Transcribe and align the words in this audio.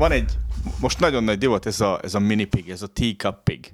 Van, 0.00 0.12
egy, 0.12 0.32
most 0.78 1.00
nagyon 1.00 1.24
nagy 1.24 1.38
divat 1.38 1.66
ez 1.66 1.80
a, 1.80 2.00
ez 2.02 2.14
a 2.14 2.18
mini 2.18 2.44
pig, 2.44 2.68
ez 2.70 2.82
a 2.82 2.86
teacup 2.86 3.36
pig. 3.44 3.72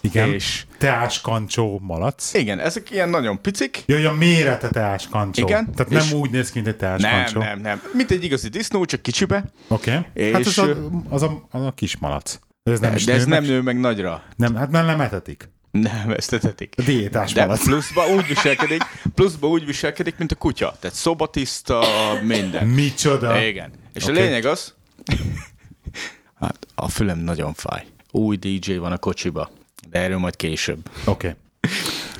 Igen. 0.00 0.32
És- 0.32 0.66
Teáskancsó 0.78 1.78
malac. 1.82 2.34
Igen, 2.34 2.58
ezek 2.58 2.90
ilyen 2.90 3.08
nagyon 3.08 3.40
picik. 3.42 3.82
Jaj, 3.86 4.04
a 4.04 4.12
mérete 4.12 4.68
teáskancsó. 4.68 5.46
Igen, 5.46 5.72
Tehát 5.74 5.92
és- 5.92 6.10
nem 6.10 6.20
úgy 6.20 6.30
néz 6.30 6.50
ki, 6.50 6.60
mint 6.60 6.82
egy 6.82 6.90
Nem, 6.90 6.98
teáskancsó. 7.00 7.40
nem, 7.48 7.60
nem. 7.60 7.82
Mint 7.92 8.10
egy 8.10 8.24
igazi 8.24 8.48
disznó, 8.48 8.84
csak 8.84 9.02
kicsibe. 9.02 9.44
Oké. 9.68 9.90
Okay. 9.90 10.04
És- 10.26 10.32
Hát 10.32 10.46
az 10.46 10.58
a, 10.58 10.76
az, 11.08 11.22
a, 11.22 11.46
az 11.50 11.64
a 11.64 11.72
kis 11.72 11.96
malac. 11.96 12.38
Ez 12.62 12.80
nem 12.80 12.94
is 12.94 13.04
De 13.04 13.12
ez 13.12 13.24
nem 13.24 13.44
nő 13.44 13.60
meg 13.62 13.80
nagyra. 13.80 14.22
nem, 14.36 14.54
hát 14.54 14.70
nem, 14.70 14.86
nem 14.86 15.00
etetik. 15.00 15.50
Nem, 15.70 16.10
ezt 16.16 16.30
tetetik. 16.30 16.74
A 16.76 16.82
diétás 16.82 17.32
De 17.32 17.44
malac. 17.44 17.64
pluszba 17.64 18.06
úgy 18.06 18.26
viselkedik, 18.26 18.82
pluszba 19.14 19.48
úgy 19.48 19.66
viselkedik, 19.66 20.14
mint 20.18 20.32
a 20.32 20.34
kutya. 20.34 20.76
Tehát 20.80 20.96
szobatiszta, 20.96 21.84
minden. 22.22 22.66
Micsoda. 22.66 23.42
Igen. 23.42 23.70
És 23.92 24.04
Oké. 24.04 24.18
a 24.18 24.22
lényeg 24.22 24.44
az, 24.44 24.76
hát 26.40 26.66
a 26.74 26.88
fülem 26.88 27.18
nagyon 27.18 27.54
fáj. 27.54 27.86
Új 28.10 28.36
DJ 28.36 28.74
van 28.74 28.92
a 28.92 28.98
kocsiba, 28.98 29.50
de 29.90 29.98
erről 29.98 30.18
majd 30.18 30.36
később. 30.36 30.90
Oké. 31.04 31.10
Okay. 31.10 31.34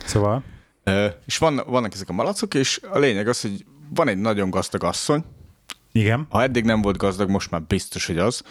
Szóval, 0.04 0.42
Ö, 0.88 1.06
és 1.26 1.38
van, 1.38 1.62
vannak 1.66 1.94
ezek 1.94 2.08
a 2.08 2.12
malacok, 2.12 2.54
és 2.54 2.80
a 2.90 2.98
lényeg 2.98 3.28
az, 3.28 3.40
hogy 3.40 3.64
van 3.94 4.08
egy 4.08 4.18
nagyon 4.18 4.50
gazdag 4.50 4.84
asszony, 4.84 5.24
igen. 5.98 6.26
ha 6.30 6.42
eddig 6.42 6.64
nem 6.64 6.82
volt 6.82 6.96
gazdag, 6.96 7.30
most 7.30 7.50
már 7.50 7.62
biztos, 7.62 8.06
hogy 8.06 8.18
az, 8.18 8.42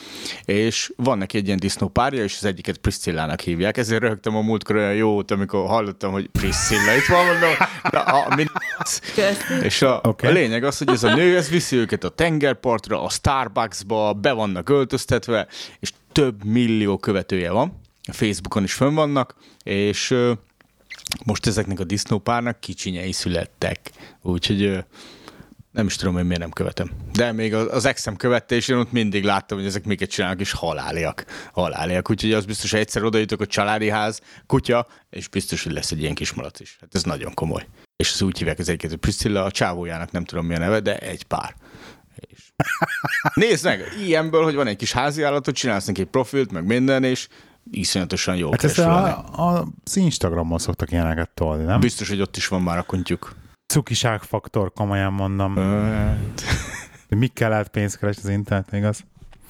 és 0.46 0.94
van 0.96 1.18
neki 1.18 1.38
egy 1.38 1.46
ilyen 1.46 1.60
disznó 1.60 1.88
párja, 1.88 2.24
és 2.24 2.36
az 2.38 2.46
egyiket 2.46 2.78
Priscillának 2.78 3.42
hívják, 3.42 3.78
ezért 3.78 4.02
röhögtem 4.02 4.36
a 4.36 4.42
múltkor 4.42 4.76
olyan 4.76 4.94
jót, 4.94 5.32
amikor 5.32 5.68
hallottam, 5.68 6.12
hogy 6.12 6.28
Priscilla 6.28 6.96
itt 6.96 7.06
van, 7.06 7.26
mondom, 7.26 7.50
na, 7.92 8.02
a, 8.02 8.36
mi, 8.36 8.46
és 9.62 9.82
a, 9.82 9.96
Oké. 9.96 10.08
okay. 10.08 10.30
a 10.30 10.34
lényeg 10.34 10.64
az, 10.64 10.78
hogy 10.78 10.90
ez 10.90 11.04
a 11.04 11.16
nő, 11.16 11.38
ez 11.38 11.50
viszi 11.50 11.76
őket 11.76 12.04
a 12.04 12.10
tengerpartra, 12.10 13.04
a 13.04 13.10
Starbucksba, 13.10 14.14
be 14.14 14.32
vannak 14.32 14.70
öltöztetve, 14.70 15.48
és 15.80 15.94
több 16.12 16.44
millió 16.44 16.98
követője 16.98 17.52
van, 17.52 17.82
a 18.08 18.14
Facebookon 18.14 18.64
is 18.64 18.74
fönn 18.74 18.94
vannak, 18.94 19.36
és 19.64 20.16
most 21.26 21.48
ezeknek 21.48 21.80
a 21.80 21.84
disznópárnak 21.84 22.60
kicsinyei 22.60 23.12
születtek, 23.12 23.92
úgyhogy 24.22 24.84
nem 25.78 25.86
is 25.86 25.96
tudom, 25.96 26.14
hogy 26.14 26.24
miért 26.24 26.40
nem 26.40 26.52
követem. 26.52 26.92
De 27.12 27.32
még 27.32 27.54
az, 27.54 27.86
exem 27.86 28.16
követte, 28.16 28.56
és 28.56 28.68
én 28.68 28.78
ott 28.78 28.92
mindig 28.92 29.24
láttam, 29.24 29.58
hogy 29.58 29.68
ezek 29.68 29.86
miket 29.86 30.10
csinálnak, 30.10 30.40
és 30.40 30.52
haláliak. 30.52 31.26
Haláliak. 31.54 32.10
Úgyhogy 32.10 32.34
az 32.34 32.46
biztos, 32.46 32.72
hogy 32.72 32.80
egyszer 32.80 33.04
odajutok 33.04 33.42
a 33.42 33.46
családi 33.46 33.90
ház, 33.90 34.22
kutya, 34.46 34.88
és 35.10 35.28
biztos, 35.28 35.64
hogy 35.64 35.72
lesz 35.72 35.92
egy 35.92 36.02
ilyen 36.02 36.14
kis 36.14 36.34
malac 36.34 36.60
is. 36.60 36.78
Hát 36.80 36.96
ez 36.96 37.04
nagyon 37.04 37.34
komoly. 37.34 37.68
És 37.96 38.12
az 38.14 38.22
úgy 38.22 38.38
hívják 38.38 38.60
az 38.60 38.70
egyiket, 38.70 38.90
hogy 38.90 39.00
Priscilla, 39.00 39.44
a 39.44 39.52
csávójának 39.52 40.12
nem 40.12 40.26
tudom 40.26 40.46
mi 40.46 40.56
a 40.56 40.58
neve, 40.58 40.80
de 40.80 40.98
egy 40.98 41.24
pár. 41.24 41.56
És... 42.16 42.40
Nézd 43.34 43.64
meg, 43.64 43.84
ilyenből, 44.06 44.44
hogy 44.44 44.56
van 44.56 44.68
egy 44.68 44.76
kis 44.76 44.92
házi 44.92 45.24
állatot, 45.24 45.56
csinálsz 45.56 45.86
neki 45.86 46.02
egy 46.02 46.08
profilt, 46.08 46.52
meg 46.52 46.66
minden, 46.66 47.04
és 47.04 47.28
iszonyatosan 47.72 48.36
jó 48.36 48.52
Hát 48.52 48.64
ezt 48.64 48.80
a, 48.80 49.08
a, 49.18 49.68
az 49.84 49.98
Instagramon 49.98 50.58
szoktak 50.58 50.92
ilyeneket 50.92 51.30
tolni, 51.30 51.64
nem? 51.64 51.80
Biztos, 51.80 52.10
hogy 52.10 52.22
ott 52.22 52.38
is 52.38 52.48
van 52.48 52.62
már 52.62 52.78
a 52.78 52.84
kutyuk. 52.84 53.36
Cukiság 53.68 54.22
faktor, 54.22 54.74
komolyan 54.74 55.14
mondom. 55.14 55.56
Hogy 57.10 57.18
mikkel 57.18 57.50
lehet 57.50 57.68
pénzt 57.68 57.98
keresni 57.98 58.22
az 58.24 58.30
internet, 58.30 58.74
igaz? 58.74 59.04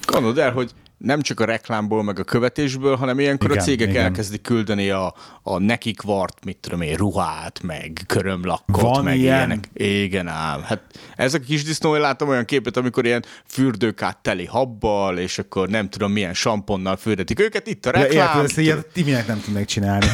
Gondold 0.06 0.38
el, 0.38 0.52
hogy 0.52 0.72
nem 0.98 1.22
csak 1.22 1.40
a 1.40 1.46
reklámból, 1.46 2.04
meg 2.04 2.20
a 2.20 2.24
követésből, 2.24 2.96
hanem 2.96 3.20
ilyenkor 3.20 3.50
Igen, 3.50 3.62
a 3.62 3.66
cégek 3.66 3.90
igen. 3.90 4.04
elkezdik 4.04 4.42
küldeni 4.42 4.90
a, 4.90 5.14
a 5.44 5.60
nekik 5.60 6.02
vart, 6.02 6.46
mit 6.46 6.58
tudom 6.58 6.82
én, 6.82 6.96
ruhát, 6.96 7.62
meg 7.64 8.00
körömlakkot, 8.08 8.82
Van 8.82 9.04
meg 9.04 9.18
ilyen? 9.18 9.36
ilyenek. 9.36 9.70
Igen 9.74 10.28
ám. 10.28 10.62
Hát 10.64 10.82
ezek 11.16 11.42
a 11.42 11.46
kis 11.46 11.64
disznó, 11.64 11.96
én 11.96 12.02
láttam 12.02 12.28
olyan 12.28 12.46
képet, 12.46 12.78
amikor 12.78 13.06
ilyen 13.06 13.24
fürdőkát 13.46 14.18
teli 14.18 14.46
habbal, 14.46 15.18
és 15.18 15.40
akkor 15.40 15.70
nem 15.70 15.90
tudom 15.90 16.12
milyen 16.12 16.34
samponnal 16.34 16.96
fürdetik 16.96 17.40
őket. 17.40 17.68
Itt 17.68 17.86
a 17.86 17.92
De 17.92 17.98
érted, 18.00 18.16
reklám. 18.18 18.44
ezt 18.44 18.58
ilyet 18.58 18.88
ti 18.94 19.04
minek 19.04 19.28
nem 19.28 19.42
tudnak 19.42 19.66
csinálni. 19.66 20.06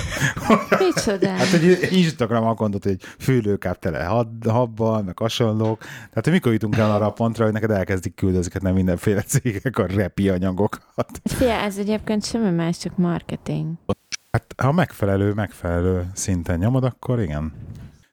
Micsoda? 0.96 1.30
Hát, 1.30 1.48
hogy 1.48 1.88
Instagram 1.92 2.44
akondot, 2.44 2.84
hogy 2.84 2.98
fülőkáp 3.20 3.80
tele 3.80 4.04
habbal, 4.50 5.02
meg 5.02 5.18
hasonlók. 5.18 5.80
Tehát, 5.84 6.24
hogy 6.24 6.32
mikor 6.32 6.52
jutunk 6.52 6.76
el 6.78 6.92
arra 6.92 7.06
a 7.06 7.12
pontra, 7.12 7.44
hogy 7.44 7.54
neked 7.54 7.72
elkezdik 7.72 8.16
küldözgetni 8.16 8.62
nem 8.68 8.74
mindenféle 8.76 9.22
cégek 9.22 9.78
a 9.78 9.86
repi 9.86 10.30
anyagokat. 10.74 11.22
Fia, 11.24 11.54
ez 11.54 11.78
egyébként 11.78 12.26
semmi 12.26 12.50
más, 12.50 12.78
csak 12.78 12.98
marketing. 12.98 13.74
Hát, 14.32 14.54
ha 14.58 14.72
megfelelő, 14.72 15.34
megfelelő 15.34 16.12
szinten 16.14 16.60
nyomod, 16.60 16.84
akkor 16.84 17.20
igen. 17.20 17.54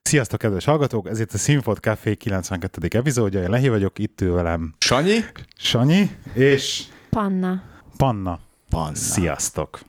Sziasztok, 0.01 0.39
kedves 0.39 0.65
hallgatók! 0.65 1.07
Ez 1.07 1.19
itt 1.19 1.33
a 1.33 1.37
Sinfot 1.37 1.79
Café 1.79 2.15
92. 2.15 2.87
epizódja. 2.97 3.41
Én 3.41 3.49
Lehi 3.49 3.69
vagyok, 3.69 3.99
itt 3.99 4.21
ül 4.21 4.33
velem 4.33 4.73
Sanyi? 4.79 5.19
Sanyi 5.57 6.09
és 6.33 6.83
Panna. 7.09 7.61
Panna. 7.97 8.39
Panna. 8.69 8.95
Sziasztok! 8.95 9.79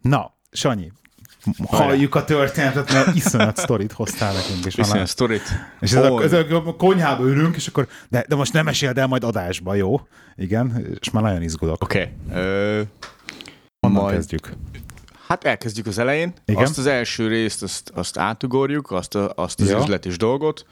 Na, 0.00 0.32
Sanyi, 0.50 0.92
halljuk 1.68 2.14
a 2.14 2.24
történetet, 2.24 2.92
mert 2.92 3.14
iszonyat 3.14 3.56
sztorit 3.56 3.92
hoztál 3.92 4.32
nekünk. 4.32 4.64
És, 4.64 4.78
a 4.78 5.00
a, 5.00 5.06
sztorit. 5.06 5.42
és 5.80 5.92
ez 5.92 6.04
a, 6.04 6.22
ez 6.22 6.32
a 6.32 6.74
konyhába 6.78 7.24
ülünk, 7.24 7.56
és 7.56 7.66
akkor, 7.66 7.88
de, 8.08 8.24
de 8.28 8.34
most 8.34 8.52
nem 8.52 8.64
meséld 8.64 8.98
el 8.98 9.06
majd 9.06 9.24
adásba, 9.24 9.74
jó? 9.74 10.00
Igen, 10.36 10.96
és 11.00 11.10
már 11.10 11.22
nagyon 11.22 11.42
izgulok. 11.42 11.82
Oké. 11.82 12.12
Okay. 12.28 12.84
Honnan 13.80 14.02
majd- 14.02 14.14
kezdjük? 14.14 14.52
Hát 15.28 15.44
elkezdjük 15.44 15.86
az 15.86 15.98
elején. 15.98 16.32
Igen. 16.44 16.62
Azt 16.62 16.78
az 16.78 16.86
első 16.86 17.28
részt, 17.28 17.62
azt, 17.62 17.90
azt 17.94 18.18
átugorjuk, 18.18 18.90
azt, 18.90 19.14
a, 19.14 19.32
azt 19.34 19.60
az 19.60 19.68
Ja. 19.68 19.78
üzletis 19.78 20.16
dolgot. 20.16 20.66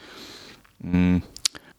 Mm. 0.86 1.16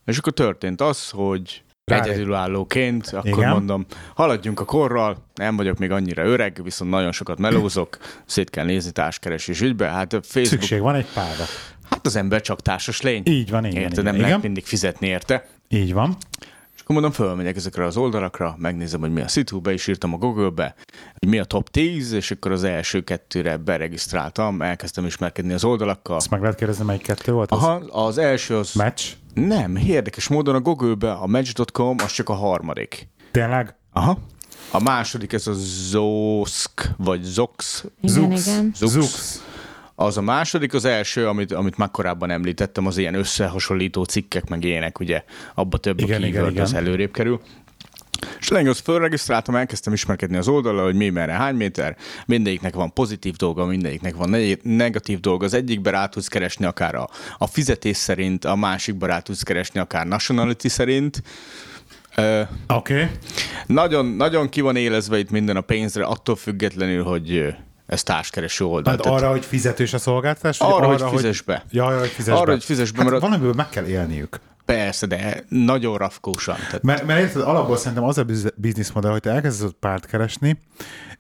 És 0.06 0.18
akkor 0.18 0.34
történt 0.34 0.82
az, 0.82 1.10
hogy 1.10 1.64
Rá- 1.92 2.06
egyedülállóként, 2.06 3.08
akkor 3.08 3.28
Igen. 3.28 3.50
Mondom, 3.50 3.86
haladjunk 4.16 4.60
a 4.60 4.66
korral, 4.66 5.18
nem 5.36 5.56
vagyok 5.56 5.78
még 5.78 5.92
annyira 5.92 6.24
öreg, 6.24 6.60
viszont 6.64 6.92
nagyon 6.92 7.12
sokat 7.12 7.40
melózok, 7.40 7.98
szét 8.26 8.50
kell 8.50 8.66
nézni 8.66 8.92
társkeresés 8.92 9.62
ügybe. 9.62 9.88
Hát 9.88 10.14
a 10.14 10.22
Facebook, 10.22 10.46
Szükség 10.48 10.82
van 10.82 10.96
egy 10.96 11.08
párra. 11.14 11.44
hát 11.90 12.06
az 12.06 12.16
ember 12.16 12.42
csak 12.42 12.62
társas 12.62 13.02
lény. 13.02 13.22
Így 13.26 13.50
van, 13.50 13.66
így 13.66 13.74
van, 13.74 13.84
így 13.84 14.04
nem 14.04 14.20
lehet 14.20 14.42
mindig 14.42 14.66
fizetni 14.66 15.08
érte. 15.08 15.48
Így 15.68 15.94
van. 15.94 16.18
És 16.76 16.82
akkor 16.82 16.96
mondom, 16.96 17.12
fölmegyek 17.12 17.56
ezekre 17.56 17.86
az 17.86 17.98
oldalakra, 17.98 18.56
megnézem, 18.58 19.00
hogy 19.00 19.12
mi 19.14 19.22
a 19.22 19.28
szitu, 19.28 19.60
be 19.62 19.74
is 19.74 19.88
írtam 19.88 20.14
a 20.14 20.18
Google-be, 20.18 20.76
hogy 21.20 21.30
mi 21.30 21.40
a 21.40 21.44
top 21.44 21.70
10, 21.70 22.12
és 22.12 22.32
akkor 22.32 22.52
az 22.52 22.64
első 22.64 23.02
kettőre 23.02 23.58
beregisztráltam, 23.58 24.62
elkezdtem 24.62 25.06
ismerkedni 25.06 25.54
az 25.54 25.64
oldalakkal. 25.64 26.16
Azt 26.16 26.30
meg 26.30 26.42
lehet 26.42 26.58
kérdezni, 26.58 26.86
melyik 26.86 27.02
kettő 27.02 27.32
volt? 27.32 27.52
Az 27.52 27.58
Aha, 27.64 27.74
az 28.06 28.18
első 28.18 28.58
az... 28.58 28.74
Match? 28.74 29.14
Nem, 29.36 29.76
érdekes 29.76 30.28
módon 30.28 30.56
a 30.56 30.60
Google-be 30.60 31.12
a 31.12 31.28
Match.com 31.28 31.96
az 32.04 32.12
csak 32.12 32.30
a 32.30 32.34
harmadik. 32.34 33.08
Tényleg? 33.32 33.76
Aha. 33.94 34.18
A 34.72 34.84
második 34.84 35.34
ez 35.34 35.48
a 35.48 35.54
Zosk, 35.56 36.90
vagy 36.98 37.22
Zox. 37.22 37.86
Igen, 38.02 38.16
Zux. 38.16 38.48
igen. 38.48 38.72
Zux. 38.76 38.92
Zux. 38.92 39.44
Az 39.96 40.18
a 40.18 40.22
második, 40.22 40.74
az 40.74 40.86
első, 40.86 41.28
amit, 41.28 41.52
amit 41.52 41.78
már 41.78 41.92
korábban 41.92 42.30
említettem, 42.30 42.86
az 42.86 42.98
ilyen 42.98 43.14
összehasonlító 43.14 44.04
cikkek, 44.04 44.50
meg 44.50 44.64
ilyenek, 44.64 45.00
ugye 45.00 45.24
abba 45.56 45.78
több 45.78 46.00
Igen, 46.00 46.22
a 46.22 46.26
igen, 46.26 46.32
keyword, 46.32 46.58
az 46.58 46.70
igen. 46.70 46.84
előrébb 46.84 47.12
kerül. 47.12 47.42
És 48.40 48.50
az 48.52 48.80
fölregisztráltam, 48.80 49.56
elkezdtem 49.56 49.94
ismerkedni 49.94 50.38
az 50.38 50.48
oldalra, 50.48 50.84
hogy 50.84 50.96
mi, 50.96 51.10
merre, 51.10 51.32
hány 51.32 51.56
méter. 51.56 51.98
Mindegyiknek 52.26 52.74
van 52.76 52.94
pozitív 52.94 53.36
dolga, 53.36 53.66
mindegyiknek 53.66 54.16
van 54.16 54.30
ne- 54.30 54.54
negatív 54.62 55.20
dolga. 55.20 55.46
Az 55.46 55.54
egyikbe 55.54 55.90
rá 55.90 56.06
tudsz 56.06 56.28
keresni 56.28 56.66
akár 56.66 56.96
a, 56.96 57.10
a 57.38 57.48
fizetés 57.48 57.98
szerint, 57.98 58.46
a 58.46 58.56
másikba 58.56 59.06
rá 59.06 59.20
tudsz 59.20 59.42
keresni 59.44 59.80
akár 59.80 60.08
nationality 60.08 60.68
szerint. 60.68 61.24
Oké. 62.18 62.48
Okay. 62.68 63.08
nagyon, 63.66 64.06
nagyon 64.06 64.50
ki 64.50 64.62
van 64.62 64.76
élezve 64.76 65.18
itt 65.18 65.30
minden 65.30 65.56
a 65.56 65.62
pénzre, 65.62 66.04
attól 66.04 66.36
függetlenül, 66.36 67.04
hogy 67.04 67.56
ez 67.86 68.04
társkereső 68.04 68.66
oldal. 68.66 68.94
Hát 68.94 69.02
Tehát 69.02 69.22
arra, 69.22 69.32
hogy 69.32 69.46
fizetős 69.46 69.94
a 69.94 69.98
szolgáltatás? 69.98 70.58
vagy 70.58 70.72
arra, 70.72 70.88
hogy 70.88 71.04
fizess 71.16 71.42
be. 71.42 71.66
Ja, 71.72 71.86
arra, 71.86 72.00
hogy 72.00 72.10
fizess 72.10 72.34
Arra, 72.36 72.46
be. 72.46 72.52
hogy 72.52 72.64
fizess 72.64 72.92
be, 72.92 73.02
hát 73.02 73.10
mert- 73.10 73.22
valamiből 73.22 73.54
meg 73.54 73.70
kell 73.70 73.86
élniük. 73.86 74.40
Persze, 74.66 75.06
de 75.06 75.44
nagyon 75.50 75.98
rafkósan. 75.98 76.56
Tehát 76.56 76.82
Mert, 76.84 77.06
mert 77.06 77.20
érted, 77.20 77.42
alapból 77.42 77.78
szerintem 77.78 78.04
az 78.04 78.18
a 78.18 78.24
biz- 78.24 78.54
bizniszmodell, 78.56 79.12
hogy 79.12 79.22
te 79.22 79.30
elkezdesz 79.32 79.72
párt 79.80 80.06
keresni, 80.06 80.58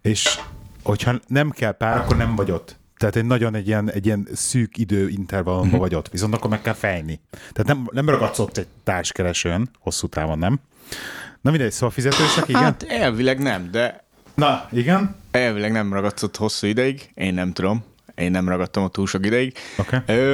és 0.01 0.39
hogyha 0.83 1.13
nem 1.27 1.49
kell 1.49 1.71
pár, 1.71 1.97
akkor 1.97 2.17
nem 2.17 2.35
vagy 2.35 2.51
ott. 2.51 2.75
Tehát 2.97 3.15
egy 3.15 3.25
nagyon 3.25 3.55
egy 3.55 3.67
ilyen, 3.67 3.91
egy 3.91 4.05
ilyen 4.05 4.27
szűk 4.33 4.77
időintervallumban 4.77 5.69
Mhm. 5.69 5.77
vagy 5.79 5.95
ott, 5.95 6.09
viszont 6.09 6.33
akkor 6.33 6.49
meg 6.49 6.61
kell 6.61 6.73
fejni. 6.73 7.19
Tehát 7.31 7.65
nem, 7.65 7.87
nem 7.91 8.09
ragadsz 8.09 8.39
ott 8.39 8.57
egy 8.57 8.67
társkeresőn, 8.83 9.69
hosszú 9.79 10.07
távon 10.07 10.37
nem. 10.39 10.59
Na 11.41 11.51
mindegy, 11.51 11.71
szóval 11.71 11.89
fizetősek, 11.89 12.47
igen? 12.47 12.61
Hát 12.63 12.83
elvileg 12.83 13.39
nem, 13.41 13.71
de 13.71 14.03
Na, 14.33 14.67
igen? 14.71 15.15
elvileg 15.31 15.71
nem 15.71 15.93
ragadsz 15.93 16.23
ott 16.23 16.37
hosszú 16.37 16.67
ideig. 16.67 17.11
Én 17.13 17.33
nem 17.33 17.51
tudom. 17.53 17.83
Én 18.15 18.31
nem 18.31 18.49
ragadtam 18.49 18.83
ott 18.83 18.93
túl 18.93 19.07
sok 19.07 19.25
ideig. 19.25 19.53
Oké. 19.77 19.97
Ö, 20.05 20.33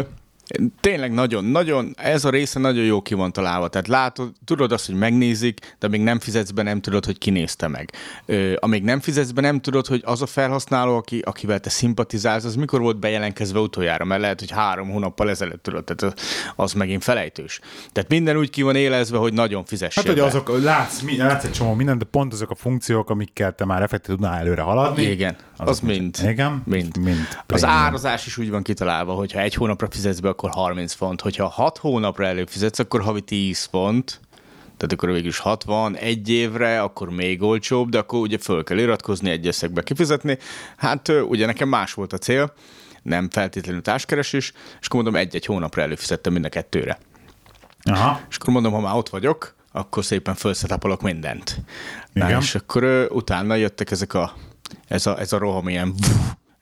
Tényleg 0.80 1.12
nagyon, 1.13 1.45
nagyon, 1.45 1.94
ez 1.98 2.25
a 2.25 2.30
része 2.30 2.59
nagyon 2.59 2.83
jó 2.83 3.01
ki 3.01 3.13
van 3.13 3.31
találva. 3.31 3.68
Tehát 3.68 3.88
látod, 3.88 4.31
tudod 4.45 4.71
azt, 4.71 4.86
hogy 4.86 4.95
megnézik, 4.95 5.75
de 5.80 5.88
még 5.88 6.01
nem 6.01 6.19
fizetsz 6.19 6.51
be, 6.51 6.62
nem 6.62 6.81
tudod, 6.81 7.06
hogy 7.06 7.18
kinézte 7.18 7.68
meg. 7.68 7.92
Ö, 8.25 8.53
amíg 8.59 8.83
nem 8.83 9.00
fizetsz 9.00 9.31
be, 9.31 9.42
nem 9.42 9.59
tudod, 9.59 9.88
hogy 9.88 10.01
az 10.06 10.21
a 10.21 10.25
felhasználó, 10.25 10.95
aki, 10.95 11.19
akivel 11.19 11.59
te 11.59 11.69
szimpatizálsz, 11.69 12.44
az 12.44 12.56
mikor 12.56 12.81
volt 12.81 13.00
bejelentkezve 13.00 13.59
utoljára, 13.59 14.06
mert 14.06 14.21
lehet, 14.21 14.39
hogy 14.39 14.51
három 14.51 14.89
hónappal 14.89 15.30
ezelőtt 15.30 15.63
tudod, 15.63 15.83
tehát 15.83 16.19
az 16.56 16.74
megint 16.74 17.04
felejtős. 17.04 17.59
Tehát 17.92 18.09
minden 18.09 18.38
úgy 18.38 18.50
ki 18.50 18.62
van 18.62 18.75
élezve, 18.75 19.18
hogy 19.18 19.33
nagyon 19.33 19.65
fizessél 19.65 20.04
Hát, 20.04 20.13
hogy 20.13 20.21
azok, 20.21 20.63
látsz, 20.63 21.01
mi, 21.01 21.18
látsz 21.18 21.44
egy 21.44 21.51
csomó 21.51 21.74
mindent, 21.74 22.00
de 22.00 22.06
pont 22.06 22.33
azok 22.33 22.50
a 22.50 22.56
funkciók, 22.56 23.09
amikkel 23.09 23.56
te 23.56 23.65
már 23.65 23.81
effektív 23.81 24.15
tudnál 24.15 24.39
előre 24.39 24.62
haladni. 24.62 25.04
Igen, 25.04 25.36
az 25.62 25.69
azok 25.69 25.90
mind. 25.90 26.18
Igen, 26.24 26.62
Mind. 26.66 26.98
mind 26.98 27.28
Az 27.48 27.66
árazás 27.66 28.25
is 28.25 28.38
úgy 28.38 28.50
van 28.50 28.63
kitalálva, 28.63 29.13
hogy 29.13 29.31
ha 29.31 29.40
egy 29.40 29.54
hónapra 29.54 29.88
fizetsz 29.90 30.19
be, 30.19 30.30
akkor 30.30 30.50
30 30.50 30.94
font, 30.94 31.22
hogyha 31.22 31.48
6 31.48 31.78
hónapra 31.78 32.25
előfizetsz, 32.25 32.80
akkor 32.80 33.02
havi 33.02 33.22
10 33.22 33.63
font, 33.72 34.19
tehát 34.78 34.94
akkor 34.96 35.12
végül 35.12 35.30
is 35.30 35.38
60, 35.38 35.96
egy 35.96 36.30
évre, 36.30 36.81
akkor 36.81 37.10
még 37.10 37.42
olcsóbb, 37.42 37.90
de 37.90 37.98
akkor 37.98 38.19
ugye 38.19 38.38
föl 38.38 38.63
kell 38.63 38.78
iratkozni, 38.78 39.30
egy 39.30 39.48
összegbe 39.48 39.81
kifizetni. 39.81 40.38
Hát 40.78 41.08
ugye 41.08 41.46
nekem 41.46 41.69
más 41.69 41.94
volt 41.94 42.14
a 42.14 42.18
cél, 42.18 42.54
nem 43.02 43.30
feltétlenül 43.30 43.81
társkeresés, 43.81 44.54
és 44.80 44.88
akkor 44.88 45.04
mondom, 45.04 45.22
egy-egy 45.22 45.46
hónapra 45.46 45.81
előfizettem 45.81 46.34
mind 46.34 46.46
a 46.46 46.50
kettőre. 46.50 46.98
Aha. 47.84 48.19
És 48.30 48.36
akkor 48.36 48.54
mondom, 48.54 48.72
ha 48.72 48.80
már 48.80 48.96
ott 48.96 49.10
vagyok, 49.10 49.56
akkor 49.72 50.06
szépen 50.06 50.36
felszetapolok 50.36 51.02
mindent. 51.02 51.62
Na, 52.14 52.25
Igen. 52.25 52.40
és 52.40 52.56
akkor 52.56 53.07
utána 53.12 53.56
jöttek 53.56 53.92
ezek 53.92 54.14
a, 54.14 54.34
ez 54.88 55.06
a, 55.06 55.19
ez 55.19 55.33
a 55.33 55.38
roham 55.38 55.68
ilyen 55.68 55.94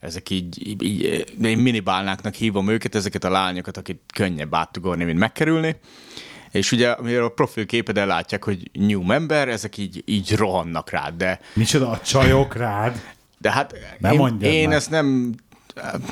ezek 0.00 0.30
így, 0.30 0.68
így, 0.68 0.82
így, 0.82 1.26
én 1.42 1.58
minibálnáknak 1.58 2.34
hívom 2.34 2.68
őket, 2.68 2.94
ezeket 2.94 3.24
a 3.24 3.30
lányokat, 3.30 3.76
akit 3.76 4.00
könnyebb 4.14 4.54
áttugorni, 4.54 5.04
mint 5.04 5.18
megkerülni. 5.18 5.76
És 6.50 6.72
ugye, 6.72 6.90
amire 6.90 7.24
a 7.24 7.28
profilképeden 7.28 8.06
látják, 8.06 8.44
hogy 8.44 8.70
new 8.72 9.02
member, 9.02 9.48
ezek 9.48 9.76
így, 9.76 10.02
így 10.06 10.36
rohannak 10.36 10.90
rád, 10.90 11.16
de, 11.16 11.40
Micsoda 11.54 11.90
a 11.90 12.00
csajok 12.00 12.54
rád. 12.54 13.00
de 13.38 13.50
hát 13.50 13.74
Ne 13.98 14.12
én, 14.12 14.38
én 14.40 14.68
már. 14.68 14.76
ezt 14.76 14.90
nem, 14.90 15.34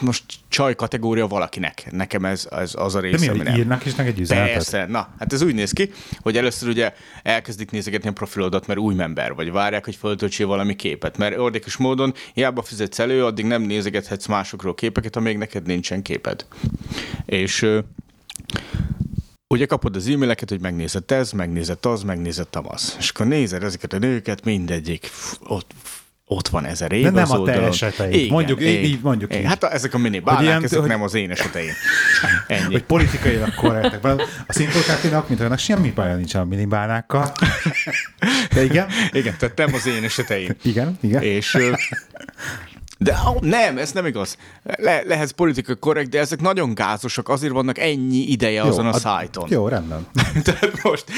most 0.00 0.25
csaj 0.49 0.75
kategória 0.75 1.26
valakinek. 1.26 1.88
Nekem 1.91 2.25
ez, 2.25 2.49
ez 2.50 2.73
az 2.75 2.94
a 2.94 3.00
De 3.00 3.06
része, 3.06 3.20
mi, 3.20 3.29
ami 3.29 3.38
hogy 3.38 3.47
nem. 3.47 3.56
írnak 3.56 3.85
is 3.85 3.94
neked 3.94 4.12
egy 4.12 4.20
üzenetet? 4.20 4.53
Persze, 4.53 4.87
na, 4.87 5.09
hát 5.19 5.32
ez 5.32 5.43
úgy 5.43 5.55
néz 5.55 5.73
ki, 5.73 5.91
hogy 6.20 6.37
először 6.37 6.69
ugye 6.69 6.93
elkezdik 7.23 7.70
nézegetni 7.70 8.09
a 8.09 8.12
profilodat, 8.12 8.67
mert 8.67 8.79
új 8.79 8.94
member 8.94 9.35
vagy, 9.35 9.53
várják, 9.53 9.85
hogy 9.85 9.97
föltöltsél 9.97 10.47
valami 10.47 10.76
képet, 10.76 11.19
mert 11.19 11.37
érdekes 11.37 11.76
módon 11.76 12.15
hiába 12.35 12.62
fizetsz 12.62 12.99
elő, 12.99 13.25
addig 13.25 13.44
nem 13.44 13.62
nézegethetsz 13.62 14.26
másokról 14.26 14.75
képeket, 14.75 15.17
amíg 15.17 15.38
neked 15.38 15.67
nincsen 15.67 16.03
képed. 16.03 16.47
És 17.26 17.67
ugye 19.55 19.67
kapod 19.67 19.97
az 19.97 20.09
e-maileket, 20.09 20.49
hogy 20.49 20.61
megnézett 20.61 21.11
ez, 21.11 21.32
megnézett 21.32 21.87
az, 21.87 22.03
megnézett 22.03 22.56
amaz. 22.56 22.97
És 22.99 23.11
akkor 23.11 23.26
nézed 23.26 23.62
ezeket 23.62 23.93
a 23.93 23.99
nőket, 23.99 24.44
mindegyik 24.44 25.11
ott, 25.47 25.70
ott 26.30 26.48
van 26.48 26.64
ezer 26.66 26.92
év 26.92 27.02
De 27.02 27.10
nem 27.10 27.22
az 27.22 27.30
a 27.30 27.42
te 27.42 27.52
eseteid. 27.62 28.30
Mondjuk 28.30 28.62
így- 28.62 28.84
így 28.84 28.98
mondjuk 29.02 29.34
így. 29.36 29.44
Hát 29.44 29.62
a- 29.64 29.72
ezek 29.72 29.94
a 29.94 29.98
minibálnák, 29.98 30.44
ilyen- 30.44 30.64
ezek 30.64 30.78
hogy- 30.78 30.88
nem 30.88 31.02
az 31.02 31.14
én 31.14 31.30
eseteim. 31.30 31.72
Ennyi. 32.46 32.72
Hogy 32.72 32.82
politikailag 32.84 33.54
korrektek. 33.54 34.04
A 34.46 34.52
szintolkátinak, 34.52 35.28
mint 35.28 35.40
olyannak 35.40 35.58
semmi 35.60 35.90
baja 35.90 36.14
nincs 36.16 36.34
a 36.34 36.44
minibánákkal. 36.44 37.32
De 38.54 38.64
igen, 38.64 38.86
Igen, 39.12 39.34
tehát 39.38 39.56
nem 39.56 39.75
az 39.75 39.86
én 39.86 40.04
eseteim. 40.04 40.48
igen, 40.62 40.98
igen. 41.00 41.22
És, 41.22 41.56
de 42.98 43.16
ó, 43.28 43.36
nem, 43.40 43.78
ez 43.78 43.92
nem 43.92 44.06
igaz. 44.06 44.36
Le, 44.62 45.02
lehetsz 45.06 45.30
politika 45.30 45.74
korrekt, 45.74 46.10
de 46.10 46.18
ezek 46.18 46.40
nagyon 46.40 46.74
gázosak, 46.74 47.28
azért 47.28 47.52
vannak 47.52 47.78
ennyi 47.78 48.30
ideje 48.30 48.62
azon 48.62 48.86
a 48.86 48.88
ad- 48.88 49.00
szájton. 49.00 49.46
Jó, 49.50 49.68
rendben. 49.68 50.06
Tehát 50.44 50.82
most... 50.82 51.04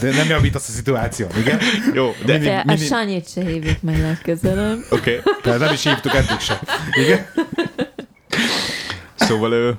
De 0.00 0.10
nem 0.10 0.28
javítasz 0.28 0.68
a 0.68 0.72
szituáción, 0.72 1.28
igen? 1.38 1.58
Jó, 1.94 2.14
de... 2.24 2.32
Mindig- 2.32 2.48
De 2.48 2.56
a 2.58 2.62
mindig- 2.66 2.86
Sanyit 2.86 3.28
se 3.28 3.40
hívjuk 3.40 3.82
meg 3.82 4.00
legközelebb. 4.00 4.78
Oké. 4.90 5.20
Okay. 5.24 5.52
De 5.52 5.64
nem 5.64 5.72
is 5.72 5.82
hívtuk 5.82 6.14
eddig 6.14 6.38
se. 6.38 6.60
Igen? 7.04 7.26
Szóval 9.14 9.52
ő... 9.52 9.76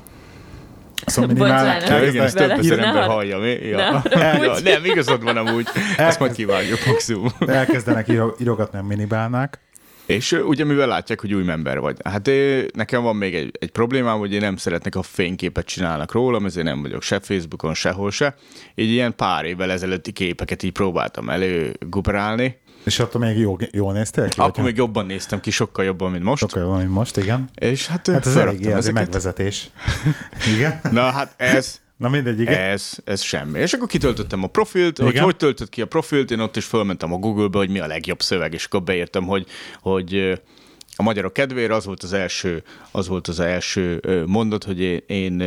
Szóval 1.06 1.36
Bocsánat. 1.36 1.88
Ja, 1.89 2.07
igen, 2.07 2.25
ezt 2.25 2.36
több 2.36 2.50
ezer 2.50 2.80
ember 2.80 3.03
hallja. 3.03 3.38
Mi? 3.38 3.50
Ja. 3.51 4.03
Ne 4.13 4.38
Ja, 4.44 4.59
nem, 4.63 4.86
igazad 4.86 5.24
van 5.24 5.38
amúgy. 5.38 5.68
Ezt 5.97 6.19
majd 6.19 6.31
kivágjuk 6.33 6.86
maximum. 6.86 7.30
Elkezdenek 7.47 8.07
íro- 8.07 8.39
írogatni 8.39 8.80
a 8.80 8.83
minibánák. 8.83 9.59
És 10.10 10.32
ugye 10.32 10.64
mivel 10.64 10.88
látják, 10.88 11.22
hogy 11.22 11.34
új 11.34 11.44
member 11.44 11.80
vagy. 11.80 11.98
Hát 12.04 12.28
ö, 12.28 12.62
nekem 12.74 13.02
van 13.02 13.16
még 13.16 13.36
egy, 13.36 13.52
egy 13.60 13.72
problémám, 13.72 14.18
hogy 14.18 14.34
én 14.34 14.40
nem 14.40 14.58
szeretnek, 14.58 14.96
a 14.96 15.02
fényképet 15.02 15.66
csinálnak 15.66 16.12
rólam, 16.12 16.46
ezért 16.46 16.66
nem 16.66 16.82
vagyok 16.82 17.02
se 17.02 17.20
Facebookon, 17.20 17.74
sehol 17.74 18.12
se. 18.12 18.36
Így 18.76 18.90
ilyen 18.90 19.16
pár 19.16 19.46
évvel 19.46 19.72
ezelőtti 19.72 20.12
képeket 20.12 20.64
így 20.64 20.72
próbáltam 20.72 21.30
előgubrálni. 21.30 22.58
És 22.84 23.00
attól 23.00 23.22
még 23.22 23.38
jó, 23.38 23.58
jól 23.72 23.94
néztél 23.94 24.28
ki? 24.28 24.40
Akkor 24.40 24.64
még 24.64 24.78
jobban 24.78 25.06
néztem 25.06 25.40
ki, 25.40 25.52
sokkal 25.52 25.86
jobban, 25.86 26.12
mint 26.12 26.24
most. 26.24 26.42
Sokkal 26.42 26.62
jobban, 26.62 26.78
mint 26.78 26.92
most, 26.92 27.18
igen. 27.18 27.50
És 27.56 27.88
hát, 27.88 28.08
Hát 28.08 28.26
ez 28.26 28.36
eléggé 28.36 28.72
az 28.72 28.88
egy 28.88 28.94
megvezetés. 28.94 29.70
Igen? 30.56 30.80
Na 30.92 31.02
hát 31.02 31.34
ez, 31.38 31.80
Na 32.00 32.10
mindegy, 32.10 32.40
igen. 32.40 32.60
ez, 32.60 32.92
ez 33.04 33.22
semmi. 33.22 33.60
És 33.60 33.74
akkor 33.74 33.88
kitöltöttem 33.88 34.44
a 34.44 34.48
profilt, 34.48 34.98
hogy 34.98 35.10
Igen. 35.10 35.24
hogy 35.24 35.36
töltött 35.36 35.69
ki 35.69 35.81
a 35.81 35.86
profilt, 35.86 36.31
én 36.31 36.40
ott 36.40 36.56
is 36.56 36.66
fölmentem 36.66 37.13
a 37.13 37.18
Google-be, 37.18 37.57
hogy 37.57 37.69
mi 37.69 37.80
a 37.80 37.88
legjobb 37.88 38.22
szöveg, 38.22 38.54
és 38.54 38.66
akkor 38.66 38.84
beírtam, 38.84 39.25
hogy, 39.25 39.46
hogy 39.81 40.42
a 40.96 41.04
magyarok 41.04 41.34
kedvére 41.34 41.75
az 41.75 41.86
volt 41.86 42.04
az 42.04 42.13
első, 42.13 42.63
az 42.92 43.07
volt 43.07 43.28
az 43.28 43.40
első 43.40 44.01
mondat, 44.25 44.63
hogy 44.63 44.81
én, 44.81 45.01
én, 45.07 45.42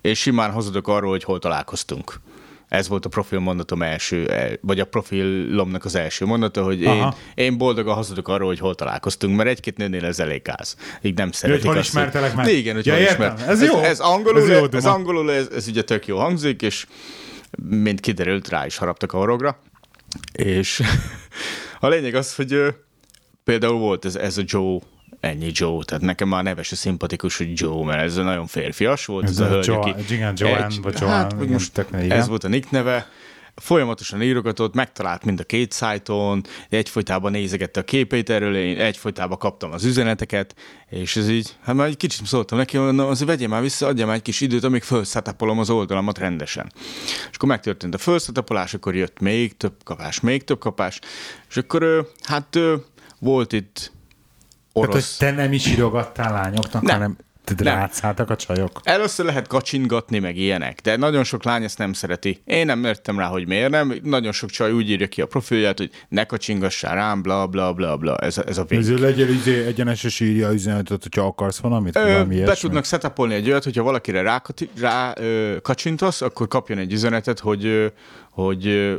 én 0.00 0.14
simán 0.14 0.50
hazudok 0.50 0.88
arról, 0.88 1.10
hogy 1.10 1.24
hol 1.24 1.38
találkoztunk. 1.38 2.20
Ez 2.68 2.88
volt 2.88 3.04
a 3.04 3.08
profil 3.08 3.38
mondatom 3.38 3.82
első, 3.82 4.28
eh, 4.28 4.52
vagy 4.60 4.80
a 4.80 4.84
profilomnak 4.84 5.84
az 5.84 5.94
első 5.94 6.24
mondata, 6.24 6.62
hogy 6.62 6.80
én, 6.80 7.14
én 7.34 7.58
boldogan 7.58 7.94
hazudok 7.94 8.28
arról, 8.28 8.48
hogy 8.48 8.58
hol 8.58 8.74
találkoztunk, 8.74 9.36
mert 9.36 9.48
egy-két 9.48 9.76
nőnél 9.76 10.04
ez 10.04 10.18
elég 10.18 10.42
gáz. 10.42 10.76
Így 11.02 11.16
nem 11.16 11.32
szeretik 11.32 11.66
hol 11.66 11.76
azt, 11.76 11.88
ismertelek 11.88 12.34
meg? 12.34 12.48
Igen, 12.48 12.74
hogy 12.74 12.86
Ja, 12.86 12.94
hol 12.94 13.02
ismert. 13.02 13.40
Ez 13.40 13.62
jó. 13.62 13.78
Ez, 13.78 14.00
angolul, 14.00 14.42
Ez 14.42 14.48
ez, 14.48 14.58
jó 14.58 14.66
ez, 14.78 14.84
angolul 14.84 15.32
ez, 15.32 15.48
ez 15.54 15.68
ugye 15.68 15.82
tök 15.82 16.06
jó 16.06 16.18
hangzik, 16.18 16.62
és 16.62 16.86
mint 17.68 18.00
kiderült, 18.00 18.48
rá 18.48 18.66
is 18.66 18.76
haraptak 18.76 19.12
a 19.12 19.16
horogra. 19.16 19.60
És 20.32 20.82
a 21.80 21.88
lényeg 21.88 22.14
az, 22.14 22.34
hogy 22.34 22.74
például 23.44 23.78
volt 23.78 24.04
ez, 24.04 24.16
ez 24.16 24.38
a 24.38 24.42
Joe, 24.44 24.78
ennyi 25.26 25.50
Joe, 25.52 25.84
tehát 25.84 26.02
nekem 26.02 26.28
már 26.28 26.42
neves 26.42 26.72
a 26.72 26.76
szimpatikus, 26.76 27.36
hogy 27.36 27.50
Joe, 27.60 27.84
mert 27.84 28.02
ez 28.02 28.14
nagyon 28.16 28.46
férfias 28.46 29.06
volt, 29.06 29.24
ez, 29.24 29.30
Ez 29.30 29.38
a 29.40 29.44
a 29.44 29.48
hölgy, 29.48 29.66
Jo- 29.66 29.76
aki... 29.84 30.14
igen, 30.14 30.34
Joanne, 30.36 30.64
egy- 30.64 30.80
vagy 30.82 30.94
Joanne, 31.00 31.16
hát, 31.16 31.32
igen, 31.32 31.48
most 31.52 31.72
tök 31.72 31.88
igen. 31.88 32.10
ez 32.10 32.28
volt 32.28 32.44
a 32.44 32.48
nick 32.48 32.70
neve, 32.70 33.08
folyamatosan 33.54 34.22
írogatott, 34.22 34.74
megtalált 34.74 35.24
mind 35.24 35.40
a 35.40 35.44
két 35.44 35.72
szájton, 35.72 36.44
egyfolytában 36.68 37.30
nézegette 37.30 37.80
a 37.80 37.82
képeit 37.82 38.30
erről, 38.30 38.56
én 38.56 38.78
egyfolytában 38.78 39.38
kaptam 39.38 39.72
az 39.72 39.84
üzeneteket, 39.84 40.54
és 40.90 41.16
ez 41.16 41.28
így, 41.28 41.56
hát 41.62 41.74
már 41.74 41.86
egy 41.86 41.96
kicsit 41.96 42.26
szóltam 42.26 42.58
neki, 42.58 42.78
mondom, 42.78 43.08
azért 43.08 43.28
vegye 43.28 43.48
már 43.48 43.62
vissza, 43.62 43.86
adja 43.86 44.06
már 44.06 44.14
egy 44.14 44.22
kis 44.22 44.40
időt, 44.40 44.64
amíg 44.64 44.82
felszetapolom 44.82 45.58
az 45.58 45.70
oldalamat 45.70 46.18
rendesen. 46.18 46.72
És 47.30 47.36
akkor 47.36 47.48
megtörtént 47.48 47.94
a 47.94 47.98
felszetapolás, 47.98 48.74
akkor 48.74 48.94
jött 48.94 49.20
még 49.20 49.56
több 49.56 49.74
kapás, 49.84 50.20
még 50.20 50.44
több 50.44 50.58
kapás, 50.58 50.98
és 51.48 51.56
akkor 51.56 52.10
hát 52.22 52.58
volt 53.18 53.52
itt 53.52 53.92
Tehát, 54.80 54.90
hogy 54.90 55.02
orosz. 55.02 55.16
te 55.16 55.30
nem 55.30 55.52
is 55.52 55.66
írogattál 55.66 56.32
lányoknak, 56.32 56.82
Nem. 56.82 56.94
hanem 56.94 57.16
te 57.54 57.64
Nem. 57.64 57.74
rácáltak 57.74 58.30
a 58.30 58.36
csajok. 58.36 58.80
Először 58.84 59.26
lehet 59.26 59.46
kacsingatni, 59.46 60.18
meg 60.18 60.36
ilyenek, 60.36 60.80
de 60.80 60.96
nagyon 60.96 61.24
sok 61.24 61.44
lány 61.44 61.62
ezt 61.62 61.78
nem 61.78 61.92
szereti. 61.92 62.42
Én 62.44 62.66
nem 62.66 62.84
értem 62.84 63.18
rá, 63.18 63.26
hogy 63.26 63.46
miért 63.46 63.70
nem. 63.70 63.94
Nagyon 64.02 64.32
sok 64.32 64.50
csaj 64.50 64.72
úgy 64.72 64.90
írja 64.90 65.06
ki 65.06 65.20
a 65.20 65.26
profilját, 65.26 65.78
hogy 65.78 65.90
ne 66.08 66.24
kacsingassál 66.24 66.94
rám, 66.94 67.22
bla 67.22 67.46
bla 67.46 67.72
bla 67.72 67.96
bla. 67.96 68.16
Ez 68.16 68.38
a, 68.38 68.42
ez 68.46 68.58
a 68.58 68.64
vég. 68.64 68.78
Ezért 68.78 69.00
legyen 69.00 69.28
izé, 69.28 69.64
egyeneses 69.64 70.20
írja 70.20 70.48
a 70.48 70.52
üzenetet, 70.52 71.02
hogyha 71.02 71.22
akarsz 71.22 71.58
valamit, 71.58 71.96
Ö, 71.96 72.00
valami 72.02 72.40
be 72.40 72.54
tudnak 72.54 72.84
setupolni 72.84 73.34
egy 73.34 73.48
olyat, 73.50 73.64
hogyha 73.64 73.82
valakire 73.82 74.22
rá, 74.22 74.42
rá 74.80 75.12
ö, 75.16 75.56
kacsintasz, 75.62 76.20
akkor 76.22 76.48
kapjon 76.48 76.78
egy 76.78 76.92
üzenetet, 76.92 77.38
hogy, 77.38 77.64
ö, 77.64 77.86
hogy 78.36 78.96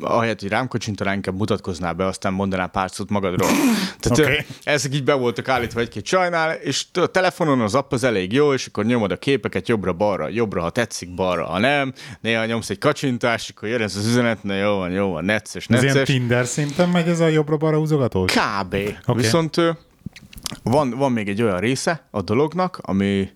ahelyett, 0.00 0.40
hogy 0.40 0.48
rám 0.48 0.68
kacsintanál, 0.68 1.14
inkább 1.14 1.36
mutatkoznál 1.36 1.92
be, 1.92 2.06
aztán 2.06 2.32
mondanál 2.32 2.68
pár 2.68 2.90
szót 2.90 3.10
magadról. 3.10 3.48
Tehát 4.00 4.18
okay. 4.18 4.38
ezek 4.62 4.94
így 4.94 5.04
be 5.04 5.14
voltak 5.14 5.48
állítva 5.48 5.80
egy-két 5.80 6.04
csajnál, 6.04 6.52
és 6.52 6.86
a 6.92 7.06
telefonon 7.06 7.60
az 7.60 7.74
app 7.74 7.92
az 7.92 8.04
elég 8.04 8.32
jó, 8.32 8.52
és 8.52 8.66
akkor 8.66 8.84
nyomod 8.84 9.10
a 9.10 9.16
képeket 9.16 9.68
jobbra-balra, 9.68 10.28
jobbra, 10.28 10.60
ha 10.60 10.70
tetszik, 10.70 11.14
balra, 11.14 11.44
ha 11.44 11.58
nem. 11.58 11.92
Néha 12.20 12.44
nyomsz 12.44 12.70
egy 12.70 12.78
kacsintást, 12.78 13.50
akkor 13.50 13.68
jön 13.68 13.80
ez 13.80 13.96
az 13.96 14.06
üzenet, 14.06 14.42
na 14.42 14.54
jó 14.54 14.76
van, 14.76 14.90
jó 14.90 15.10
van, 15.10 15.24
necces, 15.24 15.68
Ez 15.68 15.82
ilyen 15.82 15.94
necces. 15.94 16.14
Tinder 16.14 16.46
szinten 16.46 16.88
megy 16.88 17.08
ez 17.08 17.20
a 17.20 17.26
jobbra-balra 17.26 17.76
húzogatós? 17.76 18.32
Kb. 18.32 18.74
Okay. 18.74 19.22
Viszont 19.22 19.56
van, 20.62 20.90
van 20.90 21.12
még 21.12 21.28
egy 21.28 21.42
olyan 21.42 21.58
része 21.58 22.08
a 22.10 22.22
dolognak, 22.22 22.78
ami 22.82 23.28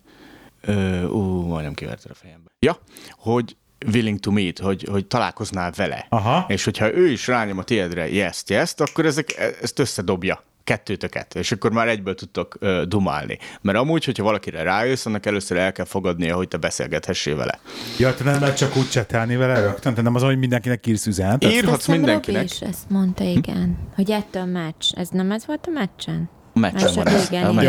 ú, 1.09 1.19
majdnem 1.41 1.73
kiverted 1.73 2.11
a 2.11 2.15
fejembe. 2.15 2.49
Ja, 2.59 2.77
hogy 3.17 3.55
willing 3.93 4.19
to 4.19 4.31
meet, 4.31 4.59
hogy, 4.59 4.87
hogy 4.91 5.05
találkoznál 5.05 5.71
vele. 5.75 6.05
Aha. 6.09 6.45
És 6.47 6.63
hogyha 6.63 6.93
ő 6.93 7.07
is 7.07 7.27
rányom 7.27 7.57
a 7.57 7.63
tiédre 7.63 8.09
yes 8.09 8.43
yes 8.47 8.73
akkor 8.77 9.05
ezek, 9.05 9.55
ezt 9.61 9.79
összedobja. 9.79 10.43
kettőtöket, 10.63 11.35
és 11.35 11.51
akkor 11.51 11.71
már 11.71 11.87
egyből 11.87 12.15
tudtok 12.15 12.57
ö, 12.59 12.83
dumálni. 12.87 13.37
Mert 13.61 13.77
amúgy, 13.77 14.05
hogyha 14.05 14.23
valakire 14.23 14.63
rájössz, 14.63 15.05
annak 15.05 15.25
először 15.25 15.57
el 15.57 15.71
kell 15.71 15.85
fogadnia, 15.85 16.35
hogy 16.35 16.47
te 16.47 16.57
beszélgethessél 16.57 17.35
vele. 17.35 17.59
Ja, 17.99 18.13
te 18.13 18.23
nem 18.23 18.39
lehet 18.39 18.57
csak 18.57 18.75
úgy 18.75 18.89
csetelni 18.89 19.35
vele 19.35 19.59
rögtön, 19.59 19.93
te 19.93 20.01
nem 20.01 20.15
az, 20.15 20.21
hogy 20.21 20.37
mindenkinek 20.37 20.87
írsz 20.87 21.05
üzenetet? 21.05 21.51
Írhatsz 21.51 21.87
mindenkinek. 21.87 22.41
Robi 22.41 22.53
is 22.53 22.61
ezt 22.61 22.89
mondta, 22.89 23.23
igen. 23.23 23.77
Hogy 23.95 24.11
ettől 24.11 24.45
meccs. 24.45 24.93
Ez 24.95 25.09
nem 25.09 25.31
ez 25.31 25.45
volt 25.45 25.65
a 25.67 25.71
meccsen? 25.71 26.29
A 26.57 26.59
meccsen 26.59 26.87
Az- 26.87 26.95
van 26.95 27.07
ez. 27.07 27.27
Igen, 27.29 27.43
A 27.43 27.59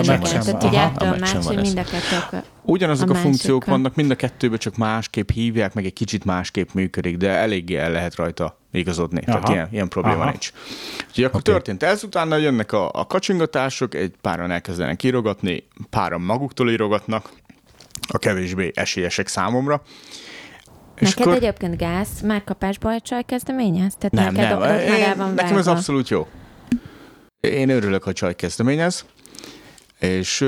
Tehát, 0.58 0.98
van. 0.98 1.08
a 1.08 1.16
meccs, 1.18 1.44
hogy 1.44 1.60
mind 1.60 1.78
a 1.78 1.82
kettő 1.82 2.42
Ugyanazok 2.62 3.10
a, 3.10 3.12
a 3.12 3.16
funkciók 3.16 3.64
vannak, 3.64 3.94
mind 3.94 4.10
a 4.10 4.14
kettőben 4.14 4.58
csak 4.58 4.76
másképp 4.76 5.30
hívják, 5.30 5.74
meg 5.74 5.84
egy 5.84 5.92
kicsit 5.92 6.24
másképp 6.24 6.68
működik, 6.72 7.16
de 7.16 7.28
eléggé 7.28 7.76
el 7.76 7.90
lehet 7.90 8.14
rajta 8.14 8.58
igazodni. 8.72 9.20
Aha. 9.26 9.38
Tehát 9.38 9.48
ilyen, 9.48 9.68
ilyen 9.72 9.88
probléma 9.88 10.20
Aha. 10.20 10.30
nincs. 10.30 10.52
Úgyhogy 11.08 11.24
akkor 11.24 11.40
Oké. 11.40 11.50
történt 11.50 11.82
ez, 11.82 12.04
utána 12.04 12.36
jönnek 12.36 12.72
a, 12.72 12.90
a 12.92 13.06
kacsingatások, 13.06 13.94
egy 13.94 14.12
páran 14.20 14.50
elkezdenek 14.50 15.02
írogatni, 15.02 15.66
páran 15.90 16.20
maguktól 16.20 16.70
írogatnak, 16.70 17.30
a 18.08 18.18
kevésbé 18.18 18.70
esélyesek 18.74 19.28
számomra. 19.28 19.82
És 21.00 21.14
Neked 21.14 21.34
egyébként 21.34 21.76
gáz 21.76 22.08
már 22.24 22.42
csaj 23.02 23.22
kezdeményez? 23.26 23.94
Tehát 23.98 24.12
Nem, 24.12 24.34
neked 24.34 24.58
nem. 24.58 24.78
Én, 24.78 25.16
van 25.16 25.34
nekem 25.34 25.56
ez 25.56 25.66
abszolút 25.66 26.08
jó. 26.08 26.26
Én 27.40 27.68
örülök, 27.68 28.02
ha 28.02 28.12
csaj 28.12 28.34
kezdeményez, 28.34 29.04
és 29.98 30.40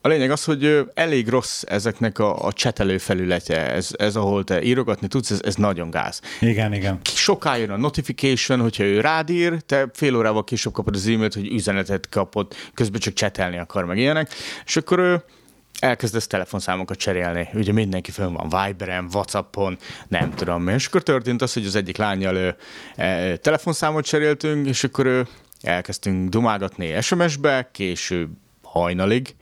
a 0.00 0.08
lényeg 0.08 0.30
az, 0.30 0.44
hogy 0.44 0.84
elég 0.94 1.28
rossz 1.28 1.62
ezeknek 1.66 2.18
a, 2.18 2.46
a 2.46 2.52
csetelő 2.52 2.98
felülete, 2.98 3.70
ez, 3.70 3.88
ez 3.96 4.16
ahol 4.16 4.44
te 4.44 4.62
írogatni 4.62 5.08
tudsz, 5.08 5.30
ez, 5.30 5.40
ez 5.42 5.54
nagyon 5.54 5.90
gáz. 5.90 6.20
Igen, 6.40 6.72
igen. 6.72 7.00
Soká 7.02 7.56
jön 7.56 7.70
a 7.70 7.76
notification, 7.76 8.60
hogyha 8.60 8.84
ő 8.84 9.00
rád 9.00 9.30
ír, 9.30 9.60
te 9.60 9.88
fél 9.92 10.16
órával 10.16 10.44
később 10.44 10.72
kapod 10.72 10.94
az 10.94 11.06
e-mailt, 11.06 11.34
hogy 11.34 11.52
üzenetet 11.52 12.08
kapott, 12.08 12.70
közben 12.74 13.00
csak 13.00 13.14
csetelni 13.14 13.58
akar, 13.58 13.84
meg 13.84 13.98
ilyenek, 13.98 14.32
és 14.64 14.76
akkor 14.76 14.98
ő 14.98 15.22
elkezdesz 15.78 16.26
telefonszámokat 16.26 16.98
cserélni. 16.98 17.48
Ugye 17.54 17.72
mindenki 17.72 18.10
fönn 18.10 18.32
van 18.32 18.66
Viberen, 18.66 19.08
Whatsappon, 19.12 19.78
nem 20.08 20.34
tudom 20.34 20.62
mi. 20.62 20.72
És 20.72 20.86
akkor 20.86 21.02
történt 21.02 21.42
az, 21.42 21.52
hogy 21.52 21.66
az 21.66 21.74
egyik 21.74 21.96
lányjal 21.96 22.36
ő, 22.36 22.56
e, 22.96 23.36
telefonszámot 23.36 24.04
cseréltünk, 24.04 24.66
és 24.66 24.84
akkor 24.84 25.06
ő, 25.06 25.26
elkezdtünk 25.60 26.28
dumálgatni 26.28 27.00
SMS-be, 27.00 27.70
később 27.72 28.30
hajnalig, 28.62 29.36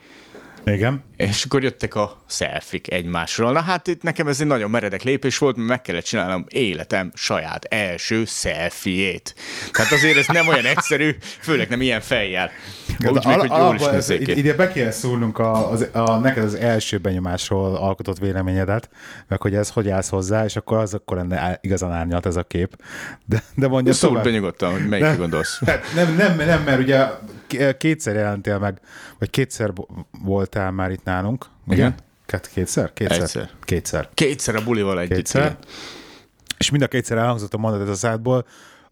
Igen. 0.71 1.05
és 1.17 1.45
akkor 1.45 1.63
jöttek 1.63 1.95
a 1.95 2.23
szelfik 2.27 2.93
egymásról. 2.93 3.53
Na 3.53 3.61
hát 3.61 3.87
itt 3.87 4.03
nekem 4.03 4.29
ez 4.29 4.41
egy 4.41 4.47
nagyon 4.47 4.71
meredek 4.71 5.03
lépés 5.03 5.39
volt, 5.39 5.57
mert 5.57 5.69
meg 5.69 5.83
kellett 5.83 6.05
csinálnom 6.05 6.45
életem 6.49 7.11
saját 7.15 7.65
első 7.65 8.25
szelfiét. 8.25 9.35
Tehát 9.73 9.93
azért 9.93 10.17
ez 10.17 10.27
nem 10.27 10.49
olyan 10.49 10.65
egyszerű, 10.65 11.17
főleg 11.21 11.69
nem 11.69 11.81
ilyen 11.81 12.01
fejjel. 12.01 12.51
Úgy 13.07 13.25
még, 13.27 13.37
hogy 13.39 13.51
jól 13.51 13.75
is 13.75 13.83
ez- 13.83 14.11
ide, 14.11 14.55
be 14.55 14.73
kell 14.73 14.91
szólnunk 14.91 15.39
a, 15.39 15.71
az, 15.71 15.89
a, 15.93 16.17
neked 16.19 16.45
az 16.45 16.55
első 16.55 16.99
benyomásról 16.99 17.75
alkotott 17.77 18.19
véleményedet, 18.19 18.89
meg 19.29 19.41
hogy 19.41 19.55
ez 19.55 19.71
hogy 19.71 19.89
állsz 19.89 20.09
hozzá, 20.09 20.45
és 20.45 20.57
akkor 20.57 20.79
az 20.79 20.95
akkor 20.95 21.17
lenne 21.17 21.59
igazán 21.63 21.93
árnyalt 21.93 22.27
ez 22.27 22.37
a 22.37 22.43
kép. 22.43 22.77
De, 23.25 23.43
de 23.55 23.69
mondja 23.69 23.93
Szóval 23.93 24.09
tovább. 24.09 24.25
be 24.25 24.39
nyugodtan, 24.39 24.73
hogy 24.73 24.89
melyikre 24.89 25.11
Nem. 25.11 25.19
gondolsz. 25.21 25.61
Hát 25.67 25.85
Nem, 25.95 26.15
nem, 26.17 26.37
nem, 26.37 26.63
mert 26.63 26.81
ugye 26.81 27.07
kétszer 27.79 28.15
jelentél 28.15 28.59
meg, 28.59 28.81
vagy 29.19 29.31
kétszer 29.31 29.73
voltál 30.25 30.71
már 30.71 30.91
itt 30.91 31.05
nálunk. 31.05 31.47
ugye? 31.67 31.77
Igen. 31.77 31.95
Két, 32.27 32.51
kétszer? 32.55 32.93
Kétszer. 32.93 33.21
Egyszer. 33.21 33.51
Kétszer. 33.63 34.09
Kétszer 34.15 34.55
a 34.55 34.63
bulival 34.65 35.01
együtt. 35.01 35.17
Kétszer. 35.17 35.43
igen. 35.43 35.57
És 36.59 36.71
mind 36.71 36.83
a 36.83 36.89
kétszer 36.89 37.17
elhangzott 37.19 37.55
a 37.55 37.59
mondat 37.59 37.89
az 37.89 37.99
szádból, 37.99 38.47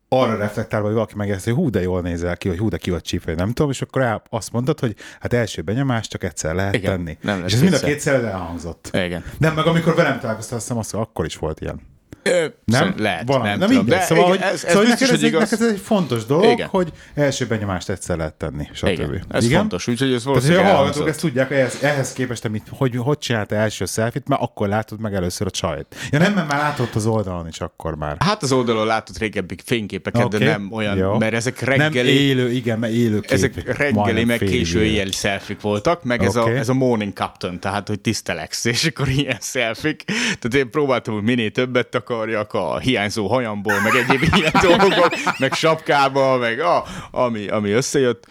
arra 0.08 0.36
reflektálva, 0.36 0.86
hogy 0.86 0.94
valaki 0.94 1.14
megérzi, 1.16 1.50
hogy 1.50 1.58
hú, 1.58 1.70
de 1.70 1.80
jól 1.80 2.00
nézel 2.00 2.36
ki, 2.36 2.48
vagy 2.48 2.58
hú, 2.58 2.68
de 2.68 2.76
ki 2.76 2.90
vagy 2.90 3.02
csípő, 3.02 3.34
nem 3.34 3.52
tudom, 3.52 3.70
és 3.70 3.82
akkor 3.82 4.02
el, 4.02 4.22
azt 4.30 4.52
mondtad, 4.52 4.80
hogy 4.80 4.96
hát 5.20 5.32
első 5.32 5.62
benyomás 5.62 6.08
csak 6.08 6.24
egyszer 6.24 6.54
lehet 6.54 6.74
Igen, 6.74 6.90
tenni. 6.96 7.18
nem 7.20 7.44
és 7.44 7.52
ez 7.52 7.60
mind 7.60 7.72
a 7.72 7.78
kétszer. 7.78 7.90
kétszer 7.90 8.24
elhangzott. 8.24 8.90
Igen. 8.92 9.24
Nem, 9.38 9.54
meg 9.54 9.66
amikor 9.66 9.94
velem 9.94 10.18
találkoztál, 10.20 10.56
azt 10.56 10.66
hiszem, 10.66 10.80
azt 10.80 10.94
akkor 10.94 11.24
is 11.24 11.36
volt 11.36 11.60
ilyen. 11.60 11.80
Ö, 12.24 12.46
Nem? 12.64 12.80
szerint 12.80 12.98
Lehet, 13.00 13.26
Valami. 13.26 13.48
nem 13.48 13.58
Na 13.58 13.66
tudom. 13.66 13.80
mindegy. 13.82 13.98
De 13.98 14.04
szóval, 14.04 14.34
igen, 14.34 14.46
hogy, 14.46 14.54
ez, 14.54 14.64
ez 14.64 14.70
szóval 14.70 14.84
biztos, 14.84 15.00
neked, 15.08 15.14
ez, 15.24 15.28
igaz. 15.28 15.50
neked 15.50 15.66
ez 15.66 15.72
egy 15.72 15.80
fontos 15.80 16.24
dolog, 16.26 16.52
Igen. 16.52 16.68
hogy 16.68 16.92
első 17.14 17.46
benyomást 17.46 17.88
egyszer 17.90 18.16
lehet 18.16 18.34
tenni, 18.34 18.68
stb. 18.72 18.86
Igen, 18.88 19.24
ez 19.28 19.44
Igen? 19.44 19.58
fontos, 19.58 19.86
úgyhogy 19.86 20.12
ez 20.12 20.22
Tehát, 20.22 20.42
hogy 20.42 20.50
a 20.50 20.52
valószínűleg 20.54 20.76
hallgatók 20.76 21.08
ezt 21.08 21.20
tudják, 21.20 21.48
hogy 21.48 21.56
ehhez, 21.56 21.78
ehhez 21.82 22.12
képest, 22.12 22.42
te 22.42 22.48
mit, 22.48 22.62
hogy, 22.70 22.96
hogy 22.96 23.18
csinálta 23.18 23.54
első 23.54 23.84
szelfit, 23.84 24.28
mert 24.28 24.42
akkor 24.42 24.68
látod 24.68 25.00
meg 25.00 25.14
először 25.14 25.46
a 25.46 25.50
csajt. 25.50 25.86
Ja 26.10 26.18
nem, 26.18 26.32
mert 26.32 26.48
már 26.48 26.58
látod 26.58 26.88
az 26.94 27.06
oldalon 27.06 27.46
is 27.48 27.60
akkor 27.60 27.94
már. 27.96 28.16
Hát 28.18 28.42
az 28.42 28.52
oldalon 28.52 28.86
látod 28.86 29.18
régebbi 29.18 29.56
fényképeket, 29.64 30.24
Oké, 30.24 30.38
de 30.38 30.44
nem 30.44 30.68
olyan, 30.72 30.96
jó. 30.96 31.18
mert 31.18 31.34
ezek 31.34 31.66
Nem 31.66 31.78
reggeli, 31.78 32.10
élő, 32.10 32.50
igen, 32.50 32.78
mert 32.78 32.92
élő 32.92 33.20
kép. 33.20 33.30
ezek 33.30 33.76
reggeli, 33.76 34.24
meg 34.24 34.38
késő 34.38 34.84
éjjeli 34.84 35.12
szelfik 35.12 35.60
voltak, 35.60 36.02
meg 36.04 36.22
ez, 36.22 36.36
a, 36.36 36.48
ez 36.50 36.68
a 36.68 36.74
morning 36.74 37.12
captain, 37.12 37.60
tehát 37.60 37.88
hogy 37.88 38.00
tiszteleksz, 38.00 38.64
és 38.64 38.84
akkor 38.84 39.08
ilyen 39.18 39.36
szelfik. 39.40 40.04
Tehát 40.38 40.54
én 40.54 40.70
próbáltam, 40.70 41.14
hogy 41.14 41.22
minél 41.22 41.50
többet 41.50 41.88
takarjak 42.14 42.54
a 42.54 42.78
hiányzó 42.78 43.26
hajamból, 43.26 43.80
meg 43.80 43.94
egyéb 43.94 44.28
ilyen 44.38 44.52
dolgok, 44.62 45.14
meg 45.38 45.52
sapkába, 45.52 46.36
meg 46.36 46.60
a, 46.60 46.84
ami, 47.10 47.48
ami 47.48 47.70
összejött. 47.70 48.26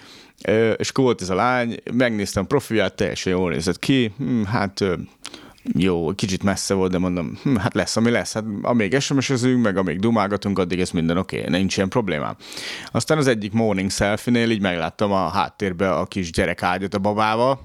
És 0.78 0.90
akkor 0.90 1.04
volt 1.04 1.22
ez 1.22 1.30
a 1.30 1.36
lány, 1.36 1.76
megnéztem 1.94 2.48
profilját, 2.48 2.96
teljesen 2.96 3.34
jól 3.34 3.52
nézett 3.52 3.80
ki, 3.80 4.14
Hm, 4.18 4.44
hát 4.44 4.84
jó, 5.78 6.12
kicsit 6.16 6.44
messze 6.44 6.74
volt, 6.74 6.92
de 6.92 6.98
mondom, 6.98 7.40
hm, 7.44 7.56
hát 7.56 7.74
lesz, 7.74 7.96
ami 7.96 8.10
lesz. 8.10 8.34
Hát 8.34 8.44
amíg 8.62 9.00
SMS-ezünk, 9.00 9.64
meg 9.64 9.78
amíg 9.78 10.00
dumálgatunk, 10.00 10.60
addig 10.60 10.80
ez 10.80 10.90
minden 10.90 11.18
oké, 11.18 11.40
okay, 11.40 11.50
nincs 11.50 11.78
ilyen 11.78 11.90
problémám. 11.90 12.36
Aztán 12.92 13.18
az 13.18 13.28
egyik 13.28 13.54
morning 13.54 13.92
selfie-nél 13.92 14.50
így 14.50 14.62
megláttam 14.62 15.12
a 15.12 15.30
háttérbe 15.30 15.92
a 15.92 16.06
kis 16.06 16.32
gyerek 16.32 16.64
ágyat 16.64 16.94
a 16.94 17.00
babával, 17.00 17.60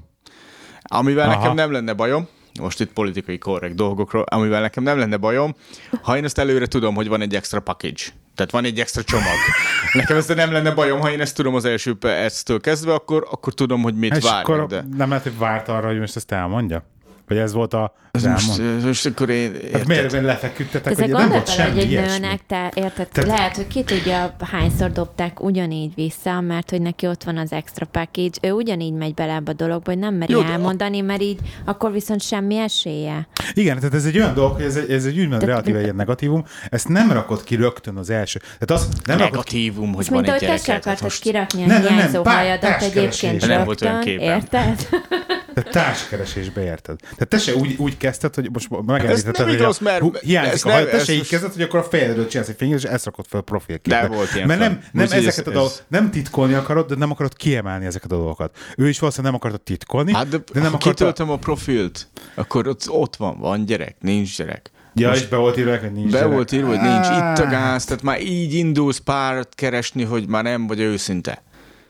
amivel. 0.83 1.29
Aha. 1.29 1.39
nekem 1.39 1.55
nem 1.55 1.73
lenne 1.73 1.93
bajom, 1.93 2.29
most 2.61 2.81
itt 2.81 2.93
politikai 2.93 3.39
korrekt 3.39 3.75
dolgokról, 3.75 4.23
amivel 4.23 4.61
nekem 4.61 4.83
nem 4.83 4.99
lenne 4.99 5.17
bajom, 5.17 5.55
ha 6.03 6.17
én 6.17 6.25
ezt 6.25 6.39
előre 6.39 6.67
tudom, 6.67 6.95
hogy 6.95 7.09
van 7.09 7.21
egy 7.21 7.35
extra 7.35 7.61
package. 7.61 8.03
Tehát 8.35 8.53
van 8.53 8.65
egy 8.65 8.81
extra 8.81 9.03
csomag. 9.03 9.37
Nekem 9.93 10.17
ez 10.17 10.27
nem 10.27 10.53
lenne 10.53 10.71
bajom, 10.71 11.01
ha 11.01 11.11
én 11.11 11.21
ezt 11.21 11.35
tudom 11.35 11.55
az 11.55 11.65
első 11.65 11.95
perctől 11.95 12.61
kezdve, 12.61 12.95
akkor, 12.95 13.27
akkor 13.31 13.55
tudom, 13.55 13.83
hogy 13.83 13.95
mit 13.95 14.25
akkor 14.25 14.67
De... 14.67 14.85
nem 14.97 15.09
lehet, 15.09 15.25
hogy 15.25 15.39
várt 15.39 15.69
arra, 15.69 15.87
hogy 15.87 15.99
most 15.99 16.17
ezt 16.17 16.33
elmondja? 16.33 16.85
Vagy 17.29 17.37
ez 17.37 17.53
volt 17.53 17.75
a... 17.75 17.95
Ez 18.11 18.23
most, 18.25 18.61
most 18.85 19.07
akkor 19.07 19.29
én... 19.31 19.53
Hát 19.53 19.63
érted? 19.63 19.87
miért 19.87 20.11
miért 20.11 20.27
lefeküdtetek, 20.27 20.93
Ezek 20.93 21.05
hogy 21.05 21.15
nem 21.15 21.29
volt 21.29 21.49
semmi 21.55 21.81
egy 21.81 21.91
ilyesmi? 21.91 22.19
nőnek, 22.19 22.41
te 22.47 22.73
érted, 22.75 23.09
Tehát- 23.09 23.31
lehet, 23.31 23.57
hogy 23.57 23.67
ki 23.67 23.83
tudja, 23.83 24.37
hányszor 24.51 24.93
dobták 24.93 25.41
ugyanígy 25.43 25.95
vissza, 25.95 26.41
mert 26.41 26.71
hogy 26.71 26.83
neki 26.83 27.07
ott 27.07 27.25
van 27.25 27.37
az 27.37 27.53
extra 27.53 27.87
package, 27.87 28.39
ő 28.43 28.51
ugyanígy 28.53 28.93
megy 28.93 29.15
bele 29.15 29.35
ebbe 29.35 29.51
a 29.51 29.55
dologba, 29.55 29.91
hogy 29.91 30.01
nem 30.01 30.15
meri 30.15 30.33
Jó, 30.33 30.41
elmondani, 30.43 31.01
mert 31.01 31.23
így 31.23 31.39
akkor 31.65 31.93
viszont 31.93 32.23
semmi 32.23 32.57
esélye. 32.57 33.29
Igen, 33.53 33.77
tehát 33.79 33.95
ez 33.95 34.05
egy 34.05 34.19
olyan 34.19 34.35
dolog, 34.35 34.53
hogy 34.53 34.65
ez 34.65 34.77
egy, 34.77 34.91
ez 34.91 35.05
egy 35.05 35.19
úgymond 35.19 35.43
relatíve 35.45 35.81
ilyen 35.81 35.97
negatívum, 35.97 36.45
ezt 36.71 36.89
nem 36.89 37.13
rakod 37.13 37.45
ki 37.45 37.55
rögtön 37.55 37.97
az 37.97 38.11
első. 38.11 38.39
Tehát 38.39 38.71
az 38.71 38.89
nem 39.05 39.19
Negatívum, 39.19 39.95
hogy 39.95 40.09
van 40.09 40.21
mint 40.23 40.35
egy 40.35 40.45
ahogy 40.45 40.57
te 40.57 40.63
se 40.65 40.67
gyereket. 40.67 40.87
akartad 40.87 41.19
kirakni 41.21 41.63
a 41.63 41.67
Nem, 41.67 41.83
nem, 41.83 41.85
nem, 41.85 41.95
hiányzó 41.97 42.23
hajadat 42.25 42.83
egyébként 42.83 43.45
rögtön, 43.45 44.03
érted? 44.03 44.89
Tehát 45.63 45.87
társkeresésbe 45.87 46.65
érted. 46.65 46.97
Tehát 47.01 47.29
te 47.29 47.39
se 47.39 47.55
úgy, 47.55 47.75
úgy 47.79 47.97
kezdted, 47.97 48.35
hogy 48.35 48.49
most 48.53 48.69
megemlítetted, 48.87 49.37
nem 49.37 49.47
hogy 49.47 49.55
igaz, 49.55 49.79
a, 49.81 49.85
mert 49.85 50.01
hú, 50.01 50.13
hiányzik 50.21 50.65
a 50.65 50.69
nem- 50.69 50.85
te 50.89 50.99
se 51.05 51.13
így 51.13 51.19
most- 51.19 51.31
kezded, 51.31 51.53
hogy 51.53 51.63
akkor 51.63 51.81
a 51.81 51.83
fejedről 51.83 52.27
csinálsz 52.27 52.49
egy 52.49 52.57
fényet, 52.59 52.79
és 52.79 52.85
ezt 52.85 53.05
rakod 53.05 53.25
fel 53.29 53.41
a 53.41 53.43
profilképbe. 53.43 54.01
De 54.01 54.07
volt 54.09 54.35
ilyen 54.35 54.47
Mert 54.47 54.61
nem, 54.61 54.71
nem 54.93 55.05
Úgyhogy 55.05 55.19
ez- 55.19 55.27
ezeket 55.27 55.47
a 55.47 55.51
dolgokat, 55.51 55.85
nem 55.89 56.11
titkolni 56.11 56.55
akarod, 56.55 56.89
de 56.89 56.95
nem 56.95 57.11
akarod 57.11 57.35
kiemelni 57.37 57.87
ezeket 57.87 58.13
a 58.13 58.17
dolgokat. 58.17 58.57
Ő 58.77 58.89
is 58.89 58.99
valószínűleg 58.99 59.33
nem 59.33 59.41
akarta 59.45 59.65
titkolni, 59.65 60.13
Hát 60.13 60.29
de, 60.29 60.37
de 60.37 60.45
nem 60.53 60.63
ha 60.63 60.69
akarta... 60.69 60.89
kitöltöm 60.91 61.31
a 61.31 61.37
profilt, 61.37 62.09
akkor 62.35 62.69
ott, 62.69 62.91
ott 62.91 63.17
van, 63.17 63.39
van 63.39 63.65
gyerek, 63.65 63.97
nincs 64.01 64.37
gyerek. 64.37 64.71
Ja, 64.95 65.13
és 65.13 65.27
be 65.27 65.37
volt 65.37 65.59
írva, 65.59 65.79
hogy 65.79 65.93
nincs 65.93 66.11
Be 66.13 66.19
gyerek. 66.19 66.33
volt 66.33 66.53
írva, 66.53 66.69
hogy 66.69 66.81
nincs 66.81 67.07
itt 67.07 67.39
a 67.45 67.47
gáz, 67.51 67.85
tehát 67.85 68.03
már 68.03 68.21
így 68.23 68.55
indulsz 68.55 68.99
párt 68.99 69.55
keresni, 69.55 70.03
hogy 70.05 70.29
már 70.29 70.43
nem 70.43 70.67
vagy 70.67 70.81
őszinte. 70.81 71.43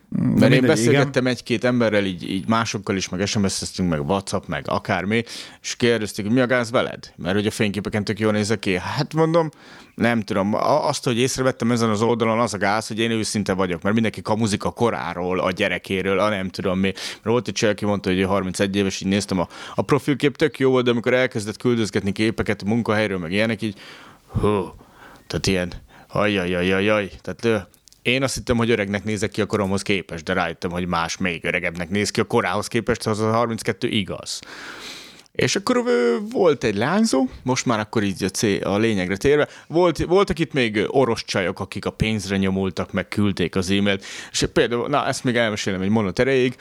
Mert 0.09 0.53
én 0.53 0.65
beszélgettem 0.65 1.27
egy-két 1.27 1.63
emberrel, 1.63 2.05
így, 2.05 2.29
így 2.29 2.47
másokkal 2.47 2.95
is, 2.95 3.09
meg 3.09 3.25
SMS-eztünk, 3.25 3.89
meg 3.89 4.09
WhatsApp, 4.09 4.47
meg 4.47 4.63
akármi, 4.67 5.23
és 5.61 5.75
kérdezték, 5.75 6.25
hogy 6.25 6.33
mi 6.33 6.41
a 6.41 6.45
gáz 6.45 6.71
veled? 6.71 7.13
Mert 7.15 7.35
hogy 7.35 7.45
a 7.45 7.51
fényképeken 7.51 8.03
tök 8.03 8.19
jól 8.19 8.31
nézek 8.31 8.59
ki. 8.59 8.77
Hát 8.77 9.13
mondom, 9.13 9.49
nem 9.95 10.21
tudom, 10.21 10.53
azt, 10.63 11.03
hogy 11.03 11.19
észrevettem 11.19 11.71
ezen 11.71 11.89
az 11.89 12.01
oldalon, 12.01 12.39
az 12.39 12.53
a 12.53 12.57
gáz, 12.57 12.87
hogy 12.87 12.99
én 12.99 13.11
őszinte 13.11 13.53
vagyok, 13.53 13.81
mert 13.81 13.93
mindenki 13.95 14.21
a 14.57 14.73
koráról, 14.73 15.39
a 15.39 15.51
gyerekéről, 15.51 16.19
a 16.19 16.29
nem 16.29 16.49
tudom 16.49 16.79
mi. 16.79 16.91
Mert 16.91 17.23
volt 17.23 17.47
egy 17.47 17.53
csaj, 17.53 17.69
aki 17.69 17.85
mondta, 17.85 18.09
hogy 18.09 18.19
ő 18.19 18.23
31 18.23 18.75
éves, 18.75 19.01
így 19.01 19.07
néztem 19.07 19.39
a, 19.39 19.47
a 19.75 19.81
profilkép 19.81 20.35
tök 20.35 20.59
jó 20.59 20.69
volt, 20.69 20.85
de 20.85 20.91
amikor 20.91 21.13
elkezdett 21.13 21.57
küldözgetni 21.57 22.11
képeket 22.11 22.61
a 22.61 22.65
munkahelyről, 22.65 23.17
meg 23.17 23.31
ilyenek, 23.31 23.61
így 23.61 23.79
hú, 24.27 24.73
tehát 25.27 25.47
ilyen, 25.47 25.73
ajajajajaj, 26.07 27.11
tehát 27.21 27.67
én 28.01 28.23
azt 28.23 28.35
hittem, 28.35 28.57
hogy 28.57 28.69
öregnek 28.69 29.03
nézek 29.03 29.31
ki 29.31 29.41
a 29.41 29.45
koromhoz 29.45 29.81
képest, 29.81 30.23
de 30.23 30.33
rájöttem, 30.33 30.71
hogy 30.71 30.87
más 30.87 31.17
még 31.17 31.45
öregebbnek 31.45 31.89
néz 31.89 32.11
ki 32.11 32.19
a 32.19 32.23
korához 32.23 32.67
képest, 32.67 33.07
az 33.07 33.19
a 33.19 33.31
32 33.31 33.87
igaz. 33.87 34.39
És 35.31 35.55
akkor 35.55 35.83
volt 36.31 36.63
egy 36.63 36.75
lányzó, 36.75 37.27
most 37.43 37.65
már 37.65 37.79
akkor 37.79 38.03
így 38.03 38.23
a, 38.23 38.29
cél, 38.29 38.63
a 38.63 38.77
lényegre 38.77 39.17
térve, 39.17 39.47
volt, 39.67 39.97
voltak 39.97 40.39
itt 40.39 40.53
még 40.53 40.85
orosz 40.87 41.23
csajok, 41.25 41.59
akik 41.59 41.85
a 41.85 41.89
pénzre 41.89 42.37
nyomultak, 42.37 42.91
meg 42.91 43.07
küldték 43.07 43.55
az 43.55 43.69
e-mailt, 43.69 44.05
és 44.31 44.45
például, 44.53 44.87
na 44.87 45.07
ezt 45.07 45.23
még 45.23 45.35
elmesélem 45.35 45.81
egy 45.81 45.89
mondat 45.89 46.19
erejéig, 46.19 46.55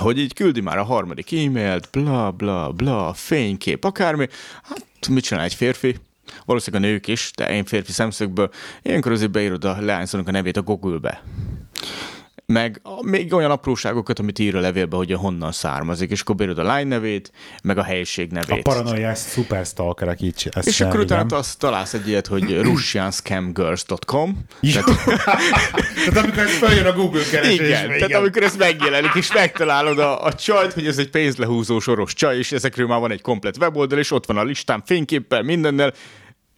hogy 0.00 0.18
így 0.18 0.34
küldi 0.34 0.60
már 0.60 0.78
a 0.78 0.84
harmadik 0.84 1.32
e-mailt, 1.32 1.88
bla 1.90 2.30
bla 2.30 2.72
bla, 2.72 3.12
fénykép, 3.12 3.84
akármi, 3.84 4.28
hát 4.62 5.08
mit 5.08 5.24
csinál 5.24 5.44
egy 5.44 5.54
férfi? 5.54 5.96
Valószínűleg 6.44 6.84
a 6.84 6.90
nők 6.90 7.06
is, 7.06 7.30
de 7.36 7.54
én 7.54 7.64
férfi 7.64 7.92
szemszögből, 7.92 8.50
ilyenkor 8.82 9.12
azért 9.12 9.30
beírod 9.30 9.64
a 9.64 9.76
leányzónak 9.80 10.28
a 10.28 10.30
nevét 10.30 10.56
a 10.56 10.62
Google-be 10.62 11.22
meg 12.50 12.80
még 13.02 13.32
olyan 13.32 13.50
apróságokat, 13.50 14.18
amit 14.18 14.38
ír 14.38 14.56
a 14.56 14.60
levélbe, 14.60 14.96
hogy 14.96 15.12
honnan 15.12 15.52
származik, 15.52 16.10
és 16.10 16.20
akkor 16.20 16.58
a 16.58 16.62
lány 16.62 16.86
nevét, 16.86 17.32
meg 17.62 17.78
a 17.78 17.82
helyiség 17.82 18.30
nevét. 18.30 18.66
A 18.66 18.70
paranoiás 18.70 19.18
szuperstalkerek 19.18 20.20
így 20.20 20.48
ezt 20.50 20.66
és 20.66 20.80
akkor 20.80 21.00
igen. 21.00 21.04
utána 21.04 21.36
azt 21.36 21.58
találsz 21.58 21.94
egy 21.94 22.08
ilyet, 22.08 22.26
hogy 22.26 22.60
russianscamgirls.com. 22.68 24.44
Jó. 24.60 24.80
Tehát 26.06 26.16
amikor 26.16 26.42
ez 26.42 26.56
feljön 26.56 26.86
a 26.86 26.92
Google 26.92 27.22
keresésbe. 27.30 27.64
Igen, 27.64 27.88
tehát 27.88 28.12
amikor 28.12 28.42
ez 28.42 28.56
megjelenik, 28.56 29.14
és 29.14 29.32
megtalálod 29.32 29.98
a, 29.98 30.24
a 30.24 30.32
csajt, 30.32 30.72
hogy 30.72 30.86
ez 30.86 30.98
egy 30.98 31.10
pénzlehúzó 31.10 31.78
soros 31.78 32.14
csaj, 32.14 32.36
és 32.36 32.52
ezekről 32.52 32.86
már 32.86 33.00
van 33.00 33.10
egy 33.10 33.22
komplet 33.22 33.56
weboldal, 33.56 33.98
és 33.98 34.10
ott 34.10 34.26
van 34.26 34.36
a 34.36 34.42
listán 34.42 34.82
fényképpel, 34.86 35.42
mindennel, 35.42 35.92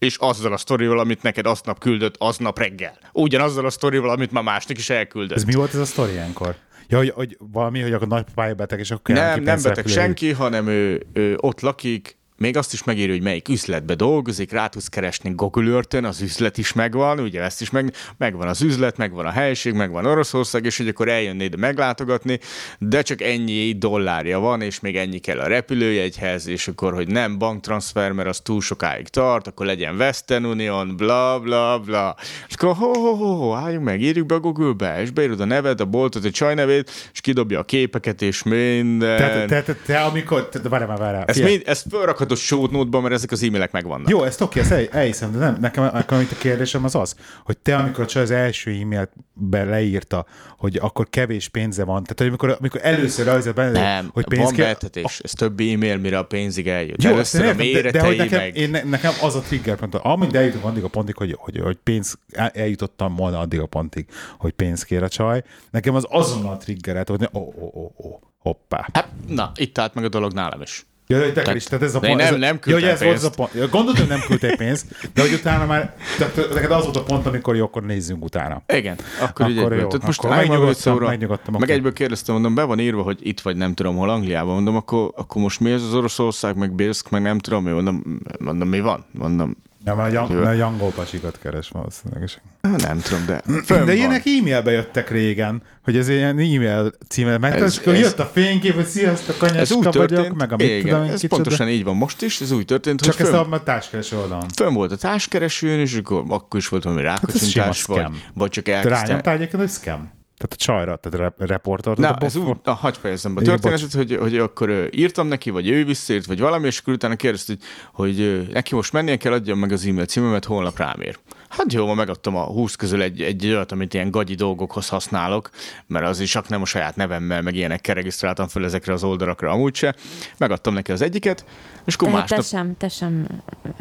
és 0.03 0.15
azzal 0.19 0.53
a 0.53 0.57
sztorival, 0.57 0.99
amit 0.99 1.21
neked 1.21 1.45
aznap 1.45 1.79
küldött, 1.79 2.15
aznap 2.17 2.59
reggel. 2.59 2.97
Ugyanazzal 3.11 3.65
a 3.65 3.69
sztorival, 3.69 4.09
amit 4.09 4.31
már 4.31 4.43
másnak 4.43 4.77
is 4.77 4.89
elküldött. 4.89 5.37
Ez 5.37 5.43
mi 5.43 5.53
volt 5.53 5.73
ez 5.73 5.79
a 5.79 5.85
sztori 5.85 6.11
ilyenkor? 6.11 6.55
Ja, 6.87 6.97
hogy, 6.97 7.09
hogy 7.09 7.37
valami, 7.39 7.81
hogy 7.81 7.93
akkor 7.93 8.07
nagy 8.07 8.25
pályabeteg, 8.35 8.79
és 8.79 8.91
akkor 8.91 9.15
nem, 9.15 9.41
nem 9.41 9.61
beteg 9.61 9.87
senki, 9.87 10.31
hanem 10.31 10.67
ő, 10.67 11.05
ő 11.13 11.37
ott 11.39 11.61
lakik, 11.61 12.17
még 12.37 12.57
azt 12.57 12.73
is 12.73 12.83
megírja, 12.83 13.13
hogy 13.13 13.23
melyik 13.23 13.49
üzletbe 13.49 13.95
dolgozik, 13.95 14.51
rá 14.51 14.67
tudsz 14.67 14.87
keresni 14.87 15.31
Google 15.35 15.73
Earth-en, 15.73 16.05
az 16.05 16.21
üzlet 16.21 16.57
is 16.57 16.73
megvan, 16.73 17.19
ugye 17.19 17.41
ezt 17.41 17.61
is 17.61 17.69
meg, 17.69 17.93
megvan 18.17 18.47
az 18.47 18.61
üzlet, 18.61 18.97
megvan 18.97 19.25
a 19.25 19.31
helység, 19.31 19.73
megvan 19.73 20.05
Oroszország, 20.05 20.65
és 20.65 20.77
hogy 20.77 20.87
akkor 20.87 21.07
eljönné 21.07 21.43
ide 21.43 21.57
meglátogatni, 21.57 22.39
de 22.79 23.01
csak 23.01 23.21
ennyi 23.21 23.71
dollárja 23.77 24.39
van, 24.39 24.61
és 24.61 24.79
még 24.79 24.97
ennyi 24.97 25.19
kell 25.19 25.39
a 25.39 25.47
repülőjegyhez, 25.47 26.47
és 26.47 26.67
akkor, 26.67 26.93
hogy 26.93 27.07
nem 27.07 27.37
banktranszfer, 27.37 28.11
mert 28.11 28.27
az 28.27 28.39
túl 28.39 28.61
sokáig 28.61 29.07
tart, 29.07 29.47
akkor 29.47 29.65
legyen 29.65 29.95
Western 29.95 30.45
Union, 30.45 30.97
bla 30.97 31.39
bla 31.39 31.79
bla. 31.79 32.15
És 32.47 32.53
akkor 32.55 32.75
ho, 32.75 32.99
ho, 32.99 33.15
ho, 33.15 33.35
ho 33.35 33.53
álljunk 33.53 33.85
meg, 33.85 34.01
írjuk 34.01 34.25
be 34.25 34.35
a 34.35 34.39
Google-be, 34.39 35.01
és 35.01 35.11
beírod 35.11 35.39
a 35.39 35.45
neved, 35.45 35.81
a 35.81 35.85
boltot, 35.85 36.25
a 36.25 36.29
csaj 36.29 36.53
nevét, 36.53 37.09
és 37.13 37.21
kidobja 37.21 37.59
a 37.59 37.63
képeket, 37.63 38.21
és 38.21 38.43
minden. 38.43 39.17
Tehát 39.17 39.47
te, 39.47 39.61
te, 39.61 39.75
te, 39.85 39.99
amikor... 39.99 40.49
Te, 40.49 40.59
várjál 40.69 40.89
már, 40.89 40.97
várjál. 40.97 41.23
Ezt, 41.25 41.43
mind, 41.43 41.61
ezt 41.65 41.87
fölrakhatod 42.23 42.37
show 42.37 42.83
note 42.83 42.99
mert 42.99 43.13
ezek 43.13 43.31
az 43.31 43.43
e-mailek 43.43 43.71
megvannak. 43.71 44.09
Jó, 44.09 44.23
ezt 44.23 44.41
oké, 44.41 44.59
ezt 44.59 44.71
el, 44.71 44.87
elhiszem, 44.91 45.31
de 45.31 45.37
nem, 45.37 45.57
nekem, 45.61 45.89
nekem 45.93 46.21
itt 46.21 46.31
a 46.31 46.35
kérdésem 46.35 46.83
az 46.83 46.95
az, 46.95 47.15
hogy 47.45 47.57
te, 47.57 47.75
amikor 47.75 48.05
a 48.15 48.19
az 48.19 48.31
első 48.31 48.71
e-mailbe 48.71 49.63
leírta, 49.63 50.25
hogy 50.57 50.77
akkor 50.81 51.09
kevés 51.09 51.47
pénze 51.47 51.83
van, 51.83 52.03
tehát 52.03 52.17
hogy 52.17 52.27
amikor, 52.27 52.55
amikor 52.59 52.79
először 52.83 53.25
rajzolt 53.25 53.55
benne, 53.55 53.79
Nem, 53.81 54.09
hogy 54.13 54.25
van 54.27 54.37
pénz 54.37 54.51
kell, 54.51 54.65
betetés, 54.65 55.19
ez 55.19 55.31
több 55.31 55.59
e-mail, 55.59 55.97
mire 55.97 56.17
a 56.17 56.23
pénzig 56.23 56.67
eljut. 56.67 57.03
Jó, 57.03 57.11
Először 57.11 57.41
a 57.41 57.47
ezt 57.47 57.59
értem, 57.59 57.73
de, 57.73 57.81
de, 57.81 58.01
méretei, 58.01 58.07
hogy 58.07 58.17
nekem, 58.17 58.39
meg... 58.39 58.57
én, 58.57 58.69
ne- 58.69 58.83
nekem 58.83 59.13
az 59.21 59.35
a 59.35 59.39
trigger 59.39 59.75
pont, 59.75 59.95
amíg 59.95 60.35
eljutok 60.35 60.63
addig 60.63 60.83
a 60.83 60.87
pontig, 60.87 61.15
hogy, 61.15 61.35
hogy, 61.39 61.59
hogy 61.59 61.77
pénz, 61.83 62.17
el- 62.31 62.51
eljutottam 62.53 63.15
volna 63.15 63.39
addig 63.39 63.59
a 63.59 63.65
pontig, 63.65 64.05
hogy 64.37 64.51
pénz 64.51 64.83
kér 64.83 65.03
a 65.03 65.09
csaj, 65.09 65.43
nekem 65.71 65.95
az 65.95 66.05
azonnal 66.09 66.57
triggeret, 66.57 67.09
hogy 67.09 67.29
ó, 67.33 67.39
ó, 67.39 67.71
ó, 67.75 67.91
ó, 67.97 68.19
hoppá. 68.37 68.87
Hát, 68.93 69.07
na, 69.27 69.51
itt 69.55 69.77
állt 69.77 69.93
meg 69.93 70.03
a 70.03 70.09
dolog 70.09 70.33
nálam 70.33 70.61
is. 70.61 70.85
Ja, 71.13 71.23
hogy 71.23 71.33
te 71.33 71.55
is, 71.55 71.63
tehát 71.63 71.83
ez 71.85 71.95
a 71.95 71.99
pont. 71.99 72.15
nem- 72.15 72.35
nem 72.39 72.59
ja, 72.65 72.73
hogy 72.73 72.83
ez 72.83 73.01
volt 73.03 73.15
az 73.15 73.23
a 73.23 73.29
pénzt. 73.29 73.35
pont. 73.35 73.53
Ja, 73.53 73.67
gondoltam, 73.67 74.07
hogy 74.07 74.15
nem 74.17 74.23
küldtél 74.27 74.55
pénzt, 74.55 74.85
de 75.13 75.21
hogy 75.21 75.33
utána 75.33 75.65
már, 75.65 75.95
tehát 76.17 76.35
neked 76.53 76.71
az 76.71 76.83
volt 76.83 76.95
a 76.95 77.03
pont, 77.03 77.25
amikor 77.25 77.55
jó, 77.55 77.63
akkor 77.63 77.83
nézzünk 77.83 78.23
utána. 78.23 78.61
Igen, 78.73 78.95
akkor, 79.21 79.45
Akkor 79.45 79.55
jó, 79.55 79.87
Tehát 79.87 80.05
most 80.05 80.23
akkor 80.23 80.35
megnyugodtam, 80.35 80.73
szóra, 80.93 81.07
megnyugodtam, 81.07 81.55
meg 81.59 81.69
egyből 81.69 81.93
kérdeztem, 81.93 82.33
mondom, 82.33 82.55
be 82.55 82.63
van 82.63 82.79
írva, 82.79 83.01
hogy 83.01 83.17
itt 83.21 83.39
vagy 83.41 83.55
nem 83.55 83.73
tudom 83.73 83.95
hol, 83.95 84.09
Angliában, 84.09 84.53
mondom, 84.53 84.75
akkor, 84.75 85.11
akkor 85.15 85.41
most 85.41 85.59
mi 85.59 85.71
ez 85.71 85.81
az 85.83 85.93
Oroszország, 85.93 86.57
meg 86.57 86.71
Bészk, 86.71 87.09
meg 87.09 87.21
nem 87.21 87.39
tudom, 87.39 87.63
mi 87.63 87.71
mondom, 87.71 88.19
mondom, 88.39 88.67
mi 88.67 88.79
van? 88.79 89.05
Mondom, 89.11 89.57
Ja, 89.85 89.95
mert 89.95 90.13
yang, 90.13 90.39
mert 90.43 90.59
a 90.61 90.65
angol 90.65 90.89
pasikat 90.89 91.39
keres 91.41 91.69
valószínűleg. 91.69 92.23
és- 92.23 92.37
nem 92.61 92.99
tudom, 92.99 93.25
de 93.25 93.41
fönn 93.45 93.63
De 93.65 93.75
van. 93.85 93.95
ilyenek 93.95 94.25
e-mailbe 94.25 94.71
jöttek 94.71 95.09
régen, 95.09 95.61
hogy 95.83 95.97
ez 95.97 96.09
ilyen 96.09 96.29
e-mail 96.39 96.91
címmel, 97.07 97.37
meg 97.37 97.55
Ez- 97.55 97.61
ez, 97.61 97.77
akkor 97.77 97.93
ez- 97.93 97.99
jött 97.99 98.19
a 98.19 98.25
fénykép, 98.25 98.73
hogy 98.75 98.85
sziasztok, 98.85 99.35
Ez 99.43 99.51
anyaska 99.51 99.75
vagyok, 99.91 100.05
történt, 100.07 100.35
meg 100.35 100.51
a 100.51 100.55
mit 100.55 100.67
igen, 100.69 100.81
tudom 100.81 101.01
ez 101.01 101.19
kicsoda. 101.19 101.35
pontosan 101.35 101.69
így 101.69 101.83
van 101.83 101.95
most 101.95 102.21
is, 102.21 102.41
ez 102.41 102.51
úgy 102.51 102.65
történt, 102.65 103.01
Csak 103.01 103.15
hogy 103.15 103.25
ezt 103.25 103.35
fönn, 103.35 103.51
a 103.51 103.63
társkereső 103.63 104.17
oldalon. 104.17 104.49
fönn 104.55 104.73
volt 104.73 104.91
a 104.91 104.95
társkeresőn, 104.97 105.79
és 105.79 105.95
akkor, 105.95 106.23
akkor 106.27 106.59
is 106.59 106.67
volt 106.67 106.83
valami 106.83 107.01
ez 107.01 107.07
rákacintás, 107.07 107.77
sima 107.77 107.97
vagy, 107.97 108.07
vagy 108.33 108.49
csak 108.49 108.63
Te 108.63 108.73
elkezdte. 108.75 109.05
rányomtál 109.07 109.33
egyébként, 109.33 109.61
hogy 109.61 109.71
scam? 109.71 110.11
Tehát 110.43 110.53
a 110.53 110.63
csajra, 110.63 110.95
tehát 110.95 111.33
a 111.39 111.45
reportort. 111.45 111.97
Na, 111.97 112.09
a 112.09 112.23
ez 112.23 112.35
úgy, 112.35 112.55
na, 112.63 112.73
hagyd 112.73 112.95
fejezzem 112.95 113.33
be 113.33 113.41
a 113.41 113.43
történetet, 113.43 113.93
hogy, 113.93 114.15
hogy 114.15 114.37
akkor 114.37 114.89
írtam 114.91 115.27
neki, 115.27 115.49
vagy 115.49 115.69
ő 115.69 115.85
visszaírt, 115.85 116.25
vagy 116.25 116.39
valami, 116.39 116.65
és 116.65 116.79
akkor 116.79 116.93
utána 116.93 117.15
kérdezte, 117.15 117.53
hogy, 117.93 118.17
hogy 118.17 118.49
neki 118.51 118.75
most 118.75 118.93
mennie 118.93 119.17
kell, 119.17 119.33
adjam 119.33 119.59
meg 119.59 119.71
az 119.71 119.85
e-mail 119.85 120.05
címemet, 120.05 120.45
holnap 120.45 120.77
rám 120.77 121.01
ér. 121.01 121.19
Hát 121.49 121.73
jó, 121.73 121.85
ma 121.85 121.93
megadtam 121.93 122.35
a 122.35 122.43
20 122.43 122.75
közül 122.75 123.01
egy, 123.01 123.21
egy 123.21 123.45
olyat, 123.45 123.71
amit 123.71 123.93
ilyen 123.93 124.11
gagyi 124.11 124.35
dolgokhoz 124.35 124.89
használok, 124.89 125.49
mert 125.87 126.05
az 126.05 126.19
is 126.19 126.31
csak 126.31 126.47
nem 126.47 126.61
a 126.61 126.65
saját 126.65 126.95
nevemmel, 126.95 127.41
meg 127.41 127.55
ilyenekkel 127.55 127.95
regisztráltam 127.95 128.47
fel 128.47 128.63
ezekre 128.63 128.93
az 128.93 129.03
oldalakra 129.03 129.51
amúgy 129.51 129.75
se. 129.75 129.95
Megadtam 130.37 130.73
neki 130.73 130.91
az 130.91 131.01
egyiket, 131.01 131.45
és 131.85 131.95
akkor 131.95 132.07
Tehát 132.07 132.27
te 132.27 132.35
másnap... 132.35 132.61
sem, 132.61 132.77
te 132.77 132.89
sem, 132.89 133.27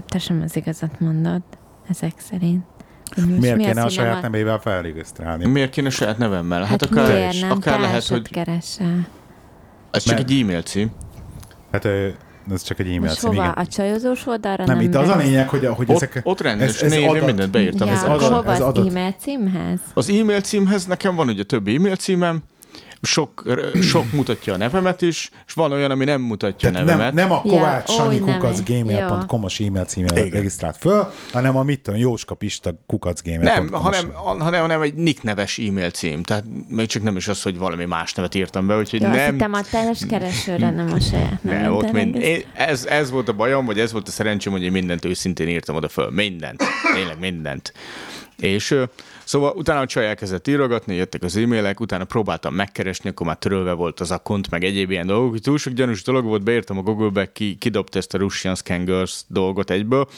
te 0.06 0.18
sem 0.18 0.42
az 0.44 0.56
igazat 0.56 1.00
mondod, 1.00 1.42
ezek 1.88 2.12
szerint. 2.16 2.64
Miért 3.16 3.56
mi 3.56 3.62
kéne 3.62 3.70
a 3.70 3.74
nem 3.74 3.88
saját 3.88 4.22
nevével 4.22 4.58
felregisztrálni? 4.58 5.46
Miért 5.46 5.70
kéne 5.70 5.90
saját 5.90 6.18
nevemmel? 6.18 6.60
Hát, 6.60 6.68
Hát 6.68 6.82
akár, 6.82 7.06
miért 7.12 7.40
nem 7.40 7.50
akár 7.50 7.80
lehet, 7.80 8.06
hogy 8.06 8.28
keresel? 8.30 9.06
ez 9.90 10.02
csak 10.02 10.14
Mert- 10.16 10.30
egy 10.30 10.40
e-mail 10.40 10.62
cím. 10.62 10.90
Hát 11.72 11.84
ez 12.50 12.62
csak 12.62 12.78
egy 12.78 12.86
e-mail 12.86 13.00
Most 13.00 13.18
cím, 13.18 13.28
hova? 13.28 13.42
igen. 13.42 13.54
A 13.54 13.66
csajozós 13.66 14.26
oldalra 14.26 14.64
Nem, 14.64 14.80
itt 14.80 14.94
az 14.94 15.08
a 15.08 15.16
lényeg, 15.16 15.48
hogy, 15.48 15.66
hogy 15.66 15.86
Ott, 15.90 15.94
ezek... 15.96 16.20
ott 16.22 16.40
rendes 16.40 16.68
ez- 16.68 16.82
ez 16.82 16.90
név, 16.92 17.08
adat. 17.10 17.26
mindent 17.26 17.50
beírtam. 17.50 17.88
Ja, 17.88 17.94
ez 17.94 18.02
adat- 18.02 18.20
hova 18.22 18.52
ez 18.52 18.60
az 18.60 18.66
adat. 18.66 18.88
e-mail 18.88 19.14
címhez? 19.18 19.78
Az 19.94 20.08
e-mail 20.08 20.40
címhez 20.40 20.86
nekem 20.86 21.14
van 21.14 21.28
ugye 21.28 21.42
több 21.42 21.68
e-mail 21.68 21.96
címem, 21.96 22.42
sok, 23.02 23.42
sok 23.82 24.12
mutatja 24.12 24.54
a 24.54 24.56
nevemet 24.56 25.02
is, 25.02 25.30
és 25.46 25.52
van 25.52 25.72
olyan, 25.72 25.90
ami 25.90 26.04
nem 26.04 26.20
mutatja 26.20 26.68
a 26.68 26.72
nevemet. 26.72 27.12
nem, 27.12 27.14
nem 27.14 27.32
a 27.32 27.42
Ja, 27.44 27.50
Kovács 27.50 27.90
ó, 27.90 27.92
Sanyi 27.92 28.18
nem 28.18 28.38
kukac 28.38 28.62
gmail.com-os 28.62 29.60
e-mail 29.60 29.84
címre 29.84 30.28
regisztrált 30.30 30.76
föl, 30.76 31.12
hanem 31.32 31.56
a 31.56 31.62
mit 31.62 31.80
tudom, 31.80 32.00
Jóska 32.00 32.34
Pista 32.34 32.74
kukac 32.86 33.22
gmail.com. 33.22 33.44
nem, 33.44 33.72
hanem, 33.72 34.12
hanem, 34.14 34.60
hanem 34.60 34.82
egy 34.82 34.94
nick 34.94 35.22
neves 35.22 35.58
e-mail 35.58 35.90
cím. 35.90 36.22
Tehát 36.22 36.44
még 36.68 36.86
csak 36.86 37.02
nem 37.02 37.16
is 37.16 37.28
az, 37.28 37.42
hogy 37.42 37.58
valami 37.58 37.84
más 37.84 38.14
nevet 38.14 38.34
írtam 38.34 38.66
be, 38.66 38.76
úgyhogy 38.76 39.02
Jó, 39.02 39.08
nem... 39.08 39.30
hittem 39.30 39.52
a 39.52 39.62
teljes 39.70 40.06
keresőre, 40.08 40.70
nem 40.70 40.92
a 40.92 41.00
saját 41.00 41.42
Ne, 41.42 41.50
nevedet 41.52 41.70
ott 41.70 41.92
mind, 41.92 42.14
én, 42.14 42.42
ez, 42.54 42.84
ez 42.84 43.10
volt 43.10 43.28
a 43.28 43.32
bajom, 43.32 43.66
vagy 43.66 43.78
ez 43.78 43.92
volt 43.92 44.08
a 44.08 44.10
szerencsém, 44.10 44.52
hogy 44.52 44.62
én 44.62 44.72
mindent 44.72 45.04
őszintén 45.04 45.48
írtam 45.48 45.76
oda 45.76 45.88
föl. 45.88 46.10
Mindent. 46.10 46.62
Tényleg 46.94 47.18
mindent. 47.18 47.72
És 48.36 48.74
szóval 49.32 49.52
utána 49.56 49.80
a 49.80 49.86
csaj 49.86 50.06
elkezdett 50.06 50.48
írogatni, 50.48 50.94
jöttek 50.94 51.22
az 51.22 51.36
e-mailek, 51.36 51.80
utána 51.80 52.04
próbáltam 52.04 52.54
megkeresni, 52.54 53.10
akkor 53.10 53.26
már 53.26 53.36
törölve 53.36 53.72
volt 53.72 54.00
az 54.00 54.10
akont, 54.10 54.50
meg 54.50 54.64
egyéb 54.64 54.90
ilyen 54.90 55.06
dolgok. 55.06 55.38
Túl 55.38 55.58
sok 55.58 55.72
gyanús 55.72 56.02
dolog 56.02 56.24
volt, 56.24 56.42
beírtam 56.42 56.78
a 56.78 56.82
Google-be, 56.82 57.32
ki, 57.32 57.54
kidobta 57.54 57.98
ezt 57.98 58.14
a 58.14 58.18
Russian 58.18 58.54
Scangers 58.54 59.22
dolgot 59.28 59.70
egyből, 59.70 60.08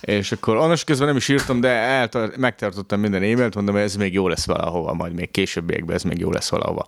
és 0.00 0.32
akkor 0.32 0.56
annak 0.56 0.78
közben 0.84 1.06
nem 1.06 1.16
is 1.16 1.28
írtam, 1.28 1.60
de 1.60 1.68
eltar- 1.68 2.36
megtartottam 2.36 3.00
minden 3.00 3.22
e-mailt, 3.22 3.54
mondom, 3.54 3.74
hogy 3.74 3.84
ez 3.84 3.96
még 3.96 4.12
jó 4.12 4.28
lesz 4.28 4.46
valahova, 4.46 4.92
majd 4.92 5.12
még 5.12 5.30
későbbiekben 5.30 5.96
ez 5.96 6.02
még 6.02 6.18
jó 6.18 6.30
lesz 6.30 6.50
valahova. 6.50 6.86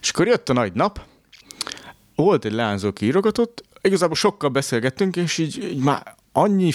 És 0.00 0.10
akkor 0.10 0.26
jött 0.26 0.48
a 0.48 0.52
nagy 0.52 0.72
nap, 0.72 1.00
volt 2.14 2.44
egy 2.44 2.52
leányzó, 2.52 2.88
aki 2.88 3.12
igazából 3.82 4.16
sokkal 4.16 4.48
beszélgettünk, 4.48 5.16
és 5.16 5.38
így, 5.38 5.68
így 5.70 5.82
már 5.82 6.14
annyi, 6.32 6.72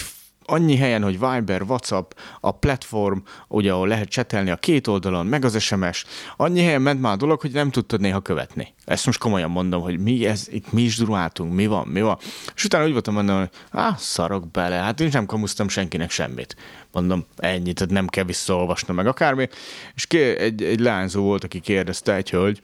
annyi 0.50 0.76
helyen, 0.76 1.02
hogy 1.02 1.18
Viber, 1.20 1.62
WhatsApp, 1.62 2.12
a 2.40 2.50
platform, 2.50 3.18
ugye, 3.48 3.72
ahol 3.72 3.88
lehet 3.88 4.08
csetelni 4.08 4.50
a 4.50 4.56
két 4.56 4.86
oldalon, 4.86 5.26
meg 5.26 5.44
az 5.44 5.60
SMS, 5.60 6.04
annyi 6.36 6.62
helyen 6.62 6.82
ment 6.82 7.00
már 7.00 7.12
a 7.12 7.16
dolog, 7.16 7.40
hogy 7.40 7.52
nem 7.52 7.70
tudtad 7.70 8.00
néha 8.00 8.20
követni. 8.20 8.74
Ezt 8.84 9.06
most 9.06 9.18
komolyan 9.18 9.50
mondom, 9.50 9.82
hogy 9.82 9.98
mi 9.98 10.26
ez, 10.26 10.46
itt 10.50 10.72
mi 10.72 10.82
is 10.82 10.96
duráltunk, 10.96 11.52
mi 11.52 11.66
van, 11.66 11.86
mi 11.86 12.00
van. 12.00 12.18
És 12.54 12.64
utána 12.64 12.84
úgy 12.84 12.92
voltam 12.92 13.14
mondom, 13.14 13.38
hogy 13.38 13.50
á, 13.70 13.94
szarok 13.98 14.50
bele, 14.50 14.76
hát 14.76 15.00
én 15.00 15.08
nem 15.12 15.26
kamusztam 15.26 15.68
senkinek 15.68 16.10
semmit. 16.10 16.56
Mondom, 16.92 17.26
ennyit, 17.36 17.74
tehát 17.74 17.92
nem 17.92 18.06
kell 18.06 18.24
visszaolvasnom 18.24 18.96
meg 18.96 19.06
akármi. 19.06 19.48
És 19.94 20.06
ké- 20.06 20.38
egy, 20.38 20.62
egy 20.62 20.80
lányzó 20.80 21.22
volt, 21.22 21.44
aki 21.44 21.60
kérdezte, 21.60 22.14
egy 22.14 22.30
hölgy, 22.30 22.62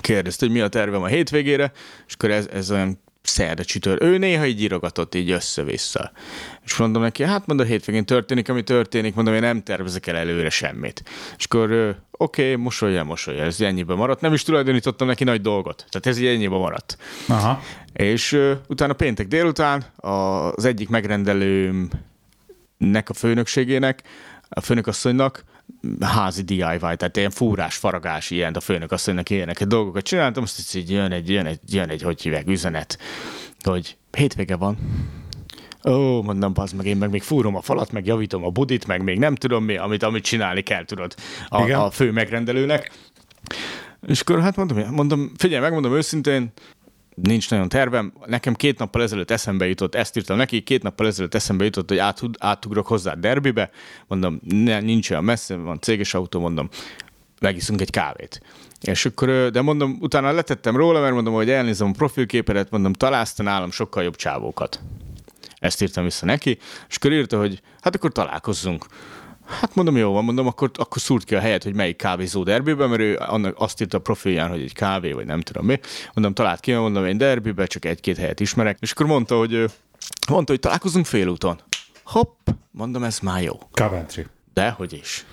kérdezte, 0.00 0.46
hogy 0.46 0.54
mi 0.54 0.60
a 0.60 0.68
tervem 0.68 1.02
a 1.02 1.06
hétvégére, 1.06 1.72
és 2.06 2.14
akkor 2.14 2.30
ez, 2.30 2.48
ez 2.52 2.70
olyan 2.70 2.98
szerda 3.22 3.64
csütör. 3.64 4.02
Ő 4.02 4.18
néha 4.18 4.46
így 4.46 4.62
írogatott 4.62 5.14
így 5.14 5.30
össze-vissza. 5.30 6.12
És 6.64 6.76
mondom 6.76 7.02
neki, 7.02 7.22
hát 7.22 7.46
mondom, 7.46 7.66
hétvégén 7.66 8.04
történik, 8.04 8.48
ami 8.48 8.62
történik, 8.62 9.14
mondom, 9.14 9.34
én 9.34 9.40
nem 9.40 9.62
tervezek 9.62 10.06
el 10.06 10.16
előre 10.16 10.50
semmit. 10.50 11.02
És 11.38 11.44
akkor 11.44 11.96
oké, 12.10 12.42
okay, 12.42 12.54
mosolya, 12.54 13.04
mosolya, 13.04 13.42
ez 13.42 13.60
ennyiben 13.60 13.96
maradt. 13.96 14.20
Nem 14.20 14.32
is 14.32 14.42
tulajdonítottam 14.42 15.06
neki 15.06 15.24
nagy 15.24 15.40
dolgot. 15.40 15.86
Tehát 15.90 16.06
ez 16.06 16.18
így 16.18 16.26
ennyiben 16.26 16.58
maradt. 16.58 16.96
Aha. 17.28 17.62
És 17.92 18.32
ö, 18.32 18.52
utána 18.66 18.92
péntek 18.92 19.28
délután 19.28 19.84
az 19.96 20.64
egyik 20.64 20.88
megrendelőmnek 20.88 21.88
a 23.08 23.14
főnökségének, 23.14 24.02
a 24.48 24.60
főnökasszonynak 24.60 25.44
házi 26.00 26.42
DIY, 26.42 26.78
tehát 26.78 27.16
ilyen 27.16 27.30
fúrás, 27.30 27.76
faragás, 27.76 28.30
ilyen 28.30 28.54
a 28.54 28.60
főnökasszonynak 28.60 29.30
ilyeneket 29.30 29.68
dolgokat 29.68 30.02
csináltam, 30.02 30.42
azt 30.42 30.76
így 30.76 30.90
jön 30.90 31.12
egy, 31.12 31.30
jön 31.30 31.46
egy, 31.46 31.60
jön 31.68 31.88
egy, 31.88 32.02
hogy 32.02 32.22
hívják, 32.22 32.48
üzenet, 32.48 32.98
hogy 33.62 33.96
hétvége 34.10 34.56
van, 34.56 34.78
Ó, 35.84 36.22
mondom, 36.22 36.52
az 36.54 36.72
meg 36.72 36.86
én 36.86 36.96
meg 36.96 37.10
még 37.10 37.22
fúrom 37.22 37.56
a 37.56 37.60
falat, 37.60 37.92
meg 37.92 38.06
javítom 38.06 38.44
a 38.44 38.50
budit, 38.50 38.86
meg 38.86 39.02
még 39.02 39.18
nem 39.18 39.34
tudom 39.34 39.64
mi, 39.64 39.76
amit, 39.76 40.02
amit 40.02 40.24
csinálni 40.24 40.60
kell, 40.60 40.84
tudod, 40.84 41.14
a, 41.48 41.62
Igen. 41.62 41.80
a 41.80 41.90
fő 41.90 42.12
megrendelőnek. 42.12 42.90
És 44.06 44.20
akkor 44.20 44.40
hát 44.40 44.56
mondom, 44.56 44.78
mondom, 44.90 45.32
figyelj, 45.36 45.60
megmondom 45.60 45.94
őszintén, 45.94 46.52
nincs 47.22 47.50
nagyon 47.50 47.68
tervem. 47.68 48.12
Nekem 48.26 48.54
két 48.54 48.78
nappal 48.78 49.02
ezelőtt 49.02 49.30
eszembe 49.30 49.66
jutott, 49.68 49.94
ezt 49.94 50.16
írtam 50.16 50.36
neki, 50.36 50.62
két 50.62 50.82
nappal 50.82 51.06
ezelőtt 51.06 51.34
eszembe 51.34 51.64
jutott, 51.64 51.88
hogy 51.88 51.98
át, 51.98 52.20
átugrok 52.38 52.86
hozzá 52.86 53.14
derbibe. 53.14 53.70
Mondom, 54.06 54.40
ne, 54.48 54.80
nincs 54.80 55.10
olyan 55.10 55.24
messze, 55.24 55.56
van 55.56 55.80
céges 55.80 56.14
autó, 56.14 56.40
mondom, 56.40 56.68
megiszunk 57.40 57.80
egy 57.80 57.90
kávét. 57.90 58.42
És 58.80 59.04
akkor, 59.06 59.50
de 59.50 59.62
mondom, 59.62 59.98
utána 60.00 60.32
letettem 60.32 60.76
róla, 60.76 61.00
mert 61.00 61.14
mondom, 61.14 61.34
hogy 61.34 61.50
elnézem 61.50 61.88
a 61.88 61.96
profilképedet, 61.96 62.70
mondom, 62.70 62.92
találsz 62.92 63.36
nálam 63.36 63.70
sokkal 63.70 64.02
jobb 64.02 64.16
csávókat. 64.16 64.80
Ezt 65.58 65.82
írtam 65.82 66.04
vissza 66.04 66.26
neki, 66.26 66.58
és 66.88 66.96
akkor 66.96 67.12
írta, 67.12 67.38
hogy 67.38 67.60
hát 67.80 67.94
akkor 67.94 68.12
találkozzunk. 68.12 68.86
Hát 69.48 69.74
mondom, 69.74 69.96
jó 69.96 70.12
van, 70.12 70.24
mondom, 70.24 70.46
akkor, 70.46 70.70
akkor 70.74 71.00
szúrt 71.00 71.24
ki 71.24 71.34
a 71.34 71.40
helyet, 71.40 71.62
hogy 71.62 71.74
melyik 71.74 71.96
kávézó 71.96 72.42
derbibe, 72.42 72.86
mert 72.86 73.00
ő 73.00 73.16
annak 73.16 73.54
azt 73.58 73.80
írta 73.80 73.96
a 73.96 74.00
profilján, 74.00 74.48
hogy 74.48 74.60
egy 74.60 74.72
kávé, 74.72 75.12
vagy 75.12 75.26
nem 75.26 75.40
tudom 75.40 75.66
mi. 75.66 75.80
Mondom, 76.14 76.34
talált 76.34 76.60
ki, 76.60 76.72
mondom, 76.72 77.06
én 77.06 77.18
derbibe, 77.18 77.66
csak 77.66 77.84
egy-két 77.84 78.16
helyet 78.16 78.40
ismerek. 78.40 78.76
És 78.80 78.90
akkor 78.90 79.06
mondta, 79.06 79.36
hogy, 79.36 79.64
mondta, 80.28 80.52
hogy 80.52 80.60
találkozunk 80.60 81.06
félúton. 81.06 81.60
Hopp, 82.04 82.48
mondom, 82.70 83.02
ez 83.02 83.18
már 83.18 83.42
jó. 83.42 83.58
Coventry. 83.72 84.26
De 84.54 84.70
hogy 84.70 84.92
is. 84.92 85.26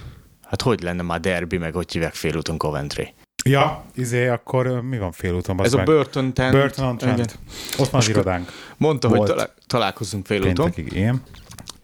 Hát 0.43 0.61
hogy 0.61 0.81
lenne 0.81 1.01
már 1.01 1.19
derbi, 1.19 1.57
meg 1.57 1.73
hogy 1.73 1.91
hívják 1.91 2.13
félúton 2.13 2.57
Coventry? 2.57 3.13
Ja, 3.45 3.85
izé, 3.95 4.27
akkor 4.27 4.67
mi 4.81 4.97
van 4.97 5.11
félúton? 5.11 5.63
Ez 5.63 5.73
a 5.73 5.83
Burton 5.83 6.33
Tent. 6.33 6.51
Burton 6.51 6.85
on 6.85 6.97
Trent. 6.97 7.17
Igen. 7.17 7.29
Ott 7.77 7.89
van 7.89 8.01
az 8.01 8.09
irodánk. 8.09 8.51
Mondta, 8.77 9.07
hogy 9.07 9.17
Volt. 9.17 9.29
talál, 9.29 9.53
találkozunk 9.67 10.25
félúton. 10.25 10.71
Péntekig, 10.71 10.93
én. 10.93 11.21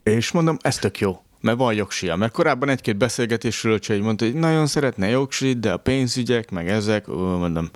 És 0.04 0.32
mondom, 0.32 0.58
ez 0.62 0.76
tök 0.76 1.00
jó, 1.00 1.22
mert 1.42 1.58
van 1.58 1.74
jogsia. 1.74 2.16
Mert 2.16 2.32
korábban 2.32 2.70
egy-két 2.70 2.98
beszélgetésről 2.98 3.80
Csei 3.80 4.00
mondta, 4.00 4.26
hogy 4.26 4.34
nagyon 4.34 4.68
szeretne 4.68 5.08
jogsit, 5.08 5.60
de 5.60 5.72
a 5.72 5.78
pénzügyek, 5.78 6.52
meg 6.52 6.70
ezek, 6.70 7.08
ó, 7.08 7.38
mondom, 7.38 7.70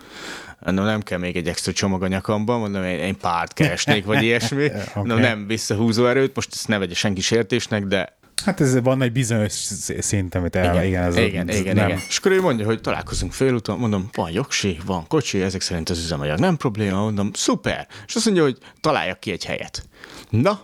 mondom, 0.60 0.86
nem 0.86 1.01
kell 1.01 1.17
még 1.17 1.36
egy 1.36 1.47
extra 1.47 1.71
csomag 1.71 2.04
a 2.04 2.08
nyakamban, 2.08 2.60
mondom, 2.60 2.84
én, 2.84 2.99
én 2.99 3.17
párt 3.17 3.54
keresnék, 3.54 4.06
vagy 4.06 4.23
ilyesmi. 4.23 4.65
okay. 4.65 4.82
Mondom, 4.95 5.19
nem 5.19 5.47
visszahúzó 5.47 6.08
erőt, 6.08 6.36
most 6.36 6.49
ezt 6.54 6.67
ne 6.67 6.78
vegye 6.78 6.93
senki 6.93 7.21
sértésnek, 7.21 7.86
de 7.86 8.17
Hát 8.45 8.62
ez 8.62 8.82
van 8.82 9.01
egy 9.01 9.12
bizonyos 9.12 9.51
szint, 9.99 10.36
amit 10.36 10.56
el, 10.56 10.73
igen, 10.73 10.86
igen, 10.86 11.04
ez 11.04 11.17
igen, 11.17 11.49
ez 11.49 11.60
igen, 11.60 11.75
nem. 11.75 11.88
igen. 11.88 11.99
És 12.08 12.17
akkor 12.17 12.32
ő 12.32 12.41
mondja, 12.41 12.65
hogy 12.65 12.82
találkozunk 12.82 13.34
félúton, 13.34 13.80
mondom, 13.80 14.10
van 14.13 14.32
jogsi, 14.32 14.80
van 14.86 15.08
kocsi, 15.08 15.41
ezek 15.41 15.62
szerint 15.62 15.89
az 15.89 15.99
üzemanyag 15.99 16.39
nem 16.39 16.58
probléma, 16.58 17.01
mondom, 17.01 17.30
szuper. 17.34 17.88
És 18.08 18.15
azt 18.15 18.25
mondja, 18.25 18.43
hogy 18.43 18.58
találjak 18.82 19.19
ki 19.19 19.32
egy 19.32 19.45
helyet. 19.45 19.86
Na, 20.30 20.62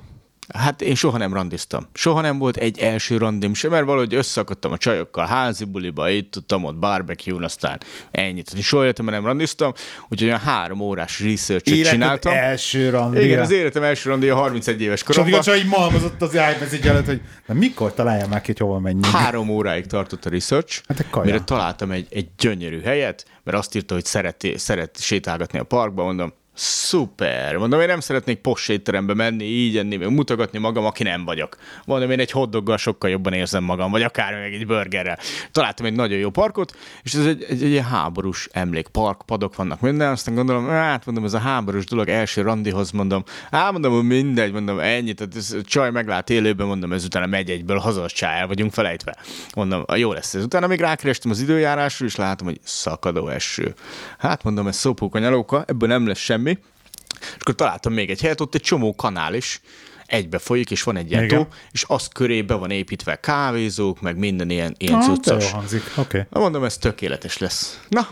Hát 0.54 0.82
én 0.82 0.96
soha 0.96 1.18
nem 1.18 1.34
randiztam. 1.34 1.88
Soha 1.94 2.22
nem 2.22 2.38
volt 2.38 2.58
egy 2.58 2.80
első 2.80 3.18
randim 3.18 3.54
sem, 3.54 3.72
mert 3.72 3.86
valahogy 3.86 4.14
összeakadtam 4.14 4.72
a 4.72 4.78
csajokkal 4.78 5.26
házi 5.26 5.66
buliba, 5.66 6.10
itt 6.10 6.32
tudtam 6.32 6.64
ott 6.64 6.76
barbecue 6.76 7.46
aztán 7.46 7.80
ennyit. 8.12 8.50
Tehát 8.50 8.64
soha 8.64 8.84
életemben 8.84 9.14
nem 9.14 9.26
randiztam, 9.26 9.74
úgyhogy 10.10 10.28
olyan 10.28 10.40
három 10.40 10.80
órás 10.80 11.20
research 11.20 11.90
csináltam. 11.90 12.34
első 12.34 12.90
randja. 12.90 13.22
Igen, 13.22 13.40
az 13.40 13.52
életem 13.52 13.84
első 13.84 14.10
randja 14.10 14.36
31 14.36 14.82
éves 14.82 15.04
koromban. 15.04 15.42
csaj 15.42 15.58
így 15.58 15.68
malmozott 15.68 16.22
az 16.22 16.34
iMessage 16.34 16.90
előtt, 16.90 17.06
hogy 17.06 17.22
na 17.46 17.54
mikor 17.54 17.94
találjam 17.94 18.30
már 18.30 18.42
ki, 18.42 18.48
hogy 18.52 18.60
hova 18.60 18.80
menjünk. 18.80 19.06
Három 19.06 19.50
óráig 19.50 19.86
tartott 19.86 20.26
a 20.26 20.30
research, 20.30 20.82
Hát 20.88 21.24
mire 21.24 21.40
találtam 21.44 21.92
egy, 21.92 22.08
egy 22.10 22.28
gyönyörű 22.38 22.82
helyet, 22.82 23.26
mert 23.44 23.58
azt 23.58 23.76
írta, 23.76 23.94
hogy 23.94 24.06
szereti, 24.06 24.58
szeret 24.58 25.02
sétálgatni 25.02 25.60
a 25.60 25.64
parkba, 25.64 26.04
mondom, 26.04 26.34
szuper. 26.54 27.56
Mondom, 27.56 27.80
én 27.80 27.88
nem 27.88 28.00
szeretnék 28.00 28.38
post 28.38 28.70
étterembe 28.70 29.14
menni, 29.14 29.44
így 29.44 29.78
enni, 29.78 29.96
mutogatni 29.96 30.60
magam, 30.60 30.86
aki 30.86 31.04
nem 31.04 31.26
vagyok. 31.26 31.58
Mondom, 31.86 32.12
én 32.12 32.20
egy 32.20 32.32
hotdoggal 32.32 32.78
sokkal 32.78 33.10
jobban 33.10 33.34
érzem 33.34 33.64
magam, 33.64 33.92
vagy 33.92 34.02
akár 34.02 34.34
meg 34.34 34.54
egy 34.54 34.68
burgerrel. 34.68 35.20
Találtam 35.52 35.86
egy 35.86 35.94
nagyon 35.94 36.18
jó 36.18 36.30
parkot, 36.30 36.78
és 37.04 37.14
ez 37.14 37.26
egy, 37.26 37.46
egy, 37.50 37.64
egy 37.64 37.84
háborús 37.90 38.50
emlék, 38.52 38.88
park, 38.88 39.22
padok 39.26 39.56
vannak 39.56 39.80
minden, 39.80 40.12
aztán 40.12 40.36
gondolom, 40.36 40.68
hát 40.68 41.06
mondom, 41.06 41.26
ez 41.26 41.34
a 41.34 41.40
háborús 41.40 41.86
dolog 41.86 42.10
első 42.10 42.42
randihoz 42.42 42.92
mondom, 42.92 43.24
hát 43.52 43.72
mondom, 43.72 44.06
mindegy, 44.06 44.52
mondom, 44.52 44.80
ennyi, 44.80 45.14
tehát 45.14 45.36
ez 45.36 45.56
csaj 45.64 45.92
meglát 45.92 46.30
élőben, 46.30 46.68
mondom, 46.68 46.94
ez 46.94 47.06
utána 47.06 47.26
megy 47.26 47.50
egyből 47.50 47.78
haza, 47.78 48.06
el 48.20 48.48
vagyunk 48.48 48.74
felejtve. 48.74 49.16
Mondom, 49.56 49.84
jó 49.96 50.14
lesz 50.14 50.34
ez. 50.34 50.44
Utána 50.44 50.68
még 50.68 50.80
rákerestem 50.80 51.32
az 51.32 51.42
időjárásról, 51.42 52.08
és 52.08 52.16
látom, 52.16 52.48
hogy 52.48 52.60
szakadó 52.64 53.28
eső. 53.28 53.74
Hát 54.18 54.44
mondom, 54.44 54.68
ez 54.68 54.76
szópóka 54.76 55.20
nyalóka, 55.20 55.64
ebből 55.68 55.90
nem 55.90 56.08
lesz 56.08 56.20
semmi. 56.20 56.41
És 56.48 57.38
akkor 57.40 57.56
találtam 57.56 57.94
még 57.94 58.10
egy 58.10 58.22
helyet, 58.22 58.42
ott 58.42 58.56
egy 58.56 58.62
csomó 58.62 58.96
kanál 58.96 59.34
is 59.34 59.62
egybe 60.06 60.38
folyik, 60.38 60.72
és 60.72 60.84
van 60.84 60.98
egy 60.98 61.12
ilyen 61.12 61.24
Igen. 61.24 61.40
tó, 61.40 61.48
és 61.72 61.84
az 61.88 62.08
köré 62.08 62.42
be 62.42 62.54
van 62.54 62.72
építve 62.72 63.16
kávézók, 63.20 64.02
meg 64.02 64.18
minden 64.18 64.50
ilyen, 64.50 64.76
ilyen 64.78 64.96
Ah, 64.96 65.04
cuccos. 65.06 65.52
hangzik. 65.52 65.84
Oké. 65.98 66.20
Okay. 66.28 66.42
Mondom, 66.42 66.64
ez 66.64 66.78
tökéletes 66.78 67.38
lesz. 67.38 67.80
Na, 67.90 68.08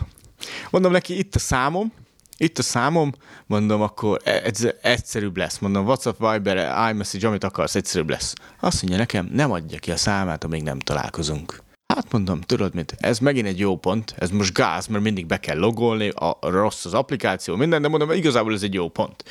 mondom 0.70 0.92
neki, 0.92 1.18
itt 1.18 1.34
a 1.34 1.38
számom, 1.38 1.92
itt 2.36 2.58
a 2.58 2.62
számom, 2.62 3.12
mondom, 3.46 3.82
akkor 3.82 4.20
e- 4.24 4.52
egyszerűbb 4.82 5.36
lesz. 5.36 5.58
Mondom, 5.58 5.84
WhatsApp, 5.84 6.18
Viber, 6.32 6.90
iMessage, 6.90 7.26
amit 7.26 7.44
akarsz, 7.44 7.74
egyszerűbb 7.74 8.10
lesz. 8.10 8.34
Azt 8.60 8.80
mondja 8.82 8.98
nekem, 8.98 9.28
nem 9.32 9.50
adja 9.52 9.78
ki 9.78 9.90
a 9.90 9.96
számát, 9.96 10.44
amíg 10.44 10.62
nem 10.62 10.78
találkozunk. 10.78 11.62
Hát 11.94 12.12
mondom, 12.12 12.40
tudod 12.40 12.74
mit, 12.74 12.94
ez 12.98 13.18
megint 13.18 13.46
egy 13.46 13.58
jó 13.58 13.76
pont, 13.76 14.14
ez 14.18 14.30
most 14.30 14.54
gáz, 14.54 14.86
mert 14.86 15.04
mindig 15.04 15.26
be 15.26 15.40
kell 15.40 15.58
logolni, 15.58 16.08
a 16.08 16.38
rossz 16.40 16.84
az 16.84 16.94
applikáció, 16.94 17.56
minden, 17.56 17.82
de 17.82 17.88
mondom, 17.88 18.10
igazából 18.10 18.52
ez 18.52 18.62
egy 18.62 18.74
jó 18.74 18.88
pont. 18.88 19.24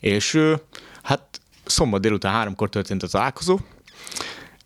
És 0.00 0.38
hát 1.02 1.40
szombat 1.64 2.00
délután 2.00 2.32
háromkor 2.32 2.68
történt 2.68 3.02
a 3.02 3.08
találkozó, 3.08 3.58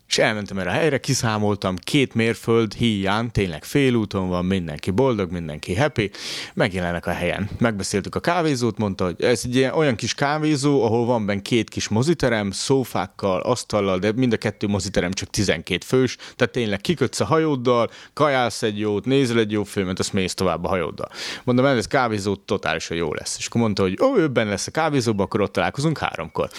és 0.09 0.19
elmentem 0.19 0.59
erre 0.59 0.71
a 0.71 0.73
helyre, 0.73 0.99
kiszámoltam, 0.99 1.77
két 1.77 2.15
mérföld 2.15 2.73
híján, 2.73 3.33
tényleg 3.33 3.65
félúton 3.65 4.29
van, 4.29 4.45
mindenki 4.45 4.91
boldog, 4.91 5.33
mindenki 5.33 5.75
happy, 5.75 6.11
megjelenek 6.55 7.07
a 7.07 7.11
helyen. 7.11 7.49
Megbeszéltük 7.59 8.15
a 8.15 8.21
kávézót, 8.21 8.79
mondta, 8.79 9.05
hogy 9.05 9.23
ez 9.23 9.41
egy 9.45 9.57
ilyen, 9.57 9.73
olyan 9.73 9.97
kis 9.97 10.15
kávézó, 10.15 10.85
ahol 10.85 11.07
van 11.07 11.27
benne 11.27 11.43
két 11.43 11.71
kis 11.71 11.89
moziterem, 11.89 12.51
szófákkal, 12.51 13.41
asztallal, 13.41 13.99
de 13.99 14.13
mind 14.13 14.33
a 14.33 14.37
kettő 14.37 14.67
moziterem 14.67 15.13
csak 15.13 15.31
12 15.31 15.85
fős, 15.87 16.17
tehát 16.17 16.53
tényleg 16.53 16.81
kikötsz 16.81 17.21
a 17.21 17.25
hajóddal, 17.25 17.91
kajálsz 18.13 18.63
egy 18.63 18.79
jót, 18.79 19.05
nézel 19.05 19.39
egy 19.39 19.51
jó 19.51 19.65
filmet, 19.65 19.99
azt 19.99 20.13
mész 20.13 20.35
tovább 20.35 20.65
a 20.65 20.69
hajóddal. 20.69 21.09
Mondom, 21.45 21.65
ez 21.65 21.87
kávézó 21.87 22.35
totálisan 22.35 22.97
jó 22.97 23.15
lesz. 23.15 23.37
És 23.39 23.47
akkor 23.47 23.61
mondta, 23.61 23.83
hogy 23.83 23.99
ó, 24.03 24.17
őben 24.17 24.47
lesz 24.47 24.67
a 24.67 24.71
kávézóban, 24.71 25.27
akkor 25.27 25.41
ott 25.41 25.53
találkozunk 25.53 25.99
háromkor. 25.99 26.51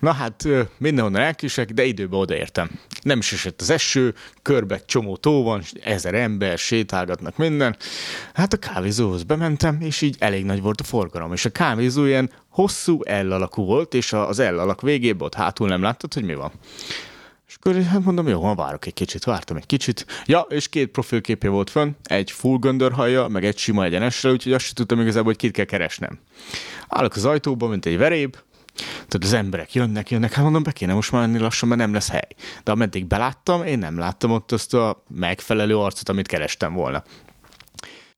Na 0.00 0.12
hát 0.12 0.48
mindenhonnan 0.78 1.22
elkések, 1.22 1.70
de 1.70 1.84
időben 1.84 2.20
odaértem. 2.20 2.70
Nem 3.02 3.18
is 3.18 3.32
esett 3.32 3.60
az 3.60 3.70
eső, 3.70 4.14
körbe 4.42 4.80
csomó 4.84 5.16
tó 5.16 5.42
van, 5.42 5.62
ezer 5.82 6.14
ember, 6.14 6.58
sétálgatnak 6.58 7.36
minden. 7.36 7.76
Hát 8.34 8.52
a 8.52 8.56
kávézóhoz 8.56 9.22
bementem, 9.22 9.80
és 9.80 10.00
így 10.00 10.16
elég 10.18 10.44
nagy 10.44 10.60
volt 10.60 10.80
a 10.80 10.84
forgalom. 10.84 11.32
És 11.32 11.44
a 11.44 11.50
kávézó 11.50 12.04
ilyen 12.04 12.30
hosszú 12.48 13.00
L 13.22 13.48
volt, 13.54 13.94
és 13.94 14.12
az 14.12 14.38
L 14.38 14.58
alak 14.58 14.80
végében 14.80 15.26
ott 15.26 15.34
hátul 15.34 15.68
nem 15.68 15.82
láttad, 15.82 16.14
hogy 16.14 16.24
mi 16.24 16.34
van. 16.34 16.52
És 17.48 17.56
akkor 17.60 17.82
hát 17.82 18.04
mondom, 18.04 18.28
jó, 18.28 18.40
van, 18.40 18.56
várok 18.56 18.86
egy 18.86 18.94
kicsit, 18.94 19.24
vártam 19.24 19.56
egy 19.56 19.66
kicsit. 19.66 20.06
Ja, 20.26 20.40
és 20.40 20.68
két 20.68 20.88
profilképje 20.88 21.50
volt 21.50 21.70
fönn, 21.70 21.90
egy 22.02 22.30
full 22.30 22.58
göndörhajja, 22.58 23.28
meg 23.28 23.44
egy 23.44 23.58
sima 23.58 23.84
egyenesre, 23.84 24.30
úgyhogy 24.30 24.52
azt 24.52 24.64
sem 24.64 24.74
tudtam 24.74 25.00
igazából, 25.00 25.26
hogy 25.26 25.36
kit 25.36 25.52
kell 25.52 25.64
keresnem. 25.64 26.18
Állok 26.88 27.16
az 27.16 27.24
ajtóba, 27.24 27.66
mint 27.66 27.86
egy 27.86 27.98
veréb, 27.98 28.36
Tudod, 29.08 29.26
az 29.26 29.32
emberek 29.32 29.74
jönnek, 29.74 30.10
jönnek, 30.10 30.32
hát 30.32 30.44
mondom, 30.44 30.62
be 30.62 30.72
kéne 30.72 30.94
most 30.94 31.12
már 31.12 31.26
menni 31.26 31.38
lassan, 31.38 31.68
mert 31.68 31.80
nem 31.80 31.92
lesz 31.92 32.08
hely. 32.08 32.28
De 32.64 32.72
ameddig 32.72 33.06
beláttam, 33.06 33.64
én 33.64 33.78
nem 33.78 33.98
láttam 33.98 34.30
ott 34.30 34.52
azt 34.52 34.74
a 34.74 35.04
megfelelő 35.08 35.78
arcot, 35.78 36.08
amit 36.08 36.26
kerestem 36.26 36.74
volna. 36.74 37.04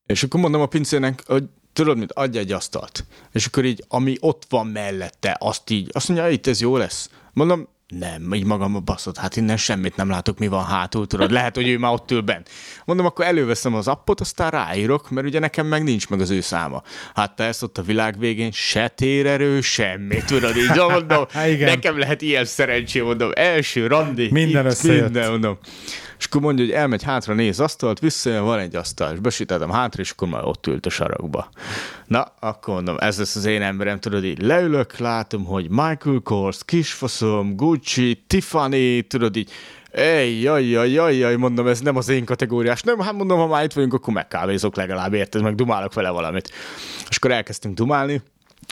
És 0.06 0.22
akkor 0.22 0.40
mondom 0.40 0.60
a 0.60 0.66
pincének, 0.66 1.22
hogy 1.26 1.44
tudod 1.72 1.98
mit, 1.98 2.12
adj 2.12 2.38
egy 2.38 2.52
asztalt. 2.52 3.04
És 3.32 3.46
akkor 3.46 3.64
így, 3.64 3.84
ami 3.88 4.16
ott 4.20 4.46
van 4.48 4.66
mellette, 4.66 5.36
azt 5.40 5.70
így, 5.70 5.90
azt 5.92 6.08
mondja, 6.08 6.28
itt 6.28 6.46
ez 6.46 6.60
jó 6.60 6.76
lesz. 6.76 7.10
Mondom, 7.32 7.68
Nem, 7.98 8.34
így 8.34 8.44
magamba 8.44 8.80
baszott, 8.80 9.16
hát 9.16 9.36
innen 9.36 9.56
semmit 9.56 9.96
nem 9.96 10.08
látok, 10.08 10.38
mi 10.38 10.46
van 10.48 10.64
hátul, 10.64 11.06
tudod, 11.06 11.30
lehet, 11.30 11.54
hogy 11.54 11.68
ő 11.68 11.78
már 11.78 11.92
ott 11.92 12.10
ül 12.10 12.20
bent. 12.20 12.48
Mondom, 12.84 13.06
akkor 13.06 13.24
előveszem 13.24 13.74
az 13.74 13.88
appot, 13.88 14.20
aztán 14.20 14.50
ráírok, 14.50 15.10
mert 15.10 15.26
ugye 15.26 15.38
nekem 15.38 15.66
meg 15.66 15.82
nincs 15.82 16.08
meg 16.08 16.20
az 16.20 16.30
ő 16.30 16.40
száma. 16.40 16.82
Hát 17.14 17.34
persze 17.34 17.64
ott 17.64 17.78
a 17.78 17.82
világ 17.82 18.18
végén 18.18 18.50
se 18.52 18.88
térerő, 18.88 19.60
semmi, 19.60 20.16
tudod, 20.26 20.56
így 20.56 20.76
mondom, 20.88 21.26
Há, 21.32 21.46
nekem 21.46 21.98
lehet 21.98 22.22
ilyen 22.22 22.44
szerencsém, 22.44 23.04
mondom, 23.04 23.30
első 23.34 23.86
randi, 23.86 24.28
Minden 24.30 24.64
itt 24.64 24.70
összejött. 24.70 25.02
minden, 25.02 25.30
mondom. 25.30 25.58
És 26.22 26.28
akkor 26.28 26.40
mondja, 26.40 26.64
hogy 26.64 26.74
elmegy 26.74 27.02
hátra, 27.02 27.34
néz 27.34 27.60
asztalt, 27.60 27.98
visszajön, 27.98 28.44
van 28.44 28.58
egy 28.58 28.76
asztal, 28.76 29.12
és 29.12 29.18
besítettem 29.18 29.70
hátra, 29.70 30.02
és 30.02 30.10
akkor 30.10 30.28
már 30.28 30.44
ott 30.44 30.66
ült 30.66 30.86
a 30.86 30.90
sarokba. 30.90 31.48
Na, 32.06 32.26
akkor 32.40 32.74
mondom, 32.74 32.96
ez 32.98 33.18
lesz 33.18 33.36
az 33.36 33.44
én 33.44 33.62
emberem, 33.62 34.00
tudod, 34.00 34.24
így 34.24 34.42
leülök, 34.42 34.98
látom, 34.98 35.44
hogy 35.44 35.68
Michael 35.68 36.20
Kors, 36.22 36.64
kisfaszom, 36.64 37.56
Gucci, 37.56 38.24
Tiffany, 38.26 39.06
tudod 39.06 39.36
így, 39.36 39.50
Ej, 39.90 40.40
jaj, 40.40 40.64
jaj, 40.64 40.90
jaj, 40.90 41.16
jaj, 41.16 41.36
mondom, 41.36 41.66
ez 41.66 41.80
nem 41.80 41.96
az 41.96 42.08
én 42.08 42.24
kategóriás. 42.24 42.82
Nem, 42.82 42.98
hát 42.98 43.12
mondom, 43.12 43.38
ha 43.38 43.46
már 43.46 43.64
itt 43.64 43.72
vagyunk, 43.72 43.94
akkor 43.94 44.14
megkávézok 44.14 44.76
legalább, 44.76 45.12
érted, 45.14 45.42
meg 45.42 45.54
dumálok 45.54 45.94
vele 45.94 46.10
valamit. 46.10 46.50
És 47.08 47.16
akkor 47.16 47.30
elkezdtünk 47.30 47.74
dumálni, 47.74 48.22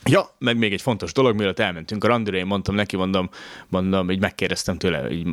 Ja, 0.05 0.35
meg 0.39 0.57
még 0.57 0.73
egy 0.73 0.83
fontos 0.83 1.13
dolog, 1.13 1.37
mielőtt 1.37 1.59
elmentünk 1.59 2.05
a 2.05 2.09
randira, 2.09 2.37
én 2.37 2.47
mondtam 2.47 2.75
neki, 2.75 2.97
mondom, 2.97 3.31
mondom, 3.69 4.11
így 4.11 4.21
megkérdeztem 4.21 4.79
tőle, 4.79 5.11
így 5.11 5.29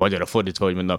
magyarra 0.00 0.26
fordítva, 0.26 0.64
hogy 0.64 0.74
mondom, 0.74 0.98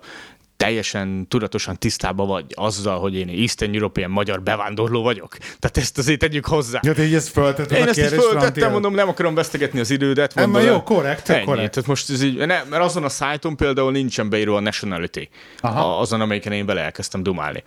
teljesen 0.61 1.27
tudatosan 1.27 1.77
tisztában 1.77 2.27
vagy 2.27 2.45
azzal, 2.53 2.99
hogy 2.99 3.15
én 3.15 3.29
Eastern 3.29 3.73
European 3.73 4.09
magyar 4.09 4.41
bevándorló 4.41 5.01
vagyok. 5.01 5.37
Tehát 5.37 5.77
ezt 5.77 5.97
azért 5.97 6.19
tegyük 6.19 6.45
hozzá. 6.45 6.79
Ja, 6.83 6.93
te 6.93 7.03
így 7.03 7.13
ezt 7.13 7.29
föltetted 7.29 7.77
Én 7.77 7.83
a 7.83 7.87
ezt 7.87 8.13
föltettem, 8.13 8.71
mondom, 8.71 8.93
nem 8.93 9.07
akarom 9.07 9.33
vesztegetni 9.33 9.79
az 9.79 9.89
idődet. 9.89 10.35
Mondom, 10.35 10.61
jó, 10.61 10.83
korrekt, 10.83 11.29
ennyi. 11.29 11.45
korrekt. 11.45 11.73
Tehát 11.73 11.89
most 11.89 12.09
ez 12.09 12.23
így, 12.23 12.37
ne, 12.37 12.63
mert 12.69 12.83
azon 12.83 13.03
a 13.03 13.09
szájton 13.09 13.55
például 13.55 13.91
nincsen 13.91 14.29
beírva 14.29 14.55
a 14.55 14.59
nationality, 14.59 15.29
Aha. 15.59 15.73
Mhm. 15.73 15.83
a, 15.83 15.99
azon, 15.99 16.21
amelyiken 16.21 16.51
én 16.51 16.65
bele 16.65 16.81
elkezdtem 16.81 17.23
dumálni. 17.23 17.63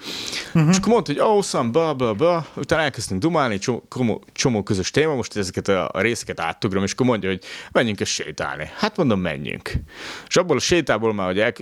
Uh-huh. 0.55 0.71
És 0.71 0.77
akkor 0.77 0.93
mondta, 0.93 1.13
hogy 1.13 1.21
awesome, 1.21 1.71
bla, 1.71 1.95
bla, 1.95 2.13
bla, 2.13 2.47
utána 2.57 2.83
elkezdtünk 2.83 3.21
dumálni, 3.21 3.59
csomó, 3.59 3.83
csomó, 3.89 4.25
csomó 4.33 4.63
közös 4.63 4.91
téma, 4.91 5.15
most 5.15 5.37
ezeket 5.37 5.69
a, 5.69 5.89
a 5.93 6.01
részeket 6.01 6.41
áttugrom, 6.41 6.83
és 6.83 6.93
akkor 6.93 7.07
mondja, 7.07 7.29
hogy 7.29 7.43
menjünk 7.73 8.01
és 8.01 8.11
sétálni. 8.11 8.71
Hát 8.77 8.97
mondom, 8.97 9.21
menjünk. 9.21 9.73
És 10.29 10.37
abból 10.37 10.57
a 10.57 10.61
sétából 10.61 11.15
már, 11.15 11.27
hogy 11.27 11.39
el, 11.39 11.53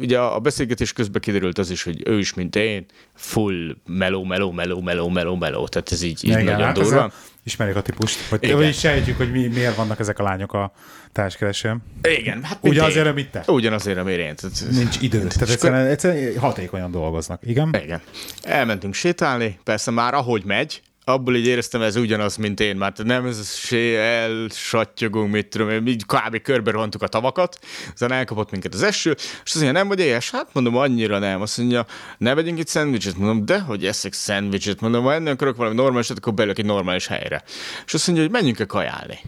ugye 0.00 0.18
a 0.18 0.38
beszélgetés 0.38 0.70
közben 0.94 1.20
kiderült 1.20 1.58
az 1.58 1.70
is, 1.70 1.82
hogy 1.82 2.02
ő 2.08 2.18
is, 2.18 2.34
mint 2.34 2.56
én, 2.56 2.86
full 3.14 3.76
meló, 3.86 4.24
meló, 4.24 4.50
meló, 4.50 4.80
meló, 4.80 5.08
meló, 5.08 5.36
meló. 5.36 5.68
Tehát 5.68 5.92
ez 5.92 6.02
így, 6.02 6.24
így 6.24 6.30
Igen, 6.30 6.44
nagyon 6.44 6.60
hát 6.66 6.74
durva. 6.74 6.88
ezzel 6.96 7.12
ismerik 7.44 7.76
a 7.76 7.80
típust. 7.82 8.28
Vagy, 8.28 8.42
Igen. 8.42 8.56
vagy 8.56 8.74
sejtjük, 8.74 9.16
hogy 9.16 9.30
mi, 9.30 9.46
miért 9.46 9.76
vannak 9.76 9.98
ezek 9.98 10.18
a 10.18 10.22
lányok 10.22 10.52
a 10.52 10.72
társkeresőn. 11.12 11.82
Igen, 12.02 12.42
hát 12.42 12.62
mint 12.62 12.74
Ugye 12.74 12.82
én. 12.82 12.88
azért, 12.88 13.06
amit 13.06 13.30
te. 13.30 13.42
Ugyanazért, 13.46 13.98
amire 13.98 14.22
én. 14.22 14.36
Tehát, 14.36 14.64
Nincs 14.70 15.00
idő. 15.00 15.18
Tehát 15.26 15.48
egyszerűen, 15.48 15.86
egyszerűen 15.86 16.38
hatékonyan 16.38 16.90
dolgoznak. 16.90 17.40
Igen? 17.46 17.78
Igen. 17.82 18.00
Elmentünk 18.42 18.94
sétálni, 18.94 19.58
persze 19.64 19.90
már 19.90 20.14
ahogy 20.14 20.44
megy, 20.44 20.82
abból 21.04 21.36
így 21.36 21.46
éreztem, 21.46 21.82
ez 21.82 21.96
ugyanaz, 21.96 22.36
mint 22.36 22.60
én, 22.60 22.76
mert 22.76 23.02
nem 23.02 23.26
ez 23.26 23.54
sé, 23.54 23.96
elsattyogunk, 23.96 25.32
mit 25.32 25.46
tudom 25.46 25.70
én, 25.70 25.86
így 25.86 26.04
kb. 26.06 26.42
körbe 26.42 26.70
rohantuk 26.70 27.02
a 27.02 27.06
tavakat, 27.06 27.58
aztán 27.92 28.12
elkapott 28.12 28.50
minket 28.50 28.74
az 28.74 28.82
eső, 28.82 29.10
és 29.10 29.40
azt 29.44 29.54
mondja, 29.54 29.72
nem 29.72 29.88
vagy 29.88 30.00
éhes? 30.00 30.30
Hát 30.30 30.48
mondom, 30.52 30.76
annyira 30.76 31.18
nem. 31.18 31.40
Azt 31.40 31.58
mondja, 31.58 31.86
ne 32.18 32.34
vegyünk 32.34 32.58
egy 32.58 32.66
szendvicset, 32.66 33.16
mondom, 33.16 33.44
de 33.44 33.60
hogy 33.60 33.86
eszek 33.86 34.12
szendvicset, 34.12 34.80
mondom, 34.80 35.04
ha 35.04 35.14
ennél 35.14 35.32
akarok 35.32 35.56
valami 35.56 35.74
normálisat, 35.74 36.16
akkor 36.16 36.34
belök 36.34 36.58
egy 36.58 36.64
normális 36.64 37.06
helyre. 37.06 37.42
És 37.86 37.94
azt 37.94 38.06
mondja, 38.06 38.24
hogy 38.24 38.34
menjünk-e 38.34 38.64
kajálni. 38.64 39.18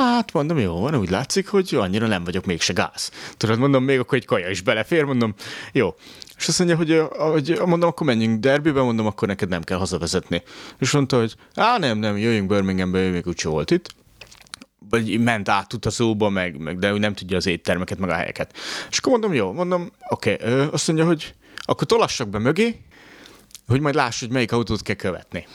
Hát 0.00 0.32
mondom, 0.32 0.58
jó 0.58 0.80
van, 0.80 0.94
úgy 0.94 1.10
látszik, 1.10 1.48
hogy 1.48 1.74
annyira 1.74 2.06
nem 2.06 2.24
vagyok 2.24 2.44
mégse 2.44 2.72
gáz. 2.72 3.10
Tudod, 3.36 3.58
mondom, 3.58 3.84
még 3.84 3.98
akkor 3.98 4.18
egy 4.18 4.24
kaja 4.24 4.48
is 4.48 4.60
belefér, 4.60 5.04
mondom, 5.04 5.34
jó. 5.72 5.94
És 6.40 6.48
azt 6.48 6.58
mondja, 6.58 6.76
hogy, 6.76 7.02
hogy 7.16 7.60
mondom, 7.66 7.88
akkor 7.88 8.06
menjünk 8.06 8.40
derbibe, 8.40 8.82
mondom, 8.82 9.06
akkor 9.06 9.28
neked 9.28 9.48
nem 9.48 9.62
kell 9.62 9.78
hazavezetni. 9.78 10.42
És 10.78 10.90
mondta, 10.90 11.18
hogy 11.18 11.34
á, 11.54 11.78
nem, 11.78 11.98
nem, 11.98 12.16
jöjjünk 12.16 12.48
Birminghambe, 12.48 12.98
ő 12.98 13.10
még 13.10 13.26
úgyse 13.26 13.48
volt 13.48 13.70
itt. 13.70 13.94
Vagy 14.90 15.20
ment 15.20 15.48
át 15.48 15.72
utazóba, 15.72 16.28
meg, 16.28 16.58
meg, 16.58 16.78
de 16.78 16.90
ő 16.90 16.98
nem 16.98 17.14
tudja 17.14 17.36
az 17.36 17.46
éttermeket, 17.46 17.98
meg 17.98 18.10
a 18.10 18.14
helyeket. 18.14 18.56
És 18.90 18.98
akkor 18.98 19.12
mondom, 19.12 19.34
jó, 19.34 19.52
mondom, 19.52 19.90
oké, 20.08 20.32
okay. 20.32 20.68
azt 20.72 20.86
mondja, 20.86 21.06
hogy 21.06 21.34
akkor 21.56 21.86
tolassak 21.86 22.28
be 22.28 22.38
mögé, 22.38 22.80
hogy 23.66 23.80
majd 23.80 23.94
láss, 23.94 24.20
hogy 24.20 24.30
melyik 24.30 24.52
autót 24.52 24.82
kell 24.82 24.96
követni. 24.96 25.46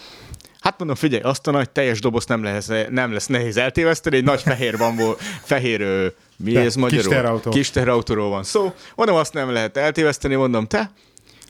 Hát 0.65 0.77
mondom, 0.77 0.95
figyelj, 0.95 1.21
azt 1.21 1.47
a 1.47 1.51
nagy 1.51 1.69
teljes 1.69 1.99
dobozt 1.99 2.27
nem 2.27 2.43
lesz, 2.43 2.69
nem 2.89 3.13
lesz 3.13 3.25
nehéz 3.27 3.57
eltéveszteni, 3.57 4.15
egy 4.15 4.23
nagy 4.23 4.41
fehér 4.41 4.77
bambó, 4.77 5.15
fehér, 5.43 5.81
ö, 5.81 6.07
mi 6.37 6.51
Te, 6.51 6.59
ez 6.59 6.75
magyarul? 6.75 7.01
kis 7.03 7.11
teherautó. 7.11 7.49
Kis 7.49 7.69
teherautóról 7.69 8.29
van 8.29 8.43
szó. 8.43 8.73
Mondom, 8.95 9.15
azt 9.15 9.33
nem 9.33 9.51
lehet 9.51 9.77
eltéveszteni, 9.77 10.35
mondom, 10.35 10.67
te. 10.67 10.91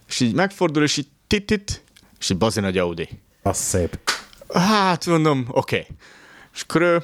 És 0.07 0.19
így 0.19 0.33
megfordul, 0.33 0.83
és 0.83 0.97
így 0.97 1.07
tit-tit, 1.27 1.83
és 2.19 2.29
így 2.29 2.37
bazi 2.37 2.59
nagy 2.59 2.77
Audi. 2.77 3.09
Az 3.41 3.57
szép. 3.57 3.99
Hát 4.53 5.05
mondom, 5.05 5.45
oké. 5.49 5.75
Okay. 5.75 5.95
És 6.53 6.61
akkor 6.61 6.81
ő 6.81 7.03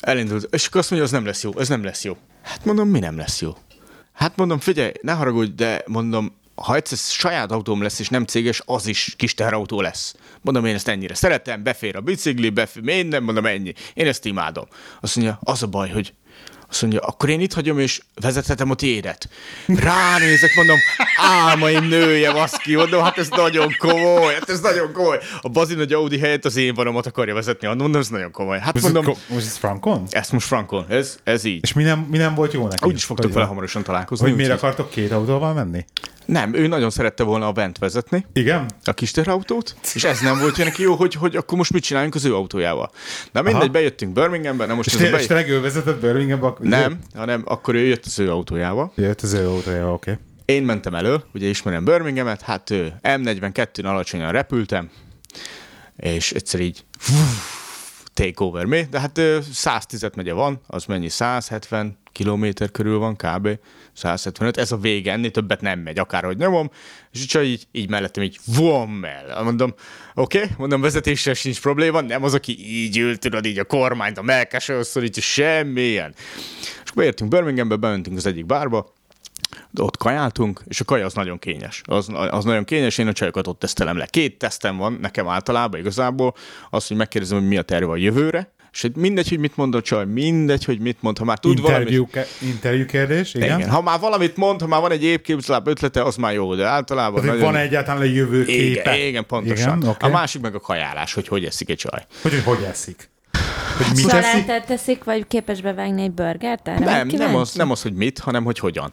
elindult, 0.00 0.54
és 0.54 0.66
akkor 0.66 0.80
azt 0.80 0.90
mondja, 0.90 1.08
az 1.08 1.14
nem 1.14 1.26
lesz 1.26 1.42
jó, 1.42 1.58
ez 1.58 1.68
nem 1.68 1.84
lesz 1.84 2.04
jó. 2.04 2.16
Hát 2.42 2.64
mondom, 2.64 2.88
mi 2.88 2.98
nem 2.98 3.16
lesz 3.16 3.40
jó? 3.40 3.56
Hát 4.12 4.36
mondom, 4.36 4.58
figyelj, 4.58 4.92
ne 5.00 5.12
haragudj, 5.12 5.54
de 5.54 5.82
mondom, 5.86 6.37
ha 6.62 6.74
egyszer 6.74 6.98
saját 6.98 7.50
autóm 7.50 7.82
lesz, 7.82 7.98
és 7.98 8.08
nem 8.08 8.24
céges, 8.24 8.62
az 8.64 8.86
is 8.86 9.14
kis 9.16 9.34
teherautó 9.34 9.80
lesz. 9.80 10.14
Mondom, 10.40 10.64
én 10.64 10.74
ezt 10.74 10.88
ennyire 10.88 11.14
szeretem, 11.14 11.62
befér 11.62 11.96
a 11.96 12.00
bicikli, 12.00 12.50
befér 12.50 12.82
minden, 12.82 13.22
mondom, 13.22 13.46
ennyi. 13.46 13.72
Én 13.94 14.06
ezt 14.06 14.24
imádom. 14.24 14.64
Azt 15.00 15.16
mondja, 15.16 15.38
az 15.42 15.62
a 15.62 15.66
baj, 15.66 15.88
hogy 15.88 16.14
azt 16.70 16.80
mondja, 16.82 17.00
akkor 17.00 17.28
én 17.28 17.40
itt 17.40 17.52
hagyom, 17.52 17.78
és 17.78 18.00
vezethetem 18.20 18.70
a 18.70 18.74
tiédet. 18.74 19.28
Ránézek, 19.66 20.54
mondom, 20.56 20.78
álmaim 21.16 21.84
nője, 21.84 22.32
baszki, 22.32 22.74
mondom, 22.74 23.02
hát 23.02 23.18
ez 23.18 23.28
nagyon 23.28 23.74
komoly, 23.78 24.34
hát 24.34 24.48
ez 24.50 24.60
nagyon 24.60 24.92
komoly. 24.92 25.18
A 25.40 25.48
bazi 25.48 25.74
nagy 25.74 25.92
Audi 25.92 26.18
helyett 26.18 26.44
az 26.44 26.56
én 26.56 26.74
vanomat 26.74 27.06
akarja 27.06 27.34
vezetni, 27.34 27.66
mondom, 27.66 27.96
ez 27.96 28.08
nagyon 28.08 28.30
komoly. 28.30 28.58
Hát 28.58 28.80
mondom, 28.80 29.04
most 29.04 29.46
ez 29.46 29.56
Frankon? 29.56 30.06
ezt 30.10 30.32
most 30.32 30.46
frankon, 30.46 30.84
ez, 30.88 31.18
ez 31.24 31.44
így. 31.44 31.62
És 31.62 31.72
mi 31.72 31.82
nem, 31.82 32.06
mi 32.10 32.16
nem 32.16 32.34
volt 32.34 32.52
jó 32.52 32.66
neki? 32.68 32.86
Úgy 32.86 32.94
is 32.94 33.04
fogtok 33.04 33.24
Hogy- 33.24 33.34
vele 33.34 33.46
hamarosan 33.46 33.82
találkozni. 33.82 34.26
Hogy 34.26 34.36
miért 34.36 34.52
akartok 34.52 34.90
két 34.90 35.12
autóval 35.12 35.52
menni? 35.54 35.84
Nem, 36.24 36.54
ő 36.54 36.66
nagyon 36.66 36.90
szerette 36.90 37.22
volna 37.22 37.46
a 37.46 37.52
bent 37.52 37.78
vezetni, 37.78 38.26
Igen? 38.32 38.66
a 38.84 38.92
kis 38.92 39.10
teherautót, 39.10 39.74
és 39.94 40.04
ez 40.04 40.20
nem 40.20 40.38
volt 40.38 40.56
neki 40.56 40.82
jó, 40.82 40.94
hogy, 40.94 41.14
hogy 41.14 41.36
akkor 41.36 41.58
most 41.58 41.72
mit 41.72 41.82
csináljunk 41.82 42.14
az 42.14 42.24
ő 42.24 42.34
autójával. 42.34 42.90
Na 43.32 43.42
mindegy, 43.42 43.62
Aha. 43.62 43.70
bejöttünk 43.72 44.12
Birminghambe, 44.12 44.66
na 44.66 44.74
most 44.74 44.88
És, 44.88 44.94
ez 44.94 45.00
a 45.00 45.04
te, 45.04 45.10
be... 45.10 45.18
és 45.20 45.26
tényleg 45.26 45.48
ő 45.48 45.60
vezetett 45.60 46.00
Birminghambe? 46.00 46.46
Nem, 46.58 46.98
hanem 47.14 47.42
akkor 47.44 47.74
ő 47.74 47.84
jött 47.84 48.04
az 48.04 48.18
ő 48.18 48.30
autójával. 48.30 48.92
Jött 48.94 49.20
az 49.20 49.32
ő 49.32 49.48
autója, 49.48 49.92
oké. 49.92 50.10
Okay. 50.10 50.24
Én 50.44 50.62
mentem 50.62 50.94
elő, 50.94 51.16
ugye 51.34 51.48
ismerem 51.48 51.84
Birminghamet, 51.84 52.40
hát 52.40 52.70
ő, 52.70 52.92
M42-n 53.02 53.84
alacsonyan 53.84 54.32
repültem, 54.32 54.90
és 55.96 56.32
egyszer 56.32 56.60
így 56.60 56.84
take 58.14 58.44
over 58.44 58.64
me, 58.64 58.82
de 58.82 59.00
hát 59.00 59.18
ö, 59.18 59.38
110 59.52 60.06
megye 60.14 60.32
van, 60.32 60.60
az 60.66 60.84
mennyi? 60.84 61.08
170 61.08 61.98
kilométer 62.12 62.70
körül 62.70 62.98
van 62.98 63.16
kb. 63.16 63.48
175, 63.98 64.56
ez 64.56 64.72
a 64.72 64.76
vége, 64.76 65.12
ennél 65.12 65.30
többet 65.30 65.60
nem 65.60 65.80
megy, 65.80 65.98
akárhogy 65.98 66.36
nyomom, 66.36 66.70
és 67.12 67.26
csak 67.26 67.44
így, 67.44 67.66
így 67.72 67.88
mellettem 67.88 68.22
így 68.22 68.38
vom 68.44 69.04
el. 69.04 69.42
Mondom, 69.42 69.74
oké, 70.14 70.38
okay, 70.38 70.50
mondom, 70.58 70.80
vezetéssel 70.80 71.34
sincs 71.34 71.60
probléma, 71.60 72.00
nem 72.00 72.22
az, 72.22 72.34
aki 72.34 72.82
így 72.82 72.98
ült, 72.98 73.20
tudod, 73.20 73.46
így 73.46 73.58
a 73.58 73.64
kormányt, 73.64 74.18
a 74.18 74.22
melkesről 74.22 74.82
szorítja, 74.82 75.22
semmilyen. 75.22 76.14
És 76.84 76.90
akkor 76.90 77.04
értünk 77.04 77.30
Birminghambe, 77.30 77.76
bementünk 77.76 78.16
az 78.16 78.26
egyik 78.26 78.46
bárba, 78.46 78.92
de 79.70 79.82
ott 79.82 79.96
kajáltunk, 79.96 80.62
és 80.66 80.80
a 80.80 80.84
kaja 80.84 81.04
az 81.04 81.14
nagyon 81.14 81.38
kényes. 81.38 81.82
Az, 81.84 82.08
az 82.30 82.44
nagyon 82.44 82.64
kényes, 82.64 82.98
én 82.98 83.06
a 83.06 83.12
csajokat 83.12 83.46
ott 83.46 83.58
tesztelem 83.58 83.96
le. 83.96 84.06
Két 84.06 84.38
tesztem 84.38 84.76
van 84.76 84.98
nekem 85.00 85.28
általában 85.28 85.80
igazából, 85.80 86.34
az, 86.70 86.86
hogy 86.86 86.96
megkérdezem, 86.96 87.38
hogy 87.38 87.48
mi 87.48 87.56
a 87.56 87.62
terve 87.62 87.90
a 87.90 87.96
jövőre, 87.96 88.52
és 88.78 88.84
hogy 88.84 88.96
mindegy, 88.96 89.28
hogy 89.28 89.38
mit 89.38 89.56
mond 89.56 89.74
a 89.74 89.80
csaj, 89.80 90.04
mindegy, 90.04 90.64
hogy 90.64 90.80
mit 90.80 90.96
mond, 91.00 91.18
ha 91.18 91.24
már 91.24 91.38
tud 91.38 91.58
Interjú, 91.58 91.76
valamit. 91.84 92.10
ke- 92.10 92.28
interjú 92.42 92.86
kérdés, 92.86 93.34
igen? 93.34 93.58
Igen. 93.58 93.70
Ha 93.70 93.82
már 93.82 94.00
valamit 94.00 94.36
mond, 94.36 94.60
ha 94.60 94.66
már 94.66 94.80
van 94.80 94.90
egy 94.90 95.04
évképzláb 95.04 95.66
ötlete, 95.66 96.02
az 96.02 96.16
már 96.16 96.32
jó, 96.34 96.54
de 96.54 96.66
általában 96.66 97.20
Tehát, 97.20 97.36
nagyon... 97.36 97.52
van 97.52 97.60
egyáltalán 97.60 98.02
egy 98.02 98.14
jövő 98.14 98.44
képe? 98.44 98.96
igen, 98.96 99.06
igen, 99.08 99.26
pontosan. 99.26 99.76
Igen, 99.78 99.88
okay. 99.90 100.10
A 100.10 100.12
másik 100.12 100.40
meg 100.40 100.54
a 100.54 100.60
kajálás, 100.60 101.14
hogy 101.14 101.28
hogy 101.28 101.44
eszik 101.44 101.70
egy 101.70 101.76
csaj. 101.76 102.06
Hogy, 102.22 102.32
hogy 102.32 102.42
hogy 102.42 102.64
eszik? 102.70 103.10
Hogy 103.76 103.86
mit 103.96 104.12
eszik? 104.12 104.30
Szalátát 104.30 104.66
teszik, 104.66 105.04
vagy 105.04 105.26
képes 105.28 105.60
bevágni 105.60 106.02
egy 106.02 106.12
burgert? 106.12 106.68
Erre 106.68 106.84
Nem, 106.84 107.06
nem 107.08 107.34
az, 107.36 107.54
nem 107.54 107.70
az, 107.70 107.82
hogy 107.82 107.94
mit, 107.94 108.18
hanem 108.18 108.44
hogy 108.44 108.58
hogyan. 108.58 108.92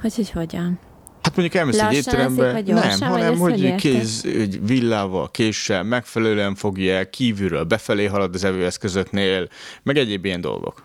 Hogy, 0.00 0.14
hogy 0.14 0.30
hogyan? 0.30 0.78
Hát 1.22 1.36
mondjuk 1.36 1.54
elmész 1.60 1.74
egy 1.78 1.82
Lassan 1.82 1.98
étterembe, 1.98 2.42
eszik, 2.44 2.52
vagy 2.54 2.64
gyorsan, 2.64 2.98
nem, 2.98 3.10
hanem 3.10 3.36
hogy 3.38 3.74
kéz, 3.74 4.22
hogy 4.22 4.66
villával, 4.66 5.30
késsel, 5.30 5.82
megfelelően 5.82 6.54
fogja 6.54 6.94
el, 6.94 7.10
kívülről 7.10 7.64
befelé 7.64 8.04
halad 8.06 8.34
az 8.34 8.44
evőeszközöknél, 8.44 9.48
meg 9.82 9.96
egyéb 9.96 10.24
ilyen 10.24 10.40
dolgok. 10.40 10.82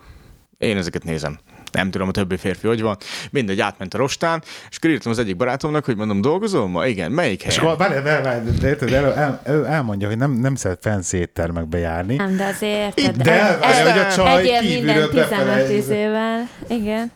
Én 0.58 0.76
ezeket 0.76 1.04
nézem. 1.04 1.38
nem 1.72 1.90
tudom 1.90 2.08
a 2.08 2.10
többi 2.10 2.36
férfi, 2.36 2.66
hogy 2.66 2.80
van. 2.82 2.96
Mindegy, 3.30 3.60
átment 3.60 3.94
a 3.94 3.98
rostán, 3.98 4.42
és 4.70 4.76
akkor 4.76 4.90
írtam 4.90 5.12
az 5.12 5.18
egyik 5.18 5.36
barátomnak, 5.36 5.84
hogy 5.84 5.96
mondom, 5.96 6.20
dolgozol 6.20 6.68
ma? 6.68 6.86
Igen, 6.86 7.12
melyik 7.12 7.42
És 7.42 7.56
helyen? 7.56 7.72
akkor 7.72 7.86
várj, 7.88 8.02
várj, 8.02 8.22
várj, 8.22 8.50
de 8.60 8.68
érted, 8.68 8.92
el, 8.92 9.14
el, 9.14 9.40
el, 9.44 9.66
elmondja, 9.66 10.08
hogy 10.08 10.16
nem, 10.16 10.32
nem 10.32 10.54
szeret 10.54 10.78
fancy 10.82 11.16
éttermekbe 11.16 11.78
járni. 11.78 12.14
Nem, 12.16 12.36
de 12.36 12.44
azért... 12.44 12.98
érted, 12.98 13.16
De 13.22 13.32
egy- 13.32 13.38
elvárja, 13.62 13.86
egy- 13.86 13.92
hogy 13.92 14.00
a 14.00 14.12
csaj 14.14 14.42
kívülről 14.42 14.70
minden 14.84 15.08
15 15.10 15.12
befele- 15.28 15.70
izével. 15.70 16.48
Igen. 16.68 17.12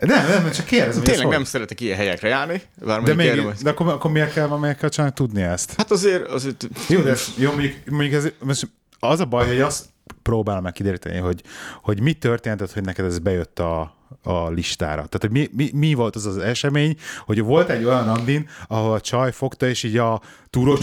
Nem, 0.00 0.26
nem, 0.28 0.50
csak 0.50 0.64
kérdezem, 0.64 1.02
Tényleg 1.02 1.28
nem 1.28 1.44
szeretek 1.44 1.80
ilyen 1.80 1.96
helyekre 1.96 2.28
járni. 2.28 2.62
De, 3.04 3.14
még, 3.14 3.26
erre, 3.26 3.42
de 3.62 3.70
akkor, 3.70 3.88
akkor 3.88 4.10
miért 4.10 4.32
kell, 4.32 4.58
miért 4.58 4.78
kell 4.78 4.88
csak 4.88 5.12
tudni 5.12 5.42
ezt? 5.42 5.74
Hát 5.76 5.90
azért, 5.90 6.26
azért 6.28 6.68
Jó, 6.88 7.00
de 7.00 7.16
jó, 7.36 7.50
mondjuk, 7.50 7.74
mondjuk 7.90 8.12
ez, 8.12 8.28
most 8.38 8.68
az 8.98 9.20
a 9.20 9.24
baj, 9.24 9.46
hogy 9.46 9.60
azt 9.60 9.84
próbálom 10.22 10.62
meg 10.62 10.72
kideríteni, 10.72 11.18
hogy, 11.18 11.42
hogy 11.82 12.00
mi 12.00 12.12
történt, 12.12 12.72
hogy 12.72 12.84
neked 12.84 13.04
ez 13.04 13.18
bejött 13.18 13.58
a, 13.58 13.94
a 14.22 14.48
listára. 14.48 15.06
Tehát, 15.06 15.20
hogy 15.20 15.30
mi, 15.30 15.48
mi, 15.52 15.70
mi, 15.74 15.94
volt 15.94 16.16
az 16.16 16.26
az 16.26 16.36
esemény, 16.36 16.96
hogy 17.26 17.42
volt 17.42 17.68
egy 17.68 17.84
olyan 17.84 18.04
randin, 18.04 18.48
ahol 18.68 18.92
a 18.92 19.00
csaj 19.00 19.32
fogta, 19.32 19.66
és 19.66 19.82
így 19.82 19.96
a 19.96 20.20
túrós 20.50 20.78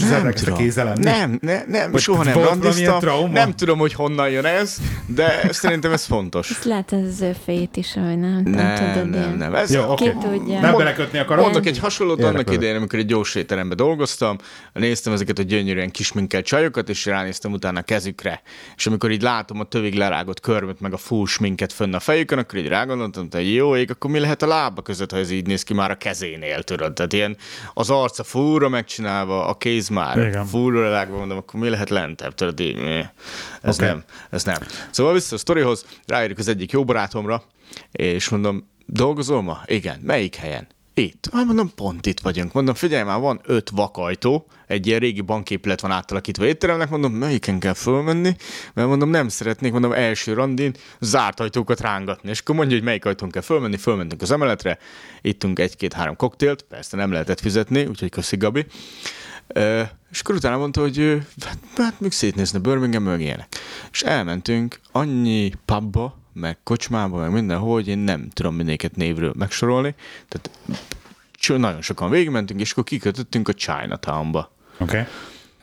a 0.46 0.52
kézzel 0.52 0.84
lenni? 0.84 1.04
Nem, 1.04 1.38
ne, 1.42 1.64
nem, 1.66 1.90
Vagy 1.90 2.00
soha 2.00 2.24
nem 2.24 2.60
trauma? 2.98 3.32
Nem 3.32 3.56
tudom, 3.56 3.78
hogy 3.78 3.92
honnan 3.92 4.30
jön 4.30 4.44
ez, 4.44 4.76
de 5.06 5.48
szerintem 5.50 5.92
ez 5.92 6.04
fontos. 6.04 6.50
Ezt 6.50 6.64
lehet 6.64 6.92
ez 6.92 7.24
fejét 7.44 7.76
is, 7.76 7.92
hogy 7.92 8.02
nem, 8.02 8.18
nem, 8.18 8.42
Nem, 8.42 8.74
tudod, 8.74 9.10
nem, 9.10 9.20
ilyen. 9.20 9.36
nem. 9.36 9.54
Ez, 9.54 9.72
Jó. 9.72 9.94
Ki 9.94 10.12
tudja. 10.20 10.60
Nem 10.60 10.76
belekötni 10.76 11.18
akarom. 11.18 11.44
Mondok 11.44 11.66
egy 11.66 11.78
hasonlót 11.78 12.22
annak 12.22 12.52
idején, 12.52 12.76
amikor 12.76 12.98
egy 12.98 13.06
gyors 13.06 13.34
étteremben 13.34 13.76
dolgoztam, 13.76 14.36
néztem 14.72 15.12
ezeket 15.12 15.38
a 15.38 15.42
gyönyörűen 15.42 15.90
kisminkelt 15.90 16.44
csajokat, 16.44 16.88
és 16.88 17.06
ránéztem 17.06 17.52
utána 17.52 17.78
a 17.78 17.82
kezükre. 17.82 18.42
És 18.76 18.86
amikor 18.86 19.10
így 19.10 19.22
látom 19.30 19.60
a 19.60 19.64
tövig 19.64 19.94
lerágott 19.94 20.40
körmöt, 20.40 20.80
meg 20.80 20.92
a 20.92 20.96
full 20.96 21.26
sminket 21.26 21.72
fönn 21.72 21.94
a 21.94 22.00
fejükön, 22.00 22.38
akkor 22.38 22.58
így 22.58 22.68
rágondoltam, 22.68 23.28
hogy 23.30 23.54
jó 23.54 23.76
ég, 23.76 23.90
akkor 23.90 24.10
mi 24.10 24.18
lehet 24.18 24.42
a 24.42 24.46
lába 24.46 24.82
között, 24.82 25.10
ha 25.10 25.16
ez 25.16 25.30
így 25.30 25.46
néz 25.46 25.62
ki 25.62 25.74
már 25.74 25.90
a 25.90 25.96
kezénél, 25.96 26.62
tudod? 26.62 26.92
Tehát 26.92 27.12
ilyen 27.12 27.36
az 27.74 27.90
arca 27.90 28.22
fúra 28.22 28.68
megcsinálva, 28.68 29.46
a 29.46 29.54
kéz 29.54 29.88
már 29.88 30.18
Igen. 30.18 30.46
fúra 30.46 30.82
lerágva, 30.82 31.16
mondom, 31.16 31.36
akkor 31.36 31.60
mi 31.60 31.68
lehet 31.68 31.90
lentebb, 31.90 32.34
tudod? 32.34 32.60
Így, 32.60 32.78
ez 33.62 33.76
Oké. 33.76 33.86
nem, 33.86 34.04
ez 34.30 34.44
nem. 34.44 34.58
Szóval 34.90 35.12
vissza 35.12 35.34
a 35.34 35.38
sztorihoz, 35.38 35.86
ráérünk 36.06 36.38
az 36.38 36.48
egyik 36.48 36.70
jó 36.72 36.84
barátomra, 36.84 37.42
és 37.92 38.28
mondom, 38.28 38.68
dolgozol 38.86 39.42
ma? 39.42 39.62
Igen. 39.66 40.00
Melyik 40.02 40.34
helyen? 40.34 40.66
Itt. 41.00 41.28
Hát 41.32 41.44
mondom, 41.44 41.74
pont 41.74 42.06
itt 42.06 42.20
vagyunk. 42.20 42.52
Mondom, 42.52 42.74
figyelj 42.74 43.02
már, 43.02 43.20
van 43.20 43.40
öt 43.44 43.70
vakajtó, 43.70 44.46
egy 44.66 44.86
ilyen 44.86 44.98
régi 44.98 45.20
banképület 45.20 45.80
van 45.80 45.90
átalakítva 45.90 46.46
étteremnek, 46.46 46.90
mondom, 46.90 47.12
melyiken 47.12 47.58
kell 47.58 47.72
fölmenni, 47.72 48.36
mert 48.74 48.88
mondom, 48.88 49.10
nem 49.10 49.28
szeretnék, 49.28 49.72
mondom, 49.72 49.92
első 49.92 50.32
randin 50.32 50.74
zárt 51.00 51.40
ajtókat 51.40 51.80
rángatni. 51.80 52.30
És 52.30 52.40
akkor 52.40 52.54
mondja, 52.54 52.76
hogy 52.76 52.84
melyik 52.84 53.04
ajtón 53.04 53.30
kell 53.30 53.42
fölmenni, 53.42 53.76
fölmentünk 53.76 54.22
az 54.22 54.30
emeletre, 54.30 54.78
ittunk 55.20 55.58
egy-két-három 55.58 56.16
koktélt, 56.16 56.62
persze 56.62 56.96
nem 56.96 57.12
lehetett 57.12 57.40
fizetni, 57.40 57.84
úgyhogy 57.84 58.10
köszi 58.10 58.36
Gabi. 58.36 58.66
Ö, 59.46 59.82
és 60.10 60.20
akkor 60.20 60.34
utána 60.34 60.58
mondta, 60.58 60.80
hogy 60.80 61.22
hát, 61.44 61.58
hát 61.76 62.00
még 62.00 62.12
szétnézne 62.12 62.58
Birmingham, 62.58 63.02
meg. 63.02 63.46
És 63.92 64.02
elmentünk 64.02 64.80
annyi 64.92 65.52
pubba, 65.64 66.19
meg 66.40 66.58
kocsmába, 66.62 67.16
meg 67.16 67.30
mindenhol, 67.30 67.72
hogy 67.72 67.88
én 67.88 67.98
nem 67.98 68.28
tudom 68.32 68.54
mindéket 68.54 68.96
névről 68.96 69.32
megsorolni. 69.38 69.94
Tehát 70.28 70.50
nagyon 71.60 71.82
sokan 71.82 72.10
végigmentünk, 72.10 72.60
és 72.60 72.70
akkor 72.70 72.84
kikötöttünk 72.84 73.48
a 73.48 73.52
Chinatownba. 73.52 74.52
Oké. 74.78 74.84
Okay. 74.84 75.06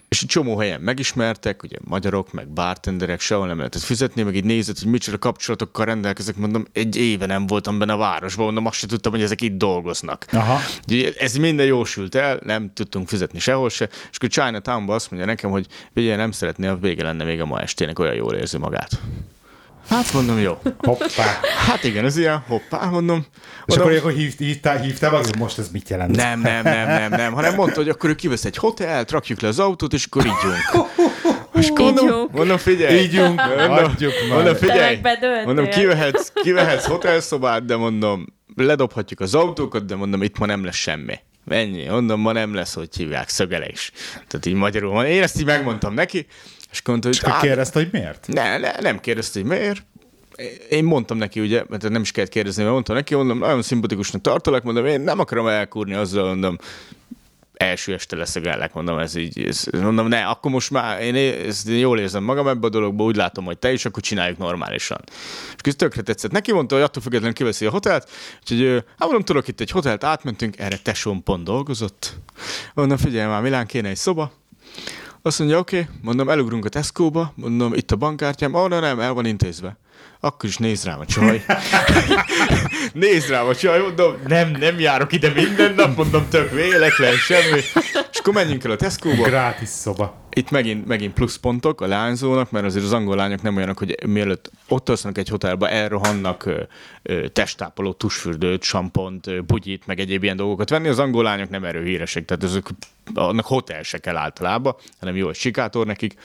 És 0.09 0.21
egy 0.21 0.27
csomó 0.27 0.57
helyen 0.57 0.81
megismertek, 0.81 1.63
ugye 1.63 1.77
magyarok, 1.83 2.31
meg 2.31 2.47
bartenderek, 2.47 3.19
sehol 3.19 3.47
nem 3.47 3.57
lehetett 3.57 3.81
fizetni, 3.81 4.21
meg 4.21 4.35
így 4.35 4.43
nézett, 4.43 4.79
hogy 4.79 4.91
micsoda 4.91 5.17
kapcsolatokkal 5.17 5.85
rendelkezek, 5.85 6.35
mondom, 6.35 6.65
egy 6.73 6.95
éve 6.95 7.25
nem 7.25 7.47
voltam 7.47 7.79
benne 7.79 7.93
a 7.93 7.97
városban, 7.97 8.45
mondom, 8.45 8.65
azt 8.65 8.77
sem 8.77 8.89
tudtam, 8.89 9.11
hogy 9.11 9.21
ezek 9.21 9.41
itt 9.41 9.57
dolgoznak. 9.57 10.25
Aha. 10.31 10.59
Ugye 10.87 11.11
ez 11.17 11.35
minden 11.35 11.65
jósült 11.65 12.15
el, 12.15 12.39
nem 12.43 12.73
tudtunk 12.73 13.07
fizetni 13.07 13.39
sehol 13.39 13.69
se, 13.69 13.89
és 14.11 14.17
akkor 14.17 14.29
Chinatownban 14.29 14.95
azt 14.95 15.11
mondja 15.11 15.29
nekem, 15.29 15.49
hogy 15.49 15.67
ugye 15.95 16.15
nem 16.15 16.31
szeretné, 16.31 16.67
a 16.67 16.77
vége 16.77 17.03
lenne 17.03 17.23
még 17.23 17.41
a 17.41 17.45
ma 17.45 17.61
estének, 17.61 17.99
olyan 17.99 18.15
jól 18.15 18.33
érzi 18.33 18.57
magát. 18.57 19.01
Hát 19.89 20.13
mondom, 20.13 20.39
jó. 20.39 20.57
Hoppá. 20.77 21.39
Hát 21.67 21.83
igen, 21.83 22.05
ez 22.05 22.17
ilyen, 22.17 22.43
hoppá, 22.47 22.85
mondom. 22.85 23.25
És 23.65 23.75
mondom 23.75 23.87
akkor, 23.87 23.97
akkor 23.97 24.11
hív, 24.11 24.33
hívtál, 24.37 24.79
hívtál, 24.79 25.11
vagy 25.11 25.37
most 25.37 25.57
ez 25.57 25.69
mit 25.71 25.89
jelent? 25.89 26.15
nem, 26.15 26.39
nem, 26.39 26.63
nem, 26.63 26.87
nem, 26.87 27.09
nem, 27.09 27.33
hanem 27.33 27.55
mondta, 27.55 27.75
hogy 27.75 27.89
akkor 27.89 28.09
ő 28.09 28.15
kivesz 28.15 28.45
egy 28.45 28.57
hotelt, 28.57 29.11
rakjuk 29.11 29.41
le 29.41 29.47
az 29.47 29.59
autót, 29.59 29.93
és 29.93 30.05
akkor 30.05 30.25
ígyunk. 30.25 30.89
És 31.53 31.71
mondom, 31.75 32.29
mondom, 32.31 32.57
figyelj. 32.57 32.99
Ígyunk, 32.99 33.41
mondom, 33.45 33.71
adjuk 33.71 34.13
már. 34.27 34.37
mondom, 34.37 34.55
figyelj. 34.55 34.99
Mondom, 35.45 35.69
kivehetsz, 35.69 36.31
kivehetsz 36.33 36.85
hotelszobát, 36.85 37.65
de 37.65 37.75
mondom, 37.75 38.25
ledobhatjuk 38.55 39.19
az 39.19 39.35
autókat, 39.35 39.85
de 39.85 39.95
mondom, 39.95 40.23
itt 40.23 40.37
ma 40.37 40.45
nem 40.45 40.65
lesz 40.65 40.75
semmi. 40.75 41.19
Ennyi, 41.47 41.85
mondom, 41.85 42.19
ma 42.19 42.31
nem 42.31 42.53
lesz, 42.53 42.73
hogy 42.73 42.95
hívják, 42.95 43.29
szögelés. 43.29 43.91
Tehát 44.13 44.45
így 44.45 44.53
magyarul 44.53 44.91
van. 44.91 45.05
Én 45.05 45.21
ezt 45.21 45.39
így 45.39 45.45
megmondtam 45.45 45.93
neki, 45.93 46.25
és 46.79 46.85
mondta, 46.85 47.07
hogy 47.07 47.19
akkor 47.21 47.33
"Á, 47.33 47.39
kérdezte, 47.39 47.79
hogy 47.79 47.89
miért? 47.91 48.27
ne, 48.27 48.57
ne, 48.57 48.71
nem 48.79 48.99
kérdezte, 48.99 49.39
hogy 49.39 49.49
miért. 49.49 49.85
Én 50.69 50.83
mondtam 50.83 51.17
neki, 51.17 51.39
ugye, 51.39 51.63
mert 51.69 51.89
nem 51.89 52.01
is 52.01 52.11
kellett 52.11 52.29
kérdezni, 52.29 52.61
mert 52.61 52.73
mondtam 52.73 52.95
neki, 52.95 53.15
mondom, 53.15 53.37
nagyon 53.37 53.61
szimpatikusnak 53.61 54.21
tartalak, 54.21 54.63
mondom, 54.63 54.85
én 54.85 55.01
nem 55.01 55.19
akarom 55.19 55.47
elkúrni 55.47 55.93
azzal, 55.93 56.27
mondom, 56.27 56.57
első 57.53 57.93
este 57.93 58.15
leszögellek, 58.15 58.73
mondom, 58.73 58.97
ez 58.97 59.15
így, 59.15 59.43
ez, 59.47 59.65
mondom, 59.71 60.07
ne, 60.07 60.25
akkor 60.25 60.51
most 60.51 60.71
már 60.71 61.01
én 61.01 61.15
ezt 61.47 61.67
jól 61.67 61.99
érzem 61.99 62.23
magam 62.23 62.47
ebbe 62.47 62.67
a 62.67 62.69
dologba, 62.69 63.03
úgy 63.03 63.15
látom, 63.15 63.45
hogy 63.45 63.57
te 63.57 63.71
is, 63.71 63.85
akkor 63.85 64.03
csináljuk 64.03 64.37
normálisan. 64.37 64.99
És 65.07 65.61
ez 65.61 65.75
tökre 65.75 66.01
tetszett. 66.01 66.31
Neki 66.31 66.51
mondta, 66.51 66.75
hogy 66.75 66.83
attól 66.83 67.01
függetlenül 67.01 67.35
kiveszi 67.35 67.65
a 67.65 67.69
hotelt, 67.69 68.09
úgyhogy 68.41 68.67
hát 68.73 68.99
mondom, 68.99 69.21
tudok 69.21 69.47
itt 69.47 69.59
egy 69.59 69.71
hotelt, 69.71 70.03
átmentünk, 70.03 70.59
erre 70.59 70.77
tesóm 70.77 71.23
pont 71.23 71.43
dolgozott. 71.43 72.13
Mondom, 72.73 72.97
figyelj 72.97 73.27
már, 73.27 73.41
Milán 73.41 73.65
kéne 73.65 73.89
egy 73.89 73.95
szoba, 73.95 74.31
azt 75.27 75.39
mondja, 75.39 75.57
oké, 75.57 75.79
okay. 75.79 75.93
mondom, 76.01 76.29
elugrunk 76.29 76.65
a 76.65 76.69
Tesco-ba, 76.69 77.33
mondom, 77.35 77.73
itt 77.73 77.91
a 77.91 77.95
bankkártyám, 77.95 78.51
nem, 78.51 78.79
nem, 78.79 78.99
el 78.99 79.13
van 79.13 79.25
intézve. 79.25 79.77
Akkor 80.19 80.49
is 80.49 80.57
néz 80.57 80.83
rám 80.83 80.99
a 80.99 81.05
csaj. 81.05 81.45
néz 82.93 83.27
rám 83.27 83.47
a 83.47 83.55
csaj, 83.55 83.79
mondom, 83.79 84.15
nem, 84.27 84.51
nem 84.51 84.79
járok 84.79 85.13
ide 85.13 85.29
minden 85.29 85.73
nap, 85.73 85.95
mondom, 85.95 86.27
tök 86.29 86.51
véletlen, 86.51 87.13
semmi. 87.13 87.59
És 88.11 88.19
akkor 88.19 88.33
menjünk 88.33 88.63
el 88.63 88.71
a 88.71 88.75
Tesco-ba. 88.75 89.23
Grátis 89.23 89.69
szoba. 89.69 90.26
Itt 90.37 90.51
megint, 90.51 90.87
megint 90.87 91.13
pluszpontok 91.13 91.81
a 91.81 91.87
lányzónak, 91.87 92.51
mert 92.51 92.65
azért 92.65 92.85
az 92.85 92.93
angol 92.93 93.15
lányok 93.15 93.41
nem 93.41 93.55
olyanok, 93.55 93.77
hogy 93.77 94.07
mielőtt 94.07 94.51
ott 94.67 94.89
alszanak 94.89 95.17
egy 95.17 95.27
hotelba, 95.27 95.69
elrohannak 95.69 96.49
testápoló, 97.33 97.93
tusfürdőt, 97.93 98.63
sampont, 98.63 99.27
ö, 99.27 99.41
bugyit, 99.41 99.85
meg 99.85 99.99
egyéb 99.99 100.23
ilyen 100.23 100.35
dolgokat 100.35 100.69
venni. 100.69 100.87
Az 100.87 100.99
angol 100.99 101.23
lányok 101.23 101.49
nem 101.49 101.63
erről 101.63 101.83
híresek, 101.83 102.25
tehát 102.25 102.43
azok, 102.43 102.69
annak 103.13 103.45
hotel 103.45 103.83
se 103.83 103.97
kell 103.97 104.17
általában, 104.17 104.75
hanem 104.99 105.15
jó 105.15 105.29
egy 105.29 105.35
sikátor 105.35 105.85
nekik. 105.85 106.15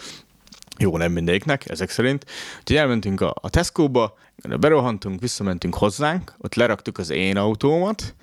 Jó, 0.79 0.96
nem 0.96 1.12
mindegyiknek, 1.12 1.68
ezek 1.68 1.90
szerint. 1.90 2.27
Úgyhogy 2.59 2.77
elmentünk 2.77 3.20
a, 3.20 3.35
a 3.40 3.51
Tesco-ba, 3.51 4.18
berohantunk, 4.61 5.20
visszamentünk 5.20 5.75
hozzánk, 5.75 6.35
ott 6.38 6.55
leraktuk 6.55 6.98
az 6.98 7.11
én 7.11 7.37
autómat, 7.37 8.14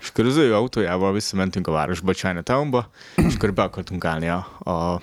és 0.00 0.08
akkor 0.08 0.24
az 0.24 0.36
ő 0.36 0.54
autójával 0.54 1.12
visszamentünk 1.12 1.66
a 1.66 1.72
városba, 1.72 2.12
Chinatownba, 2.12 2.90
és 3.16 3.34
akkor 3.34 3.52
be 3.52 3.62
akartunk 3.62 4.04
állni 4.04 4.28
a, 4.28 4.70
a 4.70 5.00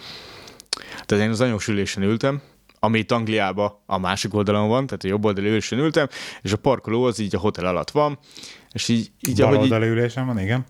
tehát 1.06 1.24
én 1.24 1.30
az 1.30 1.42
anyós 1.42 1.68
ülésen 1.68 2.04
ültem, 2.04 2.42
ami 2.80 3.00
itt 3.00 3.12
Angliában 3.12 3.72
a 3.86 3.98
másik 3.98 4.34
oldalon 4.34 4.68
van, 4.68 4.86
tehát 4.86 5.04
a 5.04 5.08
jobb 5.08 5.26
oldali 5.26 5.48
ülésen 5.48 5.80
ültem, 5.80 6.08
és 6.42 6.52
a 6.52 6.58
parkoló 6.58 7.04
az 7.04 7.20
így 7.20 7.36
a 7.36 7.40
hotel 7.40 7.66
alatt 7.66 7.92
van, 7.92 8.20
és 8.72 8.88
így, 8.88 9.12
így 9.28 9.42
ahogy 9.42 9.54
így, 9.54 9.60
Baloldali 9.60 9.92
ülésen 9.92 10.26
van, 10.26 10.40
igen. 10.40 10.66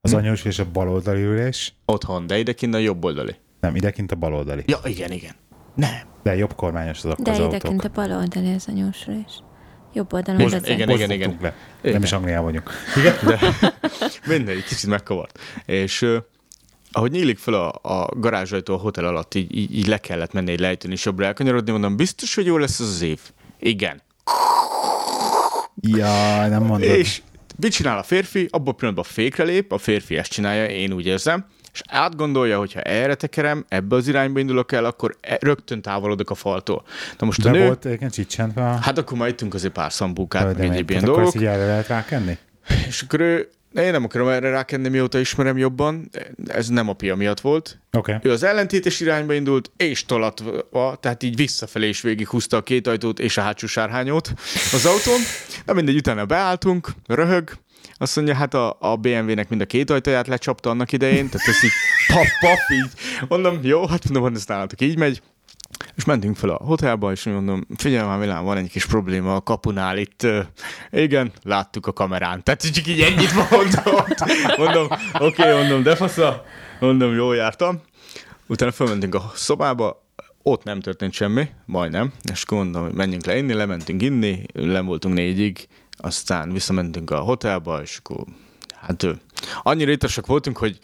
Az 0.00 0.14
anyós 0.14 0.44
és 0.44 0.58
a 0.58 0.70
baloldali 0.70 1.22
ülés. 1.22 1.74
otthon, 1.84 2.26
de 2.26 2.38
idekint 2.38 2.74
a 2.74 2.78
jobb 2.78 3.04
oldali. 3.04 3.34
Nem, 3.60 3.76
idekint 3.76 4.12
a 4.12 4.16
baloldali. 4.16 4.62
Ja, 4.66 4.78
igen, 4.84 5.10
igen. 5.10 5.34
Nem. 5.74 5.90
De 6.22 6.36
jobb 6.36 6.54
kormányos 6.54 6.98
azok 6.98 7.18
De 7.18 7.30
az 7.30 7.38
idekint 7.38 7.84
a 7.84 7.88
bal 7.88 8.10
oldali 8.12 8.54
az 8.54 8.68
a 8.68 8.72
nyúsulás. 8.72 9.42
Jobb 9.94 10.12
oldalon 10.12 10.40
Most- 10.40 10.52
vezet. 10.52 10.68
igen, 10.68 10.88
igen, 10.90 11.10
igen. 11.10 11.36
Le. 11.40 11.54
Igen. 11.80 11.92
Nem 11.92 12.02
is 12.02 12.12
Angliában 12.12 12.44
vagyunk. 12.44 12.70
Igen? 12.96 13.14
De 13.24 13.38
mindegy, 14.36 14.64
kicsit 14.64 14.88
megkavart. 14.90 15.38
És 15.66 16.06
ahogy 16.92 17.10
nyílik 17.10 17.38
fel 17.38 17.54
a, 17.54 17.72
a 17.82 18.08
garázsajtó 18.16 18.74
a 18.74 18.78
hotel 18.78 19.04
alatt, 19.04 19.34
így, 19.34 19.56
így, 19.56 19.76
így 19.76 19.86
le 19.86 19.98
kellett 19.98 20.32
menni 20.32 20.50
egy 20.50 20.60
lejtőn, 20.60 20.90
és 20.90 21.04
jobbra 21.04 21.24
elkanyarodni, 21.24 21.70
mondom, 21.70 21.96
biztos, 21.96 22.34
hogy 22.34 22.46
jó 22.46 22.56
lesz 22.58 22.80
az 22.80 22.88
az 22.88 23.02
év. 23.02 23.20
Igen. 23.58 24.02
Ja, 25.80 26.46
nem 26.48 26.62
mondod. 26.62 26.88
És 26.88 27.22
mit 27.56 27.72
csinál 27.72 27.98
a 27.98 28.02
férfi? 28.02 28.48
Abban 28.50 28.68
a 28.68 28.76
pillanatban 28.76 29.04
fékre 29.12 29.44
lép, 29.44 29.72
a 29.72 29.78
férfi 29.78 30.16
ezt 30.16 30.30
csinálja, 30.30 30.66
én 30.66 30.92
úgy 30.92 31.06
érzem, 31.06 31.46
és 31.72 31.82
átgondolja, 31.88 32.58
hogy 32.58 32.72
ha 32.72 32.80
erre 32.80 33.14
tekerem, 33.14 33.64
ebbe 33.68 33.96
az 33.96 34.08
irányba 34.08 34.38
indulok 34.38 34.72
el, 34.72 34.84
akkor 34.84 35.16
e- 35.20 35.38
rögtön 35.40 35.82
távolodok 35.82 36.30
a 36.30 36.34
faltól. 36.34 36.82
Na 37.18 37.26
most 37.26 37.44
a 37.46 37.50
De 37.50 37.58
nő, 37.58 37.66
volt 37.66 37.84
egyébként 37.84 38.56
a... 38.56 38.60
hát 38.60 38.98
akkor 38.98 39.18
már 39.18 39.28
ittünk 39.28 39.54
azért 39.54 39.72
pár 39.72 39.92
szambúkát, 39.92 40.42
de 40.42 40.62
meg 40.62 40.70
egyéb 40.70 40.90
ilyen 40.90 41.02
tehát 41.02 41.16
akkor 41.16 41.22
dolgok. 41.22 41.34
ezt 41.34 41.42
így 41.42 41.48
erre 41.48 41.66
lehet 41.66 41.86
rákenni? 41.88 42.38
És 42.88 43.02
akkor 43.02 43.20
ő, 43.20 43.48
én 43.74 43.90
nem 43.90 44.04
akarom 44.04 44.28
erre 44.28 44.50
rákenni, 44.50 44.88
mióta 44.88 45.18
ismerem 45.18 45.56
jobban, 45.58 46.10
ez 46.46 46.68
nem 46.68 46.88
a 46.88 46.92
pia 46.92 47.16
miatt 47.16 47.40
volt. 47.40 47.78
Okay. 47.92 48.16
Ő 48.22 48.30
az 48.30 48.42
ellentétes 48.42 49.00
irányba 49.00 49.34
indult, 49.34 49.70
és 49.76 50.04
tolatva, 50.04 50.96
tehát 51.00 51.22
így 51.22 51.36
visszafelé 51.36 51.88
is 51.88 52.00
végighúzta 52.00 52.56
a 52.56 52.62
két 52.62 52.86
ajtót 52.86 53.18
és 53.18 53.36
a 53.36 53.40
hátsó 53.40 53.66
sárhányót 53.66 54.32
az 54.72 54.86
autón. 54.86 55.20
Na 55.66 55.72
mindegy, 55.72 55.96
utána 55.96 56.24
beálltunk, 56.24 56.88
röhög, 57.06 57.52
azt 58.02 58.16
mondja, 58.16 58.34
hát 58.34 58.54
a, 58.54 58.76
a 58.80 58.96
BMW-nek 58.96 59.48
mind 59.48 59.60
a 59.60 59.66
két 59.66 59.90
ajtaját 59.90 60.26
lecsapta 60.26 60.70
annak 60.70 60.92
idején, 60.92 61.28
tehát 61.28 61.48
ez 61.48 61.64
így 61.64 61.70
paf, 62.06 62.28
paf, 62.40 62.70
így. 62.70 62.90
Mondom, 63.28 63.58
jó, 63.62 63.86
hát 63.86 64.08
mondom, 64.08 64.34
ez 64.34 64.46
nálatok 64.46 64.80
így 64.80 64.98
megy. 64.98 65.22
És 65.96 66.04
mentünk 66.04 66.36
fel 66.36 66.50
a 66.50 66.64
hotelba, 66.64 67.12
és 67.12 67.24
mondom, 67.24 67.66
figyelj 67.76 68.06
már, 68.06 68.18
Milán, 68.18 68.44
van 68.44 68.56
egy 68.56 68.70
kis 68.70 68.86
probléma 68.86 69.34
a 69.34 69.40
kapunál 69.40 69.98
itt. 69.98 70.26
Igen, 70.90 71.32
láttuk 71.42 71.86
a 71.86 71.92
kamerán. 71.92 72.42
Tehát 72.42 72.72
csak 72.72 72.86
így 72.86 73.00
ennyit 73.00 73.50
mondom. 73.50 74.04
Mondom, 74.56 74.86
oké, 75.12 75.42
okay, 75.42 75.60
mondom, 75.60 75.82
de 75.82 75.96
fasza. 75.96 76.44
Mondom, 76.80 77.14
jó 77.14 77.32
jártam. 77.32 77.80
Utána 78.46 78.72
felmentünk 78.72 79.14
a 79.14 79.32
szobába, 79.34 80.02
ott 80.42 80.64
nem 80.64 80.80
történt 80.80 81.12
semmi, 81.12 81.48
majdnem, 81.66 82.12
és 82.32 82.42
akkor 82.42 82.58
mondom, 82.58 82.82
hogy 82.82 82.94
menjünk 82.94 83.24
le 83.24 83.36
inni, 83.36 83.52
lementünk 83.52 84.02
inni, 84.02 84.46
nem 84.52 84.86
voltunk 84.86 85.14
négyig, 85.14 85.68
aztán 85.96 86.52
visszamentünk 86.52 87.10
a 87.10 87.18
hotelba, 87.18 87.82
és 87.82 87.96
akkor 88.02 88.24
hát 88.80 89.06
annyira 89.62 89.90
ittasak 89.90 90.26
voltunk, 90.26 90.58
hogy 90.58 90.78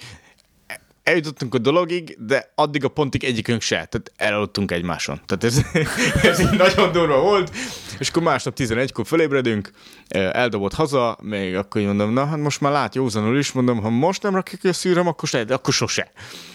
eljutottunk 1.08 1.54
a 1.54 1.58
dologig, 1.58 2.16
de 2.18 2.52
addig 2.54 2.84
a 2.84 2.88
pontig 2.88 3.24
egyikünk 3.24 3.60
se, 3.60 3.74
tehát 3.74 4.12
elaludtunk 4.16 4.70
egymáson. 4.70 5.20
Tehát 5.26 5.44
ez, 5.44 5.60
ez 6.30 6.40
így 6.40 6.56
nagyon 6.56 6.92
durva 6.92 7.20
volt, 7.20 7.50
és 7.98 8.08
akkor 8.08 8.22
másnap 8.22 8.54
11-kor 8.56 9.06
fölébredünk, 9.06 9.70
eldobott 10.08 10.74
haza, 10.74 11.18
még 11.22 11.56
akkor 11.56 11.82
mondom, 11.82 12.12
na 12.12 12.26
hát 12.26 12.38
most 12.38 12.60
már 12.60 12.72
lát 12.72 12.94
józanul 12.94 13.38
is, 13.38 13.52
mondom, 13.52 13.80
ha 13.80 13.90
most 13.90 14.22
nem 14.22 14.34
rakjuk 14.34 14.60
ki 14.60 14.68
a 14.68 14.72
szűröm, 14.72 15.06
akkor, 15.06 15.28
se, 15.28 15.44
akkor 15.48 15.72
sose. 15.72 16.10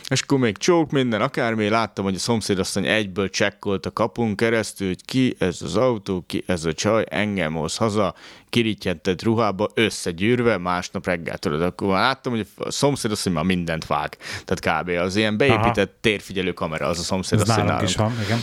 És 0.08 0.22
akkor 0.22 0.40
még 0.40 0.58
csók 0.58 0.92
minden, 0.92 1.22
akármi, 1.22 1.70
láttam, 1.70 2.04
hogy 2.04 2.16
a 2.16 2.20
szomszéd 2.20 2.60
aztán 2.60 2.84
egyből 2.84 3.30
csekkolt 3.30 3.86
a 3.86 3.92
kapun 3.92 4.36
keresztül, 4.36 4.88
hogy 4.88 5.06
ki 5.06 5.36
ez 5.40 5.62
az 5.62 5.76
autó, 5.76 6.24
ki 6.28 6.44
ez 6.48 6.66
a 6.66 6.74
csaj, 6.74 7.06
engem 7.10 7.54
hoz 7.54 7.78
haza, 7.78 8.16
kirítjentett 8.50 9.24
ruhába, 9.24 9.70
összegyűrve, 9.74 10.58
másnap 10.58 11.06
reggel 11.06 11.38
tudod, 11.38 11.62
akkor 11.62 11.88
már 11.88 12.02
láttam, 12.02 12.32
hogy 12.32 12.48
a 12.58 12.72
szomszéd 12.72 13.12
azt, 13.12 13.24
hogy 13.24 13.32
már 13.32 13.44
mindent 13.44 13.86
vág. 13.86 14.18
Tehát 14.46 14.84
kb. 14.84 14.90
az 14.90 15.16
ilyen 15.16 15.38
beépített 15.38 15.90
Aha. 15.90 15.98
térfigyelő 16.02 16.52
kamera 16.52 16.88
az 16.88 17.00
a 17.00 17.04
szomszéd 17.04 17.40
Ez 17.40 17.50
azt, 17.50 17.58
hogy 17.58 17.68
nálunk 17.68 17.90
is 17.90 17.96
van, 17.96 18.12
igen. 18.24 18.40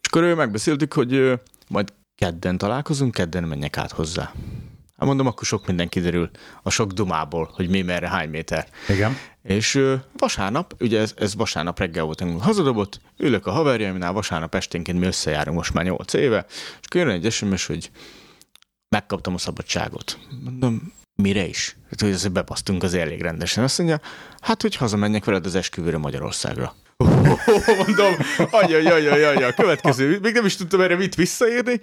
És 0.00 0.08
akkor 0.08 0.22
ő 0.22 0.34
megbeszéltük, 0.34 0.92
hogy 0.92 1.40
majd 1.68 1.92
kedden 2.16 2.58
találkozunk, 2.58 3.14
kedden 3.14 3.44
menjek 3.44 3.76
át 3.76 3.90
hozzá. 3.90 4.32
Hát 4.96 5.06
mondom, 5.08 5.26
akkor 5.26 5.46
sok 5.46 5.66
minden 5.66 5.88
kiderül 5.88 6.30
a 6.62 6.70
sok 6.70 6.92
dumából, 6.92 7.50
hogy 7.54 7.68
mi 7.68 7.82
merre, 7.82 8.08
hány 8.08 8.28
méter. 8.28 8.68
Igen. 8.88 9.16
És 9.42 9.74
ö, 9.74 9.94
vasárnap, 10.16 10.74
ugye 10.80 11.00
ez, 11.00 11.14
ez 11.16 11.34
vasárnap 11.34 11.78
reggel 11.78 12.04
volt, 12.04 12.20
amikor 12.20 12.42
hazadobott, 12.42 13.00
ülök 13.16 13.46
a 13.46 13.50
haverjaimnál, 13.50 14.12
vasárnap 14.12 14.54
esténként 14.54 14.98
mi 14.98 15.06
összejárunk 15.06 15.56
most 15.56 15.72
már 15.72 15.84
8 15.84 16.12
éve, 16.12 16.46
és 16.80 16.86
jön 16.94 17.08
egy 17.08 17.32
SMS, 17.32 17.66
hogy 17.66 17.90
megkaptam 18.88 19.34
a 19.34 19.38
szabadságot. 19.38 20.18
Mondom, 20.44 20.92
mire 21.14 21.46
is? 21.46 21.76
Hát, 21.90 22.00
hogy 22.00 22.12
azért 22.12 22.32
bepasztunk 22.32 22.82
az 22.82 22.94
elég 22.94 23.20
rendesen. 23.20 23.64
Azt 23.64 23.78
mondja, 23.78 24.00
hát, 24.40 24.62
hogy 24.62 24.76
hazamenjek 24.76 25.24
veled 25.24 25.46
az 25.46 25.54
esküvőre 25.54 25.98
Magyarországra. 25.98 26.74
Mondom, 26.96 28.14
ajajajajaj, 28.50 29.44
a 29.44 29.52
következő, 29.52 30.18
még 30.22 30.34
nem 30.34 30.44
is 30.44 30.56
tudtam 30.56 30.80
erre 30.80 30.96
mit 30.96 31.14
visszaírni, 31.14 31.80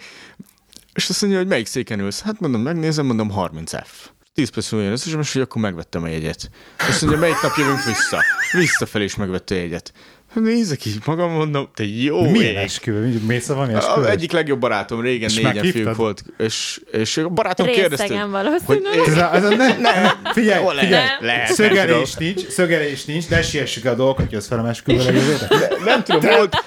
és 0.93 1.09
azt 1.09 1.21
mondja, 1.21 1.39
hogy 1.39 1.47
melyik 1.47 1.65
széken 1.65 1.99
ülsz? 1.99 2.21
Hát 2.21 2.39
mondom, 2.39 2.61
megnézem, 2.61 3.05
mondom 3.05 3.31
30F. 3.35 3.87
10 4.33 4.49
perc 4.49 4.71
múlva 4.71 4.85
jön 4.85 4.95
az 4.95 5.09
SMS, 5.09 5.33
hogy 5.33 5.41
akkor 5.41 5.61
megvettem 5.61 6.03
a 6.03 6.07
jegyet. 6.07 6.49
Azt 6.77 7.01
mondja, 7.01 7.19
melyik 7.19 7.41
nap 7.41 7.55
jövünk 7.57 7.83
vissza? 7.83 8.23
Visszafelé 8.51 9.03
is 9.03 9.15
megvette 9.15 9.55
a 9.55 9.57
jegyet. 9.57 9.93
Nézek 10.33 10.85
így 10.85 10.97
magam, 11.05 11.31
mondom, 11.31 11.69
te 11.73 11.83
jó 11.85 12.21
Milyen 12.29 12.51
ég. 12.51 12.55
esküvő? 12.55 13.21
Mész 13.27 13.49
a 13.49 13.53
valami 13.53 13.73
A 13.73 13.77
esküvő? 13.77 14.07
egyik 14.07 14.31
legjobb 14.31 14.59
barátom, 14.59 15.01
régen 15.01 15.29
És 15.29 15.35
négyen 15.35 15.65
fiúk 15.65 15.95
volt, 15.95 16.23
és, 16.37 16.81
és 16.91 17.17
a 17.17 17.29
barátom 17.29 17.65
kérdezte, 17.65 18.03
Részegen 18.03 18.29
hogy 18.29 18.31
valószínűleg. 18.31 19.07
Ez 19.07 19.17
a, 19.17 19.35
ez 19.35 19.43
a 19.43 19.49
ne, 19.49 19.77
ne, 19.77 20.11
figyelj, 20.33 20.61
Hol 20.61 20.73
figyelj, 20.73 20.91
lehet? 20.91 21.21
Lehet, 21.21 21.53
szögelés 21.53 22.13
nincs, 22.13 22.47
szögelés 22.47 23.05
nincs, 23.05 23.29
ne 23.29 23.41
siessük 23.41 23.85
a 23.85 23.95
dolgokat, 23.95 24.25
hogy 24.25 24.35
az 24.37 24.47
fel 24.47 24.59
a 24.59 24.67
esküvőre 24.67 25.47
nem 25.85 26.03
tudom, 26.03 26.35
volt, 26.35 26.63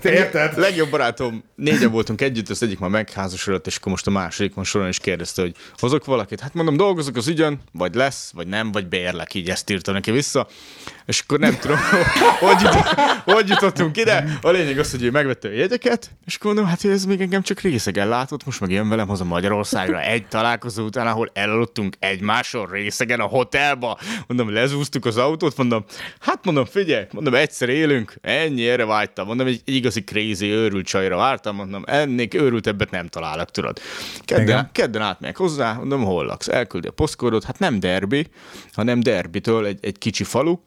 Te 0.00 0.12
érted? 0.12 0.58
legjobb 0.58 0.90
barátom, 0.90 1.44
négyen 1.54 1.90
voltunk 1.90 2.20
együtt, 2.20 2.48
az 2.48 2.62
egyik 2.62 2.78
már 2.78 2.90
megházasodott, 2.90 3.66
és 3.66 3.76
akkor 3.76 3.92
most 3.92 4.06
a 4.06 4.10
második 4.10 4.54
van 4.54 4.64
soron 4.64 4.88
is 4.88 4.98
kérdezte, 4.98 5.42
hogy 5.42 5.54
hozok 5.78 6.04
valakit. 6.04 6.40
Hát 6.40 6.54
mondom, 6.54 6.76
dolgozok 6.76 7.16
az 7.16 7.28
ügyön, 7.28 7.60
vagy 7.72 7.94
lesz, 7.94 8.30
vagy 8.34 8.46
nem, 8.46 8.72
vagy 8.72 8.86
bérlek, 8.86 9.34
így 9.34 9.48
ezt 9.50 9.70
írta 9.70 9.92
neki 9.92 10.10
vissza. 10.10 10.46
És 11.06 11.20
akkor 11.20 11.38
nem 11.38 11.58
tudom, 11.60 11.76
hogy, 12.40 12.68
hogy 13.24 13.48
jutottunk 13.48 13.96
ide. 13.96 14.38
A 14.40 14.50
lényeg 14.50 14.78
az, 14.78 14.90
hogy 14.90 15.02
ő 15.02 15.10
megvette 15.10 15.48
a 15.48 15.50
jegyeket, 15.50 16.10
és 16.26 16.38
mondom, 16.42 16.66
hát 16.66 16.84
ez 16.84 17.04
még 17.04 17.20
engem 17.20 17.42
csak 17.42 17.60
részegen 17.60 18.08
látott, 18.08 18.44
most 18.44 18.60
meg 18.60 18.70
jön 18.70 18.88
velem 18.88 19.08
haza 19.08 19.24
Magyarországra 19.24 20.00
egy 20.00 20.28
találkozó 20.28 20.84
után, 20.84 21.06
ahol 21.06 21.30
elaludtunk 21.32 21.96
egymáson 21.98 22.66
részegen 22.66 23.20
a 23.20 23.26
hotelba. 23.26 23.98
Mondom, 24.26 24.52
lezúztuk 24.52 25.04
az 25.04 25.16
autót, 25.16 25.56
mondom, 25.56 25.84
hát 26.20 26.44
mondom, 26.44 26.64
figyelj, 26.64 27.04
mondom, 27.10 27.34
egyszer 27.34 27.68
élünk, 27.68 28.14
ennyi 28.20 28.68
erre 28.68 28.84
vágytam. 28.84 29.26
Mondom, 29.26 29.46
egy, 29.46 29.60
egy 29.64 29.74
igazi 29.74 30.04
crazy 30.04 30.50
őrült 30.50 30.86
csajra 30.86 31.16
vártam, 31.16 31.56
mondom, 31.56 31.82
ennél 31.86 32.28
őrültebbet 32.34 32.90
nem 32.90 33.06
találok, 33.06 33.50
tudod. 33.50 33.80
Kedden, 34.24 34.46
Igen. 34.46 34.68
kedden 34.72 35.02
átmegyek 35.02 35.36
hozzá, 35.36 35.72
mondom, 35.72 36.04
hol 36.04 36.24
laksz? 36.24 36.48
Elküldi 36.48 36.88
a 36.88 36.90
posztkódot, 36.90 37.44
hát 37.44 37.58
nem 37.58 37.80
derbi, 37.80 38.26
hanem 38.72 39.00
derbitől 39.00 39.66
egy, 39.66 39.78
egy 39.80 39.98
kicsi 39.98 40.24
falu, 40.24 40.58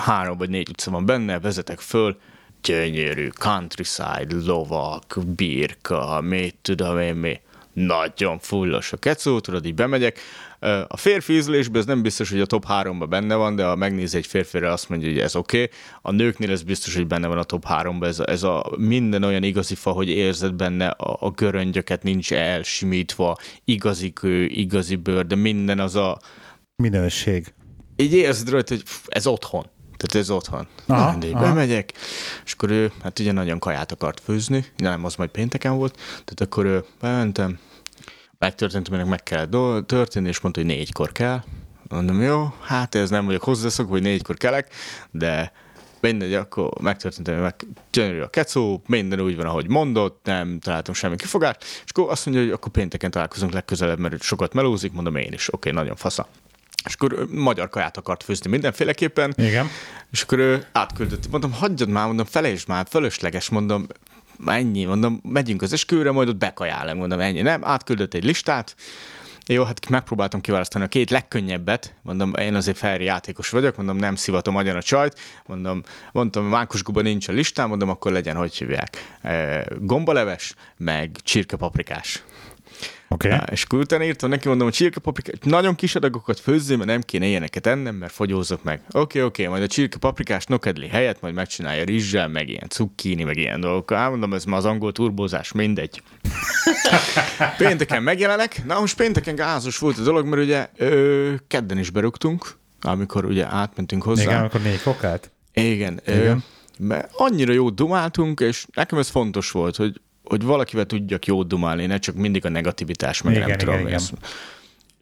három 0.00 0.38
vagy 0.38 0.50
négy 0.50 0.68
utca 0.68 0.90
van 0.90 1.06
benne, 1.06 1.40
vezetek 1.40 1.78
föl, 1.78 2.16
gyönyörű, 2.62 3.28
countryside, 3.28 4.34
lovak, 4.44 5.18
birka, 5.36 6.20
mit 6.20 6.56
tudom 6.62 6.98
én 6.98 7.14
mi. 7.14 7.40
Nagyon 7.72 8.38
fullos 8.38 8.92
a 8.92 8.96
kecó, 8.96 9.40
tudod, 9.40 9.66
így 9.66 9.74
bemegyek. 9.74 10.20
A 10.88 10.96
férfi 10.96 11.32
ízlésben 11.32 11.80
ez 11.80 11.86
nem 11.86 12.02
biztos, 12.02 12.30
hogy 12.30 12.40
a 12.40 12.46
top 12.46 12.64
3-ban 12.68 13.06
benne 13.08 13.34
van, 13.34 13.56
de 13.56 13.64
ha 13.64 13.76
megnézi 13.76 14.16
egy 14.16 14.26
férfire, 14.26 14.72
azt 14.72 14.88
mondja, 14.88 15.08
hogy 15.08 15.18
ez 15.18 15.36
oké. 15.36 15.62
Okay. 15.62 15.76
A 16.02 16.10
nőknél 16.10 16.50
ez 16.50 16.62
biztos, 16.62 16.94
hogy 16.94 17.06
benne 17.06 17.26
van 17.26 17.38
a 17.38 17.42
top 17.44 17.64
3-ban. 17.68 18.06
Ez 18.06 18.18
a, 18.18 18.28
ez 18.28 18.42
a 18.42 18.72
minden 18.76 19.22
olyan 19.22 19.42
igazi 19.42 19.74
fa, 19.74 19.90
hogy 19.90 20.08
érzed 20.08 20.54
benne 20.54 20.88
a, 20.88 21.16
a 21.20 21.30
göröngyöket, 21.30 22.02
nincs 22.02 22.32
elsimítva, 22.32 23.36
igazi 23.64 24.12
kő, 24.12 24.44
igazi 24.44 24.96
bőr, 24.96 25.26
de 25.26 25.34
minden 25.34 25.78
az 25.78 25.94
a, 25.94 26.18
Minőség. 26.82 27.54
így 27.96 28.12
érzed 28.12 28.48
rajta, 28.48 28.74
hogy 28.74 28.84
ez 29.06 29.26
otthon. 29.26 29.66
Tehát 30.02 30.26
ez 30.26 30.30
otthon. 30.30 30.66
Aha, 30.86 31.10
Mindegy, 31.10 31.32
aha. 31.32 31.42
bemegyek, 31.42 31.92
és 32.44 32.52
akkor 32.52 32.70
ő, 32.70 32.92
hát 33.02 33.18
ugye 33.18 33.32
nagyon 33.32 33.58
kaját 33.58 33.92
akart 33.92 34.20
főzni, 34.20 34.64
nem, 34.76 35.04
az 35.04 35.14
majd 35.14 35.30
pénteken 35.30 35.76
volt, 35.76 35.94
tehát 35.96 36.40
akkor 36.40 36.64
ő, 36.64 36.84
bementem, 37.00 37.58
megtörtént, 38.38 38.88
aminek 38.88 39.06
meg 39.06 39.22
kell 39.22 39.44
do- 39.44 39.86
történni, 39.86 40.28
és 40.28 40.40
mondta, 40.40 40.60
hogy 40.60 40.70
négykor 40.70 41.12
kell. 41.12 41.42
Mondom, 41.88 42.22
jó, 42.22 42.54
hát 42.60 42.94
ez 42.94 43.10
nem 43.10 43.24
vagyok 43.26 43.42
hozzászokva, 43.42 43.92
hogy 43.92 44.02
négykor 44.02 44.36
kelek, 44.36 44.74
de 45.10 45.52
mindegy, 46.00 46.34
akkor 46.34 46.70
megtörtént, 46.80 47.28
hogy 47.28 47.40
meg 47.40 47.54
gyönyörű 47.90 48.20
a 48.20 48.28
kecó, 48.28 48.82
minden 48.86 49.20
úgy 49.20 49.36
van, 49.36 49.46
ahogy 49.46 49.68
mondott, 49.68 50.20
nem 50.24 50.58
találtam 50.58 50.94
semmi 50.94 51.16
kifogást, 51.16 51.62
és 51.62 51.90
akkor 51.90 52.10
azt 52.10 52.26
mondja, 52.26 52.44
hogy 52.44 52.52
akkor 52.52 52.72
pénteken 52.72 53.10
találkozunk 53.10 53.52
legközelebb, 53.52 53.98
mert 53.98 54.22
sokat 54.22 54.52
melózik, 54.54 54.92
mondom 54.92 55.16
én 55.16 55.32
is, 55.32 55.54
oké, 55.54 55.70
nagyon 55.70 55.96
fasza. 55.96 56.28
És 56.84 56.94
akkor 56.94 57.26
magyar 57.30 57.68
kaját 57.68 57.96
akart 57.96 58.22
főzni 58.22 58.50
mindenféleképpen, 58.50 59.34
Igen. 59.36 59.66
és 60.10 60.22
akkor 60.22 60.38
ő 60.38 60.66
átküldött. 60.72 61.30
Mondom, 61.30 61.52
hagyjad 61.52 61.88
már, 61.88 62.06
mondom, 62.06 62.26
felejtsd 62.26 62.68
már, 62.68 62.86
fölösleges, 62.90 63.48
mondom, 63.48 63.86
ennyi, 64.46 64.84
mondom, 64.84 65.20
megyünk 65.22 65.62
az 65.62 65.72
esküvőre, 65.72 66.10
majd 66.10 66.28
ott 66.28 66.36
bekajálom, 66.36 66.98
mondom, 66.98 67.20
ennyi. 67.20 67.40
Nem, 67.42 67.64
átküldött 67.64 68.14
egy 68.14 68.24
listát, 68.24 68.74
jó, 69.46 69.64
hát 69.64 69.88
megpróbáltam 69.88 70.40
kiválasztani 70.40 70.84
a 70.84 70.88
két 70.88 71.10
legkönnyebbet, 71.10 71.94
mondom, 72.02 72.34
én 72.34 72.54
azért 72.54 72.76
felri 72.76 73.04
játékos 73.04 73.48
vagyok, 73.48 73.76
mondom, 73.76 73.96
nem 73.96 74.14
szivatom 74.14 74.56
agyon 74.56 74.76
a 74.76 74.82
csajt, 74.82 75.20
mondom, 75.46 75.82
mondtam, 76.12 76.44
mákusguba 76.44 77.00
nincs 77.00 77.28
a 77.28 77.32
listán, 77.32 77.68
mondom, 77.68 77.88
akkor 77.88 78.12
legyen, 78.12 78.36
hogy 78.36 78.54
hívják, 78.54 79.18
gombaleves, 79.78 80.54
meg 80.76 81.16
csirkepaprikás. 81.22 82.22
Ja, 83.18 83.44
és 83.50 83.62
akkor 83.62 83.78
utána 83.78 84.04
írtam 84.04 84.30
neki, 84.30 84.48
mondom, 84.48 84.66
hogy 84.66 84.76
csirkepaprikát, 84.76 85.44
nagyon 85.44 85.74
kis 85.74 85.94
adagokat 85.94 86.40
főzzél, 86.40 86.76
mert 86.76 86.88
nem 86.88 87.00
kéne 87.00 87.26
ilyeneket 87.26 87.66
ennem, 87.66 87.94
mert 87.94 88.12
fogyózok 88.12 88.62
meg. 88.62 88.80
Oké, 88.90 89.22
oké, 89.22 89.46
majd 89.46 89.62
a 89.62 89.66
csirkepaprikás 89.66 90.44
nokedli 90.44 90.88
helyett 90.88 91.20
majd 91.20 91.34
megcsinálja 91.34 91.84
rizssel, 91.84 92.28
meg 92.28 92.48
ilyen 92.48 92.68
cukkini, 92.68 93.22
meg 93.22 93.36
ilyen 93.36 93.60
dolgokkal. 93.60 93.98
Á, 93.98 94.08
mondom, 94.08 94.34
ez 94.34 94.44
ma 94.44 94.56
az 94.56 94.64
angol 94.64 94.92
turbózás, 94.92 95.52
mindegy. 95.52 96.02
pénteken 97.58 98.02
megjelenek, 98.02 98.64
na 98.64 98.80
most 98.80 98.96
pénteken 98.96 99.34
gázos 99.34 99.78
volt 99.78 99.98
a 99.98 100.02
dolog, 100.02 100.26
mert 100.26 100.42
ugye 100.42 100.68
ö, 100.76 101.34
kedden 101.48 101.78
is 101.78 101.90
berúgtunk, 101.90 102.56
amikor 102.80 103.24
ugye 103.24 103.46
átmentünk 103.46 104.02
hozzá. 104.02 104.22
Igen, 104.22 104.44
akkor 104.44 104.60
négy 104.60 104.78
fokát. 104.78 105.30
Igen. 105.52 106.00
Igen. 106.06 106.20
Igen. 106.20 106.44
Mert 106.78 107.10
annyira 107.16 107.52
jót 107.52 107.74
dumáltunk, 107.74 108.40
és 108.40 108.66
nekem 108.74 108.98
ez 108.98 109.08
fontos 109.08 109.50
volt, 109.50 109.76
hogy, 109.76 110.00
hogy 110.24 110.42
valakivel 110.42 110.84
tudjak 110.86 111.26
jót 111.26 111.48
dumálni, 111.48 111.86
ne 111.86 111.98
csak 111.98 112.14
mindig 112.14 112.44
a 112.44 112.48
negativitás, 112.48 113.22
meg 113.22 113.34
Igen, 113.34 113.48
nem 113.48 113.58
igen, 113.58 113.66
tudom. 113.66 113.80
igen. 113.80 113.94
ezt. 113.94 114.12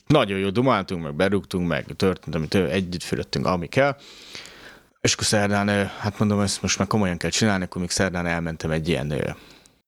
Nagyon 0.06 0.38
jó 0.38 0.50
dumáltunk, 0.50 1.02
meg 1.02 1.14
berúgtunk, 1.14 1.68
meg 1.68 1.86
történt, 1.96 2.34
amit 2.34 2.54
együtt 2.54 3.02
fürödtünk, 3.02 3.46
ami 3.46 3.66
kell. 3.66 3.96
És 5.00 5.12
akkor 5.12 5.24
szerdán, 5.24 5.68
hát 5.98 6.18
mondom, 6.18 6.40
ezt 6.40 6.62
most 6.62 6.78
már 6.78 6.88
komolyan 6.88 7.16
kell 7.16 7.30
csinálni, 7.30 7.64
akkor 7.64 7.80
még 7.80 7.90
szerdán 7.90 8.26
elmentem 8.26 8.70
egy 8.70 8.88
ilyen 8.88 9.36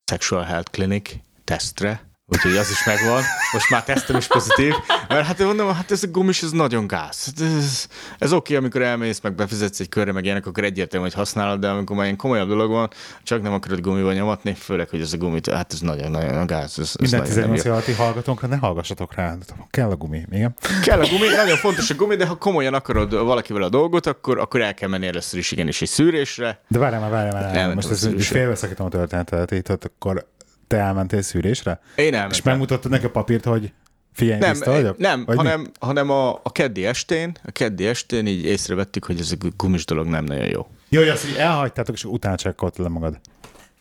sexual 0.05 0.43
health 0.43 0.71
clinic 0.71 1.11
tesztre, 1.45 2.12
úgyhogy 2.33 2.57
az 2.57 2.71
is 2.71 2.85
megvan. 2.85 3.23
Most 3.53 3.71
már 3.71 3.85
tesztem 3.85 4.17
is 4.17 4.27
pozitív, 4.27 4.75
mert 5.09 5.27
hát 5.27 5.39
mondom, 5.39 5.75
hát 5.75 5.91
ez 5.91 6.03
a 6.03 6.07
gumis, 6.07 6.43
ez 6.43 6.51
nagyon 6.51 6.87
gáz. 6.87 7.25
Hát 7.25 7.49
Ez, 7.59 7.87
ez 8.19 8.33
oké, 8.33 8.55
amikor 8.55 8.83
elmész, 8.83 9.21
meg 9.21 9.35
befizetsz 9.35 9.81
egy 9.81 9.89
körre, 9.89 10.13
meg 10.13 10.25
ilyenek, 10.25 10.47
akkor 10.47 10.65
egyértelmű, 10.65 11.07
hogy 11.07 11.15
használod, 11.15 11.61
de 11.61 11.69
amikor 11.69 11.97
már 11.97 12.05
ilyen 12.05 12.17
komolyabb 12.17 12.49
dolog 12.49 12.71
van, 12.71 12.91
csak 13.23 13.43
nem 13.43 13.53
akarod 13.53 13.81
gumival 13.81 14.13
nyomatni, 14.13 14.55
főleg, 14.55 14.89
hogy 14.89 15.01
ez 15.01 15.13
a 15.13 15.17
gumit, 15.17 15.51
hát 15.51 15.73
ez 15.73 15.81
nagyon-nagyon 15.81 16.47
gáz. 16.47 16.79
Ez, 16.79 16.79
ez 16.79 16.95
Minden 17.11 17.21
nagyon 17.21 17.35
nem 17.35 17.49
jó. 17.49 17.55
18 17.55 17.65
alatti 17.65 17.93
hallgatónkra 17.93 18.49
ne 18.49 18.57
hallgassatok 18.57 19.15
rá. 19.15 19.37
Kell 19.71 19.91
a 19.91 19.97
gumi, 19.97 20.23
igen. 20.31 20.55
Kell 20.83 21.01
a 21.01 21.07
gumi, 21.07 21.27
nagyon 21.37 21.57
fontos 21.57 21.91
a 21.91 21.95
gumi, 21.95 22.17
de 22.17 22.27
ha 22.27 22.35
komolyan 22.35 22.75
akarod 22.75 23.15
valakivel 23.15 23.63
a 23.63 23.69
dolgot, 23.69 24.07
akkor, 24.07 24.39
akkor 24.39 24.61
el 24.61 24.75
kell 24.75 24.89
menni 24.89 25.07
először 25.07 25.39
is 25.39 25.53
igenis 25.53 25.83
egy 25.83 25.89
szűrésre. 25.89 26.61
De 26.69 26.79
várjál 26.79 27.01
már, 27.01 27.11
várjál 27.11 27.67
már. 27.67 27.75
Most 27.75 27.95
szűrésre. 27.95 28.39
félbeszakítom 28.39 28.87
a 28.87 28.89
történetet, 28.89 29.51
itt 29.51 29.69
akkor 29.69 30.31
te 30.73 30.79
elmentél 30.79 31.23
szűrésre? 31.23 31.81
Én 31.97 32.07
És 32.07 32.13
elmentem. 32.13 32.41
megmutattad 32.45 32.91
neki 32.91 33.05
a 33.05 33.11
papírt, 33.11 33.45
hogy 33.45 33.73
figyelj, 34.13 34.39
Nem, 34.41 34.59
vagyok? 34.65 34.99
nem 34.99 35.25
Vagy 35.25 35.37
mi? 35.37 35.43
hanem, 35.43 35.71
hanem 35.81 36.11
a, 36.11 36.31
a 36.43 36.53
keddi 36.53 36.87
estén, 36.87 37.37
a 37.45 37.51
keddi 37.51 37.87
estén 37.87 38.27
így 38.27 38.45
észrevettük, 38.45 39.05
hogy 39.05 39.21
ez 39.21 39.33
a 39.41 39.47
gumis 39.57 39.85
dolog 39.85 40.07
nem 40.07 40.25
nagyon 40.25 40.47
jó. 40.47 40.67
Jó, 40.89 41.01
hogy 41.01 41.09
azt, 41.09 41.25
hogy 41.25 41.37
elhagytátok, 41.37 41.95
és 41.95 42.05
utána 42.05 42.37
csekkoltad 42.37 42.85
le 42.85 42.91
magad. 42.91 43.21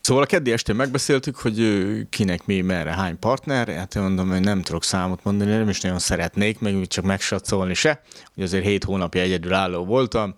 Szóval 0.00 0.22
a 0.22 0.26
keddi 0.26 0.52
estén 0.52 0.76
megbeszéltük, 0.76 1.36
hogy 1.36 1.82
kinek 2.10 2.46
mi, 2.46 2.60
merre, 2.60 2.90
hány 2.90 3.18
partner. 3.18 3.68
Hát 3.68 3.94
én 3.94 4.02
mondom, 4.02 4.28
hogy 4.30 4.40
nem 4.40 4.62
tudok 4.62 4.84
számot 4.84 5.24
mondani, 5.24 5.50
nem 5.50 5.68
is 5.68 5.80
nagyon 5.80 5.98
szeretnék, 5.98 6.58
meg 6.58 6.86
csak 6.86 7.04
megsatszolni 7.04 7.74
se. 7.74 8.00
Hogy 8.34 8.42
azért 8.44 8.64
hét 8.64 8.84
hónapja 8.84 9.20
egyedül 9.20 9.52
álló 9.54 9.84
voltam. 9.84 10.34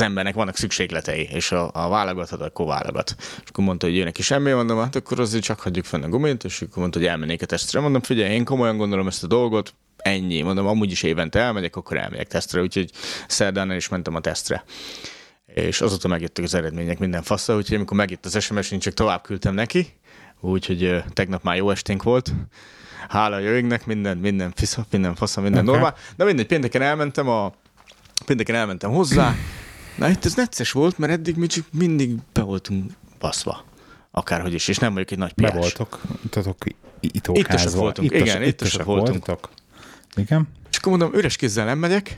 Az 0.00 0.06
embernek 0.06 0.34
vannak 0.34 0.56
szükségletei, 0.56 1.28
és 1.32 1.52
a, 1.52 1.70
a 1.72 1.88
válogathat, 1.88 2.40
akkor 2.40 2.66
válogat. 2.66 3.14
És 3.18 3.48
akkor 3.48 3.64
mondta, 3.64 3.86
hogy 3.86 3.96
jönnek 3.96 4.18
is 4.18 4.26
semmi, 4.26 4.50
mondom, 4.50 4.78
hát 4.78 4.96
akkor 4.96 5.20
azért 5.20 5.42
csak 5.42 5.60
hagyjuk 5.60 5.84
fenn 5.84 6.02
a 6.02 6.08
gumit, 6.08 6.44
és 6.44 6.62
akkor 6.62 6.76
mondta, 6.76 6.98
hogy 6.98 7.08
elmennék 7.08 7.42
a 7.42 7.46
tesztre. 7.46 7.80
Mondom, 7.80 8.02
figyelj, 8.02 8.34
én 8.34 8.44
komolyan 8.44 8.76
gondolom 8.76 9.06
ezt 9.06 9.24
a 9.24 9.26
dolgot, 9.26 9.74
ennyi. 9.96 10.42
Mondom, 10.42 10.66
amúgy 10.66 10.90
is 10.90 11.02
évente 11.02 11.38
elmegyek, 11.38 11.76
akkor 11.76 11.96
elmegyek 11.96 12.26
tesztre, 12.26 12.60
úgyhogy 12.60 12.90
szerdán 13.26 13.72
is 13.72 13.88
mentem 13.88 14.14
a 14.14 14.20
tesztre 14.20 14.64
és 15.54 15.80
azóta 15.80 16.08
megjöttek 16.08 16.44
az 16.44 16.54
eredmények 16.54 16.98
minden 16.98 17.22
fassa, 17.22 17.56
úgyhogy 17.56 17.76
amikor 17.76 17.96
megjött 17.96 18.26
az 18.26 18.42
SMS, 18.42 18.70
én 18.70 18.78
csak 18.78 18.94
tovább 18.94 19.22
küldtem 19.22 19.54
neki, 19.54 19.86
úgyhogy 20.40 21.02
tegnap 21.12 21.42
már 21.42 21.56
jó 21.56 21.70
esténk 21.70 22.02
volt. 22.02 22.32
Hála 23.08 23.36
a 23.36 23.38
jöngnek, 23.38 23.86
minden, 23.86 24.16
minden 24.16 24.52
fisza, 24.54 24.86
minden 24.90 25.14
fasza, 25.14 25.40
minden 25.40 25.62
Oké. 25.62 25.70
normál. 25.70 25.94
Na 26.16 26.24
mindegy, 26.24 26.46
pénteken 26.46 26.82
elmentem 26.82 27.28
a 27.28 27.52
pénteken 28.26 28.54
elmentem 28.54 28.90
hozzá. 28.90 29.34
Na 30.00 30.08
itt 30.08 30.24
ez 30.24 30.34
necces 30.34 30.72
volt, 30.72 30.98
mert 30.98 31.12
eddig 31.12 31.36
mi 31.36 31.46
csak 31.46 31.64
mindig 31.72 32.14
be 32.32 32.42
voltunk 32.42 32.92
baszva. 33.18 33.64
Akárhogy 34.10 34.54
is, 34.54 34.68
és 34.68 34.78
nem 34.78 34.92
vagyok 34.92 35.10
egy 35.10 35.18
nagy 35.18 35.32
Be 35.34 35.50
piás. 35.50 35.60
voltok, 35.62 36.00
itatok 36.24 36.56
itókázva. 37.00 37.52
Ittosak 37.52 37.74
voltunk, 37.80 38.12
igen, 38.12 38.42
ittosak 38.42 38.84
voltunk. 38.84 39.26
voltatok. 39.26 39.50
Igen? 40.16 40.48
És 40.70 40.76
akkor 40.76 40.98
mondom, 40.98 41.18
üres 41.18 41.36
kézzel 41.36 41.64
nem 41.64 41.78
megyek, 41.78 42.16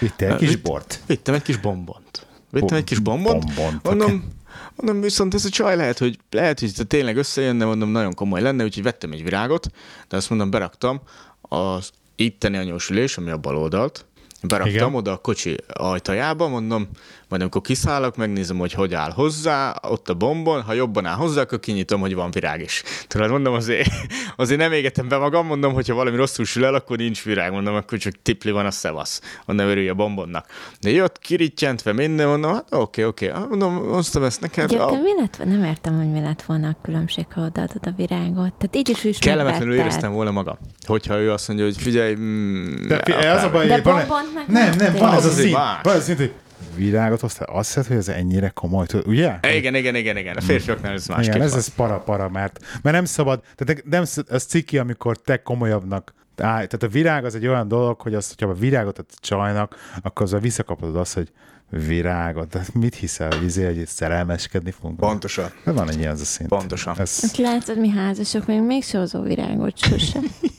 Vittél 0.00 0.30
egy 0.32 0.36
kis 0.38 0.48
Vitt- 0.48 0.62
bort. 0.62 1.00
Vittem 1.06 1.34
egy 1.34 1.42
kis 1.42 1.56
bombont. 1.56 2.26
Vittem 2.50 2.76
egy 2.76 2.84
kis 2.84 2.98
bombont. 2.98 3.44
Bombont, 3.54 3.82
Mondom, 3.82 4.32
mondom, 4.76 5.00
viszont 5.00 5.34
ez 5.34 5.44
a 5.44 5.48
csaj 5.48 5.76
lehet, 5.76 5.98
hogy 5.98 6.18
lehet, 6.30 6.60
hogy 6.60 6.72
tényleg 6.86 7.16
összejönne, 7.16 7.64
mondom, 7.64 7.90
nagyon 7.90 8.14
komoly 8.14 8.40
lenne, 8.40 8.64
úgyhogy 8.64 8.82
vettem 8.82 9.12
egy 9.12 9.22
virágot, 9.22 9.70
de 10.08 10.16
azt 10.16 10.28
mondom, 10.30 10.50
beraktam 10.50 11.00
az 11.40 11.90
itteni 12.16 12.56
anyósülés, 12.56 13.16
ami 13.16 13.30
a 13.30 13.36
bal 13.38 13.56
oldalt, 13.56 14.04
beraktam. 14.42 14.74
Igen. 14.74 14.94
oda 14.94 15.12
a 15.12 15.16
kocsi 15.16 15.56
ajtajába, 15.68 16.48
mondom, 16.48 16.88
majd 17.30 17.42
amikor 17.42 17.60
kiszállok, 17.60 18.16
megnézem, 18.16 18.58
hogy 18.58 18.72
hogy 18.72 18.94
áll 18.94 19.10
hozzá, 19.10 19.74
ott 19.82 20.08
a 20.08 20.14
bombon, 20.14 20.62
ha 20.62 20.72
jobban 20.72 21.06
áll 21.06 21.14
hozzá, 21.16 21.40
akkor 21.40 21.60
kinyitom, 21.60 22.00
hogy 22.00 22.14
van 22.14 22.30
virág 22.30 22.60
is. 22.60 22.82
Tudod, 23.06 23.30
mondom, 23.30 23.54
azért, 23.54 23.90
azért 24.36 24.60
nem 24.60 24.72
égetem 24.72 25.08
be 25.08 25.16
magam, 25.16 25.46
mondom, 25.46 25.72
hogyha 25.72 25.94
valami 25.94 26.16
rosszul 26.16 26.44
sül 26.44 26.64
el, 26.64 26.74
akkor 26.74 26.96
nincs 26.96 27.22
virág, 27.24 27.52
mondom, 27.52 27.74
akkor 27.74 27.98
csak 27.98 28.12
tipli 28.22 28.50
van 28.50 28.66
a 28.66 28.70
szevasz, 28.70 29.20
mondom, 29.46 29.66
örülj 29.66 29.88
a 29.88 29.94
bombonnak. 29.94 30.46
De 30.80 30.90
jött, 30.90 31.18
kirítjentve 31.18 31.92
minden, 31.92 32.26
mondom, 32.28 32.52
hát 32.52 32.66
oké, 32.70 33.04
oké, 33.04 33.32
mondom, 33.48 33.76
hoztam 33.88 34.22
ezt 34.22 34.40
neked. 34.40 34.64
Egyébként 34.64 34.90
A, 34.90 35.02
mi 35.02 35.20
lett, 35.20 35.38
nem 35.44 35.64
értem, 35.64 35.96
hogy 35.96 36.10
mi 36.10 36.20
lett 36.20 36.42
volna 36.42 36.68
a 36.68 36.76
különbség, 36.82 37.26
ha 37.34 37.40
odaadod 37.40 37.86
a 37.86 37.90
virágot. 37.96 38.52
Tehát 38.54 38.76
így 38.76 38.88
is 38.88 39.04
is 39.04 39.18
kellemetlenül 39.18 39.74
éreztem 39.74 40.12
volna 40.12 40.30
magam, 40.30 40.58
hogyha 40.86 41.18
ő 41.18 41.32
azt 41.32 41.48
mondja, 41.48 41.66
hogy 41.66 41.76
figyelj, 41.76 42.14
mm, 42.14 42.86
De 42.88 43.00
fi- 43.04 43.14
az 43.14 43.42
a 43.42 43.50
baj, 43.50 43.66
De 43.66 43.80
van, 43.82 44.02
nem, 44.46 44.74
nem, 44.76 44.92
van 44.98 45.12
ez 45.12 45.14
a 45.14 45.16
Az 45.16 45.24
azért 45.24 45.40
szint, 45.40 45.56
más. 45.56 45.78
van 45.82 45.94
ez 45.94 46.00
a 46.00 46.02
szint, 46.04 46.18
hogy 46.18 46.32
virágot 46.74 47.20
hoztál, 47.20 47.48
azt 47.48 47.68
hiszed, 47.68 47.86
hogy 47.86 47.96
ez 47.96 48.08
ennyire 48.08 48.48
komoly, 48.48 48.86
tudod, 48.86 49.06
ugye? 49.06 49.38
igen, 49.56 49.74
igen, 49.74 49.94
igen, 49.94 50.16
igen, 50.16 50.36
a 50.36 50.40
férfiaknál 50.40 50.92
ez 50.92 51.06
másképp 51.06 51.34
Igen, 51.34 51.46
ez, 51.46 51.54
ez 51.54 51.68
para-para, 51.68 52.28
mert, 52.28 52.60
mert 52.82 52.96
nem 52.96 53.04
szabad, 53.04 53.42
tehát 53.54 53.84
nem, 53.84 54.04
az 54.28 54.44
ciki, 54.44 54.78
amikor 54.78 55.16
te 55.16 55.42
komolyabbnak 55.42 56.14
áll, 56.36 56.66
tehát 56.66 56.82
a 56.82 56.88
virág 56.88 57.24
az 57.24 57.34
egy 57.34 57.46
olyan 57.46 57.68
dolog, 57.68 58.00
hogy 58.00 58.14
azt, 58.14 58.28
hogyha 58.28 58.52
a 58.52 58.58
virágot 58.58 58.98
adsz 58.98 59.14
a 59.16 59.18
csajnak, 59.20 59.76
akkor 60.02 60.26
azzal 60.26 60.40
visszakapod 60.40 60.96
azt, 60.96 61.14
hogy 61.14 61.28
virágot, 61.70 62.48
de 62.48 62.64
mit 62.74 62.94
hiszel, 62.94 63.28
hogy, 63.30 63.44
izé, 63.44 63.64
hogy 63.64 63.76
itt 63.76 63.88
szerelmeskedni 63.88 64.70
fogunk? 64.70 64.96
Pontosan. 64.96 65.50
De 65.64 65.72
van 65.72 65.90
egy 65.90 65.98
ilyen 65.98 66.12
az 66.12 66.20
a 66.20 66.24
szint. 66.24 66.48
Pontosan. 66.48 66.94
Ez, 66.98 67.20
Hát 67.20 67.36
látod, 67.36 67.78
mi 67.78 67.88
házasok 67.88 68.46
még 68.46 68.60
mégse 68.60 68.98
hozó 68.98 69.22
virágot 69.22 69.78
sose. 69.78 70.18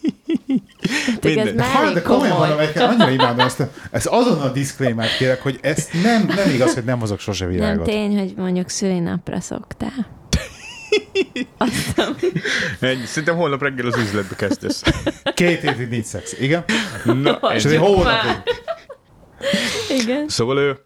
Hát 1.06 1.26
ez 1.26 1.36
Minden. 1.36 1.60
elég 1.60 1.94
de 1.94 2.02
komolyan 2.02 2.32
komoly. 2.32 2.48
mondom, 2.48 2.60
egyébként 2.60 2.86
annyira 2.86 3.10
imádom 3.10 3.46
ezt, 3.46 3.64
ez 3.92 4.06
azonnal 4.06 4.52
disclaimer 4.52 5.08
kérek, 5.18 5.42
hogy 5.42 5.60
ezt 5.62 5.94
nem, 6.04 6.26
nem 6.36 6.50
igaz, 6.50 6.74
hogy 6.74 6.84
nem 6.84 7.00
hozok 7.00 7.20
sose 7.20 7.46
Nem 7.46 7.54
virágot. 7.54 7.86
tény, 7.86 8.18
hogy 8.18 8.34
mondjuk 8.38 8.70
szülinapra 8.70 9.40
szoktál. 9.40 10.20
Ennyi. 12.80 13.06
Szerintem 13.06 13.36
holnap 13.36 13.62
reggel 13.62 13.86
az 13.86 13.98
üzletbe 13.98 14.36
kezdesz. 14.36 14.84
Két 15.34 15.62
hétig 15.62 15.88
nincs 15.90 16.06
szex, 16.06 16.40
igen? 16.40 16.64
Na, 17.04 17.32
És 17.54 17.64
ez 17.66 17.72
egy 17.72 17.78
hónapig. 17.78 18.42
Igen. 19.90 20.28
Szóval 20.28 20.58
ő 20.58 20.80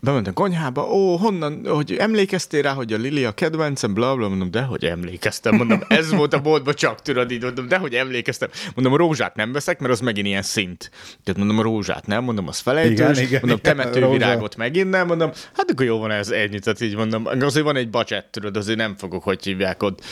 bementem 0.00 0.32
konyhába, 0.32 0.90
ó, 0.90 1.16
honnan, 1.16 1.66
hogy 1.66 1.96
emlékeztél 1.96 2.62
rá, 2.62 2.72
hogy 2.72 2.92
a 2.92 2.96
Lili 2.96 3.24
a 3.24 3.32
kedvencem, 3.32 3.94
bla, 3.94 4.16
bla, 4.16 4.28
mondom, 4.28 4.50
de 4.50 4.62
hogy 4.62 4.84
emlékeztem, 4.84 5.54
mondom, 5.54 5.80
ez 5.88 6.10
volt 6.14 6.34
a 6.34 6.40
boltban 6.40 6.74
csak, 6.74 7.02
tudod, 7.02 7.30
így 7.30 7.42
mondom, 7.42 7.68
de 7.68 7.76
hogy 7.76 7.94
emlékeztem. 7.94 8.48
Mondom, 8.74 8.92
a 8.92 8.96
rózsát 8.96 9.34
nem 9.36 9.52
veszek, 9.52 9.80
mert 9.80 9.92
az 9.92 10.00
megint 10.00 10.26
ilyen 10.26 10.42
szint. 10.42 10.90
Tehát 11.24 11.40
mondom, 11.40 11.58
a 11.58 11.62
rózsát 11.62 12.06
nem, 12.06 12.24
mondom, 12.24 12.48
az 12.48 12.58
felejtős, 12.58 12.98
Igen, 12.98 13.18
igen, 13.18 13.40
mondom, 13.40 13.60
temetővirágot 13.60 14.56
megint 14.56 14.90
nem, 14.90 15.06
mondom, 15.06 15.30
hát 15.56 15.70
akkor 15.70 15.86
jó 15.86 15.98
van 15.98 16.10
ez 16.10 16.30
ennyi, 16.30 16.58
tehát 16.58 16.80
így 16.80 16.96
mondom, 16.96 17.26
azért 17.40 17.64
van 17.64 17.76
egy 17.76 17.90
budget, 17.90 18.26
tudod, 18.30 18.56
azért 18.56 18.78
nem 18.78 18.96
fogok, 18.96 19.22
hogy 19.22 19.44
hívják 19.44 19.82
ott 19.82 20.02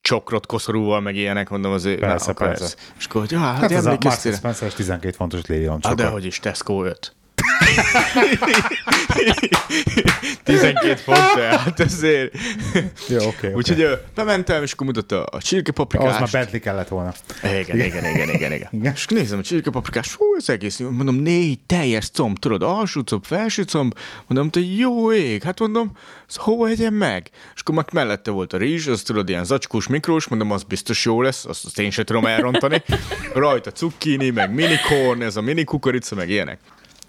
csokrot 0.00 0.46
koszorúval, 0.46 1.00
meg 1.00 1.16
ilyenek, 1.16 1.48
mondom, 1.48 1.72
azért, 1.72 1.98
Persze, 1.98 2.26
na, 2.38 2.46
persze. 2.46 2.64
Ez. 2.64 2.76
És 2.98 3.04
akkor, 3.04 3.20
hogy, 3.20 3.30
ja, 3.30 3.38
hát, 3.38 3.58
Hát 3.58 3.70
ez 3.70 3.84
a 3.84 3.88
emlékeztél. 3.88 4.34
Spencer 4.34 4.72
12 4.72 5.14
fontos 5.16 5.46
lérium 5.46 5.72
Hát 5.72 5.82
csak. 5.82 5.94
dehogy 5.94 6.24
is, 6.24 6.40
Tesco 6.40 6.84
5. 6.84 7.14
12 10.44 10.94
font, 10.96 11.18
hát 11.40 11.80
ezért. 11.80 12.34
Jó, 13.08 13.16
oké, 13.16 13.26
oké. 13.26 13.52
Úgyhogy 13.52 13.80
ö, 13.80 13.92
bementem, 14.14 14.62
és 14.62 14.72
akkor 14.72 14.86
mutatta 14.86 15.22
a 15.24 15.36
Az 15.36 15.42
csirkepaprikást. 15.44 16.18
már 16.20 16.28
Bentley 16.32 16.60
kellett 16.60 16.88
volna. 16.88 17.12
Igen, 17.42 17.60
igen, 17.80 17.86
igen, 17.86 18.04
igen, 18.14 18.28
igen, 18.28 18.52
igen. 18.52 18.92
És 18.94 19.06
nézem 19.06 19.38
a 19.38 19.42
csirkepaprikás, 19.42 20.10
fú, 20.10 20.24
ez 20.38 20.48
egész 20.48 20.78
jó. 20.78 20.90
Mondom, 20.90 21.14
négy 21.14 21.58
teljes 21.66 22.10
comb, 22.10 22.38
tudod, 22.38 22.62
alsó 22.62 23.02
comb, 23.02 23.24
felső 23.24 23.62
comb. 23.62 23.98
Mondom, 24.26 24.50
te 24.50 24.60
jó 24.60 25.12
ég, 25.12 25.42
hát 25.42 25.58
mondom, 25.58 25.92
hova 26.34 26.68
egyen 26.68 26.92
meg? 26.92 27.30
És 27.54 27.60
akkor 27.60 27.74
meg 27.74 27.88
mellette 27.92 28.30
volt 28.30 28.52
a 28.52 28.56
rizs, 28.56 28.86
az 28.86 29.02
tudod, 29.02 29.28
ilyen 29.28 29.44
zacskós 29.44 29.86
mikrós, 29.86 30.28
mondom, 30.28 30.50
az 30.50 30.62
biztos 30.62 31.04
jó 31.04 31.22
lesz, 31.22 31.44
azt, 31.44 31.64
azt 31.64 31.78
én 31.78 31.90
sem 31.90 32.04
tudom 32.04 32.26
elrontani. 32.26 32.82
Rajta 33.34 33.70
cukkini, 33.70 34.30
meg 34.30 34.54
minikorn, 34.54 35.22
ez 35.22 35.36
a 35.36 35.40
mini 35.40 35.64
kukorica, 35.64 36.14
meg 36.14 36.30
ilyenek. 36.30 36.58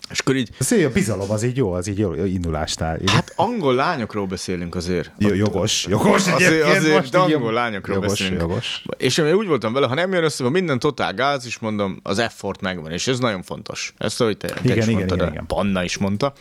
És 0.09 0.19
akkor 0.19 0.35
így, 0.35 0.49
Ez 0.59 0.71
a 0.71 0.89
bizalom, 0.89 1.31
az 1.31 1.43
így 1.43 1.57
jó, 1.57 1.71
az 1.71 1.87
így 1.87 1.97
jó 1.97 2.13
indulásnál. 2.13 3.01
Így. 3.01 3.11
hát 3.11 3.33
angol 3.35 3.75
lányokról 3.75 4.25
beszélünk 4.25 4.75
azért. 4.75 5.11
Jó, 5.17 5.33
jogos, 5.33 5.85
jogos 5.85 6.27
Azért, 6.27 6.63
azért 6.63 6.95
most 6.95 7.15
angol 7.15 7.53
lányokról 7.53 7.95
jogos, 7.95 8.09
beszélünk. 8.09 8.41
Jogos. 8.41 8.83
És 8.97 9.17
én 9.17 9.33
úgy 9.33 9.47
voltam 9.47 9.73
vele, 9.73 9.87
ha 9.87 9.93
nem 9.93 10.13
jön 10.13 10.23
össze, 10.23 10.43
ha 10.43 10.49
minden 10.49 10.79
totál 10.79 11.13
gáz, 11.13 11.45
is 11.45 11.59
mondom, 11.59 11.99
az 12.03 12.19
effort 12.19 12.61
megvan, 12.61 12.91
és 12.91 13.07
ez 13.07 13.19
nagyon 13.19 13.41
fontos. 13.41 13.93
Ezt, 13.97 14.21
ahogy 14.21 14.37
te, 14.37 14.47
te 14.47 14.59
Igen, 14.63 14.77
is 14.77 14.83
igen, 14.83 14.95
mondtad, 14.95 15.17
igen, 15.17 15.31
igen. 15.31 15.45
Panna 15.45 15.83
is 15.83 15.97
mondta, 15.97 16.33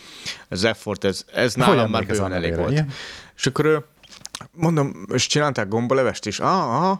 az 0.48 0.64
effort, 0.64 1.04
ez, 1.04 1.24
ez 1.34 1.54
nálam 1.54 1.76
már 1.76 1.84
emlékezz 1.84 2.18
bőven 2.18 2.32
elég 2.32 2.56
volt. 2.56 2.70
igen? 2.70 2.88
És 3.36 3.46
akkor 3.46 3.88
mondom, 4.52 5.06
és 5.12 5.26
csinálták 5.26 5.68
gombalevest 5.68 6.26
is, 6.26 6.38
ah, 6.38 6.90
ah, 6.90 6.98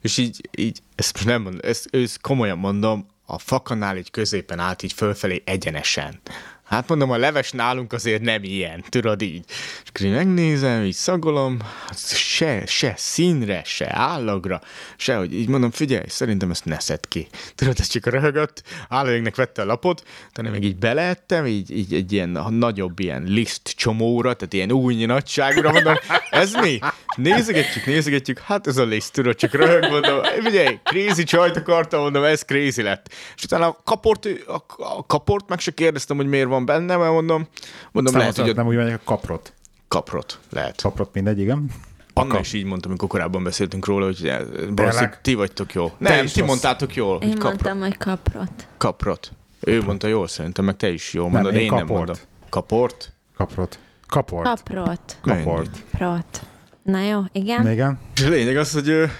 és 0.00 0.16
így, 0.16 0.48
így 0.56 0.80
ezt 0.94 1.12
most 1.12 1.26
nem 1.26 1.42
mondom, 1.42 1.60
ezt, 1.64 1.94
ezt 1.94 2.20
komolyan 2.20 2.58
mondom, 2.58 3.06
a 3.26 3.38
fakanál 3.38 3.96
így 3.96 4.10
középen 4.10 4.58
állt 4.58 4.82
így 4.82 4.92
fölfelé 4.92 5.42
egyenesen. 5.46 6.20
Hát 6.66 6.88
mondom, 6.88 7.10
a 7.10 7.16
leves 7.16 7.50
nálunk 7.50 7.92
azért 7.92 8.22
nem 8.22 8.44
ilyen, 8.44 8.84
tudod 8.88 9.22
így. 9.22 9.44
És 9.82 9.88
akkor 9.88 10.06
így 10.06 10.12
megnézem, 10.12 10.84
így 10.84 10.94
szagolom, 10.94 11.58
hát 11.86 12.08
se, 12.08 12.66
se 12.66 12.94
színre, 12.96 13.62
se 13.64 13.86
állagra, 13.92 14.60
se, 14.96 15.16
hogy 15.16 15.34
így 15.34 15.48
mondom, 15.48 15.70
figyelj, 15.70 16.04
szerintem 16.06 16.50
ezt 16.50 16.64
ne 16.64 16.80
szed 16.80 17.08
ki. 17.08 17.26
Tudod, 17.54 17.76
ez 17.78 17.86
csak 17.86 18.06
röhögött, 18.06 18.62
állójégnek 18.88 19.36
vette 19.36 19.62
a 19.62 19.64
lapot, 19.64 20.02
utána 20.28 20.50
meg 20.50 20.64
így 20.64 20.76
beleettem, 20.76 21.46
így, 21.46 21.76
így 21.76 21.94
egy 21.94 22.12
ilyen 22.12 22.28
nagyobb 22.50 22.98
ilyen 22.98 23.22
liszt 23.22 23.72
csomóra, 23.76 24.34
tehát 24.34 24.52
ilyen 24.52 24.72
új 24.72 25.04
nagyságúra, 25.04 25.72
mondom, 25.72 25.94
ez 26.30 26.52
mi? 26.52 26.78
Nézegetjük, 27.16 27.86
nézegetjük, 27.86 28.38
hát 28.38 28.66
ez 28.66 28.76
a 28.76 28.84
liszt, 28.84 29.12
tudod, 29.12 29.34
csak 29.34 29.52
röhög, 29.52 29.90
mondom, 29.90 30.22
figyelj, 30.42 30.78
crazy 30.84 31.24
csajt 31.24 31.56
akartam, 31.56 32.00
mondom, 32.00 32.24
ez 32.24 32.42
crazy 32.42 32.82
lett. 32.82 33.14
És 33.36 33.44
utána 33.44 33.66
a 33.66 33.80
kaport, 33.84 34.28
a 34.76 35.06
kaport 35.06 35.48
meg 35.48 35.58
se 35.58 35.70
kérdeztem, 35.70 36.16
hogy 36.16 36.26
miért 36.26 36.48
van 36.48 36.55
benne, 36.64 36.96
mert 36.96 37.12
mondom, 37.12 37.46
mondom 37.92 38.16
lehet, 38.16 38.36
hogy 38.36 38.48
a 38.48 38.52
nem 38.54 38.66
úgy 38.66 38.76
mondják 38.76 39.00
a 39.00 39.04
kaprot. 39.04 39.52
kaprot 39.88 40.38
lehet. 40.50 40.80
Kaprot 40.82 41.14
mindegy, 41.14 41.38
igen. 41.40 41.70
Anna 42.12 42.38
is 42.38 42.52
így 42.52 42.64
mondtam, 42.64 42.90
amikor 42.90 43.08
korábban 43.08 43.44
beszéltünk 43.44 43.86
róla, 43.86 44.04
hogy 44.04 44.20
valószínűleg 44.22 44.74
Tényleg? 44.92 45.20
ti 45.20 45.34
vagytok 45.34 45.72
jó. 45.72 45.92
Nem, 45.98 46.24
is 46.24 46.32
ti 46.32 46.38
rossz. 46.40 46.48
mondtátok 46.48 46.94
jól, 46.94 47.20
Én 47.22 47.28
hogy 47.28 47.38
kaprot. 47.38 47.62
mondtam, 47.62 47.80
hogy 47.88 47.96
kaprot. 47.96 48.66
kaprot. 48.76 49.32
Ő 49.60 49.82
mondta 49.82 50.06
jól, 50.06 50.28
szerintem, 50.28 50.64
meg 50.64 50.76
te 50.76 50.88
is 50.92 51.12
jól 51.12 51.28
mondod, 51.30 51.54
én 51.54 51.60
én, 51.60 51.72
nem 51.72 51.86
mondom. 51.86 52.16
Kaport? 52.48 53.12
Kaprot. 53.36 53.78
Kaport. 54.06 54.44
Kaprot. 54.48 55.16
Kaport. 55.22 55.82
Prot. 55.90 56.42
Na 56.82 57.00
jó, 57.02 57.20
igen. 57.32 57.70
Igen. 57.70 57.98
És 58.14 58.24
a 58.24 58.28
lényeg 58.28 58.56
az, 58.56 58.72
hogy 58.72 58.90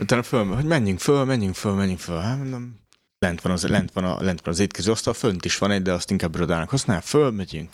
utána 0.00 0.22
föl, 0.22 0.46
hogy 0.46 0.64
menjünk 0.64 0.98
föl, 0.98 1.24
menjünk 1.24 1.54
föl, 1.54 1.74
menjünk 1.74 1.98
föl. 1.98 2.18
Hát 2.18 2.38
mondom, 2.38 2.79
lent 3.26 3.40
van 3.40 3.52
az, 3.52 3.66
lent 3.66 3.92
van 3.92 4.04
a, 4.04 4.16
lent 4.22 4.40
van 4.44 4.54
az 4.54 4.60
étkező 4.60 4.90
asztal, 4.90 5.12
fönt 5.12 5.44
is 5.44 5.58
van 5.58 5.70
egy, 5.70 5.82
de 5.82 5.92
azt 5.92 6.10
inkább 6.10 6.34
irodának 6.34 6.70
használ, 6.70 7.00
fölmegyünk. 7.00 7.68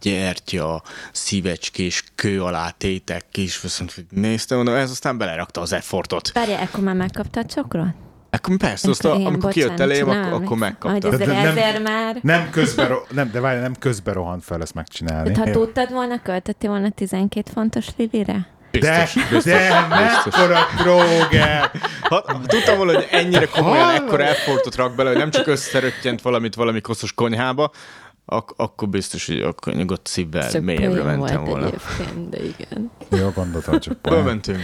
Gyertya, 0.00 0.82
szívecskés, 1.12 2.04
kő 2.14 2.42
alá 2.42 2.70
tétek, 2.70 3.24
kis, 3.30 3.60
viszont 3.60 4.04
néztem, 4.10 4.56
mondom, 4.56 4.74
ez 4.74 4.90
aztán 4.90 5.18
belerakta 5.18 5.60
az 5.60 5.72
effortot. 5.72 6.32
Várja, 6.32 6.58
akkor 6.58 6.84
már 6.84 6.94
megkapta 6.94 7.40
a 7.40 7.44
cukrot? 7.44 7.86
Akkor 8.30 8.56
persze, 8.56 8.88
azt, 8.90 9.04
a, 9.04 9.14
Én, 9.14 9.26
amikor 9.26 9.52
kijött 9.52 9.70
bocsánat, 9.70 9.92
elém, 9.92 10.06
nem 10.06 10.22
akkor, 10.22 10.42
akkor 10.42 10.56
megkapta. 10.56 11.08
De- 11.08 11.16
de 11.16 11.52
nem- 11.52 11.82
már... 11.82 12.18
Nem 12.22 12.50
közben, 12.50 12.88
ro- 12.88 13.12
nem, 13.12 13.30
de 13.30 13.40
várj, 13.40 13.60
nem 13.60 13.74
közben 13.78 14.14
rohant 14.14 14.44
fel 14.44 14.62
ezt 14.62 14.74
megcsinálni. 14.74 15.32
Tehát, 15.32 15.46
ha 15.46 15.52
tudtad 15.52 15.90
volna, 15.92 16.22
költöttél 16.22 16.70
volna 16.70 16.90
12 16.90 17.50
fontos 17.54 17.86
lilire? 17.96 18.46
De, 18.80 19.00
Biztos, 19.00 19.22
biztos, 19.22 19.44
de 19.44 19.86
biztos. 19.88 20.34
mekkora 20.36 20.66
tróger! 20.76 21.70
Ha, 22.00 22.22
ha 22.26 22.40
tudtam 22.46 22.76
volna, 22.76 22.94
hogy 22.94 23.08
ennyire 23.10 23.46
komolyan 23.46 23.84
Hallod? 23.84 24.02
ekkora 24.02 24.24
effortot 24.24 24.74
rak 24.74 24.94
bele, 24.94 25.08
hogy 25.08 25.18
nem 25.18 25.30
csak 25.30 25.46
összeröttyent 25.46 26.22
valamit 26.22 26.54
valami 26.54 26.80
koszos 26.80 27.12
konyhába, 27.12 27.70
ak- 28.24 28.54
akkor 28.56 28.88
biztos, 28.88 29.26
hogy 29.26 29.40
akkor 29.40 29.72
nyugodt 29.74 30.06
szívvel 30.06 30.60
mélyebbre 30.60 31.02
mentem 31.02 31.44
volna. 31.44 31.66
egyébként, 31.66 32.28
de 32.28 32.38
igen. 32.44 32.90
Jó 33.10 33.30
gondoltam, 33.34 33.80
csak 33.80 34.00
poén. 34.02 34.16
Fölmentünk, 34.16 34.60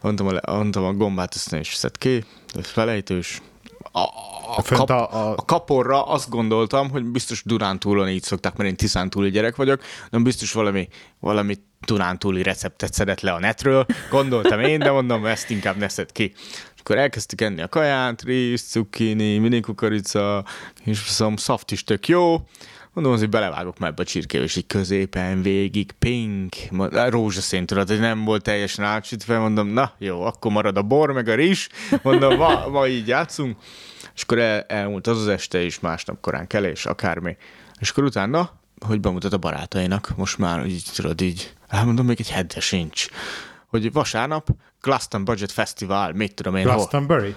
mondtam 0.00 0.26
a, 0.26 0.32
le- 0.32 0.52
mondtam 0.52 0.84
a 0.84 0.92
gombát, 0.92 1.36
ne 1.50 1.58
is 1.58 1.74
szed 1.74 1.98
ki, 1.98 2.24
felejtős. 2.62 3.42
A, 3.92 4.00
a, 4.56 4.62
kap, 4.62 4.90
a- 4.90 5.12
a- 5.12 5.30
a 5.36 5.42
kaporra 5.44 6.02
azt 6.06 6.28
gondoltam, 6.28 6.90
hogy 6.90 7.04
biztos 7.04 7.42
Durántúlon 7.44 8.08
így 8.08 8.22
szokták, 8.22 8.56
mert 8.56 8.70
én 8.70 8.76
Tiszántúli 8.76 9.30
gyerek 9.30 9.56
vagyok, 9.56 9.82
de 10.10 10.18
biztos 10.18 10.52
valami, 10.52 10.88
valami 11.20 11.54
Durántúli 11.86 12.42
receptet 12.42 12.92
szedett 12.94 13.20
le 13.20 13.32
a 13.32 13.38
netről, 13.38 13.86
gondoltam 14.10 14.60
én, 14.60 14.78
de 14.78 14.90
mondom, 14.90 15.26
ezt 15.26 15.50
inkább 15.50 15.76
ne 15.76 15.88
szed 15.88 16.12
ki. 16.12 16.32
És 16.74 16.80
akkor 16.80 16.98
elkezdtük 16.98 17.40
enni 17.40 17.62
a 17.62 17.68
kaját, 17.68 18.22
rizs, 18.22 18.60
cukkini, 18.62 19.38
mini 19.38 19.60
kukorica, 19.60 20.44
és 20.84 20.98
szóval 20.98 21.36
szaft 21.36 21.70
is 21.70 21.84
tök 21.84 22.08
jó. 22.08 22.40
Mondom, 22.92 23.12
azért 23.12 23.30
belevágok 23.30 23.78
már 23.78 23.90
ebbe 23.90 24.02
a 24.02 24.04
csirkébe, 24.04 24.44
és 24.44 24.56
így 24.56 24.66
középen, 24.66 25.42
végig, 25.42 25.92
pink, 25.92 26.56
rózsaszín, 26.90 27.66
tudod, 27.66 27.88
hogy 27.88 28.00
nem 28.00 28.24
volt 28.24 28.42
teljesen 28.42 28.84
átsütve, 28.84 29.38
mondom, 29.38 29.68
na 29.68 29.92
jó, 29.98 30.22
akkor 30.22 30.52
marad 30.52 30.76
a 30.76 30.82
bor, 30.82 31.12
meg 31.12 31.28
a 31.28 31.34
rizs, 31.34 31.68
mondom, 32.02 32.36
ma, 32.36 32.68
ma 32.68 32.86
így 32.86 33.08
játszunk, 33.08 33.56
és 34.14 34.22
akkor 34.22 34.38
el, 34.38 34.60
elmúlt 34.60 35.06
az 35.06 35.18
az 35.18 35.28
este 35.28 35.62
is, 35.62 35.80
másnap 35.80 36.20
korán 36.20 36.46
kelés, 36.46 36.86
akármi. 36.86 37.36
És 37.80 37.90
akkor 37.90 38.04
utána, 38.04 38.50
hogy 38.86 39.00
bemutat 39.00 39.32
a 39.32 39.38
barátainak, 39.38 40.12
most 40.16 40.38
már 40.38 40.66
így, 40.66 40.84
tudod, 40.94 41.20
így, 41.20 41.52
elmondom, 41.68 42.06
még 42.06 42.20
egy 42.20 42.30
hete 42.30 42.60
sincs, 42.60 43.06
hogy 43.66 43.92
vasárnap 43.92 44.48
Glaston 44.80 45.24
Budget 45.24 45.52
Festival, 45.52 46.12
mit 46.12 46.34
tudom 46.34 46.56
én, 46.56 46.64
hol. 46.64 46.74
Glastonbury? 46.74 47.34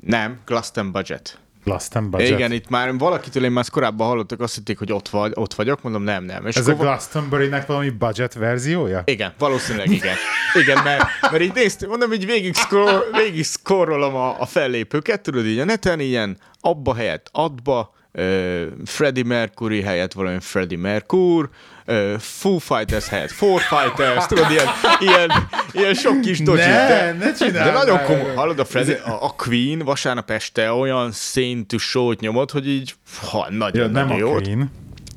Nem, 0.00 0.40
Glaston 0.44 0.92
Budget. 0.92 1.38
Glastonbury. 1.64 2.26
Igen, 2.26 2.52
itt 2.52 2.68
már 2.68 2.96
valakitől 2.98 3.44
én 3.44 3.50
már 3.50 3.64
korábban 3.70 4.06
hallottak, 4.06 4.40
azt 4.40 4.54
hitték, 4.54 4.78
hogy 4.78 4.92
ott, 4.92 5.08
vagy, 5.08 5.32
ott 5.34 5.54
vagyok, 5.54 5.82
mondom 5.82 6.02
nem, 6.02 6.24
nem. 6.24 6.46
És 6.46 6.54
Ez 6.56 6.66
a 6.68 6.70
akkor, 6.72 6.84
va- 6.84 6.92
Glastonbury-nek 6.94 7.66
valami 7.66 7.90
budget 7.90 8.34
verziója? 8.34 9.02
igen, 9.04 9.32
valószínűleg 9.38 9.90
igen. 9.90 10.16
Igen, 10.54 10.82
mert, 10.82 11.04
mert 11.30 11.42
így 11.42 11.54
néztem, 11.54 11.88
mondom, 11.88 12.12
így 12.12 12.26
végig, 12.26 12.54
scroll, 12.54 13.02
végig 13.12 13.44
scrollolom 13.44 14.14
a, 14.14 14.40
a 14.40 14.46
fellépőket, 14.46 15.20
tudod, 15.20 15.46
így 15.46 15.58
a 15.58 15.64
neten 15.64 16.00
ilyen 16.00 16.38
abba 16.60 16.94
helyett 16.94 17.28
adba, 17.32 17.94
uh, 18.12 18.62
Freddie 18.84 19.24
Mercury 19.24 19.82
helyett 19.82 20.12
valami 20.12 20.36
Freddie 20.40 20.78
Mercury, 20.78 21.46
uh, 21.90 22.18
Foo 22.18 22.58
Fighters 22.58 23.08
helyett 23.08 23.30
Four 23.30 23.60
Fighters, 23.60 24.26
tudod, 24.26 24.50
ilyen, 24.50 24.66
ilyen, 24.98 25.30
ilyen 25.72 25.94
sok 25.94 26.20
kis 26.20 26.38
dodgy. 26.38 26.60
Ne, 26.60 26.88
de, 26.88 27.12
ne 27.12 27.32
csináld 27.32 27.64
De 27.64 27.72
nagyon 27.72 28.04
komoly. 28.04 28.34
Hallod, 28.34 28.58
a, 28.58 28.64
Freddie, 28.64 28.96
a, 29.02 29.24
a 29.24 29.34
Queen 29.36 29.78
vasárnap 29.78 30.30
este 30.30 30.72
olyan 30.72 31.12
szintű 31.12 31.76
sót 31.76 32.20
nyomott, 32.20 32.50
hogy 32.50 32.68
így 32.68 32.94
ha, 33.20 33.46
nagyon, 33.50 33.86
Ja, 33.86 33.92
nem 33.92 34.06
nagyon 34.06 34.36
a. 34.36 34.40
Queen. 34.40 34.70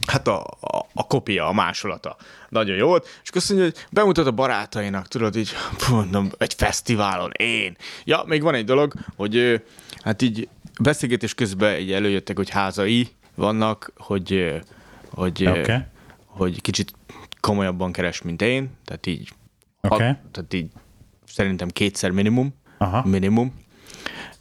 Hát 0.07 0.27
a, 0.27 0.41
a, 0.59 0.85
a 0.93 1.07
kopia, 1.07 1.47
a 1.47 1.53
másolata. 1.53 2.15
Nagyon 2.49 2.75
jó 2.75 2.87
volt. 2.87 3.07
És 3.23 3.29
azt 3.33 3.49
mondja, 3.49 3.67
hogy 3.67 3.85
bemutat 3.91 4.27
a 4.27 4.31
barátainak, 4.31 5.07
tudod, 5.07 5.35
így, 5.35 5.51
mondom, 5.89 6.29
egy 6.37 6.53
fesztiválon, 6.53 7.31
én. 7.31 7.75
Ja, 8.03 8.23
még 8.25 8.41
van 8.41 8.53
egy 8.53 8.65
dolog, 8.65 8.93
hogy 9.15 9.35
ö, 9.35 9.55
hát 10.03 10.21
így 10.21 10.47
beszélgetés 10.81 11.33
közben 11.33 11.79
így 11.79 11.91
előjöttek, 11.91 12.37
hogy 12.37 12.49
házai 12.49 13.07
vannak, 13.35 13.91
hogy, 13.97 14.33
ö, 14.33 14.55
hogy, 15.09 15.47
okay. 15.47 15.77
Hogy 16.37 16.61
kicsit 16.61 16.93
komolyabban 17.39 17.91
keres, 17.91 18.21
mint 18.21 18.41
én, 18.41 18.69
tehát 18.85 19.07
így, 19.07 19.29
Oké. 19.81 20.03
hat- 20.03 20.17
tehát 20.31 20.53
így 20.53 20.71
szerintem 21.25 21.67
kétszer 21.67 22.11
minimum, 22.11 22.53
Aha. 22.77 23.07
minimum. 23.07 23.61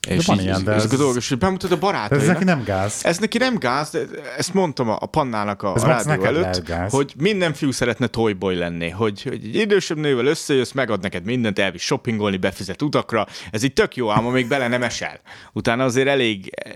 És 0.09 0.27
van 0.27 0.37
így, 0.39 0.43
ilyen, 0.45 0.65
de 0.65 0.73
ezek 0.73 0.93
ez- 0.93 0.99
a 0.99 1.03
dolgok, 1.03 1.17
és 1.17 1.35
bemutat 1.35 1.71
a 1.71 1.75
De 1.75 1.81
barátainak. 1.81 2.25
ez 2.27 2.33
neki 2.33 2.45
nem 2.45 2.63
gáz. 2.65 3.01
Ez 3.05 3.19
neki 3.19 3.39
nem 3.39 3.59
gáz, 3.59 3.91
de 3.91 4.01
ezt 4.37 4.55
mondtam 4.55 4.89
a, 4.89 4.97
a 5.01 5.07
pannának 5.07 5.63
a, 5.63 5.73
Ez 5.77 5.83
a 5.83 5.87
rádió 5.87 6.25
előtt, 6.25 6.69
hogy 6.91 7.15
minden 7.19 7.53
fiú 7.55 7.71
szeretne 7.71 8.07
toyboy 8.07 8.55
lenni, 8.57 8.89
hogy, 8.89 9.23
hogy 9.23 9.33
egy 9.33 9.55
idősebb 9.55 9.97
nővel 9.99 10.27
összejössz, 10.27 10.73
megad 10.73 11.01
neked 11.03 11.25
mindent, 11.25 11.59
elvisz 11.59 11.83
shoppingolni, 11.83 12.37
befizet 12.37 12.83
utakra, 12.83 13.27
ez 13.51 13.63
így 13.63 13.73
tök 13.73 13.97
jó, 13.97 14.11
ám 14.11 14.25
még 14.25 14.49
bele 14.49 14.69
nem 14.69 14.83
esel. 14.83 15.21
Utána 15.53 15.85
azért 15.85 16.09
elég 16.09 16.51
eh, 16.55 16.73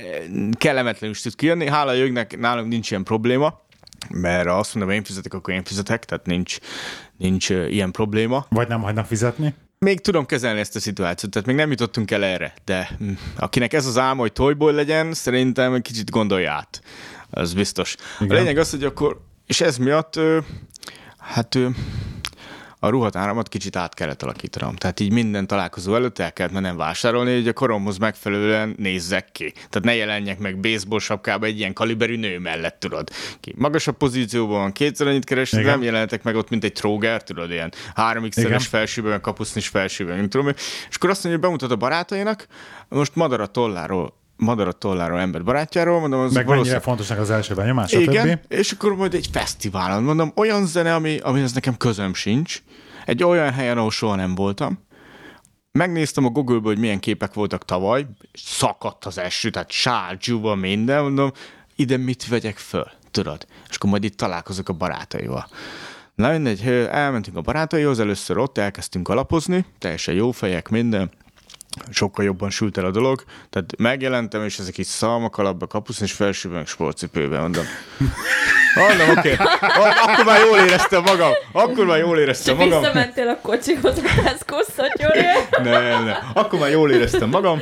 kellemetlenül 0.59 1.15
is 1.17 1.23
tud 1.23 1.35
kijönni, 1.35 1.69
hála 1.69 1.93
jögnek, 1.93 2.39
nálunk 2.39 2.69
nincs 2.69 2.91
ilyen 2.91 3.05
probléma, 3.05 3.61
mert 4.11 4.49
azt 4.49 4.75
mondom, 4.75 4.95
én 4.95 5.05
fizetek, 5.05 5.35
akkor 5.35 5.55
én 5.55 5.65
fizetek, 5.65 6.05
tehát 6.05 6.27
nincs, 6.27 6.59
nincs 7.17 7.49
ilyen 7.49 7.91
probléma. 7.91 8.47
Vagy 8.49 8.69
nem 8.69 8.83
hagynak 8.83 9.07
fizetni? 9.07 9.55
Még 9.79 10.01
tudom 10.01 10.27
kezelni 10.27 10.61
ezt 10.61 10.77
a 10.77 10.81
szituációt, 10.81 11.33
tehát 11.33 11.49
még 11.49 11.57
nem 11.57 11.71
jutottunk 11.71 12.11
el 12.11 12.25
erre, 12.25 12.55
de 12.65 12.91
mm, 13.03 13.13
akinek 13.37 13.73
ez 13.73 13.87
az 13.87 13.99
álma, 13.99 14.21
hogy 14.21 14.33
toyboy 14.33 14.75
legyen, 14.75 15.15
szerintem 15.15 15.75
egy 15.75 15.83
kicsit 15.83 16.11
gondolja 16.11 16.53
át. 16.53 16.81
Az 17.31 17.55
biztos. 17.55 17.95
Igen. 18.21 18.37
A 18.37 18.39
lényeg 18.39 18.59
az, 18.59 18.71
hogy 18.71 18.85
akkor, 18.85 19.21
és 19.47 19.61
ez 19.61 19.77
miatt, 19.77 20.21
hát 21.19 21.59
a 22.79 22.89
ruhatáramat 22.89 23.49
kicsit 23.49 23.77
át 23.77 23.95
kellett 23.95 24.23
alakítanom. 24.23 24.77
Tehát 24.77 25.01
így 25.01 25.13
minden 25.13 25.47
találkozó 25.47 25.95
előtt 25.95 26.19
el 26.19 26.33
kellett 26.33 26.53
mennem 26.53 26.77
vásárolni, 26.77 27.35
hogy 27.35 27.49
a 27.49 27.53
koromhoz 27.53 27.99
megfelelően 27.99 28.75
nézzek 28.79 29.33
ki. 29.33 29.53
Tehát 29.53 29.83
ne 29.83 29.95
jelenjek 29.95 30.39
meg 30.39 30.61
baseball 30.61 30.99
sapkába 30.99 31.47
egy 31.47 31.59
ilyen 31.59 31.73
kaliberű 31.73 32.17
nő 32.17 32.39
mellett, 32.39 32.81
tudod. 32.81 33.11
Ki 33.41 33.55
magasabb 33.57 33.97
pozícióban 33.97 34.59
van, 34.59 34.73
kétszer 34.73 35.07
annyit 35.07 35.25
keres, 35.25 35.53
Igen. 35.53 35.65
nem 35.65 35.83
jelenetek 35.83 36.23
meg 36.23 36.37
ott, 36.37 36.49
mint 36.49 36.65
egy 36.65 36.73
tróger, 36.73 37.23
tudod, 37.23 37.51
ilyen 37.51 37.73
3 37.95 38.29
x 38.29 38.67
felsőben, 38.67 39.21
kapusznis 39.21 39.69
felsőben, 39.69 40.17
nem 40.17 40.29
tudom. 40.29 40.49
És 40.89 40.97
akkor 40.97 41.11
azt 41.11 41.25
mondja, 41.25 41.41
hogy 41.41 41.51
bemutat 41.51 41.71
a 41.71 41.77
barátainak, 41.77 42.47
most 42.89 43.15
Madara 43.15 43.47
tolláról 43.47 44.25
Madara 44.37 44.73
tolláról 44.73 45.19
ember 45.19 45.45
barátjáról, 45.45 46.01
mondom, 46.01 46.21
az 46.21 46.25
Meg 46.25 46.35
mennyire 46.35 46.51
valószínűleg 46.51 46.83
fontosnak 46.83 47.19
az 47.19 47.31
első 47.31 47.55
benyomás, 47.55 47.93
igen, 47.93 48.29
stb. 48.29 48.53
és 48.53 48.73
akkor 48.73 48.97
majd 48.97 49.15
egy 49.15 49.29
fesztiválon, 49.33 50.03
mondom, 50.03 50.33
olyan 50.35 50.67
zene, 50.67 50.95
ami, 50.95 51.19
amihez 51.19 51.53
nekem 51.53 51.77
közöm 51.77 52.15
sincs, 52.15 52.63
egy 53.05 53.25
olyan 53.25 53.53
helyen, 53.53 53.79
ahol 53.79 53.91
soha 53.91 54.15
nem 54.15 54.35
voltam, 54.35 54.79
megnéztem 55.73 56.25
a 56.25 56.29
Google-ből, 56.29 56.73
hogy 56.73 56.79
milyen 56.79 57.01
képek 57.01 57.35
voltak 57.35 57.65
tavaly, 57.65 58.07
szakadt 58.33 59.05
az 59.05 59.19
eső, 59.19 59.51
tehát 59.51 59.71
sárgyúva 59.71 60.55
minden, 60.55 61.03
mondom, 61.03 61.33
ide 61.77 61.97
mit 61.97 62.29
vegyek 62.29 62.57
föl, 62.57 62.87
tudod? 63.11 63.47
És 63.69 63.77
akkor 63.77 63.91
majd 63.91 64.05
itt 64.05 64.17
találkozok 64.17 64.69
a 64.69 64.73
barátaival. 64.73 65.49
Na 66.15 66.31
mindegy, 66.31 66.67
elmentünk 66.91 67.37
a 67.37 67.41
barátaihoz, 67.41 68.01
először 68.01 68.39
ott 68.39 68.59
elkezdtünk 68.59 69.09
alapozni, 69.09 69.65
teljesen 69.79 70.15
jó 70.15 70.31
fejek, 70.31 70.69
minden, 70.69 71.11
sokkal 71.91 72.25
jobban 72.25 72.51
sült 72.51 72.79
el 72.79 72.85
a 72.85 72.91
dolog, 72.91 73.25
tehát 73.51 73.77
megjelentem, 73.79 74.45
és 74.45 74.59
ezek 74.59 74.79
így 74.79 74.87
szalmakalapba, 74.87 75.67
kapusz 75.67 76.01
és 76.01 76.13
felsőben, 76.13 76.59
meg 76.59 76.67
sportcipőben, 76.67 77.41
mondom. 77.41 77.65
Nem, 78.75 79.19
oké. 79.19 79.33
Okay. 79.33 79.47
Akkor 80.07 80.25
már 80.25 80.41
jól 80.41 80.59
éreztem 80.59 81.03
magam. 81.03 81.31
Akkor 81.53 81.87
már 81.87 81.99
jól 81.99 82.19
éreztem 82.19 82.57
Csak 82.57 82.65
magam. 82.65 82.81
visszamentél 82.81 83.29
a 83.29 83.39
kocsihoz, 83.43 84.01
a. 84.47 85.49
Nem, 85.63 86.05
nem. 86.05 86.17
Akkor 86.35 86.59
már 86.59 86.71
jól 86.71 86.91
éreztem 86.91 87.29
magam. 87.29 87.61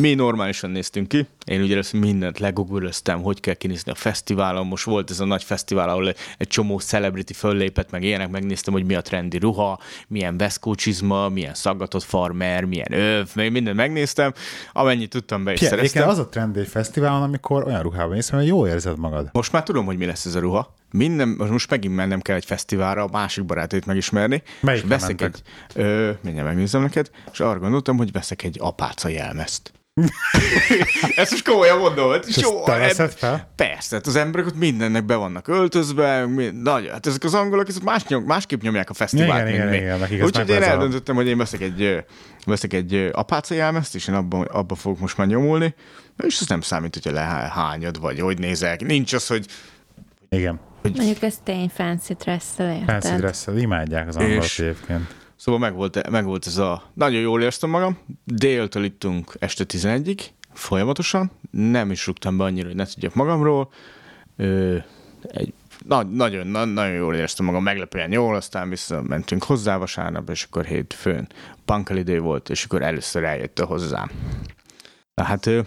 Mi 0.00 0.14
normálisan 0.14 0.70
néztünk 0.70 1.08
ki. 1.08 1.26
Én 1.44 1.62
ugye 1.62 1.72
először 1.72 2.00
mindent 2.00 2.38
leguguröztem, 2.38 3.22
hogy 3.22 3.40
kell 3.40 3.54
kinézni 3.54 3.92
a 3.92 3.94
fesztiválon. 3.94 4.66
Most 4.66 4.84
volt 4.84 5.10
ez 5.10 5.20
a 5.20 5.24
nagy 5.24 5.44
fesztivál, 5.44 5.88
ahol 5.88 6.14
egy 6.38 6.46
csomó 6.46 6.78
celebrity 6.78 7.32
föllépett, 7.32 7.90
meg 7.90 8.02
ilyenek, 8.02 8.30
megnéztem, 8.30 8.72
hogy 8.72 8.84
mi 8.84 8.94
a 8.94 9.00
trendi 9.00 9.38
ruha, 9.38 9.78
milyen 10.08 10.36
veszkócsizma, 10.36 11.28
milyen 11.28 11.54
szaggatott 11.54 12.02
farmer, 12.02 12.64
milyen 12.64 12.92
öv, 12.92 13.28
még 13.34 13.50
mindent 13.50 13.76
megnéztem. 13.76 14.32
Amennyit 14.72 15.10
tudtam 15.10 15.44
be 15.44 15.52
is 15.52 15.58
Pierre, 15.58 15.76
szereztem. 15.76 16.08
az 16.08 16.18
a 16.18 16.28
trend 16.28 16.56
egy 16.56 16.68
fesztiválon, 16.68 17.22
amikor 17.22 17.64
olyan 17.66 17.82
ruhában 17.82 18.14
mész, 18.14 18.30
hogy 18.30 18.46
jól 18.46 18.68
érzed 18.68 18.98
magad. 18.98 19.28
Most 19.32 19.52
már 19.52 19.62
tudom, 19.62 19.84
hogy 19.84 19.96
mi 19.96 20.04
lesz 20.04 20.24
ez 20.24 20.34
a 20.34 20.40
ruha. 20.40 20.74
Minden, 20.92 21.28
most 21.28 21.70
megint 21.70 21.94
mennem 21.94 22.20
kell 22.20 22.36
egy 22.36 22.44
fesztiválra, 22.44 23.04
a 23.04 23.08
másik 23.12 23.44
barátait 23.44 23.86
megismerni. 23.86 24.42
Melyikre 24.60 24.86
és 24.86 24.92
veszek 24.92 25.20
mentek? 25.20 25.34
egy, 25.34 25.82
ö, 25.82 26.10
mindjárt 26.20 26.48
megnézem 26.48 26.82
neked, 26.82 27.10
és 27.32 27.40
arra 27.40 27.58
gondoltam, 27.58 27.96
hogy 27.96 28.12
veszek 28.12 28.42
egy 28.42 28.56
apáca 28.60 29.08
jelmezt. 29.08 29.72
Ezt 31.16 31.30
most 31.30 31.48
komolyan 31.48 31.78
mondom. 31.78 32.10
Hát 32.12 32.24
És 32.26 32.36
jó, 32.36 32.58
eb- 32.66 32.78
veszed 32.78 33.12
fel? 33.12 33.52
Persze, 33.56 33.96
hát 33.96 34.06
az 34.06 34.16
emberek 34.16 34.46
ott 34.46 34.56
mindennek 34.58 35.04
be 35.04 35.14
vannak 35.14 35.48
öltözve, 35.48 36.24
nagy, 36.62 36.88
hát 36.88 37.06
ezek 37.06 37.24
az 37.24 37.34
angolok 37.34 37.68
ezek 37.68 37.82
más 37.82 38.04
nyom, 38.06 38.22
másképp 38.24 38.60
nyomják 38.62 38.90
a 38.90 38.94
fesztivált, 38.94 39.48
Igen, 39.48 39.68
mint 39.68 39.80
igen, 39.82 39.98
mi. 39.98 40.20
Úgyhogy 40.22 40.48
én 40.48 40.56
ez 40.56 40.62
a- 40.62 40.70
eldöntöttem, 40.70 41.14
hogy 41.14 41.26
én 41.26 41.36
veszek 41.38 41.60
egy, 41.60 42.04
veszek 42.44 42.72
egy 42.72 43.08
apáca 43.12 43.54
jelmezt, 43.54 43.94
és 43.94 44.08
én 44.08 44.14
abba, 44.14 44.38
abba 44.38 44.74
fogok 44.74 44.98
most 44.98 45.16
már 45.16 45.26
nyomulni, 45.26 45.74
és 46.26 46.40
ez 46.40 46.46
nem 46.46 46.60
számít, 46.60 46.94
hogyha 46.94 47.12
lehányod, 47.12 48.00
vagy 48.00 48.20
hogy 48.20 48.38
nézek. 48.38 48.80
Nincs 48.80 49.12
az, 49.12 49.26
hogy 49.26 49.46
Igen. 50.28 50.60
Mondjuk 50.82 51.22
ez 51.22 51.38
tény 51.42 51.68
fancy 51.68 52.14
dressel, 52.14 52.74
érted? 52.74 53.02
Fancy 53.02 53.16
dress 53.16 53.46
imádják 53.56 54.08
az 54.08 54.16
angolok 54.16 54.42
És- 54.42 54.58
egyébként. 54.58 55.14
Szóval 55.36 55.60
meg 55.60 55.74
volt, 55.74 56.10
meg 56.10 56.24
volt 56.24 56.46
ez 56.46 56.56
a... 56.56 56.82
Nagyon 56.94 57.20
jól 57.20 57.40
éreztem 57.40 57.70
magam. 57.70 57.98
Déltől 58.24 58.84
ittunk 58.84 59.34
este 59.38 59.64
11-ig, 59.68 60.20
folyamatosan. 60.52 61.30
Nem 61.50 61.90
is 61.90 62.06
rúgtam 62.06 62.36
be 62.36 62.44
annyira, 62.44 62.66
hogy 62.66 62.76
ne 62.76 62.84
tudjak 62.84 63.14
magamról. 63.14 63.72
Ö, 64.36 64.76
egy, 65.22 65.52
na, 65.86 66.02
nagyon, 66.02 66.46
na, 66.46 66.64
nagyon 66.64 66.94
jól 66.94 67.14
éreztem 67.14 67.46
magam, 67.46 67.62
meglepően 67.62 68.12
jól, 68.12 68.34
aztán 68.36 68.68
visszamentünk 68.68 69.44
hozzá 69.44 69.76
vasárnap, 69.76 70.30
és 70.30 70.42
akkor 70.42 70.64
hétfőn 70.64 71.28
Pankalidé 71.64 72.18
volt, 72.18 72.48
és 72.50 72.64
akkor 72.64 72.82
először 72.82 73.24
eljött 73.24 73.58
hozzám. 73.60 74.10
Tehát 75.14 75.46
ö, 75.46 75.60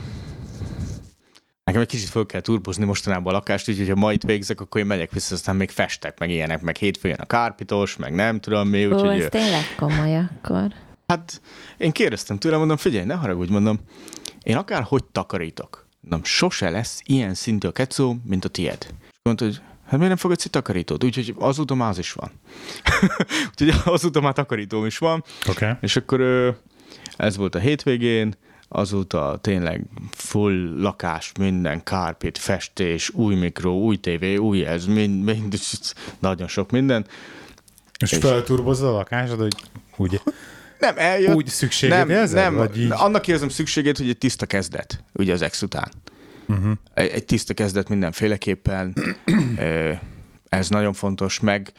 Nekem 1.64 1.82
egy 1.82 1.88
kicsit 1.88 2.10
föl 2.10 2.26
kell 2.26 2.42
turbozni 2.42 2.86
mostanában 2.86 3.34
a 3.34 3.36
lakást, 3.36 3.70
úgyhogy 3.70 3.90
ha 3.90 3.96
ma 3.96 4.14
itt 4.14 4.24
végzek, 4.24 4.62
akkor 4.62 4.82
én 4.82 4.88
megyek 4.88 5.12
vissza, 5.12 5.36
aztán 5.36 5.56
még 5.56 5.70
festek, 5.70 6.20
meg 6.20 6.30
ilyenek, 6.30 6.62
meg 6.62 6.76
hétfőn 6.76 7.12
jön 7.12 7.20
a 7.20 7.26
kárpitos, 7.26 7.98
meg 7.98 8.14
nem 8.14 8.40
tudom 8.40 8.68
mi, 8.68 8.88
Ó, 8.88 8.94
úgyhogy... 8.94 9.22
ez 9.22 9.30
tényleg 9.30 9.76
komoly 9.78 10.16
akkor. 10.18 10.74
Hát 11.08 11.42
én 11.78 11.92
kérdeztem 11.92 12.38
tőle, 12.38 12.58
mondom, 12.58 12.78
figyelj, 12.78 13.06
ne 13.06 13.14
haragudj, 13.14 13.52
mondom, 13.52 13.80
én 14.44 14.56
akár 14.56 14.84
hogy 14.84 15.04
takarítok, 15.04 15.88
mondom, 16.00 16.24
sose 16.24 16.70
lesz 16.70 17.02
ilyen 17.06 17.34
szintű 17.34 17.68
a 17.68 17.72
kecó, 17.72 18.16
mint 18.26 18.46
a 18.46 18.50
tied. 18.50 18.88
És 19.12 19.20
mondta, 19.24 19.46
hogy 19.46 19.62
hát 19.84 19.92
miért 19.92 20.08
nem 20.08 20.18
fogadsz 20.18 20.46
egy 20.46 20.52
takarítót? 20.52 21.04
Úgyhogy 21.04 21.36
azóta 21.38 21.76
már 21.76 21.90
az 21.90 21.98
is 21.98 22.12
van. 22.12 22.32
Úgyhogy 23.50 23.82
azóta 23.86 24.22
már 24.22 24.34
takarítóm 24.34 24.86
is 24.86 24.98
van. 24.98 25.24
Okay. 25.50 25.72
És 25.82 25.96
akkor 25.96 26.22
ez 27.18 27.38
volt 27.38 27.56
a 27.56 27.60
hétvégén, 27.60 28.36
azóta 28.76 29.40
tényleg 29.42 29.86
full 30.12 30.74
lakás, 30.78 31.32
minden 31.40 31.84
kárpét, 31.84 32.38
festés, 32.38 33.10
új 33.10 33.36
mikro, 33.36 33.72
új 33.72 33.96
tévé, 33.98 34.36
új 34.36 34.66
ez, 34.66 34.86
mind, 34.86 35.24
mind, 35.24 35.60
nagyon 36.20 36.48
sok 36.48 36.72
minden. 36.72 37.06
És 38.00 38.12
És- 38.12 38.18
felturbozod 38.18 38.90
a 38.90 38.92
lakásod, 38.92 39.40
hogy 39.40 39.56
úgy, 39.98 40.22
Nem, 40.80 40.94
eljött. 40.98 41.36
úgy 41.36 41.48
szükségét 41.48 41.96
nem, 41.98 42.10
érzed? 42.10 42.36
nem, 42.36 42.56
Vagy 42.56 42.80
így? 42.80 42.92
annak 42.92 43.28
érzem 43.28 43.50
szükségét, 43.50 43.98
hogy 43.98 44.10
egy 44.10 44.18
tiszta 44.18 44.46
kezdet, 44.46 45.04
ugye 45.14 45.34
az 45.34 45.42
ex 45.42 45.62
után. 45.62 45.92
Uh-huh. 46.48 46.72
Egy, 46.94 47.10
egy 47.10 47.26
tiszta 47.26 47.54
kezdet 47.54 47.90
mindenféleképpen, 47.90 48.96
ez 50.50 50.70
nagyon 50.70 50.94
fontos, 50.94 51.40
meg 51.40 51.72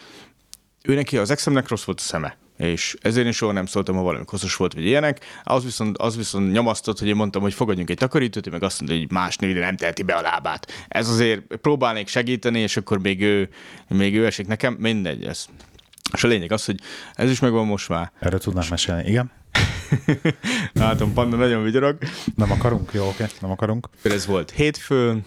ő 0.83 0.95
neki 0.95 1.19
az 1.19 1.31
exemnek 1.31 1.69
rossz 1.69 1.85
volt 1.85 1.99
a 2.01 2.03
szeme, 2.03 2.37
és 2.57 2.97
ezért 3.01 3.27
én 3.27 3.33
soha 3.33 3.53
nem 3.53 3.67
szóltam, 3.67 3.97
ha 3.97 4.03
valami 4.03 4.25
koszos 4.25 4.57
volt, 4.57 4.75
vagy 4.75 4.85
ilyenek. 4.85 5.25
Az 5.43 5.65
viszont, 5.65 5.99
az 5.99 6.17
viszont 6.17 6.53
nyomasztott, 6.53 6.99
hogy 6.99 7.09
én 7.09 7.17
mondtam, 7.17 7.43
hogy 7.43 7.55
fogadjunk 7.55 7.91
egy 7.91 7.97
takarítót, 7.97 8.51
meg 8.51 8.63
azt 8.63 8.81
mondta, 8.81 8.99
hogy 8.99 9.11
más 9.11 9.37
nő 9.37 9.49
ide 9.49 9.61
nem 9.61 9.77
teheti 9.77 10.03
be 10.03 10.15
a 10.15 10.21
lábát. 10.21 10.87
Ez 10.89 11.09
azért 11.09 11.43
próbálnék 11.57 12.09
segíteni, 12.09 12.61
és 12.61 12.77
akkor 12.77 12.99
még 12.99 13.23
ő, 13.23 13.49
még 13.89 14.17
ő 14.17 14.27
esik 14.27 14.47
nekem, 14.47 14.77
mindegy, 14.79 15.25
ez. 15.25 15.47
És 16.13 16.25
a 16.25 16.29
lényeg 16.29 16.53
az, 16.53 16.65
hogy 16.65 16.81
ez 17.15 17.31
is 17.31 17.41
megvan 17.41 17.67
most 17.67 17.89
már. 17.89 18.13
Erről 18.19 18.39
tudnám 18.39 18.67
mesélni. 18.71 19.09
Igen? 19.09 19.31
Látom, 20.73 21.13
Panda 21.13 21.37
nagyon 21.37 21.63
vigyorog. 21.63 21.99
Nem 22.35 22.53
akarunk? 22.53 22.91
Jó, 22.93 23.09
oké, 23.09 23.25
nem 23.41 23.51
akarunk. 23.51 23.89
Ez 24.03 24.27
volt 24.27 24.51
hétfőn, 24.51 25.25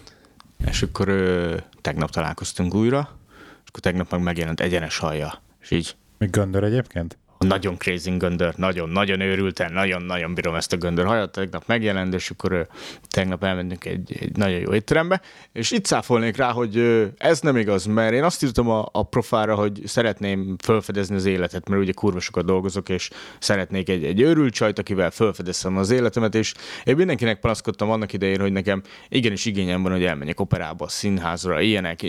és 0.66 0.82
akkor 0.82 1.08
ö, 1.08 1.56
tegnap 1.80 2.10
találkoztunk 2.10 2.74
újra, 2.74 3.18
és 3.38 3.68
akkor 3.68 3.80
tegnap 3.80 4.10
meg 4.10 4.22
megjelent 4.22 4.60
egyenes 4.60 4.98
hallja. 4.98 5.42
És 5.60 5.70
így 5.70 5.96
Még 6.18 6.30
göndör 6.30 6.64
egyébként? 6.64 7.18
Nagyon 7.38 7.76
crazy 7.78 8.10
göndör, 8.16 8.54
nagyon, 8.56 8.88
nagyon 8.88 9.20
őrülten, 9.20 9.72
nagyon, 9.72 10.02
nagyon 10.02 10.34
bírom 10.34 10.54
ezt 10.54 10.72
a 10.72 10.76
göndör. 10.76 11.06
Hajat, 11.06 11.32
tegnap 11.32 11.62
megjelent, 11.66 12.14
és 12.14 12.30
akkor 12.30 12.66
tegnap 13.08 13.44
elmentünk 13.44 13.84
egy, 13.84 14.16
egy 14.20 14.36
nagyon 14.36 14.58
jó 14.58 14.74
étterembe, 14.74 15.20
és 15.52 15.70
itt 15.70 15.84
száfolnék 15.84 16.36
rá, 16.36 16.50
hogy 16.50 17.06
ez 17.16 17.40
nem 17.40 17.56
igaz, 17.56 17.84
mert 17.84 18.12
én 18.12 18.24
azt 18.24 18.42
írtam 18.42 18.68
a, 18.68 18.88
a 18.92 19.02
profára, 19.02 19.54
hogy 19.54 19.80
szeretném 19.84 20.56
felfedezni 20.58 21.14
az 21.14 21.24
életet, 21.24 21.68
mert 21.68 21.82
ugye 21.82 21.92
kurva 21.92 22.20
sokat 22.20 22.44
dolgozok, 22.44 22.88
és 22.88 23.10
szeretnék 23.38 23.88
egy, 23.88 24.04
egy 24.04 24.20
őrült 24.20 24.54
csajt, 24.54 24.78
akivel 24.78 25.10
felfedezem 25.10 25.76
az 25.76 25.90
életemet, 25.90 26.34
és 26.34 26.54
én 26.84 26.96
mindenkinek 26.96 27.40
panaszkodtam 27.40 27.90
annak 27.90 28.12
idején, 28.12 28.40
hogy 28.40 28.52
nekem 28.52 28.82
igenis 29.08 29.44
igényem 29.44 29.82
van, 29.82 29.92
hogy 29.92 30.04
elmenjek 30.04 30.40
operába, 30.40 30.88
színházra, 30.88 31.60
ilyenek, 31.60 32.02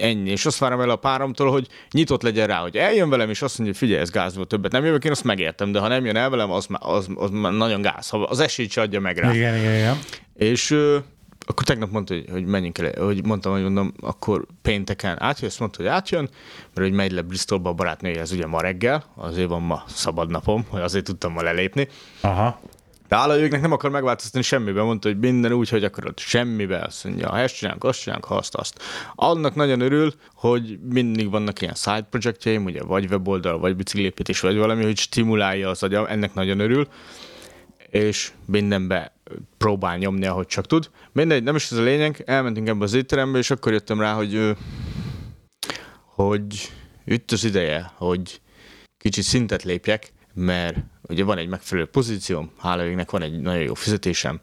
ennyi, 0.00 0.30
és 0.30 0.46
azt 0.46 0.58
várom 0.58 0.80
el 0.80 0.90
a 0.90 0.96
páromtól, 0.96 1.50
hogy 1.50 1.66
nyitott 1.90 2.22
legyen 2.22 2.46
rá, 2.46 2.58
hogy 2.58 2.76
eljön 2.76 3.08
velem, 3.08 3.30
és 3.30 3.42
azt 3.42 3.58
mondja, 3.58 3.76
hogy 3.78 3.88
figyelj, 3.88 4.02
ez 4.02 4.10
gáz 4.10 4.36
volt, 4.36 4.51
többet 4.52 4.72
nem 4.72 4.84
jövök, 4.84 5.04
én 5.04 5.10
azt 5.10 5.24
megértem, 5.24 5.72
de 5.72 5.78
ha 5.78 5.88
nem 5.88 6.04
jön 6.04 6.16
el 6.16 6.30
velem, 6.30 6.50
az, 6.50 6.66
az, 6.70 7.08
az 7.14 7.30
nagyon 7.30 7.82
gáz, 7.82 8.08
ha 8.08 8.22
az 8.22 8.40
esélyt 8.40 8.70
se 8.70 8.80
adja 8.80 9.00
meg 9.00 9.18
rá. 9.18 9.34
Igen, 9.34 9.56
igen, 9.56 9.74
igen. 9.74 9.98
És 10.34 10.70
ö, 10.70 10.98
akkor 11.46 11.64
tegnap 11.64 11.90
mondta, 11.90 12.14
hogy, 12.14 12.24
hogy 12.30 12.44
menjünk 12.44 12.78
el, 12.78 13.04
hogy 13.04 13.24
mondtam, 13.24 13.52
hogy 13.52 13.62
mondom, 13.62 13.92
akkor 14.00 14.46
pénteken 14.62 15.22
átjön, 15.22 15.48
azt 15.48 15.58
mondta, 15.58 15.82
hogy 15.82 15.90
átjön, 15.90 16.28
mert 16.74 16.88
hogy 16.88 16.92
megy 16.92 17.12
le 17.12 17.22
Bristolba 17.22 17.70
a 17.70 17.72
barátnője, 17.72 18.20
ez 18.20 18.32
ugye 18.32 18.46
ma 18.46 18.60
reggel, 18.60 19.04
azért 19.16 19.48
van 19.48 19.62
ma 19.62 19.84
szabad 19.86 20.30
napom, 20.30 20.64
hogy 20.68 20.80
azért 20.80 21.04
tudtam 21.04 21.32
ma 21.32 21.42
lelépni. 21.42 21.88
Aha. 22.20 22.60
De 23.12 23.18
állójuknak 23.18 23.60
nem 23.60 23.72
akar 23.72 23.90
megváltoztatni 23.90 24.42
semmiben, 24.42 24.84
mondta, 24.84 25.08
hogy 25.08 25.18
minden 25.18 25.52
úgy, 25.52 25.68
hogy 25.68 25.84
akarod, 25.84 26.18
semmibe, 26.18 26.78
azt 26.78 27.04
mondja, 27.04 27.28
ha 27.28 27.38
ezt 27.38 27.56
csinálunk, 27.56 27.84
azt 27.84 28.00
csinálunk, 28.00 28.24
ha 28.24 28.34
azt, 28.34 28.54
azt. 28.54 28.82
Annak 29.14 29.54
nagyon 29.54 29.80
örül, 29.80 30.12
hogy 30.34 30.78
mindig 30.90 31.30
vannak 31.30 31.60
ilyen 31.60 31.74
side 31.74 32.06
projektjeim, 32.10 32.64
ugye 32.64 32.82
vagy 32.82 33.10
weboldal, 33.10 33.58
vagy 33.58 33.76
biciklépítés, 33.76 34.40
vagy 34.40 34.56
valami, 34.56 34.82
hogy 34.84 34.98
stimulálja 34.98 35.68
az 35.68 35.82
agyam, 35.82 36.04
ennek 36.08 36.34
nagyon 36.34 36.60
örül, 36.60 36.88
és 37.90 38.32
mindenbe 38.46 39.14
próbál 39.58 39.96
nyomni, 39.96 40.26
ahogy 40.26 40.46
csak 40.46 40.66
tud. 40.66 40.90
Mindegy, 41.12 41.42
nem 41.42 41.56
is 41.56 41.70
ez 41.70 41.78
a 41.78 41.82
lényeg, 41.82 42.22
elmentünk 42.26 42.68
ebbe 42.68 42.84
az 42.84 42.94
étterembe, 42.94 43.38
és 43.38 43.50
akkor 43.50 43.72
jöttem 43.72 44.00
rá, 44.00 44.12
hogy, 44.12 44.56
hogy 46.04 46.70
itt 47.04 47.30
az 47.30 47.44
ideje, 47.44 47.92
hogy 47.96 48.40
kicsit 48.98 49.24
szintet 49.24 49.62
lépjek, 49.62 50.12
mert 50.34 50.76
ugye 51.02 51.24
van 51.24 51.38
egy 51.38 51.48
megfelelő 51.48 51.86
pozícióm, 51.86 52.52
hála 52.58 52.86
égnek 52.86 53.10
van 53.10 53.22
egy 53.22 53.40
nagyon 53.40 53.62
jó 53.62 53.74
fizetésem, 53.74 54.40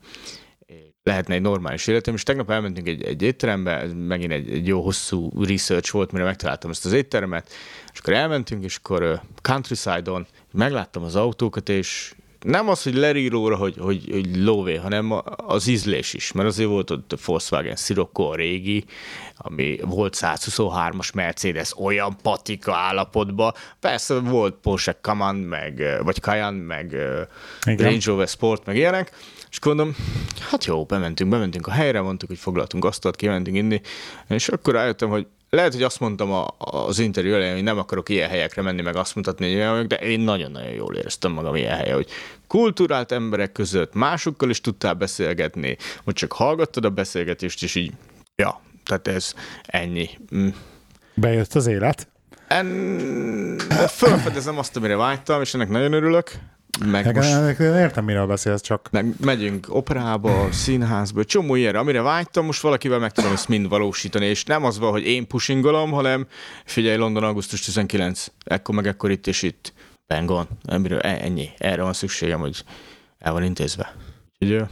lehetne 1.04 1.34
egy 1.34 1.42
normális 1.42 1.88
életem, 1.88 2.14
és 2.14 2.24
tegnap 2.24 2.50
elmentünk 2.50 2.88
egy, 2.88 3.04
egy 3.04 3.22
étterembe, 3.22 3.78
ez 3.78 3.92
megint 3.94 4.32
egy, 4.32 4.52
egy 4.52 4.68
jó 4.68 4.82
hosszú 4.82 5.44
research 5.44 5.92
volt, 5.92 6.12
mire 6.12 6.24
megtaláltam 6.24 6.70
ezt 6.70 6.86
az 6.86 6.92
éttermet, 6.92 7.50
és 7.94 8.00
akkor 8.00 8.14
elmentünk, 8.14 8.64
és 8.64 8.76
akkor 8.76 9.22
countryside-on 9.42 10.28
megláttam 10.52 11.04
az 11.04 11.16
autókat, 11.16 11.70
és 11.70 12.14
nem 12.42 12.70
az, 12.70 12.84
hogy 12.84 12.94
leríróra, 12.94 13.56
hogy, 13.56 13.76
hogy, 13.80 14.08
hogy 14.12 14.36
lóvé, 14.36 14.76
hanem 14.76 15.22
az 15.36 15.68
ízlés 15.68 16.14
is, 16.14 16.32
mert 16.32 16.48
azért 16.48 16.70
volt 16.70 16.92
ott 16.92 17.20
Volkswagen 17.26 17.76
Sirocco 17.76 18.24
a 18.24 18.36
régi, 18.36 18.86
ami 19.38 19.80
volt 19.82 20.18
123-as 20.20 21.14
Mercedes 21.14 21.78
olyan 21.78 22.18
patika 22.22 22.76
állapotban, 22.76 23.54
persze 23.80 24.20
volt 24.20 24.56
Porsche 24.62 24.98
Cayman, 25.02 25.36
meg, 25.36 26.00
vagy 26.04 26.16
Cayenne, 26.22 26.66
meg 26.66 26.86
Igen. 27.66 27.86
Range 27.86 28.06
Rover 28.06 28.28
Sport, 28.28 28.66
meg 28.66 28.76
ilyenek, 28.76 29.12
és 29.50 29.58
akkor 29.58 29.76
mondom, 29.76 29.96
hát 30.50 30.66
jó, 30.66 30.86
bementünk, 30.86 31.30
bementünk 31.30 31.68
a 31.68 31.72
helyre, 31.72 32.02
mondtuk, 32.02 32.30
hogy 32.30 32.38
foglaltunk 32.38 32.86
asztalt, 32.86 33.16
kimentünk 33.16 33.58
inni, 33.58 33.82
és 34.28 34.48
akkor 34.48 34.74
rájöttem, 34.74 35.10
hogy 35.10 35.28
lehet, 35.50 35.74
hogy 35.74 35.84
azt 35.84 36.00
mondtam 36.00 36.32
a, 36.32 36.48
az 36.58 37.00
interjú 37.00 37.34
elején, 37.34 37.54
hogy 37.54 37.64
nem 37.64 37.78
akarok 37.78 38.10
ilyen 38.10 38.30
helyekre 38.30 38.62
menni, 38.62 38.82
meg 38.82 38.96
azt 38.96 39.16
mutatni, 39.16 39.46
hogy 39.46 39.56
olyan 39.56 39.72
vagyok, 39.72 39.88
de 39.88 39.96
én 39.96 40.20
nagyon-nagyon 40.20 40.72
jól 40.72 40.96
éreztem 40.96 41.32
magam 41.32 41.56
ilyen 41.56 41.78
helyen, 41.78 41.96
hogy 41.96 42.10
kulturált 42.48 43.12
emberek 43.12 43.52
között 43.52 43.94
másokkal 43.94 44.50
is 44.50 44.62
tudtál 44.62 44.94
beszélgetni, 44.94 45.78
hogy 46.04 46.14
csak 46.14 46.34
hallgattad 46.34 46.86
a 46.86 46.90
beszélgetést, 46.90 47.64
és 47.64 47.76
így, 47.76 47.94
ja, 48.36 48.62
Tehát 48.86 49.08
ez 49.08 49.34
ennyi. 49.64 50.10
Mm. 50.36 50.48
Bejött 51.14 51.54
az 51.54 51.68
élet? 51.68 52.08
En... 52.48 53.58
Fölfedezem 53.88 54.58
azt, 54.58 54.76
amire 54.76 54.96
vágytam, 54.96 55.42
és 55.42 55.54
ennek 55.54 55.70
nagyon 55.70 55.94
örülök. 55.94 56.32
Meg 56.86 57.06
Meg 57.06 57.16
most. 57.16 57.60
Értem, 57.60 58.06
miről 58.06 58.28
beszélsz, 58.28 58.62
csak 58.62 58.88
meg 58.92 59.14
megyünk 59.22 59.68
operába, 59.70 60.52
színházba, 60.52 61.24
csomó 61.24 61.56
ilyenre, 61.56 61.80
amire 61.80 62.02
vágytam, 62.02 62.46
most 62.46 62.62
valakivel 62.62 63.00
meg 63.00 63.12
tudom 63.12 63.32
ezt 63.32 63.48
mind 63.48 63.70
valósítani, 63.70 64.26
és 64.26 64.44
nem 64.44 64.64
az 64.66 64.80
van, 64.80 64.92
hogy 64.92 65.06
én 65.06 65.28
pushingolom, 65.28 65.92
hanem 65.92 66.28
figyelj, 66.66 66.98
London 66.98 67.24
augusztus 67.24 67.62
19, 67.62 68.28
ekkor 68.44 68.76
meg 68.76 68.88
ekkor 68.88 69.12
itt 69.12 69.28
és 69.28 69.42
itt, 69.42 69.74
bang 70.08 70.30
on, 70.30 70.48
amiről 70.66 71.00
e- 71.00 71.20
ennyi, 71.22 71.50
erre 71.58 71.82
van 71.82 71.94
szükségem, 71.94 72.40
hogy 72.40 72.64
el 73.20 73.32
van 73.32 73.44
intézve. 73.44 73.96
Úgyhogy 74.40 74.68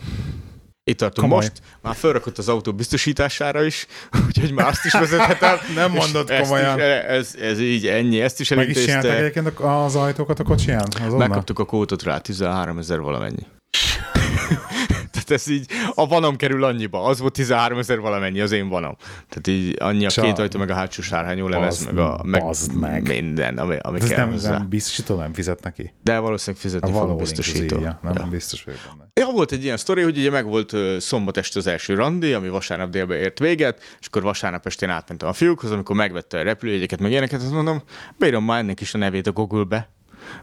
itt 0.88 0.98
tartunk 0.98 1.28
Komoly. 1.28 1.46
most, 1.46 1.62
már 1.82 1.96
felrakott 1.96 2.38
az 2.38 2.50
autó 2.50 2.74
biztosítására 2.74 3.64
is, 3.64 3.88
úgyhogy 4.28 4.52
már 4.52 4.68
azt 4.68 4.86
is 4.86 4.92
vezethetem. 4.92 5.58
Nem 5.76 5.92
mondod 5.92 6.32
komolyan. 6.42 6.78
Is, 6.78 6.84
ez, 6.84 7.36
ez 7.42 7.60
így 7.60 7.88
ennyi, 7.88 8.22
ezt 8.22 8.40
is 8.40 8.50
meg 8.50 8.70
is 8.70 8.76
elintézte. 8.76 9.18
egyébként 9.18 9.60
az 9.60 9.96
ajtókat 9.96 10.40
a 10.40 10.44
kocsiján? 10.44 10.88
Azonnal? 10.96 11.18
Megkaptuk 11.18 11.60
a 11.60 11.66
kódot 11.66 12.04
rá, 12.04 12.18
13 12.18 12.78
ezer 12.78 13.00
valamennyi. 13.00 13.46
Tehát 15.24 15.32
ez 15.32 15.48
így, 15.50 15.66
a 15.96 16.08
vanom 16.08 16.36
kerül 16.36 16.64
annyiba, 16.64 17.04
az 17.04 17.20
volt 17.20 17.34
13 17.34 17.78
ezer 17.78 18.00
valamennyi, 18.00 18.40
az 18.40 18.52
én 18.52 18.70
vanom. 18.70 18.96
Tehát 19.30 19.48
így 19.48 19.76
annyi 19.80 20.06
a 20.06 20.10
Csak- 20.10 20.26
két 20.26 20.40
ajtó, 20.40 20.60
meg 20.60 20.70
a 20.70 20.74
hátsó 20.74 21.02
sárhányó 21.02 21.48
Bazd- 21.48 21.92
meg, 21.94 21.98
a, 22.06 22.22
meg, 22.24 22.44
meg. 22.80 23.08
minden, 23.08 23.58
ami, 23.58 23.76
ami 23.82 24.00
ez 24.02 24.08
kell 24.08 24.18
nem, 24.18 24.32
hozzá. 24.32 24.58
nem 24.58 24.70
biztosító 24.70 25.16
nem 25.20 25.34
fizet 25.34 25.64
neki. 25.64 25.94
De 26.04 26.20
valószínűleg 26.20 26.62
fizetni 26.62 26.92
fog 26.92 27.02
a 27.02 27.06
való 27.06 27.16
biztosító. 27.18 27.80
Ja, 27.80 28.00
nem 28.02 28.14
Ja. 28.16 28.26
biztos 28.30 28.64
vagyok 28.64 28.80
benne. 28.88 29.10
Ja, 29.14 29.34
volt 29.34 29.52
egy 29.52 29.64
ilyen 29.64 29.78
sztori, 29.78 30.02
hogy 30.02 30.18
ugye 30.18 30.30
meg 30.30 30.46
volt 30.46 30.76
szombat 31.00 31.38
este 31.38 31.60
az 31.60 31.68
első 31.68 31.94
randi, 31.94 32.34
ami 32.34 32.50
vasárnap 32.50 32.90
délbe 32.90 33.16
ért 33.16 33.40
véget, 33.40 33.82
és 34.00 34.08
akkor 34.08 34.22
vasárnap 34.22 34.66
estén 34.66 34.90
átmentem 34.90 35.30
a 35.30 35.34
fiúkhoz, 35.34 35.72
amikor 35.72 35.96
megvette 35.96 36.40
a 36.40 36.44
repülőjegyeket, 36.44 37.00
meg 37.00 37.12
ilyeneket, 37.12 37.42
azt 37.42 37.52
mondom, 37.52 37.82
beírom 38.18 38.44
már 38.46 38.60
ennek 38.60 38.82
is 38.82 38.94
a 38.94 38.98
nevét 38.98 39.28
a 39.28 39.32
Google-be, 39.32 39.90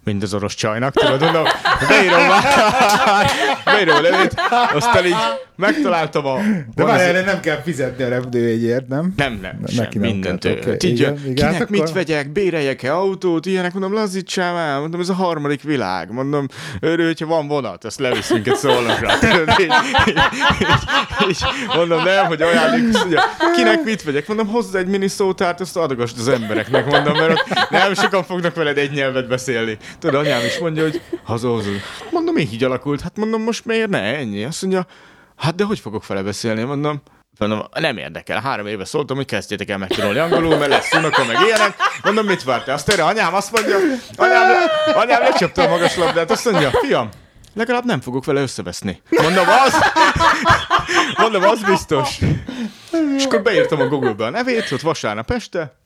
mint 0.05 0.22
az 0.22 0.35
orosz 0.35 0.55
csajnak, 0.55 0.93
tudod, 0.95 1.20
mondom, 1.20 1.45
beírom 1.89 2.26
már, 2.26 2.43
beírom 3.64 3.97
a 3.97 4.01
nevét, 4.01 4.35
aztán 4.74 5.07
így 5.07 5.16
megtaláltam 5.57 6.26
a... 6.26 6.37
De 6.74 6.82
ez- 6.82 6.89
várjál, 6.89 7.24
nem 7.24 7.41
kell 7.41 7.61
fizetni 7.64 8.05
a 8.05 8.09
repülőjegyért, 8.09 8.89
nem? 8.89 9.12
nem, 9.16 9.39
nem, 9.43 9.59
Ne- 9.61 9.72
sem, 9.72 9.89
nem 9.93 10.01
mindent. 10.11 10.45
ő. 10.45 10.51
oké, 10.66 10.89
Így, 10.89 10.99
igen, 11.01 11.18
igen, 11.22 11.35
kinek 11.35 11.55
hát 11.55 11.70
mit 11.70 11.80
akkor- 11.80 11.95
vegyek, 11.95 12.32
béreljek-e 12.32 12.95
autót, 12.95 13.47
ilyenek, 13.47 13.72
mondom, 13.72 13.93
lazítsál 13.93 14.57
el, 14.59 14.80
mondom, 14.80 15.01
ez 15.01 15.09
a 15.09 15.14
harmadik 15.14 15.62
világ, 15.62 16.12
mondom, 16.12 16.47
örül, 16.80 17.07
hogyha 17.07 17.26
van 17.26 17.49
vonat, 17.49 17.85
azt 17.85 17.99
levisz 17.99 18.30
minket 18.30 18.57
szólnakra. 18.57 19.12
Így, 19.61 19.72
így, 20.09 20.18
így, 21.28 21.39
mondom, 21.76 22.03
nem, 22.05 22.26
hogy 22.26 22.43
ajándék, 22.43 22.99
kinek 23.57 23.85
mit 23.85 24.03
vegyek, 24.03 24.26
mondom, 24.28 24.47
hozzá 24.47 24.78
egy 24.78 24.87
mini 24.87 25.09
szótárt, 25.09 25.61
azt 25.61 25.76
adogasd 25.76 26.18
az 26.18 26.28
embereknek, 26.28 26.87
mondom, 26.87 27.16
mert 27.16 27.70
nem 27.70 27.95
sokan 27.95 28.24
fognak 28.24 28.55
veled 28.55 28.78
egy 28.78 28.91
nyelvet 28.93 29.28
beszélni. 29.28 29.74
Tudod, 29.99 30.14
anyám 30.14 30.45
is 30.45 30.59
mondja, 30.59 30.83
hogy 30.83 31.01
haza, 31.25 31.49
haza. 31.49 31.70
Mondom, 32.11 32.37
így 32.37 32.64
alakult, 32.64 33.01
hát 33.01 33.16
mondom, 33.16 33.43
most 33.43 33.64
miért 33.64 33.89
ne, 33.89 34.01
ennyi. 34.01 34.45
Azt 34.45 34.62
mondja, 34.62 34.87
hát 35.37 35.55
de 35.55 35.64
hogy 35.64 35.79
fogok 35.79 36.07
vele 36.07 36.22
beszélni, 36.22 36.62
mondom, 36.62 37.03
Mondom, 37.39 37.66
nem 37.75 37.97
érdekel. 37.97 38.41
Három 38.41 38.66
éve 38.66 38.85
szóltam, 38.85 39.16
hogy 39.16 39.27
kezdjétek 39.27 39.68
el 39.68 39.79
megtanulni 39.79 40.18
angolul, 40.18 40.57
mert 40.57 40.70
lesz 40.70 40.93
unoka, 40.93 41.25
meg 41.25 41.37
ilyenek. 41.47 41.77
Mondom, 42.03 42.27
mit 42.27 42.45
vártál? 42.45 42.75
Azt 42.75 42.89
erre 42.89 43.05
anyám 43.05 43.35
azt 43.35 43.53
mondja, 43.53 43.77
anyám, 44.16 44.47
anyám 44.95 45.20
lecsapta 45.20 45.62
a 45.62 45.68
magas 45.68 45.97
labdát, 45.97 46.31
azt 46.31 46.51
mondja, 46.51 46.70
fiam, 46.70 47.09
legalább 47.55 47.85
nem 47.85 48.01
fogok 48.01 48.25
vele 48.25 48.41
összeveszni. 48.41 49.03
Mondom, 49.11 49.45
az, 49.49 49.75
mondom, 51.18 51.43
az 51.43 51.62
biztos. 51.62 52.18
És 53.16 53.25
akkor 53.25 53.43
beírtam 53.43 53.81
a 53.81 53.87
Google-be 53.87 54.25
a 54.25 54.31
nevét, 54.31 54.72
ott 54.72 54.81
vasárnap 54.81 55.31
este, 55.31 55.77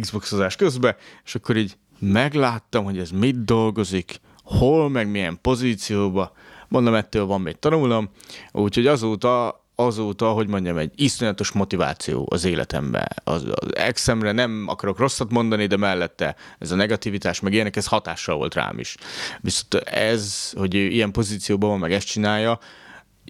Xboxozás 0.00 0.56
közben, 0.56 0.96
és 1.24 1.34
akkor 1.34 1.56
így 1.56 1.76
megláttam, 1.98 2.84
hogy 2.84 2.98
ez 2.98 3.10
mit 3.10 3.44
dolgozik, 3.44 4.20
hol, 4.42 4.88
meg 4.88 5.10
milyen 5.10 5.38
pozícióba. 5.42 6.32
Mondom, 6.68 6.94
ettől 6.94 7.26
van 7.26 7.40
még 7.40 7.58
tanulnom, 7.58 8.10
úgyhogy 8.52 8.86
azóta 8.86 9.66
azóta, 9.80 10.30
hogy 10.30 10.48
mondjam, 10.48 10.76
egy 10.76 10.92
iszonyatos 10.94 11.50
motiváció 11.50 12.26
az 12.30 12.44
életemben. 12.44 13.08
Az, 13.24 13.44
az 13.54 13.76
exemre 13.76 14.32
nem 14.32 14.64
akarok 14.68 14.98
rosszat 14.98 15.30
mondani, 15.30 15.66
de 15.66 15.76
mellette 15.76 16.36
ez 16.58 16.70
a 16.70 16.76
negativitás, 16.76 17.40
meg 17.40 17.52
ilyenek, 17.52 17.76
ez 17.76 17.86
hatással 17.86 18.36
volt 18.36 18.54
rám 18.54 18.78
is. 18.78 18.96
Viszont 19.40 19.74
ez, 19.84 20.52
hogy 20.56 20.74
ő 20.74 20.86
ilyen 20.86 21.12
pozícióban 21.12 21.70
van, 21.70 21.78
meg 21.78 21.92
ezt 21.92 22.06
csinálja, 22.06 22.58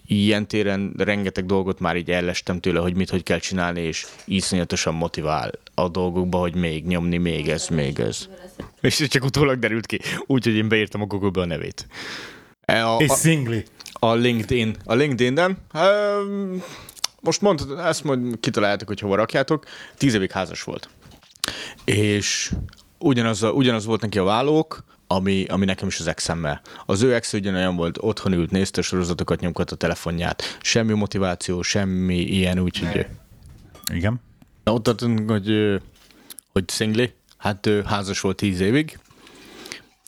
ilyen 0.05 0.47
téren 0.47 0.93
rengeteg 0.97 1.45
dolgot 1.45 1.79
már 1.79 1.95
így 1.95 2.11
ellestem 2.11 2.59
tőle, 2.59 2.79
hogy 2.79 2.95
mit, 2.95 3.09
hogy 3.09 3.23
kell 3.23 3.39
csinálni, 3.39 3.81
és 3.81 4.05
iszonyatosan 4.25 4.93
motivál 4.93 5.51
a 5.73 5.89
dolgokba, 5.89 6.37
hogy 6.37 6.55
még 6.55 6.85
nyomni, 6.85 7.17
még 7.17 7.49
ez, 7.49 7.67
még 7.67 7.99
ez. 7.99 8.29
És 8.81 9.07
csak 9.07 9.23
utólag 9.23 9.59
derült 9.59 9.85
ki, 9.85 9.99
úgyhogy 10.25 10.55
én 10.55 10.67
beírtam 10.67 11.01
a 11.01 11.05
Google-be 11.05 11.41
a 11.41 11.45
nevét. 11.45 11.87
E, 12.61 12.87
A, 12.87 12.97
És 12.99 13.09
a, 13.09 13.13
szingli. 13.13 13.65
a 13.93 14.13
LinkedIn. 14.13 14.75
A 14.83 14.93
LinkedIn-en, 14.93 15.57
um, 15.73 16.63
most 17.21 17.41
mondtad, 17.41 17.79
ezt 17.79 18.03
majd 18.03 18.39
kitaláljátok, 18.39 18.87
hogy 18.87 18.99
hova 18.99 19.15
rakjátok, 19.15 19.65
tíz 19.97 20.13
évig 20.13 20.31
házas 20.31 20.63
volt. 20.63 20.89
És 21.85 22.51
ugyanaz, 22.99 23.43
a, 23.43 23.51
ugyanaz 23.51 23.85
volt 23.85 24.01
neki 24.01 24.17
a 24.17 24.23
vállók, 24.23 24.83
ami, 25.07 25.45
ami 25.45 25.65
nekem 25.65 25.87
is 25.87 25.99
az 25.99 26.07
exemmel. 26.07 26.61
Az 26.85 27.01
ő 27.01 27.13
ex 27.13 27.33
ugyanolyan 27.33 27.75
volt, 27.75 27.97
otthon 28.01 28.33
ült, 28.33 28.51
nézte 28.51 28.79
a 28.79 28.83
sorozatokat, 28.83 29.39
nyomkodta 29.39 29.73
a 29.73 29.77
telefonját. 29.77 30.57
Semmi 30.61 30.93
motiváció, 30.93 31.61
semmi 31.61 32.17
ilyen, 32.17 32.59
úgyhogy... 32.59 33.05
Igen. 33.93 34.21
Na, 34.63 34.73
ott 34.73 34.83
tartunk, 34.83 35.29
hogy, 35.29 35.79
hogy 36.51 36.67
szingli, 36.67 37.13
hát 37.39 37.65
ő 37.65 37.83
házas 37.83 38.19
volt 38.19 38.35
tíz 38.35 38.59
évig, 38.59 38.99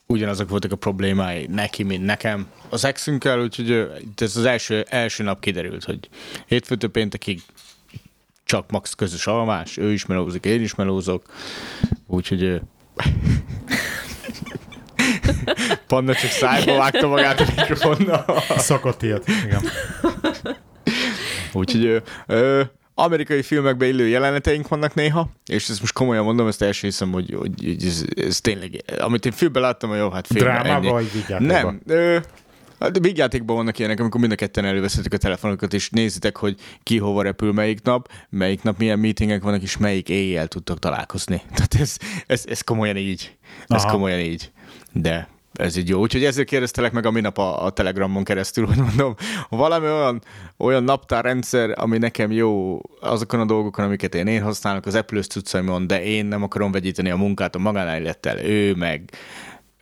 ugyanazok 0.06 0.50
voltak 0.50 0.72
a 0.72 0.76
problémái 0.76 1.46
neki, 1.50 1.84
mint 1.84 2.06
nekem 2.06 2.48
az 2.70 2.86
exünkkel, 2.86 3.42
úgyhogy 3.42 3.72
ez 4.16 4.38
az 4.38 4.46
első, 4.46 4.86
első 4.90 5.24
nap 5.24 5.40
kiderült, 5.40 5.84
hogy 5.84 6.10
hétfőtől 6.46 6.90
péntekig 6.90 7.42
csak 8.44 8.72
max 8.72 8.94
közös 8.94 9.28
alvás, 9.28 9.78
ő 9.78 9.92
is 9.92 10.06
melózik, 10.06 10.46
én 10.46 10.62
is 10.62 10.76
melózok, 10.76 11.26
úgyhogy 12.08 12.44
Panna 15.88 16.14
csak 16.14 16.30
szájba 16.30 16.78
vágta 16.78 17.08
magát 17.08 17.40
a 17.40 17.46
mikrofonnal. 17.56 18.26
Szokott 18.58 19.02
ilyet. 19.02 19.28
Igen. 19.28 19.62
Úgyhogy 21.54 21.86
ö, 21.86 21.98
ö, 22.28 22.62
amerikai 23.04 23.42
filmekbe 23.42 23.88
illő 23.88 24.08
jeleneteink 24.08 24.68
vannak 24.68 24.94
néha, 24.94 25.30
és 25.46 25.70
ezt 25.70 25.80
most 25.80 25.94
komolyan 25.94 26.24
mondom, 26.24 26.48
ezt 26.48 26.62
első 26.62 26.88
hiszem, 26.88 27.12
hogy, 27.12 27.36
hogy 27.38 27.86
ez, 27.86 28.04
ez 28.16 28.42
tényleg, 28.42 28.84
amit 29.00 29.26
én 29.26 29.32
filmben 29.32 29.62
láttam, 29.62 29.90
hogy 29.90 30.00
jó, 30.00 30.10
hát 30.10 30.28
film, 30.28 30.44
Drámába 30.44 30.72
ennyi. 30.72 30.88
vagy? 30.90 31.40
Nem, 31.40 31.82
ö, 31.86 32.18
Hát 32.82 33.00
vígjátékban 33.00 33.56
vannak 33.56 33.80
ilyenek, 33.80 34.00
amikor 34.00 34.20
mind 34.20 34.32
a 34.32 34.36
ketten 34.36 34.66
előveszetek 34.66 35.14
a 35.14 35.18
telefonokat, 35.18 35.74
és 35.74 35.90
nézitek, 35.90 36.38
hogy 36.38 36.56
ki 36.84 36.98
hova 36.98 37.22
repül 37.22 37.54
melyik 37.54 37.82
nap, 37.82 38.12
melyik 38.30 38.64
nap 38.64 38.78
milyen 38.78 39.00
meetingek 39.00 39.44
vannak, 39.44 39.62
és 39.62 39.78
melyik 39.78 40.10
éjjel 40.10 40.48
tudtok 40.48 40.80
találkozni. 40.80 41.42
Tehát 41.56 41.76
ez, 41.80 41.98
ez, 42.28 42.44
ez 42.48 42.62
komolyan 42.62 42.98
így. 42.98 43.38
Ez 43.68 43.84
Aha. 43.84 43.92
komolyan 43.92 44.20
így. 44.20 44.52
De 44.92 45.28
ez 45.62 45.76
így 45.76 45.90
jó. 45.90 46.00
Úgyhogy 46.00 46.24
ezért 46.24 46.48
kérdeztelek 46.48 46.92
meg 46.92 47.06
a 47.06 47.12
minap 47.12 47.38
a, 47.38 47.66
a 47.66 47.70
Telegramon 47.70 48.24
keresztül, 48.24 48.66
hogy 48.66 48.78
mondom, 48.78 49.16
valami 49.50 49.86
olyan, 49.86 50.22
olyan 50.58 50.84
naptárrendszer, 50.84 51.74
ami 51.76 51.98
nekem 51.98 52.32
jó 52.32 52.80
azokon 53.00 53.40
a 53.40 53.46
dolgokon, 53.46 53.86
amiket 53.86 54.16
én, 54.16 54.28
én 54.28 54.42
használok 54.42 54.86
az 54.86 54.96
Apple-ös 54.96 55.28
cuccaimon, 55.28 55.88
de 55.88 56.04
én 56.04 56.26
nem 56.26 56.44
akarom 56.44 56.72
vegyíteni 56.72 57.10
a 57.10 57.16
munkát 57.16 57.56
a 57.56 57.60
magánélettel. 57.60 58.38
Ő 58.40 58.76
meg 58.76 59.10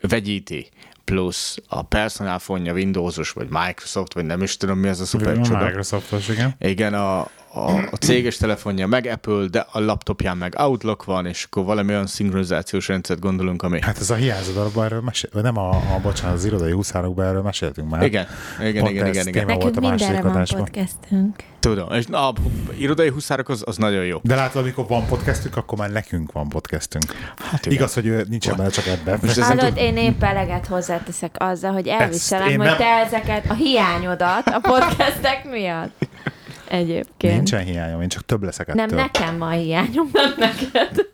vegyíti 0.02 0.70
plusz 1.04 1.58
a 1.68 1.82
personálfonja 1.82 2.74
Windowsos, 2.74 3.32
vagy 3.32 3.48
Microsoft, 3.50 4.14
vagy 4.14 4.26
nem 4.26 4.42
is 4.42 4.58
tudom 4.58 4.78
mi 4.78 4.88
az 4.88 5.00
a 5.00 5.06
szuper 5.06 5.42
csoda. 5.42 5.66
Microsoftos, 5.66 6.28
igen. 6.30 6.56
Igen, 6.60 6.94
a, 6.94 7.28
a, 7.54 7.72
a 7.92 7.96
céges 8.00 8.38
telefonja 8.38 8.88
meg 8.88 9.06
Apple, 9.06 9.46
de 9.46 9.66
a 9.72 9.80
laptopján 9.80 10.38
meg 10.38 10.54
Outlook 10.58 11.04
van, 11.04 11.26
és 11.26 11.44
akkor 11.44 11.64
valami 11.64 11.90
olyan 11.90 12.08
szinkronizációs 12.08 12.88
rendszert 12.88 13.20
gondolunk, 13.20 13.64
ami... 13.64 13.82
Hát 13.82 13.98
ez 14.00 14.10
a 14.10 14.16
hiányzó 14.16 14.52
darabban 14.54 14.86
erről 14.86 15.02
mesél, 15.02 15.30
vagy 15.34 15.44
nem 15.44 15.58
a, 15.58 15.70
a 15.70 16.00
bocsánat, 16.02 16.36
az 16.36 16.46
irodai 16.46 16.72
huszárokban 16.72 17.26
erről 17.26 17.42
meséltünk 17.42 17.90
már. 17.90 18.04
Igen, 18.04 18.28
igen, 18.60 18.84
Pont 18.84 18.94
igen, 18.96 19.08
igen, 19.08 19.28
igen. 19.28 19.46
téma 19.46 19.60
volt 19.60 19.76
Nekünk 19.76 19.86
a 19.86 19.90
mindenre 19.90 20.06
második 20.14 20.24
van 20.24 20.36
adásban. 20.36 20.64
podcastünk. 20.64 21.36
Tudom, 21.60 21.92
és 21.92 22.06
na, 22.06 22.28
a 22.30 22.34
irodai 22.78 23.10
huszárok 23.10 23.50
az, 23.50 23.64
az 23.66 23.78
nagyon 23.78 24.06
jó. 24.06 24.20
De 24.24 24.36
látod, 24.36 24.62
amikor 24.62 24.88
van 24.88 25.06
podcastünk, 25.06 25.58
akkor 25.58 25.78
már 25.78 25.92
nekünk 25.92 26.32
van 26.32 26.48
podcastünk. 26.48 27.04
Hát 27.52 27.66
igen. 27.66 27.78
Igaz, 27.78 27.94
hogy 27.94 28.06
ő 28.06 28.26
nincsen 28.30 28.56
benne 28.58 28.70
csak 28.70 28.88
ebben. 28.88 29.20
Hallod, 29.40 29.78
én 29.78 29.98
épp 29.98 30.24
eleget 30.24 30.68
hozzáteszek 30.68 31.36
azzal, 31.40 31.72
hogy 31.72 31.88
elviselem, 31.88 32.48
hogy 32.48 32.58
nem- 32.58 32.78
te 32.78 33.04
ezeket, 33.06 33.46
a 33.50 33.54
hiányodat 33.54 34.48
a 34.48 34.60
podcastek 34.62 35.50
miatt. 35.50 36.09
Egyébként. 36.70 37.36
Nincsen 37.36 37.64
hiányom, 37.64 38.02
én 38.02 38.10
csak 38.10 38.26
több 38.26 38.44
leszek 38.44 38.74
Nem, 38.74 38.86
ettől. 38.86 39.00
nekem 39.00 39.38
van 39.38 39.52
hiányom, 39.52 40.10
nem 40.14 40.34
neked. 40.38 41.08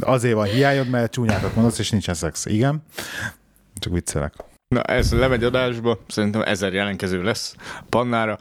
Azért 0.00 0.34
van 0.34 0.46
hiányod, 0.46 0.88
mert 0.88 1.12
csúnyákat 1.12 1.54
mondasz, 1.54 1.78
és 1.78 1.90
nincsen 1.90 2.14
szex. 2.14 2.46
Igen? 2.46 2.82
Csak 3.74 3.92
viccelek. 3.92 4.34
Na, 4.68 4.82
ez 4.82 5.12
lemegy 5.12 5.44
adásba, 5.44 5.98
szerintem 6.08 6.42
ezer 6.42 6.72
jelentkező 6.72 7.22
lesz 7.22 7.54
pannára. 7.88 8.38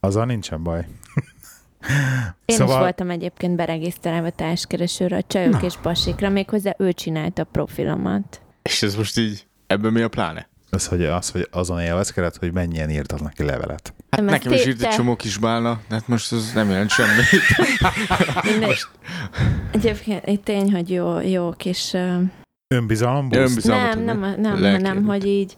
Azzal 0.00 0.24
nincsen 0.24 0.62
baj. 0.62 0.86
Én 2.44 2.56
szóval... 2.56 2.74
is 2.74 2.80
voltam 2.80 3.10
egyébként 3.10 3.56
beregisztrálva 3.56 4.30
társkeresőre, 4.30 5.16
a 5.16 5.22
csajok 5.22 5.52
Na. 5.52 5.60
és 5.60 5.74
pasikra, 5.82 6.28
méghozzá 6.28 6.74
ő 6.78 6.92
csinálta 6.92 7.42
a 7.42 7.48
profilomat. 7.52 8.40
És 8.62 8.82
ez 8.82 8.96
most 8.96 9.18
így, 9.18 9.46
ebből 9.66 9.90
mi 9.90 10.00
a 10.00 10.08
pláne? 10.08 10.48
Az, 10.70 10.86
hogy, 10.86 11.04
az, 11.04 11.30
hogy 11.30 11.48
azon 11.50 11.80
élvezkedett, 11.80 12.36
hogy 12.36 12.52
mennyien 12.52 12.90
írtak 12.90 13.20
neki 13.20 13.44
levelet. 13.44 13.94
Hát 14.10 14.20
nem 14.20 14.24
nekem 14.24 14.52
is 14.52 14.66
írt 14.66 14.82
egy 14.82 14.94
csomó 14.94 15.16
kis 15.16 15.36
bálna, 15.38 15.80
de 15.88 15.94
hát 15.94 16.08
most 16.08 16.32
ez 16.32 16.52
nem 16.54 16.70
jelent 16.70 16.90
semmit. 16.90 17.24
most... 18.66 18.88
Egyébként 19.70 20.24
egy 20.24 20.40
tény, 20.40 20.72
hogy 20.72 20.90
jó, 20.90 21.20
jó 21.20 21.50
kis... 21.50 21.92
Uh... 21.92 22.22
Önbizalom? 22.74 23.28
Nem, 23.28 24.00
nem, 24.04 24.18
nem, 24.38 24.58
nem 24.58 24.72
hanem, 24.72 25.04
hogy 25.04 25.26
így 25.26 25.56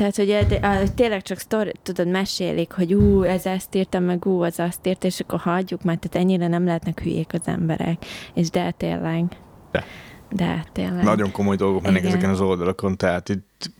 tehát, 0.00 0.16
hogy 0.16 0.30
a, 0.62 0.94
tényleg 0.94 1.22
csak 1.22 1.38
sztori, 1.38 1.72
tudod, 1.82 2.08
mesélik, 2.08 2.72
hogy 2.72 2.94
ú, 2.94 3.22
ez 3.22 3.46
ezt 3.46 3.74
írtam, 3.74 4.04
meg 4.04 4.26
ú, 4.26 4.42
az 4.42 4.58
azt 4.58 4.86
írt, 4.86 5.04
és 5.04 5.20
akkor 5.20 5.38
hagyjuk, 5.38 5.82
mert 5.82 6.00
tehát 6.00 6.26
ennyire 6.26 6.48
nem 6.48 6.64
lehetnek 6.64 7.00
hülyék 7.00 7.32
az 7.32 7.40
emberek. 7.44 8.04
És 8.34 8.50
de 8.50 8.70
tényleg. 8.70 9.24
De. 9.70 9.84
De 10.30 10.64
tényleg. 10.72 11.04
Nagyon 11.04 11.32
komoly 11.32 11.56
dolgok 11.56 11.82
mennek 11.82 12.04
ezeken 12.04 12.30
az 12.30 12.40
oldalakon, 12.40 12.96
tehát 12.96 13.28
itt 13.28 13.70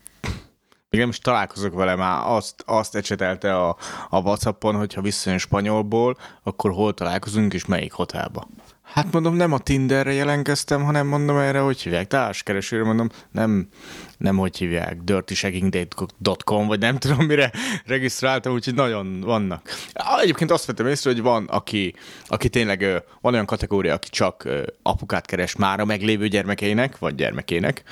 még 0.91 0.99
nem 0.99 1.09
is 1.09 1.19
találkozok 1.19 1.73
vele, 1.73 1.95
már 1.95 2.21
azt, 2.25 2.63
azt 2.65 2.95
ecsetelte 2.95 3.55
a, 3.55 3.77
a 4.09 4.19
Whatsappon, 4.19 4.75
hogy 4.75 4.93
ha 4.93 5.01
visszajön 5.01 5.39
spanyolból, 5.39 6.17
akkor 6.43 6.71
hol 6.71 6.93
találkozunk 6.93 7.53
és 7.53 7.65
melyik 7.65 7.91
hotelba. 7.91 8.47
Hát 8.83 9.11
mondom, 9.11 9.35
nem 9.35 9.51
a 9.51 9.57
Tinderre 9.57 10.13
jelentkeztem, 10.13 10.83
hanem 10.83 11.07
mondom 11.07 11.37
erre, 11.37 11.59
hogy 11.59 11.81
hívják, 11.81 12.07
társkeresőre, 12.07 12.83
mondom, 12.83 13.09
nem, 13.31 13.67
nem 14.17 14.37
hogy 14.37 14.57
hívják, 14.57 15.01
dirtyshaggingdate.com, 15.03 16.67
vagy 16.67 16.79
nem 16.79 16.97
tudom 16.97 17.25
mire 17.25 17.51
regisztráltam, 17.85 18.53
úgyhogy 18.53 18.73
nagyon 18.75 19.21
vannak. 19.21 19.69
Egyébként 20.21 20.51
azt 20.51 20.65
vettem 20.65 20.87
észre, 20.87 21.11
hogy 21.11 21.21
van, 21.21 21.45
aki, 21.45 21.95
aki 22.25 22.49
tényleg, 22.49 23.03
van 23.21 23.33
olyan 23.33 23.45
kategória, 23.45 23.93
aki 23.93 24.09
csak 24.09 24.47
apukát 24.81 25.25
keres 25.25 25.55
már 25.55 25.79
a 25.79 25.85
meglévő 25.85 26.27
gyermekeinek, 26.27 26.97
vagy 26.97 27.15
gyermekének. 27.15 27.83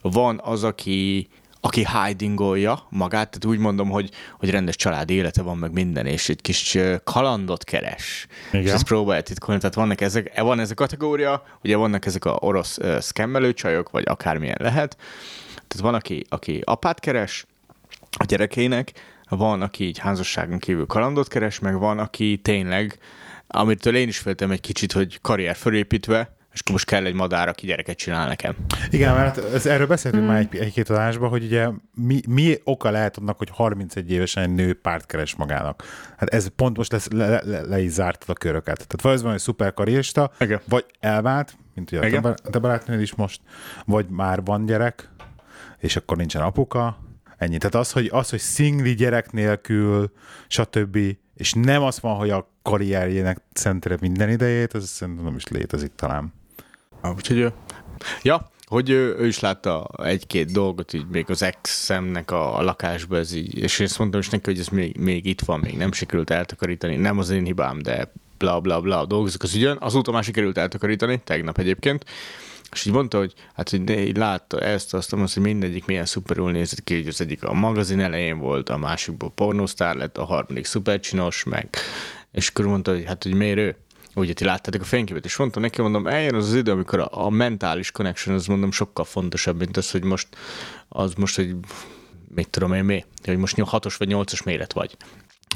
Van 0.00 0.40
az, 0.44 0.64
aki 0.64 1.28
aki 1.60 1.86
hidingolja 1.86 2.86
magát, 2.88 3.30
tehát 3.30 3.44
úgy 3.44 3.58
mondom, 3.58 3.88
hogy, 3.88 4.10
hogy 4.38 4.50
rendes 4.50 4.76
családi 4.76 5.14
élete 5.14 5.42
van, 5.42 5.56
meg 5.56 5.72
minden, 5.72 6.06
és 6.06 6.28
egy 6.28 6.40
kis 6.40 6.78
kalandot 7.04 7.64
keres. 7.64 8.26
Igen. 8.48 8.66
És 8.66 8.70
ezt 8.70 8.84
próbálja 8.84 9.22
titkolni. 9.22 9.60
Tehát 9.60 9.74
vannak 9.74 10.00
ezek, 10.00 10.40
van 10.40 10.60
ez 10.60 10.70
a 10.70 10.74
kategória, 10.74 11.42
ugye 11.62 11.76
vannak 11.76 12.06
ezek 12.06 12.24
a 12.24 12.36
orosz 12.40 12.78
uh, 12.78 12.98
szkemmelő 12.98 13.54
csajok, 13.54 13.90
vagy 13.90 14.04
akármilyen 14.06 14.58
lehet. 14.60 14.96
Tehát 15.52 15.80
van, 15.80 15.94
aki, 15.94 16.24
aki 16.28 16.60
apát 16.64 17.00
keres 17.00 17.46
a 18.18 18.24
gyerekének, 18.24 18.92
van, 19.28 19.62
aki 19.62 19.84
így 19.84 19.98
házasságon 19.98 20.58
kívül 20.58 20.86
kalandot 20.86 21.28
keres, 21.28 21.58
meg 21.58 21.78
van, 21.78 21.98
aki 21.98 22.40
tényleg, 22.42 22.98
amitől 23.46 23.96
én 23.96 24.08
is 24.08 24.18
féltem 24.18 24.50
egy 24.50 24.60
kicsit, 24.60 24.92
hogy 24.92 25.20
karrier 25.20 25.56
fölépítve, 25.56 26.36
és 26.58 26.64
akkor 26.64 26.74
most 26.74 26.86
kell 26.86 27.04
egy 27.04 27.14
madár, 27.14 27.48
aki 27.48 27.66
gyereket 27.66 27.96
csinál 27.96 28.28
nekem. 28.28 28.54
Igen, 28.90 29.14
mert 29.14 29.54
ez, 29.54 29.66
erről 29.66 29.86
beszéltünk 29.86 30.24
mm. 30.24 30.26
már 30.26 30.38
egy, 30.38 30.56
egy-két 30.56 30.90
adásban, 30.90 31.28
hogy 31.28 31.44
ugye 31.44 31.68
mi, 31.94 32.20
mi 32.28 32.58
oka 32.64 32.90
lehet 32.90 33.16
annak, 33.16 33.38
hogy 33.38 33.48
31 33.52 34.10
évesen 34.10 34.42
egy 34.42 34.54
nő 34.54 34.74
párt 34.74 35.06
keres 35.06 35.34
magának. 35.34 35.82
Hát 36.16 36.28
ez 36.28 36.46
pont 36.56 36.76
most 36.76 36.92
lesz, 36.92 37.08
le, 37.08 37.42
le, 37.44 37.62
le 37.62 37.80
is 37.80 37.90
zártad 37.90 38.28
a 38.28 38.32
köröket. 38.32 38.86
Tehát 38.86 39.02
vagy 39.02 39.22
van 39.22 39.32
egy 39.32 39.40
szuper 39.40 39.74
karrierista, 39.74 40.30
Igen. 40.40 40.60
vagy 40.68 40.84
elvált, 41.00 41.56
mint 41.74 41.92
ugye 41.92 42.06
Igen. 42.06 42.24
a 42.24 42.34
te 42.34 42.58
barátnőd 42.58 43.00
is 43.00 43.14
most, 43.14 43.40
vagy 43.84 44.06
már 44.08 44.44
van 44.44 44.66
gyerek, 44.66 45.08
és 45.78 45.96
akkor 45.96 46.16
nincsen 46.16 46.42
apuka, 46.42 46.98
ennyi. 47.36 47.58
Tehát 47.58 47.74
az, 47.74 47.92
hogy, 47.92 48.08
az, 48.12 48.30
hogy 48.30 48.40
szingli 48.40 48.94
gyerek 48.94 49.32
nélkül, 49.32 50.12
stb., 50.46 50.98
és 51.34 51.52
nem 51.52 51.82
az 51.82 52.00
van, 52.00 52.16
hogy 52.16 52.30
a 52.30 52.50
karrierjének 52.62 53.40
szentere 53.52 53.96
minden 54.00 54.30
idejét, 54.30 54.74
ez 54.74 54.88
szerintem 54.88 55.24
nem 55.24 55.36
is 55.36 55.48
létezik 55.48 55.92
talán. 55.94 56.36
Ah, 57.00 57.14
úgyhogy, 57.14 57.52
ja, 58.22 58.50
hogy 58.64 58.90
ő, 58.90 59.16
ő 59.18 59.26
is 59.26 59.40
látta 59.40 59.90
egy-két 60.02 60.52
dolgot 60.52 60.92
így 60.92 61.06
még 61.06 61.30
az 61.30 61.42
ex-szemnek 61.42 62.30
a, 62.30 62.58
a 62.58 62.62
lakásba, 62.62 63.16
ez 63.16 63.32
így, 63.32 63.58
és 63.58 63.80
azt 63.80 63.98
mondtam 63.98 64.20
is 64.20 64.28
neki, 64.28 64.50
hogy 64.50 64.58
ez 64.58 64.68
még, 64.68 64.96
még 64.96 65.26
itt 65.26 65.40
van, 65.40 65.60
még 65.60 65.76
nem 65.76 65.92
sikerült 65.92 66.30
eltakarítani, 66.30 66.96
nem 66.96 67.18
az 67.18 67.30
én 67.30 67.44
hibám, 67.44 67.78
de 67.78 68.12
bla 68.38 68.60
bla 68.60 68.80
bla, 68.80 69.06
dolgozik 69.06 69.42
az 69.42 69.54
ügyön. 69.54 69.76
Azóta 69.80 70.12
már 70.12 70.24
sikerült 70.24 70.58
eltakarítani, 70.58 71.20
tegnap 71.24 71.58
egyébként, 71.58 72.04
és 72.72 72.84
így 72.84 72.92
mondta, 72.92 73.18
hogy 73.18 73.34
hát, 73.54 73.70
hogy 73.70 73.90
így 73.90 74.16
látta 74.16 74.60
ezt, 74.60 74.94
azt, 74.94 75.12
azt, 75.12 75.34
hogy 75.34 75.42
mindegyik 75.42 75.86
milyen 75.86 76.04
szuperül 76.04 76.50
nézett 76.50 76.84
ki, 76.84 76.94
hogy 76.94 77.08
az 77.08 77.20
egyik 77.20 77.44
a 77.44 77.52
magazin 77.52 78.00
elején 78.00 78.38
volt, 78.38 78.68
a 78.68 78.76
másikból 78.76 79.30
pornósztár 79.30 79.96
lett, 79.96 80.18
a 80.18 80.24
harmadik 80.24 80.64
szupercsinos, 80.64 81.44
meg, 81.44 81.68
és 82.32 82.48
akkor 82.48 82.66
mondta, 82.66 82.92
hogy 82.92 83.04
hát, 83.04 83.22
hogy 83.22 83.34
miért 83.34 83.58
ő? 83.58 83.76
Ugye 84.18 84.32
ti 84.32 84.44
láttátok 84.44 84.80
a 84.80 84.84
fényképet, 84.84 85.24
és 85.24 85.36
mondtam 85.36 85.62
neki, 85.62 85.82
mondom, 85.82 86.06
eljön 86.06 86.34
az 86.34 86.48
az 86.48 86.54
idő, 86.54 86.72
amikor 86.72 86.98
a, 87.00 87.08
a 87.10 87.30
mentális 87.30 87.90
connection, 87.90 88.34
az 88.34 88.46
mondom 88.46 88.70
sokkal 88.70 89.04
fontosabb, 89.04 89.58
mint 89.58 89.76
az, 89.76 89.90
hogy 89.90 90.04
most, 90.04 90.28
az 90.88 91.14
most, 91.14 91.36
hogy 91.36 91.54
mit 92.34 92.48
tudom 92.48 92.72
én 92.72 92.84
mi, 92.84 93.04
hogy 93.24 93.36
most 93.36 93.60
hatos 93.60 93.96
vagy 93.96 94.08
nyolcas 94.08 94.42
méret 94.42 94.72
vagy. 94.72 94.96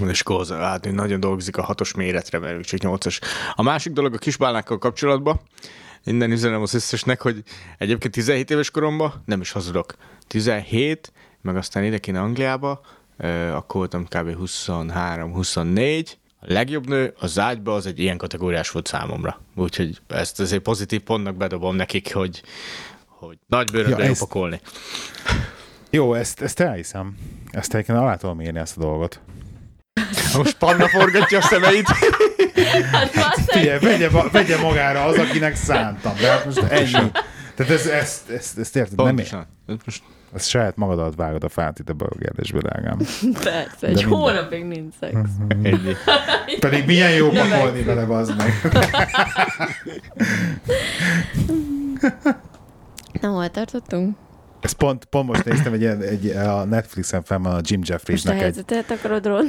És 0.09 0.21
akkor 0.21 0.47
hát 0.49 0.93
nagyon 0.93 1.21
dolgozik 1.21 1.57
a 1.57 1.63
hatos 1.63 1.95
méretre, 1.95 2.39
mert 2.39 2.65
csak 2.65 2.81
nyolcas. 2.81 3.21
A 3.55 3.63
másik 3.63 3.93
dolog 3.93 4.15
a 4.15 4.19
kisbálnákkal 4.19 4.79
kapcsolatban, 4.79 5.41
innen 6.05 6.31
üzenem 6.31 6.63
az 6.63 6.75
összesnek, 6.75 7.21
hogy 7.21 7.43
egyébként 7.79 8.15
17 8.15 8.51
éves 8.51 8.71
koromban, 8.71 9.23
nem 9.27 9.41
is 9.41 9.51
hazudok, 9.51 9.95
17, 10.27 11.13
meg 11.43 11.57
aztán 11.57 11.85
ide 11.85 12.19
Angliába, 12.19 12.81
akkor 13.53 13.81
voltam 13.81 14.05
kb. 14.05 14.37
23-24, 14.45 16.07
a 16.47 16.53
legjobb 16.53 16.89
nő 16.89 17.15
az 17.19 17.39
ágyba 17.39 17.75
az 17.75 17.87
egy 17.87 17.99
ilyen 17.99 18.17
kategóriás 18.17 18.71
volt 18.71 18.87
számomra. 18.87 19.41
Úgyhogy 19.55 20.01
ezt 20.09 20.41
azért 20.41 20.63
pozitív 20.63 21.01
pontnak 21.01 21.37
bedobom 21.37 21.77
nekik, 21.77 22.15
hogy, 22.15 22.43
hogy 23.07 23.39
nagy 23.47 23.71
bőröt 23.71 23.99
ja, 23.99 24.05
ezt... 24.05 24.37
Jó, 25.91 26.15
ezt, 26.15 26.43
ezt 26.43 26.61
elhiszem. 26.61 27.17
Ezt 27.51 27.75
egyébként 27.75 27.99
alá 27.99 28.17
tudom 28.17 28.41
írni 28.41 28.59
ezt 28.59 28.77
a 28.77 28.81
dolgot. 28.81 29.21
Most 30.37 30.59
Panna 30.59 30.89
forgatja 30.89 31.39
a 31.39 31.43
szemeit. 31.43 31.89
Hát, 32.93 33.39
Figyelj, 33.47 33.79
vegye, 33.79 34.09
vegye 34.33 34.59
magára 34.59 35.05
az, 35.05 35.19
akinek 35.19 35.57
szántam. 35.57 36.15
De 36.17 36.31
hát 36.31 36.45
most 36.45 36.59
ennyi. 36.59 37.11
Tehát 37.55 37.73
ez, 37.73 37.87
ezt, 37.87 38.31
ezt, 38.31 38.59
ezt 38.59 38.77
érted? 38.77 38.95
Pontosan. 38.95 39.39
Nem 39.39 39.77
én? 39.77 39.81
Most 39.85 40.03
ezt 40.35 40.49
saját 40.49 40.77
magadat 40.77 41.15
vágod 41.15 41.45
a 41.45 41.49
fát 41.49 41.79
itt 41.79 41.89
a 41.89 41.95
kérdésbe, 42.19 42.59
drágám. 42.59 42.99
Persze, 43.45 43.87
egy 43.87 44.03
hónapig 44.03 44.65
nincs 44.65 44.95
szex. 45.01 45.15
Ennyi. 45.49 45.79
Pedig 46.61 46.87
milyen 46.87 47.13
jó 47.13 47.29
pakolni 47.29 47.83
vele, 47.83 48.17
az 48.17 48.35
meg. 48.37 48.53
Na, 53.21 53.29
hol 53.29 53.51
tartottunk? 53.51 54.17
Ezt 54.63 54.75
pont, 54.75 55.05
pont 55.05 55.29
most 55.29 55.45
néztem, 55.45 55.73
egy, 55.73 55.85
egy, 55.85 56.27
a 56.27 56.65
Netflixen 56.65 57.23
fel 57.23 57.39
van 57.39 57.55
a 57.55 57.61
Jim 57.63 57.81
Jeffries-nek. 57.85 58.35
Most 58.35 58.45
a 58.45 58.45
helyzetet 58.45 58.91
egy... 58.91 58.99
akarod 58.99 59.27
rólni? 59.27 59.49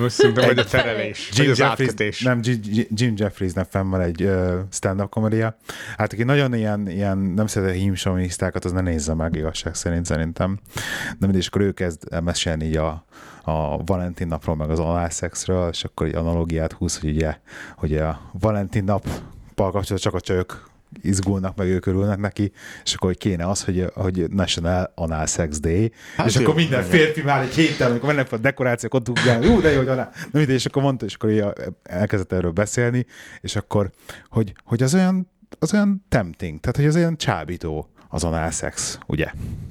Most 0.00 0.14
szerintem, 0.14 0.44
hogy 0.44 0.58
a 0.58 0.64
terelés, 0.64 1.30
Jim 1.34 1.50
az 1.50 1.58
Jeffries, 1.58 2.22
Nem, 2.22 2.40
Jim 2.88 3.14
Jeffries-nek 3.16 3.70
fenn 3.70 3.90
van 3.90 4.00
egy 4.00 4.22
uh, 4.22 4.58
stand-up 4.70 5.10
komédia. 5.10 5.56
Hát 5.96 6.12
aki 6.12 6.22
nagyon 6.22 6.54
ilyen, 6.54 6.88
ilyen 6.88 7.18
nem 7.18 7.46
szeret 7.46 7.74
hímsominisztákat, 7.74 8.64
az 8.64 8.72
ne 8.72 8.80
nézze 8.80 9.14
meg 9.14 9.34
igazság 9.34 9.74
szerint 9.74 10.04
szerintem. 10.04 10.58
De 11.06 11.16
mindig, 11.18 11.40
és 11.40 11.46
akkor 11.46 11.60
ő 11.60 11.72
kezd 11.72 12.20
mesélni 12.22 12.64
így 12.64 12.76
a, 12.76 13.04
a 13.44 13.84
Valentin 13.84 14.26
napról, 14.26 14.56
meg 14.56 14.70
az 14.70 14.78
alászexről, 14.78 15.68
és 15.68 15.84
akkor 15.84 16.06
egy 16.06 16.14
analógiát 16.14 16.72
húz, 16.72 16.98
hogy 16.98 17.10
ugye, 17.10 17.36
hogy 17.76 17.96
a 17.96 18.20
Valentin 18.32 18.84
nap 18.84 19.08
kapcsolatban 19.54 19.96
csak 19.96 20.14
a 20.14 20.20
csajok 20.20 20.72
izgulnak, 21.00 21.56
meg 21.56 21.68
ők 21.68 21.86
örülnek 21.86 22.18
neki, 22.18 22.52
és 22.84 22.94
akkor 22.94 23.08
hogy 23.08 23.18
kéne 23.18 23.48
az, 23.48 23.64
hogy, 23.64 23.90
hogy 23.94 24.26
National 24.30 24.92
Anal 24.94 25.26
Sex 25.26 25.60
Day, 25.60 25.92
hát 26.16 26.26
és 26.26 26.34
jó, 26.34 26.42
akkor 26.42 26.54
minden 26.54 26.82
férfi 26.82 27.22
már 27.22 27.42
egy 27.42 27.54
héttel, 27.54 27.90
amikor 27.90 28.08
mennek 28.08 28.32
a 28.32 28.36
dekorációk, 28.36 28.94
ott 28.94 29.04
tudják, 29.04 29.44
jó, 29.44 29.60
de 29.60 29.70
jó, 29.70 29.78
hogy 29.78 29.88
anál. 29.88 30.12
Na, 30.30 30.40
és 30.40 30.66
akkor 30.66 30.82
mondta, 30.82 31.04
és 31.04 31.14
akkor 31.14 31.54
elkezdett 31.82 32.32
erről 32.32 32.50
beszélni, 32.50 33.06
és 33.40 33.56
akkor, 33.56 33.90
hogy, 34.28 34.52
hogy 34.64 34.82
az 34.82 34.94
olyan, 34.94 35.30
az 35.58 35.74
olyan 35.74 36.04
tempting, 36.08 36.60
tehát 36.60 36.76
hogy 36.76 36.86
az 36.86 36.96
olyan 36.96 37.16
csábító 37.16 37.88
az 38.08 38.24
análszex, 38.24 38.98
ugye? 39.06 39.30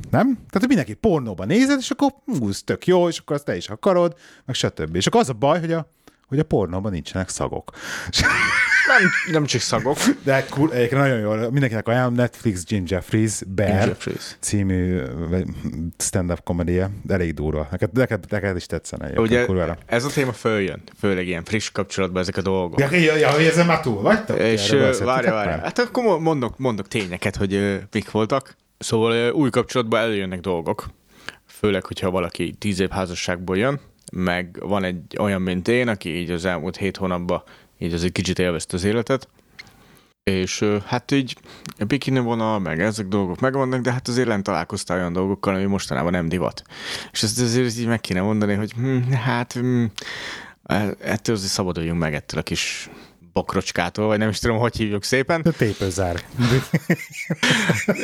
Nem? 0.10 0.34
Tehát, 0.34 0.52
hogy 0.52 0.68
mindenki 0.68 0.94
pornóban 0.94 1.48
nézed, 1.48 1.80
és 1.80 1.90
akkor 1.92 2.14
húz, 2.26 2.64
tök 2.64 2.88
jó, 2.88 3.08
és 3.08 3.18
akkor 3.18 3.36
azt 3.36 3.46
te 3.46 3.56
is 3.56 3.70
akarod, 3.70 4.16
meg 4.46 4.56
stb. 4.56 4.96
És 4.96 5.08
akkor 5.08 5.22
az 5.22 5.30
a 5.30 5.34
baj, 5.34 5.60
hogy 5.60 5.72
a, 5.72 5.92
hogy 6.28 6.40
a 6.40 6.44
pornóban 6.44 6.92
nincsenek 6.92 7.30
szagok. 7.30 7.72
Nem, 8.88 9.10
nem 9.32 9.46
csak 9.46 9.62
szagok. 9.62 9.98
De 10.24 10.46
cool, 10.50 10.74
egyébként 10.74 11.02
nagyon 11.02 11.20
jó. 11.20 11.50
Mindenkinek 11.50 11.88
ajánlom 11.88 12.14
Netflix 12.14 12.64
Jim 12.68 12.84
Jeffries 12.88 13.40
Bear 13.48 13.70
Jim 13.70 13.88
Jeffries. 13.88 14.36
című 14.40 15.02
stand-up 15.98 16.44
komédia. 16.44 16.90
Elég 17.08 17.34
durva. 17.34 17.68
Neked, 17.72 17.94
neked, 17.94 18.26
neked 18.30 18.56
is 18.56 18.66
tetszene. 18.66 19.20
Ugye 19.20 19.46
kurvára. 19.46 19.78
ez 19.86 20.06
a 20.06 20.10
téma 20.10 20.32
följön, 20.32 20.82
főleg 21.00 21.28
ilyen 21.28 21.44
friss 21.44 21.72
kapcsolatban 21.72 22.22
ezek 22.22 22.38
a 22.38 22.42
dolgok. 22.42 22.80
Ja, 22.80 22.92
ja, 22.92 23.16
ja 23.16 23.32
hogy 23.32 23.44
ezen 23.44 23.66
már 23.66 23.80
túl 23.80 24.02
vagytok? 24.02 24.40
És 24.40 24.70
várja, 24.70 25.34
várja. 25.34 25.58
Hát 25.58 25.80
akkor 25.80 26.20
mondok, 26.20 26.58
mondok 26.58 26.88
tényeket, 26.88 27.36
hogy 27.36 27.80
mik 27.92 28.12
voltak. 28.12 28.56
Szóval 28.78 29.32
új 29.32 29.50
kapcsolatban 29.50 30.00
előjönnek 30.00 30.40
dolgok. 30.40 30.86
Főleg, 31.46 31.86
hogyha 31.86 32.12
valaki 32.12 32.54
tíz 32.60 32.80
év 32.80 32.90
házasságból 32.90 33.58
jön, 33.58 33.80
meg 34.12 34.58
van 34.60 34.84
egy 34.84 35.02
olyan, 35.20 35.42
mint 35.42 35.68
én, 35.68 35.88
aki 35.88 36.18
így 36.18 36.32
az 36.32 36.46
elmúlt 36.46 36.78
hét 36.78 36.98
hónapban 36.98 37.44
így 37.84 37.94
az 37.94 38.04
egy 38.04 38.12
kicsit 38.12 38.40
élvezte 38.40 38.76
az 38.76 38.84
életet. 38.84 39.28
És 40.24 40.66
hát 40.86 41.12
így 41.12 41.38
bikini 41.88 42.20
vonal, 42.20 42.60
meg 42.60 42.82
ezek 42.82 43.08
dolgok 43.08 43.40
megvannak, 43.40 43.82
de 43.82 43.92
hát 43.92 44.08
azért 44.08 44.28
lent 44.28 44.44
találkoztál 44.44 44.98
olyan 44.98 45.14
dolgokkal, 45.14 45.54
ami 45.54 45.66
mostanában 45.66 46.12
nem 46.12 46.30
divat. 46.30 46.62
És 47.12 47.24
ezt 47.24 47.42
azért 47.42 47.78
így 47.78 47.88
meg 47.88 48.02
kéne 48.02 48.22
mondani, 48.22 48.54
hogy 48.54 48.72
hm, 48.72 49.12
hát 49.12 49.54
hm, 49.54 49.86
ettől 51.00 51.36
azért 51.36 51.52
szabaduljunk 51.52 52.00
meg 52.00 52.14
ettől 52.14 52.40
a 52.40 52.44
kis 52.44 52.90
bokrocskától, 53.34 54.08
vagy 54.08 54.18
nem 54.18 54.30
is 54.30 54.40
tudom, 54.40 54.58
hogy 54.58 54.76
hívjuk 54.76 55.04
szépen. 55.04 55.42
A 55.42 55.52
tépőzár. 55.52 56.24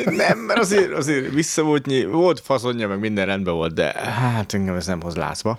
nem, 0.04 0.38
mert 0.38 0.58
azért, 0.58 0.92
azért 0.92 1.32
vissza 1.32 1.62
volt, 1.62 1.86
volt 2.10 2.40
fazonja, 2.40 2.88
meg 2.88 2.98
minden 2.98 3.26
rendben 3.26 3.54
volt, 3.54 3.74
de 3.74 3.92
hát 3.92 4.54
engem 4.54 4.74
ez 4.74 4.86
nem 4.86 5.00
hoz 5.00 5.16
lázba. 5.16 5.58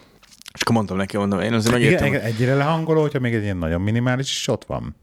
És 0.54 0.62
akkor 0.62 0.76
mondtam 0.76 0.97
neki, 0.97 1.18
mondom, 1.18 1.39
én 1.39 1.54
azért 1.54 1.74
megértem. 1.74 2.08
Igen, 2.08 2.22
egyre 2.22 2.56
lehangoló, 2.56 3.02
hogyha 3.02 3.20
még 3.20 3.34
egy 3.34 3.43
ilyen 3.43 3.58
nagyon 3.58 3.82
minimális 3.82 4.32
is 4.32 4.47
ott 4.47 4.66
van. 4.66 4.95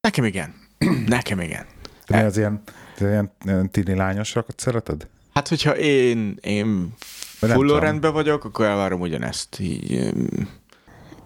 Nekem 0.00 0.24
igen. 0.24 0.54
Nekem 1.06 1.40
igen. 1.40 1.66
Te 2.06 2.24
az 2.24 2.36
ilyen, 2.36 2.62
te 2.96 3.08
ilyen, 3.08 3.32
ilyen 3.44 3.70
tini 3.70 3.94
lányosakat 3.94 4.60
szereted? 4.60 5.06
Hát, 5.34 5.48
hogyha 5.48 5.76
én, 5.76 6.38
én 6.40 6.94
full 7.38 7.80
rendben 7.80 8.12
vagyok, 8.12 8.44
akkor 8.44 8.64
elvárom 8.64 9.00
ugyanezt. 9.00 9.60
Így, 9.60 10.12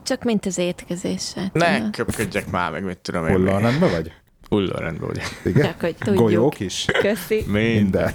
csak 0.02 0.24
mint 0.24 0.46
az 0.46 0.58
étkezéssel. 0.58 1.50
Ne 1.52 1.90
köpködjek 1.90 2.50
már 2.50 2.70
meg, 2.70 2.84
mit 2.84 2.98
tudom 2.98 3.26
én. 3.26 3.34
Hulló 3.34 3.58
rendben 3.58 3.90
vagy? 3.90 4.12
Hulló 4.48 4.74
rendben 4.76 5.08
vagy. 5.08 5.22
Igen? 5.44 5.66
Csak, 5.66 5.80
hogy 5.80 5.96
tudjuk. 5.96 6.16
Golyók 6.16 6.60
is? 6.60 6.84
Köszi. 7.00 7.44
Minden. 7.46 8.14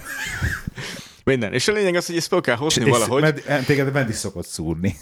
Minden. 1.24 1.54
És 1.54 1.68
a 1.68 1.72
lényeg 1.72 1.96
az, 1.96 2.06
hogy 2.06 2.16
ezt 2.16 2.28
fel 2.28 2.42
kell 2.42 2.56
hozni 2.56 2.84
és 2.84 2.90
valahogy. 2.90 3.22
Med, 3.22 3.64
téged 3.66 3.94
meddig 3.94 4.16
szokott 4.16 4.48
szúrni? 4.48 4.96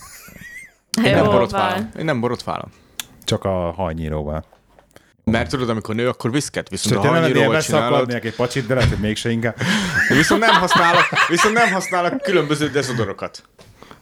Én 1.04 1.14
nem 1.14 1.26
borotválom. 1.26 1.90
Én 2.00 2.06
nem 2.06 2.20
borotválom. 2.20 2.72
Csak 3.24 3.44
a 3.44 3.72
hajnyíróval. 3.72 4.46
Mert 5.24 5.50
tudod, 5.50 5.70
amikor 5.70 5.96
nő, 5.96 6.08
akkor 6.08 6.32
viszket, 6.32 6.70
viszont 6.70 6.96
Sőt, 6.96 7.04
a 7.06 7.08
hajnyíróval 7.14 7.62
csinálod... 7.62 8.12
egy 8.12 8.36
pacsit, 8.36 8.68
de 8.68 8.74
lehet, 8.74 8.90
hogy 8.90 9.00
mégse 9.00 9.30
inkább. 9.30 9.56
Viszont 10.10 10.42
nem 10.42 10.56
használok, 10.56 11.04
viszont 11.28 11.54
nem 11.54 11.72
használok 11.72 12.22
különböző 12.22 12.70
dezodorokat. 12.70 13.44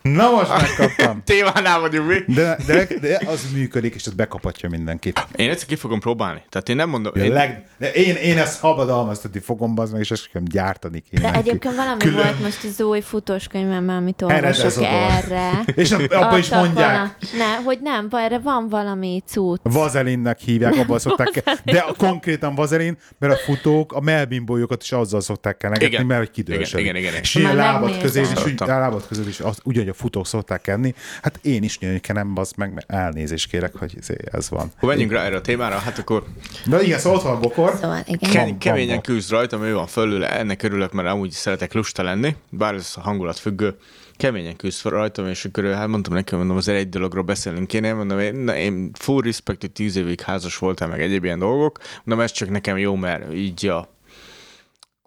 Na 0.01 0.31
most 0.31 0.49
megkaptam. 0.49 1.21
Témánál 1.25 1.79
vagyunk 1.79 2.07
mi. 2.07 2.33
De, 2.33 2.57
de, 2.67 2.87
de 3.01 3.19
az 3.25 3.45
működik, 3.53 3.95
és 3.95 4.05
az 4.05 4.13
bekapatja 4.13 4.69
mindenkit. 4.69 5.27
Én 5.35 5.49
egyszer 5.49 5.67
ki 5.67 5.75
fogom 5.75 5.99
próbálni. 5.99 6.43
Tehát 6.49 6.69
én 6.69 6.75
nem 6.75 6.89
mondom... 6.89 7.11
Ja, 7.15 7.23
én... 7.23 7.31
Leg, 7.31 7.63
de 7.77 7.91
én, 7.91 8.15
én 8.15 8.37
ezt 8.37 8.59
szabadalmaztatni 8.59 9.39
fogom, 9.39 9.79
az 9.79 9.91
meg, 9.91 10.01
és 10.01 10.11
ezt 10.11 10.29
kell 10.31 10.41
gyártani 10.45 11.03
kéne. 11.09 11.31
De 11.31 11.37
egyébként 11.37 11.75
valami 11.75 11.97
Külön... 11.97 12.15
volt 12.15 12.41
most 12.41 12.63
az 12.63 12.81
új 12.81 13.01
futós 13.01 13.47
könyvemben, 13.47 13.95
amit 13.95 14.21
olvasok 14.21 14.83
erre. 14.83 15.63
és 15.75 15.91
abban 15.91 16.39
is 16.39 16.49
mondják. 16.49 17.15
Ne, 17.37 17.55
hogy 17.63 17.79
nem, 17.81 18.07
erre 18.11 18.39
van 18.39 18.69
valami 18.69 19.23
cucc. 19.25 19.59
Vazelinnek 19.63 20.39
hívják, 20.39 20.77
abban 20.77 20.99
szokták 21.09 21.43
De 21.63 21.77
a, 21.79 21.93
konkrétan 21.97 22.55
vazelin, 22.55 22.97
mert 23.17 23.33
a 23.33 23.37
futók 23.37 23.93
a 23.93 23.99
melbimbójukat 23.99 24.83
is 24.83 24.91
azzal 24.91 25.21
szokták 25.21 25.57
kenegetni, 25.57 26.03
mert 26.03 26.19
hogy 26.19 26.31
kidősödik. 26.31 26.85
Igen, 26.85 26.95
igen, 26.95 27.11
igen. 27.11 27.21
És 27.21 27.33
lábad 27.35 28.01
közé 28.01 28.21
is, 28.21 28.29
lábad 28.57 29.07
közé 29.07 29.21
is 29.27 29.39
az, 29.39 29.59
ugyanúgy 29.89 29.97
a 29.97 30.01
futók 30.01 30.27
szokták 30.27 30.67
enni. 30.67 30.93
Hát 31.21 31.39
én 31.41 31.63
is 31.63 31.79
nyönykenem, 31.79 32.33
az 32.35 32.51
meg 32.57 32.83
elnézést 32.87 33.49
kérek, 33.49 33.75
hogy 33.75 33.97
izé, 33.97 34.15
ez 34.31 34.49
van. 34.49 34.71
Akkor 34.75 34.89
menjünk 34.89 35.11
rá 35.11 35.23
erre 35.23 35.35
a 35.35 35.41
témára, 35.41 35.77
hát 35.77 35.97
akkor... 35.97 36.23
De 36.65 36.81
igen, 36.81 36.99
szóval 36.99 37.17
ott 37.17 37.23
van 37.23 37.35
a 37.35 37.39
bokor. 37.39 37.77
Szóval, 37.81 38.01
igen. 38.05 38.31
Ke- 38.31 38.57
keményen 38.57 39.01
küzd 39.01 39.29
rajtam, 39.29 39.63
ő 39.63 39.73
van 39.73 39.87
fölül, 39.87 40.25
ennek 40.25 40.63
örülök, 40.63 40.91
mert 40.91 41.07
amúgy 41.07 41.31
szeretek 41.31 41.73
lusta 41.73 42.03
lenni, 42.03 42.35
bár 42.49 42.73
ez 42.73 42.93
a 42.95 43.01
hangulat 43.01 43.39
függő 43.39 43.77
keményen 44.15 44.55
küzd 44.55 44.85
rajtam, 44.85 45.27
és 45.27 45.45
akkor 45.45 45.63
hát 45.63 45.87
mondtam 45.87 46.13
neki, 46.13 46.35
mondom, 46.35 46.57
azért 46.57 46.77
egy 46.77 46.89
dologról 46.89 47.23
beszélünk 47.23 47.67
kéne, 47.67 47.93
mondom, 47.93 48.19
én, 48.19 48.47
én 48.47 48.91
full 48.93 49.21
respect, 49.21 49.61
hogy 49.61 49.71
tíz 49.71 49.95
évig 49.95 50.21
házas 50.21 50.57
voltam, 50.57 50.89
meg 50.89 51.01
egyéb 51.01 51.23
ilyen 51.23 51.39
dolgok, 51.39 51.79
mondom, 52.03 52.25
ez 52.25 52.31
csak 52.31 52.49
nekem 52.49 52.77
jó, 52.77 52.95
mert 52.95 53.33
így 53.33 53.67
a 53.67 53.87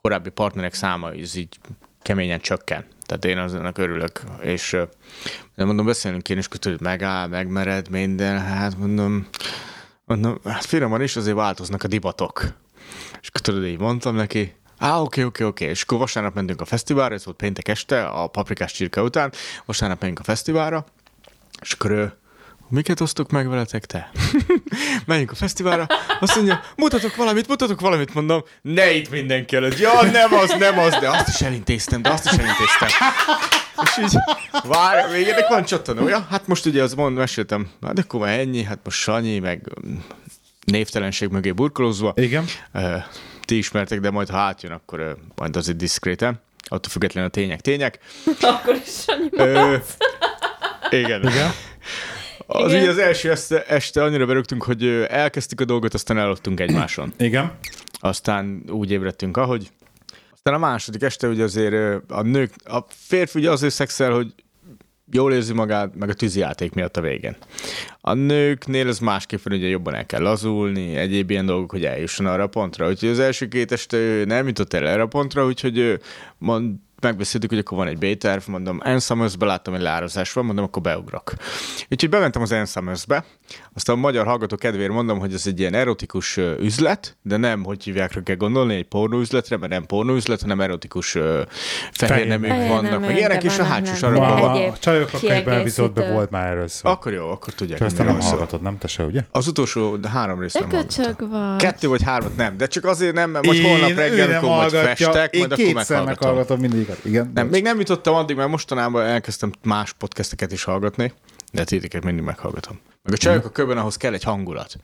korábbi 0.03 0.31
partnerek 0.31 0.75
száma 0.75 1.13
ez 1.13 1.37
így 1.37 1.59
keményen 2.03 2.41
csökken. 2.41 2.85
Tehát 3.13 3.37
én 3.37 3.45
azonnak 3.45 3.79
örülök. 3.79 4.21
És 4.41 4.77
de 5.55 5.65
mondom, 5.65 5.87
beszélünk 5.87 6.29
én, 6.29 6.37
és 6.37 6.49
hogy 6.63 6.81
megáll, 6.81 7.27
megmered 7.27 7.91
minden, 7.91 8.41
hát 8.41 8.79
mondom, 8.79 9.27
mondom, 10.05 10.39
hát 10.45 10.65
finoman 10.65 11.03
is 11.03 11.17
azért 11.17 11.37
változnak 11.37 11.83
a 11.83 11.89
divatok. 11.89 12.43
És 13.21 13.31
tudod, 13.33 13.65
így 13.65 13.79
mondtam 13.79 14.15
neki, 14.15 14.55
Á, 14.79 14.99
oké, 14.99 15.23
oké, 15.23 15.45
oké. 15.45 15.65
És 15.65 15.83
akkor 15.83 15.99
vasárnap 15.99 16.35
mentünk 16.35 16.61
a 16.61 16.65
fesztiválra, 16.65 17.15
ez 17.15 17.25
volt 17.25 17.37
péntek 17.37 17.69
este, 17.69 18.05
a 18.05 18.27
paprikás 18.27 18.73
csirke 18.73 19.03
után, 19.03 19.33
vasárnap 19.65 20.01
mentünk 20.01 20.21
a 20.21 20.31
fesztiválra, 20.31 20.85
és 21.61 21.73
akkor 21.73 21.91
ő, 21.91 22.13
miket 22.73 23.01
osztok 23.01 23.31
meg 23.31 23.49
veletek 23.49 23.87
te? 23.87 24.11
Menjünk 25.07 25.31
a 25.31 25.35
fesztiválra, 25.35 25.87
azt 26.21 26.35
mondja, 26.35 26.61
mutatok 26.77 27.17
valamit, 27.17 27.49
mutatok 27.49 27.81
valamit, 27.81 28.15
mondom, 28.15 28.45
ne 28.63 28.93
itt 28.93 29.11
mindenki 29.11 29.57
előtt. 29.57 29.79
Ja, 29.79 30.03
nem 30.03 30.35
az, 30.35 30.55
nem 30.59 30.79
az, 30.79 30.97
de 31.01 31.09
azt 31.09 31.29
is 31.29 31.41
elintéztem, 31.41 32.03
de 32.03 32.11
azt 32.11 32.25
is 32.25 32.31
elintéztem. 32.31 32.89
És 33.85 33.99
így, 34.03 34.19
várj, 34.65 35.13
még 35.13 35.29
ennek 35.29 35.49
van 35.49 35.65
csatornója? 35.65 36.27
Hát 36.31 36.47
most 36.47 36.67
ugye 36.67 36.83
az 36.83 36.95
mond, 36.95 37.17
meséltem, 37.17 37.71
hát 37.83 37.99
akkor 37.99 38.21
már 38.21 38.39
ennyi, 38.39 38.63
hát 38.63 38.79
most 38.85 38.99
Sanyi, 38.99 39.39
meg 39.39 39.73
mm, 39.87 39.97
névtelenség 40.65 41.29
mögé 41.29 41.53
burkolózva. 41.53 42.13
Igen. 42.17 42.45
Uh, 42.75 43.03
ti 43.45 43.57
ismertek, 43.57 44.01
de 44.01 44.11
majd 44.11 44.29
ha 44.29 44.39
átjön, 44.39 44.73
akkor 44.73 45.01
uh, 45.01 45.11
majd 45.35 45.57
azért 45.57 45.77
diszkréten. 45.77 46.41
Attól 46.65 46.91
függetlenül 46.91 47.29
a 47.29 47.33
tények 47.33 47.61
tények. 47.61 47.99
akkor 48.41 48.75
is 48.75 48.93
Sanyi 49.07 49.29
uh, 49.33 49.83
Igen. 50.91 51.29
Igen. 51.29 51.51
Az 52.53 52.73
ugye 52.73 52.89
az 52.89 52.99
első 52.99 53.31
este, 53.31 53.65
este 53.65 54.03
annyira 54.03 54.27
berögtünk, 54.27 54.63
hogy 54.63 54.87
elkezdtük 55.09 55.61
a 55.61 55.65
dolgot, 55.65 55.95
aztán 55.95 56.19
eladtunk 56.19 56.61
egymáson. 56.61 57.13
Igen. 57.19 57.53
Aztán 58.01 58.63
úgy 58.69 58.91
ébredtünk, 58.91 59.37
ahogy. 59.37 59.71
Aztán 60.33 60.55
a 60.55 60.59
második 60.59 61.03
este 61.03 61.29
ugye 61.29 61.43
azért 61.43 62.03
a 62.11 62.23
nők, 62.23 62.55
a 62.65 62.85
férfi 62.89 63.39
ugye 63.39 63.51
azért 63.51 63.75
szexel, 63.75 64.13
hogy 64.13 64.35
jól 65.13 65.33
érzi 65.33 65.53
magát, 65.53 65.95
meg 65.95 66.09
a 66.09 66.15
tűzijáték 66.15 66.73
miatt 66.73 66.97
a 66.97 67.01
végén. 67.01 67.37
A 68.01 68.13
nőknél 68.13 68.89
ez 68.89 68.99
másképp 68.99 69.41
van, 69.43 69.59
ugye 69.59 69.67
jobban 69.67 69.95
el 69.95 70.07
kell 70.07 70.23
lazulni, 70.23 70.97
egyéb 70.97 71.31
ilyen 71.31 71.47
dolgok, 71.47 71.71
hogy 71.71 71.85
eljusson 71.85 72.27
arra 72.27 72.43
a 72.43 72.47
pontra. 72.47 72.89
Úgyhogy 72.89 73.09
az 73.09 73.19
első 73.19 73.49
két 73.49 73.73
este 73.73 74.23
nem 74.27 74.47
jutott 74.47 74.73
el 74.73 74.89
erre 74.89 75.03
a 75.03 75.07
pontra, 75.07 75.47
úgyhogy 75.47 76.01
mond, 76.39 76.75
megbeszéltük, 77.03 77.51
hogy 77.51 77.59
akkor 77.59 77.79
van 77.79 77.87
egy 77.87 77.99
B-terv, 77.99 78.43
mondom, 78.47 78.81
Ensummers-be 78.85 79.47
láttam, 79.47 79.73
hogy 79.73 79.83
leárazás 79.83 80.33
van, 80.33 80.45
mondom, 80.45 80.65
akkor 80.65 80.83
beugrok. 80.83 81.33
Úgyhogy 81.91 82.11
bementem 82.11 82.43
az 82.43 82.53
Ensummers-be, 82.53 83.25
aztán 83.75 83.97
a 83.97 83.99
magyar 83.99 84.27
hallgató 84.27 84.57
kedvéért 84.57 84.93
mondom, 84.93 85.19
hogy 85.19 85.35
ez 85.35 85.47
egy 85.47 85.61
ilyen 85.61 85.75
erotikus 85.75 86.37
üzlet, 86.37 87.17
de 87.23 87.37
nem, 87.37 87.65
hogy 87.65 87.85
hívják, 87.85 88.21
kell 88.25 88.37
gondolni, 88.37 88.75
egy 88.75 88.89
pornóüzletre, 88.89 89.57
mert 89.57 89.73
nem 89.73 89.87
pornóüzlet, 89.87 90.41
hanem 90.41 90.61
erotikus 90.61 91.19
fehér 91.93 92.27
neműk 92.27 92.69
vannak, 92.69 93.01
meg 93.01 93.17
ilyenek, 93.17 93.45
és 93.45 93.59
a 93.59 93.65
hátsó 93.65 93.95
sarokban 93.95 94.71
A 94.71 94.79
csajok 94.79 95.11
a 95.13 96.13
volt 96.13 96.31
már 96.31 96.51
erről 96.51 96.69
szó. 96.69 96.89
Akkor 96.89 97.13
jó, 97.13 97.31
akkor 97.31 97.55
tudják. 97.55 97.79
Csak 97.79 97.87
aztán 97.87 98.07
nem 98.07 98.21
hallgatod, 98.21 98.63
nem 98.63 98.79
te 98.79 98.87
se, 98.87 99.05
ugye? 99.05 99.21
Az 99.31 99.47
utolsó 99.47 99.97
de 99.97 100.09
három 100.09 100.41
részt 100.41 100.61
nem 100.61 100.71
hallgattam. 100.71 101.31
Vagy. 101.31 101.57
Kettő 101.57 101.89
vagy 101.89 102.03
hármat 102.03 102.37
nem, 102.37 102.57
de 102.57 102.67
csak 102.67 102.85
azért 102.85 103.15
nem, 103.15 103.31
mert 103.31 103.47
majd 103.47 103.63
holnap 103.63 103.91
reggel, 103.91 104.29
amikor 104.31 104.49
majd 104.49 104.71
festek, 104.71 105.37
majd 105.39 105.53
akkor 105.53 106.05
meghallgatom. 106.05 106.61
mindig 106.61 106.91
igen. 107.05 107.31
Nem, 107.35 107.49
még 107.49 107.63
nem 107.63 107.79
jutottam 107.79 108.15
addig, 108.15 108.37
mert 108.37 108.49
mostanában 108.49 109.03
elkezdtem 109.05 109.53
más 109.63 109.93
podcasteket 109.93 110.53
is 110.53 110.65
hallgatni, 110.65 111.13
de 111.53 111.65
titeket 111.65 112.05
mindig 112.05 112.25
meghallgatom. 112.25 112.81
Meg 113.03 113.13
a 113.13 113.17
csajok 113.17 113.45
a 113.45 113.51
köbben 113.51 113.79
ahhoz 113.79 113.97
kell 113.97 114.13
egy 114.13 114.23
hangulat. 114.23 114.77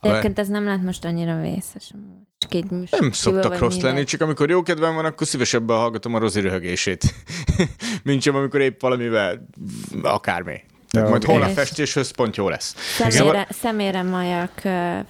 Egyébként 0.00 0.38
ez 0.38 0.48
nem 0.48 0.64
lehet 0.64 0.82
most 0.82 1.04
annyira 1.04 1.40
vészes. 1.40 1.92
Csak 2.38 2.54
egy 2.54 2.70
nem 2.90 3.12
szoktak 3.12 3.58
rossz 3.58 3.80
lenni, 3.80 4.04
csak 4.04 4.20
amikor 4.20 4.50
jó 4.50 4.62
kedvem 4.62 4.94
van, 4.94 5.04
akkor 5.04 5.26
szívesebben 5.26 5.76
hallgatom 5.76 6.14
a 6.14 6.18
Rozi 6.18 6.40
röhögését. 6.40 7.14
Mint 8.04 8.22
sem, 8.22 8.34
amikor 8.34 8.60
épp 8.60 8.80
valamivel 8.80 9.48
akármi. 10.02 10.60
Ja, 10.96 11.08
majd 11.08 11.24
holnap 11.24 11.48
és 11.48 11.54
festéshöz 11.54 12.10
pont 12.10 12.36
jó 12.36 12.48
lesz. 12.48 12.74
Szemére, 12.98 13.46
szemére 13.60 14.02
majak 14.02 14.52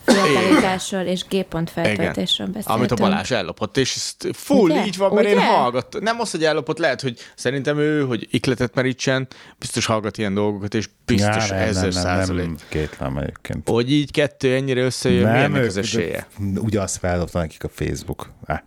fiatalításról 0.05 1.01
és 1.01 1.25
G-pont 1.29 1.71
feltöltésről 1.71 2.47
beszéltünk. 2.47 2.77
Amit 2.77 2.91
a 2.91 2.95
Balázs 2.95 3.31
ellopott, 3.31 3.77
és 3.77 3.95
ezt 3.95 4.29
full 4.33 4.71
Ugye? 4.71 4.87
így 4.87 4.97
van, 4.97 5.13
mert 5.13 5.27
Ugye? 5.27 5.37
én 5.37 5.43
hallgattam. 5.43 6.03
Nem 6.03 6.21
az, 6.21 6.31
hogy 6.31 6.45
ellopott, 6.45 6.79
lehet, 6.79 7.01
hogy 7.01 7.19
szerintem 7.35 7.79
ő, 7.79 8.05
hogy 8.05 8.29
ikletet 8.31 8.75
merítsen, 8.75 9.29
biztos 9.59 9.87
hallgat 9.87 10.19
ilyen 10.19 10.35
dolgokat, 10.35 10.75
és 10.75 10.89
biztos 11.05 11.49
ja, 11.49 11.55
ezer 11.55 11.93
százalék. 11.93 12.47
Nem, 12.47 12.57
kétlem 12.69 13.17
egyébként. 13.17 13.69
Hogy 13.69 13.93
így 13.93 14.11
kettő 14.11 14.55
ennyire 14.55 14.81
összejön, 14.81 15.23
nem, 15.23 15.33
milyennek 15.33 15.65
az 15.65 15.77
esélye? 15.77 16.27
Ugye 16.57 16.81
azt 16.81 16.99
feldobta 16.99 17.39
nekik 17.39 17.65
a 17.65 17.69
Facebook. 17.69 18.31
Ah. 18.47 18.59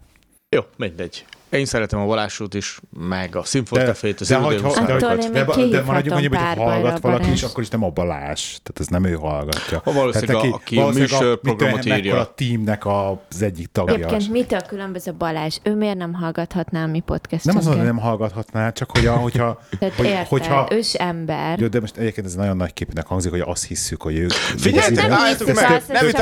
Jó, 0.50 0.62
mindegy. 0.78 1.26
Én 1.50 1.66
szeretem 1.66 2.00
a 2.00 2.06
Balázsót 2.06 2.54
is, 2.54 2.80
meg 3.08 3.36
a 3.36 3.44
Szimfortefét, 3.44 4.20
az 4.20 4.28
de, 4.28 4.38
de, 4.38 4.42
hogy, 4.44 4.56
Attól 4.56 4.86
de, 4.86 4.96
de, 4.96 5.16
még 5.16 5.32
de, 5.32 5.44
de 5.44 5.52
kihívhatom 5.52 6.12
mondjuk, 6.12 6.36
hogy 6.36 6.58
hallgat 6.58 7.00
valaki 7.00 7.32
is, 7.32 7.44
akkor 7.44 7.64
is 7.64 7.70
nem 7.70 7.84
a 7.84 7.90
Balázs. 7.90 8.42
Tehát 8.42 8.80
ez 8.80 8.88
nem 8.88 9.04
ő 9.06 9.14
hallgatja. 9.14 9.82
Ha 9.84 9.92
valószínűleg 9.92 10.36
a- 10.36 10.54
aki 10.54 10.78
a 10.80 10.88
műsorprogramot 10.88 11.86
írja. 11.86 12.20
a 12.20 12.34
teamnek 12.34 12.86
az 12.86 13.42
egyik 13.42 13.68
tagja. 13.72 13.94
Egyébként 13.94 14.32
mitől 14.32 14.62
különböző 14.62 15.14
Balázs? 15.14 15.58
Ő 15.64 15.76
miért 15.76 15.98
nem 15.98 16.14
hallgathatná 16.14 16.84
a 16.84 16.86
mi 16.86 16.92
Nem 16.92 17.02
podcastünket? 17.06 17.62
az, 17.62 17.68
hogy 17.68 17.84
nem 17.84 17.98
hallgathatná, 17.98 18.72
csak 18.72 18.92
hogy 18.92 19.06
a, 19.06 19.14
hogyha, 19.14 19.60
Tehát 19.80 19.96
hogy, 19.96 20.06
érted, 20.06 20.28
hogyha, 20.28 20.68
ős 20.72 20.94
ember. 20.94 21.60
jó, 21.60 21.68
de 21.68 21.80
most 21.80 21.98
egyébként 21.98 22.28
ez 22.28 22.36
nagyon 22.36 22.58
nagy 22.58 22.74
képnek 22.74 23.06
hangzik, 23.08 23.32
hogy 23.32 23.44
azt 23.46 23.66
hisszük, 23.68 24.02
hogy 24.02 24.18
ők... 24.18 24.32
Figyeljetek, 24.32 25.08
nem 25.10 25.26
hiszük 25.26 25.54
meg, 25.54 25.84
nem 25.88 26.06
hogy 26.06 26.14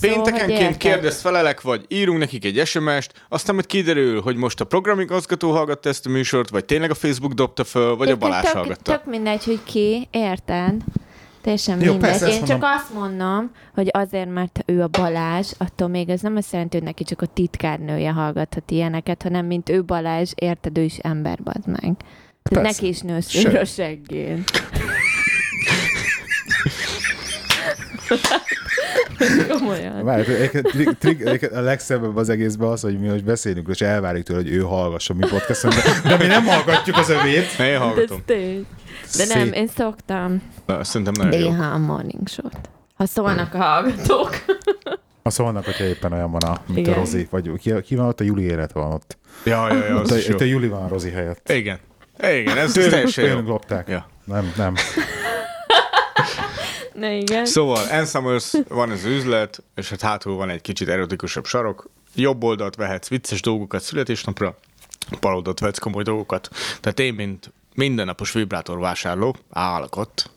Péntekenként 0.00 0.60
érted. 0.60 0.76
kérdezt 0.76 1.20
felelek, 1.20 1.60
vagy 1.60 1.84
írunk 1.88 2.18
nekik 2.18 2.44
egy 2.44 2.66
SMS-t, 2.66 3.12
aztán 3.28 3.54
majd 3.54 3.66
kiderül, 3.66 4.20
hogy 4.20 4.36
most 4.46 4.60
a 4.60 4.64
programigazgató 4.64 5.50
hallgatta 5.52 5.88
ezt 5.88 6.06
a 6.06 6.10
műsort, 6.10 6.50
vagy 6.50 6.64
tényleg 6.64 6.90
a 6.90 6.94
Facebook 6.94 7.32
dobta 7.32 7.64
föl, 7.64 7.96
vagy 7.96 8.08
a 8.08 8.10
Egyébként 8.10 8.18
Balázs 8.30 8.44
tök, 8.44 8.54
hallgatta. 8.54 8.92
tök 8.92 9.04
mindegy, 9.04 9.44
hogy 9.44 9.60
ki, 9.64 10.08
érted? 10.10 10.74
Teljesen 11.40 11.80
Jó, 11.82 11.90
mindegy. 11.92 12.10
persze, 12.10 12.28
Én 12.28 12.38
csak 12.38 12.48
mondom. 12.48 12.70
azt 12.70 12.92
mondom, 12.94 13.50
hogy 13.74 13.88
azért, 13.92 14.32
mert 14.32 14.62
ő 14.66 14.82
a 14.82 14.88
Balázs, 14.88 15.52
attól 15.58 15.88
még 15.88 16.08
ez 16.08 16.20
nem 16.20 16.36
azt 16.36 16.52
jelenti, 16.52 16.76
hogy 16.76 16.86
neki 16.86 17.04
csak 17.04 17.22
a 17.22 17.26
titkárnője 17.26 18.10
hallgathat 18.10 18.70
ilyeneket, 18.70 19.22
hanem 19.22 19.46
mint 19.46 19.68
ő 19.68 19.84
Balázs, 19.84 20.30
érted, 20.34 20.78
ő 20.78 20.82
is 20.82 20.96
ember, 20.98 21.38
bazd 21.42 21.66
meg. 21.82 21.96
Neki 22.50 22.86
is 22.86 23.00
nő 23.00 23.20
Se- 23.20 23.40
szőr 23.40 23.56
a 23.56 23.64
seggén. 23.64 24.44
Komolyan. 29.48 30.08
Egyébként 30.10 30.98
trik- 30.98 31.52
a 31.52 31.60
legszebb 31.60 32.16
az 32.16 32.28
egészben 32.28 32.68
az, 32.68 32.80
hogy 32.80 33.00
mi 33.00 33.08
most 33.08 33.24
beszélünk, 33.24 33.68
és 33.68 33.80
elvárjuk 33.80 34.24
tőle, 34.24 34.38
hogy 34.42 34.50
ő 34.52 34.60
hallgassa 34.60 35.14
mi 35.14 35.26
podcaston, 35.28 35.70
de, 35.70 36.08
de 36.08 36.16
mi 36.16 36.26
nem 36.26 36.44
hallgatjuk 36.44 36.96
az 36.96 37.08
övét. 37.08 37.58
Ne, 37.58 37.64
én 37.66 37.72
De, 37.72 37.78
hallgatom. 37.78 38.22
tény. 38.24 38.66
de 39.16 39.24
nem, 39.34 39.52
én 39.52 39.66
szoktam 39.76 40.42
Na, 40.66 40.84
Szerintem 40.84 41.14
nagyon 41.24 41.40
jó. 41.40 41.50
néha 41.50 41.64
a 41.64 41.78
morning 41.78 42.28
show-t. 42.28 42.68
Ha 42.94 43.06
szólnak 43.06 43.54
a 43.54 43.58
hallgatók. 43.58 44.44
Ha 45.22 45.30
szólnak, 45.30 45.64
hogyha 45.64 45.84
éppen 45.84 46.12
olyan 46.12 46.30
van, 46.30 46.42
a, 46.42 46.60
mint 46.66 46.78
Igen. 46.78 46.92
a 46.92 46.96
Rozi, 46.96 47.26
vagy 47.30 47.50
ki, 47.58 47.80
ki 47.80 47.94
van 47.96 48.06
ott, 48.06 48.20
a 48.20 48.24
Juli 48.24 48.42
élet 48.42 48.72
van 48.72 48.92
ott. 48.92 49.18
Ja, 49.44 49.72
ja, 49.72 49.84
ja, 49.86 49.94
Ott 49.96 50.00
az 50.02 50.10
a, 50.10 50.16
jó. 50.28 50.34
ott 50.34 50.40
a 50.40 50.44
Juli 50.44 50.68
van 50.68 50.82
a 50.82 50.88
Rozi 50.88 51.10
helyett. 51.10 51.50
Igen. 51.50 51.78
Igen, 52.22 52.56
ez 52.58 52.72
Tőlünk, 52.72 52.92
teljesen 52.92 53.24
tőlünk 53.24 53.46
jó. 53.46 53.52
lopták. 53.52 53.88
Ja. 53.88 54.06
Nem, 54.24 54.52
nem. 54.56 54.74
Na 56.98 57.10
igen. 57.10 57.46
Szóval, 57.46 57.86
Ann 57.90 58.04
Summers 58.04 58.52
van 58.68 58.90
az 58.90 59.04
üzlet, 59.04 59.62
és 59.74 59.88
hát 59.88 60.00
hátul 60.00 60.36
van 60.36 60.50
egy 60.50 60.60
kicsit 60.60 60.88
erotikusabb 60.88 61.46
sarok. 61.46 61.90
Jobb 62.14 62.44
oldalt 62.44 62.76
vehetsz 62.76 63.08
vicces 63.08 63.40
dolgokat 63.40 63.82
születésnapra, 63.82 64.58
bal 65.20 65.34
oldalt 65.34 65.60
vehetsz 65.60 65.78
komoly 65.78 66.02
dolgokat. 66.02 66.48
Tehát 66.80 67.00
én, 67.00 67.14
mint 67.14 67.52
mindennapos 67.74 68.32
vibrátor 68.32 68.78
vásárló, 68.78 69.36
állok 69.50 69.96
ott. 69.96 70.30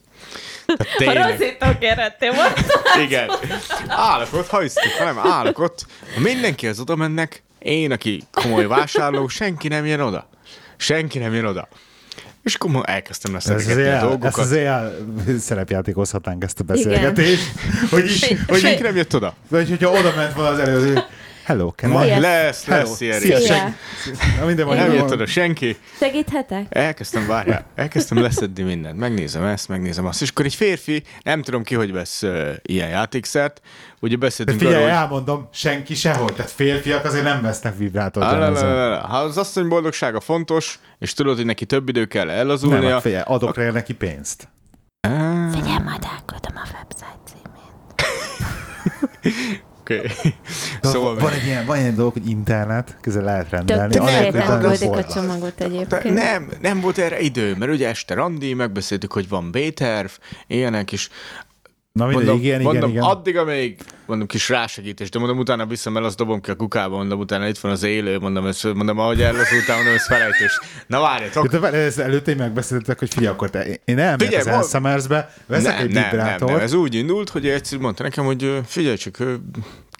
A 1.59 1.77
kérhettél 1.79 2.33
igen. 3.05 3.29
Állok 3.87 4.33
ott, 4.33 4.47
hajsztik, 4.47 4.91
hanem 4.97 5.17
állok 5.17 5.59
ott. 5.59 5.85
Mindenki 6.17 6.67
az 6.67 6.79
oda 6.79 6.95
mennek, 6.95 7.43
én, 7.59 7.91
aki 7.91 8.23
komoly 8.31 8.67
vásárló, 8.67 9.27
senki 9.27 9.67
nem 9.67 9.85
jön 9.85 9.99
oda. 9.99 10.29
Senki 10.77 11.17
nem 11.17 11.33
jön 11.33 11.45
oda. 11.45 11.67
És 12.43 12.55
akkor 12.55 12.71
ma 12.71 12.83
elkezdtem 12.83 13.35
Ez 13.35 13.45
leszedegetni 13.45 13.81
azért, 13.81 13.87
a 13.87 14.05
el, 14.05 14.09
ezt 14.11 14.19
dolgokat. 14.19 14.45
azért 14.45 14.65
el, 14.65 14.95
szerepjátékozhatnánk 15.39 16.43
ezt 16.43 16.59
a 16.59 16.63
beszélgetést. 16.63 17.51
Hogy 17.89 18.05
is, 18.05 18.27
Hogy- 18.27 18.37
hogy, 18.47 18.59
Senki 18.59 18.81
nem 18.81 18.95
jött 18.95 19.15
oda. 19.15 19.33
vagy 19.47 19.69
hogyha 19.69 19.89
oda 19.91 20.13
ment 20.15 20.33
volna 20.33 20.49
az 20.49 20.59
előző, 20.59 20.99
hello, 21.49 21.71
can 21.75 21.89
Majd 21.89 22.19
lesz, 22.19 22.65
Hello. 22.65 22.79
lesz 22.79 23.01
ilyen 23.01 23.19
Szia, 23.19 23.39
senki. 23.39 23.75
Na, 24.39 24.45
minden 24.45 24.65
van, 24.65 24.75
Nem 24.75 24.93
jött 24.93 25.11
oda 25.11 25.25
senki. 25.25 25.77
Segíthetek? 25.99 26.65
Elkezdtem, 26.69 27.27
várjál, 27.27 27.65
elkezdtem 27.75 28.21
leszedni 28.21 28.63
mindent. 28.63 28.97
Megnézem 28.99 29.43
ezt, 29.43 29.67
megnézem 29.67 30.05
azt. 30.05 30.21
És 30.21 30.29
akkor 30.29 30.45
egy 30.45 30.55
férfi, 30.55 31.03
nem 31.23 31.41
tudom 31.41 31.63
ki, 31.63 31.75
hogy 31.75 31.91
vesz 31.91 32.21
uh, 32.21 32.49
ilyen 32.61 32.89
játékszert, 32.89 33.61
ugye 33.99 34.15
De 34.15 34.19
beszéltünk 34.19 34.59
figyelj, 34.59 34.75
arról, 34.75 34.89
hogy 34.89 34.97
elmondom, 34.97 35.49
senki 35.51 35.95
sehol. 35.95 36.33
Tehát 36.33 36.51
férfiak 36.51 37.05
azért 37.05 37.23
nem 37.23 37.41
vesznek 37.41 37.77
vibrátort. 37.77 38.25
Ha 39.01 39.17
az 39.17 39.37
asszony 39.37 39.67
boldogsága 39.67 40.19
fontos, 40.19 40.79
és 40.99 41.13
tudod, 41.13 41.35
hogy 41.35 41.45
neki 41.45 41.65
több 41.65 41.89
idő 41.89 42.05
kell 42.05 42.25
Nem, 42.25 42.35
ellazulnia. 42.35 42.91
hát 42.91 43.01
figyelj, 43.01 43.23
adok 43.25 43.55
rá 43.55 43.71
neki 43.71 43.93
pénzt. 43.93 44.47
Figyelj, 45.51 45.79
majd 45.83 46.03
elküldöm 46.15 46.55
a 46.55 46.67
website 46.73 47.19
címét. 47.25 47.73
Oké. 49.89 50.07
Szóval 50.07 50.33
Szóval 50.93 51.15
van 51.15 51.31
egy 51.33 51.45
ilyen, 51.45 51.65
van 51.65 51.75
egy 51.75 51.81
ilyen 51.81 51.95
dolog, 51.95 52.13
hogy 52.13 52.29
internet, 52.29 52.97
közel 53.01 53.23
lehet 53.23 53.49
rendelni. 53.49 53.93
Tök 53.93 54.01
anélkül, 54.01 54.93
a 54.93 55.03
csomagot 55.03 55.61
egyébként. 55.61 56.13
nem, 56.13 56.49
nem 56.61 56.79
volt 56.79 56.97
erre 56.97 57.19
idő, 57.19 57.55
mert 57.55 57.71
ugye 57.71 57.87
este 57.87 58.13
randi, 58.13 58.53
megbeszéltük, 58.53 59.11
hogy 59.13 59.29
van 59.29 59.51
B-terv, 59.51 60.09
ilyenek 60.47 60.91
is. 60.91 61.09
Na 61.91 62.05
mindegy, 62.05 62.25
Mondom, 62.25 62.43
igen, 62.43 62.61
mondom 62.61 62.89
igen, 62.89 63.03
igen. 63.03 63.03
addig, 63.03 63.37
amíg 63.37 63.77
mondom 64.05 64.27
kis 64.27 64.49
rásegítés, 64.49 65.09
de 65.09 65.19
mondom, 65.19 65.37
utána 65.37 65.65
viszem 65.65 65.97
el, 65.97 66.03
azt 66.03 66.17
dobom 66.17 66.41
ki 66.41 66.51
a 66.51 66.55
kukába, 66.55 66.95
mondom, 66.95 67.19
utána 67.19 67.47
itt 67.47 67.57
van 67.57 67.71
az 67.71 67.83
élő, 67.83 68.19
mondom, 68.19 68.45
ezt, 68.45 68.73
mondom, 68.73 68.99
ahogy 68.99 69.21
ellazultál, 69.21 69.75
mondom, 69.75 69.93
ez 69.93 70.05
felejtés. 70.05 70.59
Na 70.87 70.99
várjatok, 70.99 71.47
De 71.47 71.71
ezt 71.71 71.99
előtte 71.99 72.35
megbeszéltek, 72.35 72.99
hogy 72.99 73.13
figyelj, 73.13 73.33
akkor 73.33 73.49
te, 73.49 73.65
én 73.85 73.99
elmegyek 73.99 74.39
az 74.39 74.47
Elsummersbe, 74.47 75.33
veszek 75.45 75.73
nem, 75.73 75.81
egy 75.81 75.93
nem, 75.93 76.01
nem, 76.01 76.11
vibrátort, 76.11 76.51
nem, 76.51 76.61
ez 76.61 76.73
úgy 76.73 76.95
indult, 76.95 77.29
hogy 77.29 77.47
egyszer 77.47 77.79
mondta 77.79 78.03
nekem, 78.03 78.25
hogy 78.25 78.59
figyelj 78.65 78.95
csak, 78.97 79.17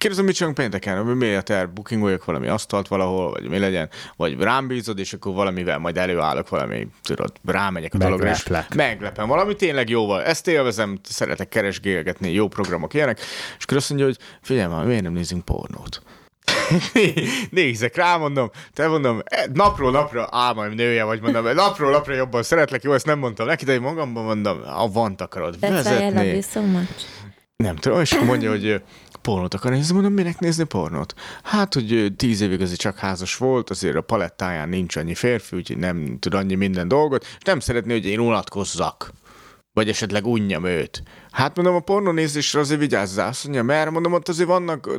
kérdezem, 0.00 0.24
mit 0.24 0.34
csinálunk 0.34 0.58
pénteken, 0.58 1.04
hogy 1.04 1.16
miért 1.16 1.50
el, 1.50 1.66
bookingoljak 1.66 2.24
valami 2.24 2.48
asztalt 2.48 2.88
valahol, 2.88 3.30
vagy 3.30 3.48
mi 3.48 3.58
legyen, 3.58 3.88
vagy 4.16 4.38
rám 4.38 4.66
bízod, 4.66 4.98
és 4.98 5.12
akkor 5.12 5.34
valamivel 5.34 5.78
majd 5.78 5.96
előállok 5.96 6.48
valami, 6.48 6.88
tudod, 7.02 7.32
rámegyek 7.44 7.94
a 7.94 7.98
dologra, 7.98 8.30
és 8.30 8.46
meglepem 8.74 9.28
valami 9.28 9.54
tényleg 9.54 9.88
jóval. 9.88 10.22
Ezt 10.22 10.48
élvezem, 10.48 11.00
szeretek 11.02 11.48
keresgélgetni, 11.48 12.32
jó 12.32 12.48
programok 12.48 12.94
ilyenek, 12.94 13.18
és 13.58 13.64
akkor 13.64 13.76
azt 13.76 13.88
mondja, 13.88 14.06
hogy 14.06 14.18
figyelj 14.42 14.72
már, 14.72 14.84
miért 14.84 15.02
nem 15.02 15.12
nézünk 15.12 15.44
pornót? 15.44 16.02
Nézek 17.50 17.96
rá, 17.96 18.16
mondom, 18.16 18.50
te 18.74 18.88
mondom, 18.88 19.22
e, 19.24 19.46
napról 19.52 19.90
napra 19.90 20.28
álmaim 20.30 20.72
nője 20.72 21.04
vagy, 21.04 21.20
mondom, 21.20 21.54
napról 21.54 21.90
napra 21.90 22.14
jobban 22.14 22.42
szeretlek, 22.42 22.82
jó, 22.82 22.92
ezt 22.92 23.06
nem 23.06 23.18
mondtam 23.18 23.46
neki, 23.46 23.64
de 23.64 23.72
én 23.72 23.80
magamban 23.80 24.24
mondom, 24.24 24.62
ha 24.62 24.88
van 24.88 25.14
akarod 25.18 25.56
That's 25.60 25.60
why 25.60 25.70
I 25.70 25.74
love 25.74 26.12
vezetni. 26.12 26.30
you 26.30 26.40
so 26.40 26.60
much. 26.60 27.04
Nem 27.56 27.76
tudom, 27.76 28.00
és 28.00 28.12
akkor 28.12 28.26
mondja, 28.26 28.50
hogy 28.50 28.82
pornót 29.22 29.54
akar 29.54 29.70
nézni, 29.70 29.94
mondom, 29.94 30.12
minek 30.12 30.38
nézni 30.38 30.64
pornót? 30.64 31.14
Hát, 31.42 31.74
hogy 31.74 32.12
tíz 32.16 32.40
évig 32.40 32.60
azért 32.60 32.80
csak 32.80 32.98
házas 32.98 33.36
volt, 33.36 33.70
azért 33.70 33.96
a 33.96 34.00
palettáján 34.00 34.68
nincs 34.68 34.96
annyi 34.96 35.14
férfi, 35.14 35.56
úgyhogy 35.56 35.78
nem 35.78 36.18
tud 36.18 36.34
annyi 36.34 36.54
minden 36.54 36.88
dolgot, 36.88 37.24
és 37.24 37.44
nem 37.44 37.60
szeretné, 37.60 37.92
hogy 37.92 38.06
én 38.06 38.20
unatkozzak. 38.20 39.12
Vagy 39.72 39.88
esetleg 39.88 40.26
unjam 40.26 40.64
őt. 40.64 41.02
Hát 41.30 41.56
mondom, 41.56 41.74
a 41.74 41.80
pornónézésre 41.80 42.60
azért 42.60 42.80
vigyázzál. 42.80 43.28
Azt 43.28 43.44
mondja, 43.44 43.62
mert 43.62 43.90
mondom, 43.90 44.12
ott 44.12 44.28
azért 44.28 44.48
vannak, 44.48 44.90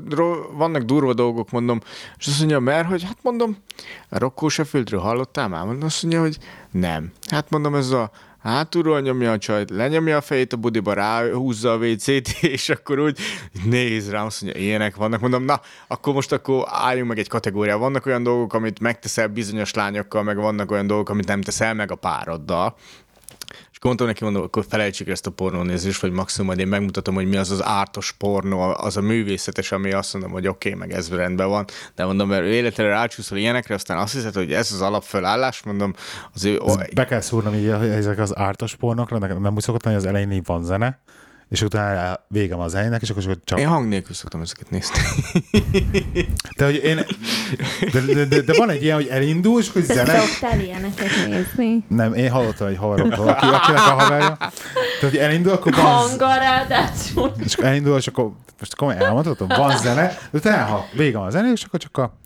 vannak 0.53 0.81
durva 0.81 1.13
dolgok, 1.13 1.51
mondom. 1.51 1.81
És 2.17 2.27
azt 2.27 2.39
mondja, 2.39 2.59
mert 2.59 2.87
hogy 2.87 3.03
hát 3.03 3.17
mondom, 3.21 3.57
a 4.09 4.17
Rokkó 4.17 4.47
Sheffieldről 4.47 4.99
hallottál 4.99 5.47
már? 5.47 5.65
Mondom, 5.65 5.83
azt 5.85 6.01
mondja, 6.01 6.21
hogy 6.21 6.37
nem. 6.71 7.11
Hát 7.29 7.49
mondom, 7.49 7.75
ez 7.75 7.89
a 7.89 8.11
hátulról 8.43 9.01
nyomja 9.01 9.31
a 9.31 9.37
csajt, 9.37 9.69
lenyomja 9.69 10.17
a 10.17 10.21
fejét 10.21 10.53
a 10.53 10.57
budiba, 10.57 10.93
ráhúzza 10.93 11.71
a 11.71 11.77
WC-t, 11.77 12.27
és 12.55 12.69
akkor 12.69 12.99
úgy 12.99 13.19
néz 13.65 14.09
rá, 14.09 14.23
azt 14.25 14.41
mondja, 14.41 14.61
ilyenek 14.61 14.95
vannak. 14.95 15.19
Mondom, 15.21 15.43
na, 15.43 15.61
akkor 15.87 16.13
most 16.13 16.31
akkor 16.31 16.65
álljunk 16.67 17.09
meg 17.09 17.19
egy 17.19 17.27
kategóriá. 17.27 17.75
Vannak 17.75 18.05
olyan 18.05 18.23
dolgok, 18.23 18.53
amit 18.53 18.79
megteszel 18.79 19.27
bizonyos 19.27 19.73
lányokkal, 19.73 20.23
meg 20.23 20.37
vannak 20.37 20.71
olyan 20.71 20.87
dolgok, 20.87 21.09
amit 21.09 21.27
nem 21.27 21.41
teszel 21.41 21.73
meg 21.73 21.91
a 21.91 21.95
pároddal. 21.95 22.75
Mondtam 23.83 24.07
neki, 24.07 24.23
mondom, 24.23 24.41
akkor 24.41 24.65
felejtsük 24.69 25.07
ezt 25.07 25.27
a 25.27 25.31
pornónézést, 25.31 26.01
vagy 26.01 26.11
maximum 26.11 26.47
majd 26.47 26.59
én 26.59 26.67
megmutatom, 26.67 27.15
hogy 27.15 27.27
mi 27.27 27.35
az 27.35 27.51
az 27.51 27.63
ártos 27.63 28.11
pornó, 28.11 28.59
az 28.59 28.97
a 28.97 29.01
művészetes, 29.01 29.71
ami 29.71 29.91
azt 29.91 30.13
mondom, 30.13 30.31
hogy 30.31 30.47
oké, 30.47 30.73
okay, 30.73 30.79
meg 30.79 30.97
ez 30.97 31.09
rendben 31.09 31.47
van. 31.47 31.65
De 31.95 32.05
mondom, 32.05 32.27
mert 32.27 32.45
életre 32.45 32.87
rácsúszol 32.87 33.37
ilyenekre, 33.37 33.73
aztán 33.73 33.97
azt 33.97 34.13
hiszed, 34.13 34.33
hogy 34.33 34.53
ez 34.53 34.71
az 34.71 34.81
alapfölállás, 34.81 35.63
mondom, 35.63 35.93
az 36.33 36.45
ő... 36.45 36.59
Be 36.93 37.05
kell 37.05 37.21
szúrnom 37.21 37.53
így 37.53 37.67
ezek 37.67 38.19
az 38.19 38.37
ártos 38.37 38.75
pornokra, 38.75 39.17
nem 39.17 39.53
úgy 39.53 39.61
szokott 39.61 39.83
lenni, 39.83 39.97
az 39.97 40.05
elején 40.05 40.31
így 40.31 40.45
van 40.45 40.63
zene, 40.63 40.99
és 41.51 41.61
utána 41.61 42.19
végem 42.27 42.59
az 42.59 42.71
zenének, 42.71 43.01
és 43.01 43.09
akkor 43.09 43.37
csak... 43.43 43.59
Én 43.59 43.67
hang 43.67 43.87
nélkül 43.87 44.15
szoktam 44.15 44.41
ezeket 44.41 44.69
nézni. 44.69 44.95
De, 46.57 46.65
hogy 46.65 46.75
én, 46.75 47.05
de, 47.91 47.99
de, 48.13 48.25
de, 48.25 48.41
de, 48.41 48.53
van 48.57 48.69
egy 48.69 48.83
ilyen, 48.83 48.95
hogy 48.95 49.07
elindul, 49.07 49.59
és 49.59 49.71
hogy 49.71 49.85
Te 49.85 49.93
zene... 49.93 50.19
szoktál 50.19 50.59
ilyeneket 50.59 51.09
nézni? 51.27 51.83
Nem, 51.87 52.13
én 52.13 52.31
hallottam 52.31 52.67
egy 52.67 52.77
haveromtól, 52.77 53.27
aki, 53.27 53.45
akinek 53.45 53.79
a 53.79 53.91
haverja. 53.91 54.37
Tehát, 54.37 54.53
hogy 54.99 55.17
elindul, 55.17 55.51
akkor 55.51 55.75
van... 55.75 55.85
Hanggal 55.85 56.39
ráadásul. 56.39 57.31
És 57.43 57.53
akkor 57.53 57.65
elindul, 57.65 57.97
és 57.97 58.07
akkor 58.07 58.31
most 58.59 58.75
komolyan 58.75 59.01
elmondhatom, 59.01 59.47
van 59.47 59.77
zene, 59.77 60.07
de 60.31 60.37
utána 60.37 60.65
ha 60.65 60.85
vége 60.93 61.17
van 61.17 61.27
a 61.27 61.29
zene, 61.29 61.51
és 61.51 61.63
akkor 61.63 61.79
csak 61.79 61.97
a 61.97 62.17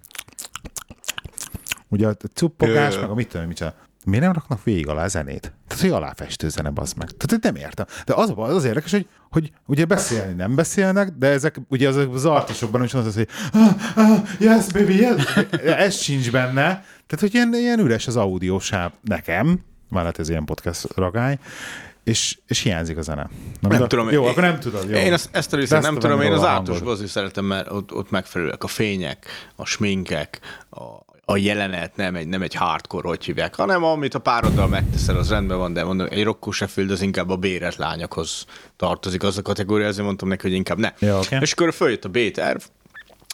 ugye 1.88 2.08
a 2.08 2.16
cuppogás, 2.34 2.96
meg 3.00 3.10
a 3.10 3.14
mit 3.14 3.28
tudom, 3.28 3.42
én, 3.42 3.48
mit 3.48 3.58
csinál. 3.58 3.76
Miért 4.06 4.24
nem 4.24 4.34
raknak 4.34 4.64
végig 4.64 4.88
alá 4.88 5.08
zenét? 5.08 5.54
Tehát, 5.68 5.84
hogy 5.84 5.92
aláfestő 5.92 6.50
zene, 6.50 6.72
az 6.76 6.94
meg. 6.94 7.10
Tehát, 7.18 7.44
nem 7.44 7.56
értem. 7.56 7.86
De 8.06 8.14
az, 8.14 8.34
az 8.36 8.64
érdekes, 8.64 8.92
hogy, 8.92 9.08
hogy 9.32 9.52
ugye 9.66 9.86
beszélni 9.86 10.34
nem 10.34 10.56
beszélnek, 10.56 11.10
de 11.10 11.28
ezek 11.28 11.62
ugye 11.70 11.88
az, 11.88 11.96
az 12.14 12.26
artosokban 12.26 12.84
is 12.84 12.94
az, 12.94 13.16
hogy 13.16 13.28
ah, 13.54 13.76
ah, 13.96 14.20
yes, 14.40 14.66
baby, 14.72 14.96
yes. 14.96 15.24
Ez 15.64 15.96
sincs 15.96 16.32
benne. 16.32 16.64
Tehát, 17.08 17.20
hogy 17.20 17.34
ilyen, 17.34 17.54
ilyen 17.54 17.80
üres 17.80 18.08
az 18.08 18.16
audiósáv 18.16 18.92
nekem, 19.02 19.60
már 19.90 20.02
lehet 20.02 20.20
ez 20.20 20.30
ilyen 20.30 20.46
podcast 20.46 20.88
ragály, 20.96 21.38
és, 22.04 22.38
és 22.48 22.60
hiányzik 22.60 22.98
a 22.98 23.02
zene. 23.02 23.30
Na, 23.60 23.70
nem 23.70 23.88
tudom. 23.88 24.10
Jó, 24.10 24.24
én, 24.24 24.30
akkor 24.30 24.44
nem 24.44 24.60
tudod. 24.60 24.90
Jó. 24.90 24.98
Én 24.98 25.14
ezt, 25.14 25.30
ezt 25.32 25.54
a 25.54 25.58
részét 25.58 25.82
nem 25.82 25.98
tudom, 26.00 26.22
én 26.22 26.32
az 26.32 26.44
átosban 26.44 26.94
azért 26.94 27.12
szeretem, 27.12 27.46
mert 27.46 27.72
ott, 27.72 27.94
ott 27.94 28.10
megfelelőek 28.10 28.64
a 28.64 28.68
fények, 28.68 29.26
a 29.56 29.66
sminkek, 29.66 30.40
a, 30.70 30.84
a 31.26 31.38
jelenet 31.38 31.96
nem 31.96 32.16
egy, 32.16 32.28
nem 32.28 32.42
egy 32.42 32.54
hardcore, 32.54 33.08
hogy 33.08 33.26
hívják, 33.26 33.56
hanem 33.56 33.84
amit 33.84 34.14
a 34.14 34.20
pároddal 34.20 34.68
megteszel, 34.68 35.18
az 35.18 35.30
rendben 35.30 35.58
van, 35.58 35.74
de 35.74 35.84
mondom, 35.84 36.08
egy 36.10 36.24
Rocco 36.24 36.52
Sheffield 36.52 36.92
az 36.92 37.02
inkább 37.02 37.30
a 37.30 37.36
béret 37.36 37.76
lányokhoz 37.76 38.46
tartozik 38.78 39.24
az 39.24 39.38
a 39.38 39.42
kategória, 39.42 39.88
ezért 39.88 40.06
mondtam 40.06 40.28
neki, 40.28 40.42
hogy 40.42 40.56
inkább 40.56 40.78
ne. 40.78 40.92
Ja, 41.00 41.20
okay. 41.20 41.40
És 41.42 41.52
akkor 41.52 41.74
följött 41.74 42.06
a 42.06 42.10
B-terv, 42.10 42.62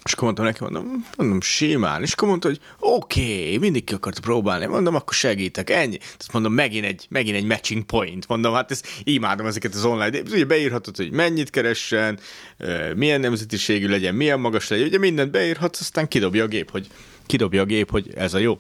és 0.04 0.12
akkor 0.12 0.24
mondtam 0.24 0.46
neki, 0.46 0.58
mondom, 0.64 1.06
mondom 1.18 1.42
simán. 1.42 2.02
És 2.02 2.14
akkor 2.14 2.28
mondta, 2.28 2.48
hogy 2.48 2.60
oké, 2.80 3.44
okay, 3.44 3.58
mindig 3.58 3.84
ki 3.84 3.94
akart 3.94 4.20
próbálni. 4.20 4.66
Mondom, 4.66 4.96
akkor 4.96 5.14
segítek, 5.14 5.70
ennyi. 5.70 5.98
Tehát 5.98 6.32
mondom, 6.32 6.54
megint 6.54 6.86
egy, 6.86 7.06
megint 7.10 7.36
egy 7.36 7.46
matching 7.46 7.84
point. 7.84 8.28
Mondom, 8.28 8.54
hát 8.54 8.72
ezt 8.72 8.88
imádom 9.04 9.46
ezeket 9.46 9.74
az 9.74 9.86
online. 9.86 10.10
De 10.10 10.22
ugye 10.32 10.46
beírhatod, 10.46 10.96
hogy 10.96 11.12
mennyit 11.12 11.50
keressen, 11.50 12.20
milyen 12.96 13.20
nemzetiségű 13.20 13.88
legyen, 13.88 14.16
milyen 14.16 14.40
magas 14.40 14.68
legyen. 14.68 14.88
Ugye 14.88 14.98
mindent 14.98 15.32
beírhatsz, 15.32 15.80
aztán 15.80 16.08
kidobja 16.08 16.44
a 16.44 16.48
gép, 16.48 16.72
hogy 16.72 16.88
kidobja 17.32 17.62
a 17.62 17.66
gép, 17.66 17.92
hogy 17.92 18.14
ez 18.16 18.34
a 18.34 18.38
jó. 18.38 18.60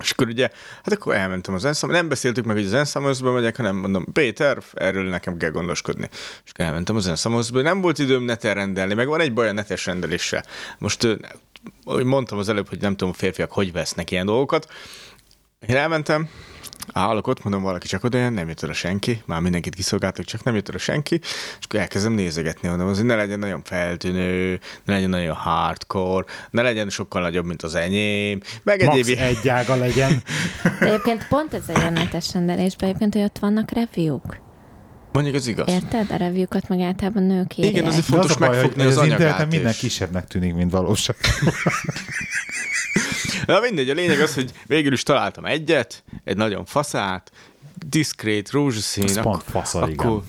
És 0.00 0.10
akkor 0.10 0.26
ugye, 0.26 0.50
hát 0.84 0.92
akkor 0.92 1.14
elmentem 1.14 1.54
az 1.54 1.64
enszám, 1.64 1.90
nem 1.90 2.08
beszéltük 2.08 2.44
meg, 2.44 2.56
hogy 2.56 2.64
az 2.64 2.74
enszámozba 2.74 3.32
megyek, 3.32 3.56
hanem 3.56 3.76
mondom, 3.76 4.04
Péter, 4.12 4.58
erről 4.74 5.08
nekem 5.08 5.36
kell 5.36 5.50
gondoskodni. 5.50 6.08
És 6.44 6.50
akkor 6.50 6.64
elmentem 6.64 6.96
az 6.96 7.06
enszámozba, 7.06 7.62
nem 7.62 7.80
volt 7.80 7.98
időm 7.98 8.22
neten 8.22 8.54
rendelni, 8.54 8.94
meg 8.94 9.06
van 9.06 9.20
egy 9.20 9.32
baj 9.32 9.48
a 9.48 9.52
netes 9.52 9.86
rendeléssel. 9.86 10.44
Most, 10.78 11.18
ahogy 11.84 12.04
mondtam 12.04 12.38
az 12.38 12.48
előbb, 12.48 12.68
hogy 12.68 12.80
nem 12.80 12.96
tudom, 12.96 13.12
férfiak 13.12 13.52
hogy 13.52 13.72
vesznek 13.72 14.10
ilyen 14.10 14.26
dolgokat. 14.26 14.68
Én 15.68 15.76
elmentem, 15.76 16.28
állok 16.92 17.26
ott, 17.26 17.42
mondom, 17.42 17.62
valaki 17.62 17.86
csak 17.86 18.04
oda 18.04 18.28
nem 18.28 18.48
jött 18.48 18.62
oda 18.62 18.72
senki, 18.72 19.22
már 19.26 19.40
mindenkit 19.40 19.74
kiszolgáltak, 19.74 20.24
csak 20.24 20.42
nem 20.42 20.54
jött 20.54 20.68
oda 20.68 20.78
senki, 20.78 21.20
és 21.58 21.64
akkor 21.64 21.80
elkezdem 21.80 22.12
nézegetni, 22.12 22.68
mondom, 22.68 22.88
azért 22.88 23.06
ne 23.06 23.14
legyen 23.14 23.38
nagyon 23.38 23.62
feltűnő, 23.64 24.60
ne 24.84 24.92
legyen 24.92 25.10
nagyon 25.10 25.34
hardcore, 25.34 26.24
ne 26.50 26.62
legyen 26.62 26.90
sokkal 26.90 27.22
nagyobb, 27.22 27.44
mint 27.44 27.62
az 27.62 27.74
enyém, 27.74 28.40
meg 28.62 28.84
Max 28.84 28.96
egyéb... 28.96 29.18
egy 29.18 29.48
ága 29.48 29.76
legyen. 29.76 30.22
De 30.80 30.86
egyébként 30.86 31.26
pont 31.28 31.54
ez 31.54 31.68
a 31.68 31.72
jelenetes 31.72 32.32
rendelésben, 32.32 32.88
egyébként, 32.88 33.14
hogy 33.14 33.22
ott 33.22 33.38
vannak 33.38 33.70
review-k. 33.70 34.40
Mondjuk 35.12 35.36
ez 35.36 35.46
igaz. 35.46 35.68
Érted? 35.68 36.06
A 36.10 36.16
review-kat 36.16 36.68
meg 36.68 36.80
általában 36.80 37.22
nők 37.22 37.56
írják. 37.56 37.74
Igen, 37.74 37.86
azért 37.86 38.04
fontos 38.04 38.30
az 38.30 38.36
megfogni 38.36 38.82
az, 38.82 38.88
az, 38.88 38.96
az 38.96 39.02
anyagát 39.02 39.50
minden 39.50 39.74
kisebbnek 39.78 40.26
tűnik, 40.26 40.54
mint 40.54 40.70
valóság. 40.70 41.16
Na 43.46 43.60
mindegy, 43.60 43.90
a 43.90 43.94
lényeg 43.94 44.20
az, 44.20 44.34
hogy 44.34 44.50
végül 44.66 44.92
is 44.92 45.02
találtam 45.02 45.44
egyet, 45.44 46.04
egy 46.24 46.36
nagyon 46.36 46.64
faszát, 46.64 47.32
diszkrét, 47.86 48.50
rózsaszín. 48.50 49.04
Ez 49.04 49.20
pont 49.20 49.42
fasza, 49.42 49.80
akkor, 49.80 50.22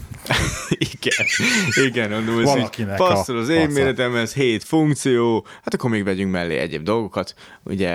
igen. 0.69 1.25
igen, 1.87 2.15
igen, 2.15 2.43
Valakinek 2.43 2.95
passzol 2.95 3.37
az 3.37 3.49
én 3.49 3.69
méretemhez, 3.69 4.33
hét 4.33 4.63
funkció, 4.63 5.45
hát 5.63 5.73
akkor 5.73 5.89
még 5.89 6.03
vegyünk 6.03 6.31
mellé 6.31 6.57
egyéb 6.57 6.83
dolgokat. 6.83 7.33
Ugye, 7.63 7.89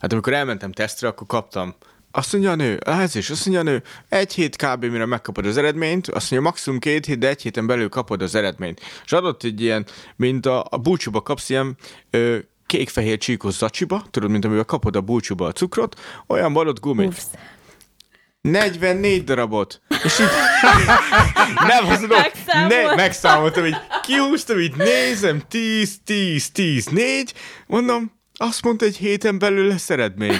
hát 0.00 0.12
amikor 0.12 0.32
elmentem 0.32 0.72
tesztre, 0.72 1.08
akkor 1.08 1.26
kaptam 1.26 1.74
azt 2.14 2.32
mondja 2.32 2.50
a 2.50 2.54
nő, 2.54 2.76
ez 2.76 3.14
is, 3.14 3.30
azt 3.30 3.46
mondja 3.46 3.70
a 3.70 3.72
nő, 3.74 3.82
egy 4.08 4.34
hét 4.34 4.56
kb. 4.56 4.84
mire 4.84 5.06
megkapod 5.06 5.46
az 5.46 5.56
eredményt, 5.56 6.08
azt 6.08 6.30
mondja 6.30 6.50
maximum 6.50 6.78
két 6.78 7.06
hét, 7.06 7.18
de 7.18 7.28
egy 7.28 7.42
héten 7.42 7.66
belül 7.66 7.88
kapod 7.88 8.22
az 8.22 8.34
eredményt. 8.34 8.80
És 9.04 9.12
adott 9.12 9.42
egy 9.42 9.60
ilyen, 9.60 9.86
mint 10.16 10.46
a, 10.46 10.66
a 10.70 10.76
búcsúba 10.76 11.22
kapsz 11.22 11.48
ilyen 11.48 11.76
ö, 12.10 12.38
kék-fehér 12.72 13.18
csíkos 13.18 13.54
zacsiba, 13.54 14.04
tudod, 14.10 14.30
mint 14.30 14.44
amivel 14.44 14.64
kapod 14.64 14.96
a 14.96 15.00
búcsúba 15.00 15.46
a 15.46 15.52
cukrot, 15.52 16.00
olyan 16.26 16.52
balott 16.52 16.80
gumit. 16.80 17.08
Ufsz. 17.08 17.26
44 18.40 19.24
darabot. 19.24 19.80
És 20.04 20.18
így 20.18 20.26
nem 21.72 21.84
hazudok. 21.84 22.30
Ne, 22.68 22.94
megszámoltam, 22.94 23.62
hogy 23.62 23.76
kihúztam, 24.02 24.58
így 24.58 24.76
nézem, 24.76 25.42
10, 25.48 25.98
10, 26.04 26.50
10, 26.50 26.86
4. 26.86 27.32
Mondom, 27.66 28.12
azt 28.34 28.62
mondta, 28.62 28.84
hogy 28.84 28.96
héten 28.96 29.38
belül 29.38 29.66
lesz 29.66 29.90
eredmény. 29.90 30.38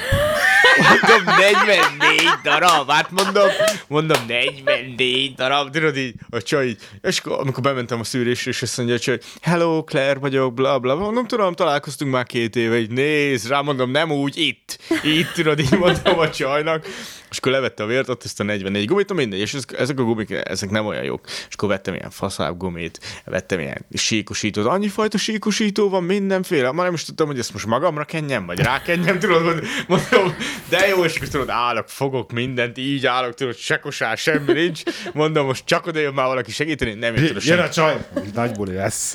Mondom, 0.79 1.35
44 1.37 2.23
darab, 2.43 2.91
hát 2.91 3.11
mondom, 3.11 3.49
mondom, 3.87 4.25
44 4.27 5.35
darab, 5.35 5.71
tudod 5.71 5.97
így, 5.97 6.15
a 6.31 6.43
csaj 6.43 6.77
és 7.03 7.19
akkor, 7.19 7.39
amikor 7.41 7.63
bementem 7.63 8.01
a 8.01 8.05
szűrésre, 8.05 8.51
és 8.51 8.63
azt 8.63 8.77
mondja, 8.77 8.97
hogy 9.05 9.23
hello, 9.41 9.85
Claire 9.85 10.19
vagyok, 10.19 10.55
bla, 10.55 10.79
bla, 10.79 10.95
mondom, 10.95 11.27
tudom, 11.27 11.55
találkoztunk 11.55 12.13
már 12.13 12.27
két 12.27 12.57
éve, 12.57 12.79
így 12.79 12.91
néz 12.91 13.49
rá, 13.49 13.61
mondom, 13.61 13.91
nem 13.91 14.11
úgy, 14.11 14.39
itt, 14.39 14.79
itt, 15.03 15.33
tudod, 15.33 15.59
így 15.59 15.79
mondom 15.79 16.19
a 16.19 16.31
csajnak, 16.31 16.87
és 17.33 17.39
akkor 17.39 17.53
levette 17.53 17.83
a 17.83 17.87
vért, 17.87 18.09
ott 18.09 18.25
ezt 18.25 18.41
a 18.41 18.43
44 18.43 18.87
gumit, 18.87 19.13
mindegy, 19.13 19.41
és 19.41 19.57
ezek 19.79 19.99
a 19.99 20.03
gumik, 20.03 20.31
ezek 20.31 20.71
nem 20.71 20.87
olyan 20.87 21.05
jók. 21.05 21.21
És 21.27 21.55
akkor 21.55 21.69
vettem 21.69 21.95
ilyen 21.95 22.11
faszább 22.11 22.57
gumit, 22.57 23.23
vettem 23.25 23.61
ilyen 23.61 23.87
síkosítót, 23.95 24.67
annyi 24.67 24.89
fajta 24.89 25.19
síkosító 25.19 25.89
van, 25.89 26.05
mindenféle, 26.05 26.73
már 26.73 26.85
nem 26.85 26.95
is 26.95 27.05
tudtam, 27.05 27.27
hogy 27.27 27.39
ezt 27.39 27.53
most 27.53 27.67
magamra 27.67 28.05
kenjem, 28.05 28.47
vagy 28.47 28.59
rákenjem, 28.59 29.19
tudod, 29.19 29.65
mondom, 29.89 30.37
de 30.69 30.87
jó, 30.87 31.05
és 31.05 31.17
akkor 31.17 31.29
tudod, 31.29 31.49
állok, 31.49 31.89
fogok 31.89 32.33
mindent, 32.33 32.79
így 32.79 33.07
állok, 33.07 33.35
tudod, 33.35 33.57
se 33.57 33.79
kosár, 33.79 34.17
semmi 34.17 34.53
nincs, 34.53 34.83
mondom, 35.13 35.47
most 35.47 35.65
csak 35.65 35.87
oda 35.87 35.99
jön 35.99 36.15
már 36.15 36.27
valaki 36.27 36.51
segíteni, 36.51 36.93
nem 36.93 37.15
jött 37.15 37.31
oda 37.31 37.41
senki. 37.41 37.49
Jön 37.49 37.69
a 37.69 37.71
csaj, 37.71 38.07
nagy 38.35 38.53
buli 38.53 38.75
lesz. 38.75 39.13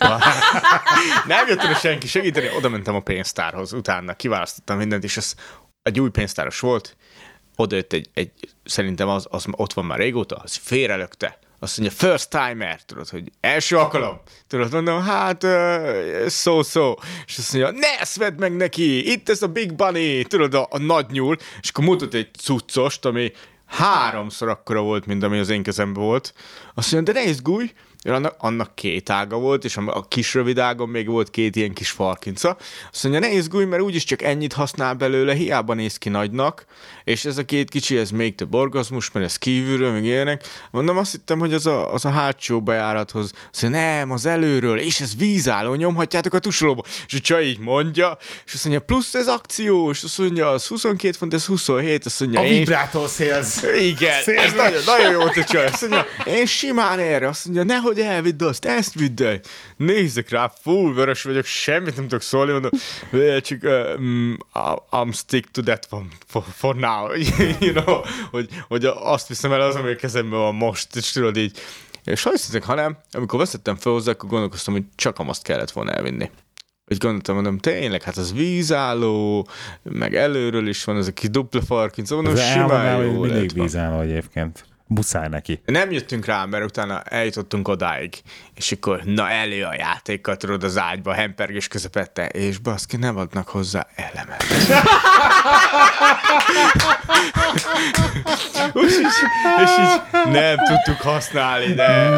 nem 1.28 1.48
jött 1.48 1.64
oda 1.64 1.76
senki 1.76 2.08
segíteni, 2.08 2.50
oda 2.58 2.70
mentem 2.70 2.96
a 2.96 3.00
pénztárhoz, 3.00 3.74
utána 3.74 4.14
kiválasztottam 4.14 4.78
mindent, 4.78 5.04
és 5.04 5.18
ez 5.18 5.34
egy 5.82 6.00
új 6.00 6.10
pénztáros 6.10 6.60
volt, 6.60 6.97
oda 7.58 7.76
jött 7.76 7.94
egy, 7.94 8.10
egy 8.14 8.32
szerintem 8.64 9.08
az, 9.08 9.28
az, 9.30 9.46
ott 9.52 9.74
van 9.74 9.86
már 9.86 9.98
régóta, 9.98 10.36
az 10.36 10.56
félrelökte. 10.56 11.40
Azt 11.60 11.78
mondja, 11.78 11.98
first 11.98 12.30
timer, 12.30 12.82
tudod, 12.86 13.10
hogy 13.10 13.32
első 13.40 13.78
alkalom. 13.78 14.22
Tudod, 14.48 14.72
mondom, 14.72 15.02
hát, 15.02 15.44
uh, 15.44 16.28
szó, 16.28 16.64
szó. 16.64 16.96
És 17.26 17.38
azt 17.38 17.54
mondja, 17.54 17.72
ne 17.80 18.00
ezt 18.00 18.38
meg 18.38 18.56
neki, 18.56 19.12
itt 19.12 19.30
ez 19.30 19.42
a 19.42 19.48
Big 19.48 19.74
Bunny, 19.74 20.24
tudod, 20.28 20.54
a, 20.54 20.68
a 20.70 20.78
nagy 20.78 21.06
nyúl. 21.12 21.38
És 21.62 21.70
akkor 21.70 21.84
mutat 21.84 22.14
egy 22.14 22.30
cuccost, 22.34 23.06
ami 23.06 23.32
háromszor 23.66 24.48
akkora 24.48 24.82
volt, 24.82 25.06
mint 25.06 25.24
ami 25.24 25.40
az 25.40 25.50
én 25.50 25.64
kezemben 25.64 26.04
volt. 26.04 26.34
Azt 26.74 26.92
mondja, 26.92 27.14
de 27.14 27.20
ne 27.20 27.26
izgulj, 27.30 27.72
annak, 28.04 28.36
annak 28.38 28.76
két 28.76 29.10
ága 29.10 29.38
volt, 29.38 29.66
és 29.66 29.78
a 29.78 30.08
kis 30.08 30.34
rövid 30.34 30.58
ágon 30.58 30.90
még 30.90 31.08
volt 31.08 31.30
két 31.30 31.56
ilyen 31.56 31.74
kis 31.74 31.90
farkinca. 31.90 32.58
Azt 32.92 33.04
mondja, 33.04 33.22
ne 33.22 33.32
izgulj, 33.32 33.66
mert 33.66 33.82
úgyis 33.82 34.04
csak 34.04 34.22
ennyit 34.22 34.54
használ 34.54 34.94
belőle, 34.94 35.34
hiába 35.34 35.74
néz 35.74 35.98
ki 35.98 36.10
nagynak, 36.10 36.66
és 37.04 37.26
ez 37.26 37.38
a 37.38 37.46
két 37.46 37.70
kicsi, 37.70 37.98
ez 37.98 38.10
még 38.10 38.36
több 38.36 38.54
orgazmus, 38.54 39.12
mert 39.12 39.26
ez 39.26 39.36
kívülről, 39.36 39.92
még 39.92 40.04
ilyenek. 40.04 40.48
Mondom, 40.72 40.98
azt 40.98 41.12
hittem, 41.12 41.40
hogy 41.40 41.54
az 41.54 41.66
a, 41.66 41.94
az 41.94 42.06
a 42.06 42.10
hátsó 42.10 42.62
bejárathoz. 42.62 43.32
Azt 43.52 43.62
mondja, 43.62 43.82
nem, 43.82 44.12
az 44.12 44.26
előről, 44.26 44.80
és 44.80 45.00
ez 45.00 45.16
vízálló, 45.16 45.74
nyomhatjátok 45.74 46.34
a 46.34 46.40
tusolóba. 46.40 46.84
És 47.08 47.14
a 47.14 47.20
csaj 47.20 47.44
így 47.44 47.60
mondja, 47.60 48.18
és 48.46 48.54
azt 48.54 48.64
mondja, 48.66 48.86
plusz 48.86 49.14
ez 49.14 49.28
akció, 49.28 49.90
és 49.90 50.04
azt 50.04 50.18
mondja, 50.18 50.50
az 50.50 50.68
22 50.68 51.18
font, 51.18 51.34
ez 51.34 51.46
27, 51.46 52.06
azt 52.06 52.20
mondja, 52.20 52.40
a 52.40 52.44
én... 52.44 52.58
vibrátor 52.58 53.10
szélsz. 53.10 53.64
Igen, 53.80 54.22
szélsz. 54.22 54.44
ez 54.44 54.54
nagyon, 54.54 54.82
nagyon 54.86 55.12
jó 55.12 55.22
a 55.22 55.44
csaj. 55.44 55.66
Azt 55.66 55.82
mondja, 55.82 56.06
én 56.26 56.46
simán 56.46 57.00
erre, 57.00 57.28
azt 57.28 57.46
mondja, 57.46 57.64
nehogy 57.64 57.87
elvidd 57.96 58.44
azt, 58.44 58.66
ezt 58.66 58.94
vidd 58.94 59.24
el. 59.24 59.40
Nézzek 59.78 60.30
rá, 60.30 60.52
full 60.62 60.94
vörös 60.94 61.24
vagyok, 61.24 61.46
semmit 61.46 61.96
nem 61.96 62.08
tudok 62.08 62.22
szólni, 62.22 62.52
mondom, 62.52 62.72
csak 63.42 63.60
uh, 63.64 64.00
um, 64.00 64.38
I'm 64.92 65.14
stick 65.14 65.52
to 65.52 65.62
that 65.62 65.88
one 65.90 66.08
for, 66.28 66.44
for 66.54 66.76
now. 66.76 67.08
You 67.60 67.74
know, 67.74 68.02
hogy, 68.32 68.50
hogy 68.68 68.86
azt 68.86 69.28
viszem 69.28 69.52
el 69.52 69.62
az, 69.62 69.76
ami 69.76 69.92
a 69.92 69.96
kezemben 69.96 70.40
van 70.40 70.56
most, 70.56 70.96
és 70.96 71.12
tudod 71.12 71.38
így, 71.38 71.60
és 72.04 72.24
ha 72.24 72.30
hiszek, 72.30 72.64
hanem, 72.64 72.98
amikor 73.12 73.40
veszettem 73.40 73.76
fel 73.76 73.92
hozzá, 73.92 74.12
akkor 74.12 74.30
gondolkoztam, 74.30 74.74
hogy 74.74 74.84
csak 74.96 75.16
azt 75.20 75.44
kellett 75.44 75.72
volna 75.72 75.92
elvinni. 75.92 76.30
Hogy 76.86 76.98
gondoltam, 76.98 77.36
mondom, 77.36 77.58
tényleg, 77.58 78.02
hát 78.02 78.18
az 78.18 78.34
vízálló, 78.34 79.48
meg 79.84 80.16
előről 80.16 80.68
is 80.68 80.84
van 80.84 80.98
ez 80.98 81.08
a 81.08 81.12
kis 81.12 81.30
dupla 81.30 81.62
farkinc, 81.62 82.12
mondom, 82.12 82.36
simán 82.36 83.04
jó 83.04 83.22
mindig 83.22 83.54
vízálló 83.54 84.00
egyébként 84.00 84.66
muszáj 84.88 85.28
neki. 85.28 85.62
Nem 85.66 85.92
jöttünk 85.92 86.26
rá, 86.26 86.46
mert 86.46 86.64
utána 86.64 87.02
eljutottunk 87.02 87.68
odáig, 87.68 88.22
és 88.56 88.72
akkor 88.72 89.02
na 89.04 89.30
elő 89.30 89.64
a 89.64 89.74
játékkal, 89.74 90.38
tudod, 90.38 90.64
az 90.64 90.78
ágyba, 90.78 91.14
hempergés 91.14 91.68
közepette, 91.68 92.26
és 92.26 92.58
baszki, 92.58 92.98
nem 92.98 93.18
adnak 93.18 93.48
hozzá 93.48 93.88
elemet. 93.96 94.44
és, 98.74 98.98
így, 98.98 99.06
és 99.64 99.70
így 99.80 100.02
nem 100.32 100.58
tudtuk 100.58 101.02
használni, 101.02 101.74
de... 101.74 102.10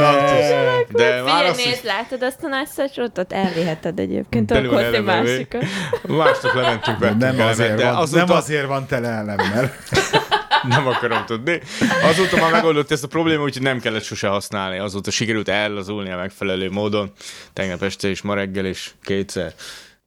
De, 0.91 1.03
de 1.03 1.21
már 1.21 1.45
azt 1.45 1.65
nézd, 1.65 1.83
látod 1.83 2.23
azt 2.23 2.43
a 2.43 2.47
nagy 2.47 2.67
szacsot, 2.67 3.33
elviheted 3.33 3.99
egyébként, 3.99 4.51
akkor 4.51 4.83
hozni 4.83 4.99
másikat. 4.99 5.65
Másnak 6.07 6.53
lementünk 6.53 6.99
be. 6.99 7.13
Nem, 7.13 7.39
azért, 7.39 7.81
van, 7.81 8.07
nem 8.11 8.31
azért 8.31 8.65
van 8.65 8.85
tele 8.85 9.07
elemmel. 9.07 9.71
nem 10.67 10.87
akarom 10.87 11.25
tudni. 11.25 11.61
Azóta 12.03 12.35
már 12.35 12.51
megoldott 12.51 12.91
ezt 12.91 13.03
a 13.03 13.07
problémát, 13.07 13.45
úgyhogy 13.45 13.61
nem 13.61 13.79
kellett 13.79 14.03
sose 14.03 14.27
használni. 14.27 14.77
Azóta 14.77 15.11
sikerült 15.11 15.47
ellazulni 15.47 16.11
a 16.11 16.17
megfelelő 16.17 16.69
módon. 16.69 17.11
Tegnap 17.53 17.81
este 17.81 18.09
is, 18.09 18.21
ma 18.21 18.33
reggel 18.33 18.65
is, 18.65 18.95
kétszer. 19.01 19.53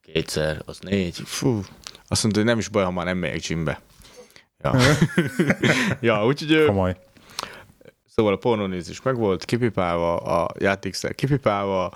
Kétszer, 0.01 0.61
az 0.65 0.79
négy. 0.79 1.21
Fú. 1.25 1.61
Azt 2.07 2.23
mondta, 2.23 2.39
hogy 2.39 2.49
nem 2.49 2.59
is 2.59 2.67
baj, 2.67 2.83
ha 2.83 2.91
már 2.91 3.05
nem 3.05 3.17
megyek 3.17 3.39
gymbe. 3.47 3.81
Ja, 4.63 4.73
ja 6.07 6.25
úgyhogy... 6.25 6.65
Komoly. 6.65 6.95
Szóval 8.15 8.33
a 8.33 8.37
pornónézés 8.37 9.01
meg 9.01 9.15
volt, 9.15 9.45
kipipálva, 9.45 10.17
a 10.17 10.49
játékszer 10.59 11.15
kipipálva, 11.15 11.93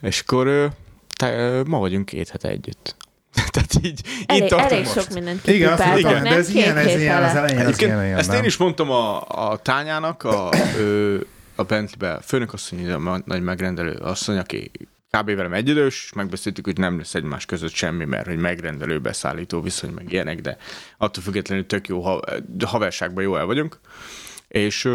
és 0.00 0.20
akkor 0.20 0.70
te, 1.16 1.62
ma 1.66 1.78
vagyunk 1.78 2.04
két 2.04 2.28
hete 2.28 2.48
együtt. 2.48 2.96
Tehát 3.58 3.86
így, 3.86 4.00
elég, 4.26 4.42
így 4.42 4.52
elég 4.52 4.84
most. 4.84 4.92
sok 4.92 5.12
mindent 5.12 5.46
Igen, 5.46 5.72
azt 5.72 5.98
igen, 5.98 6.12
nem? 6.12 6.22
de 6.22 6.30
ez 6.30 6.48
ilyen, 6.48 6.76
ez 6.76 7.00
ilyen 7.00 7.22
az 7.22 7.34
elején, 7.34 7.58
ez 7.58 7.66
Egyébként 7.66 7.90
ilyen, 7.90 8.04
ilyen, 8.04 8.18
ezt 8.18 8.28
nem? 8.28 8.36
én 8.36 8.44
is 8.44 8.56
mondtam 8.56 8.90
a, 8.90 9.22
a 9.50 9.56
tányának, 9.56 10.22
a, 10.22 10.50
ő, 10.78 11.26
a 11.54 11.62
Bentley-be, 11.62 12.20
főnök 12.24 12.52
asszony, 12.52 12.90
a 12.90 13.22
nagy 13.24 13.42
megrendelő 13.42 13.92
asszony, 13.92 14.38
aki 14.38 14.70
kb. 15.10 15.26
velem 15.26 15.52
egyidős, 15.52 16.04
és 16.04 16.12
megbeszéltük, 16.12 16.64
hogy 16.64 16.78
nem 16.78 16.98
lesz 16.98 17.14
egymás 17.14 17.46
között 17.46 17.72
semmi, 17.72 18.04
mert 18.04 18.26
hogy 18.26 18.36
megrendelő, 18.36 18.98
beszállító 18.98 19.60
viszony, 19.60 19.90
meg 19.90 20.12
ilyenek, 20.12 20.40
de 20.40 20.56
attól 20.98 21.22
függetlenül 21.22 21.66
tök 21.66 21.88
jó 21.88 22.00
ha, 22.00 22.20
haverságban 22.66 23.22
jó 23.22 23.36
el 23.36 23.46
vagyunk. 23.46 23.80
És 24.48 24.88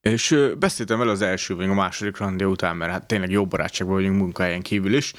és 0.00 0.38
beszéltem 0.58 0.98
vele 0.98 1.10
az 1.10 1.22
első 1.22 1.54
vagy 1.54 1.68
a 1.68 1.74
második 1.74 2.16
randi 2.16 2.44
után, 2.44 2.76
mert 2.76 2.90
hát 2.90 3.06
tényleg 3.06 3.30
jó 3.30 3.46
barátságban 3.46 3.96
vagyunk 3.96 4.18
munkahelyen 4.18 4.62
kívül 4.62 4.94
is, 4.94 5.12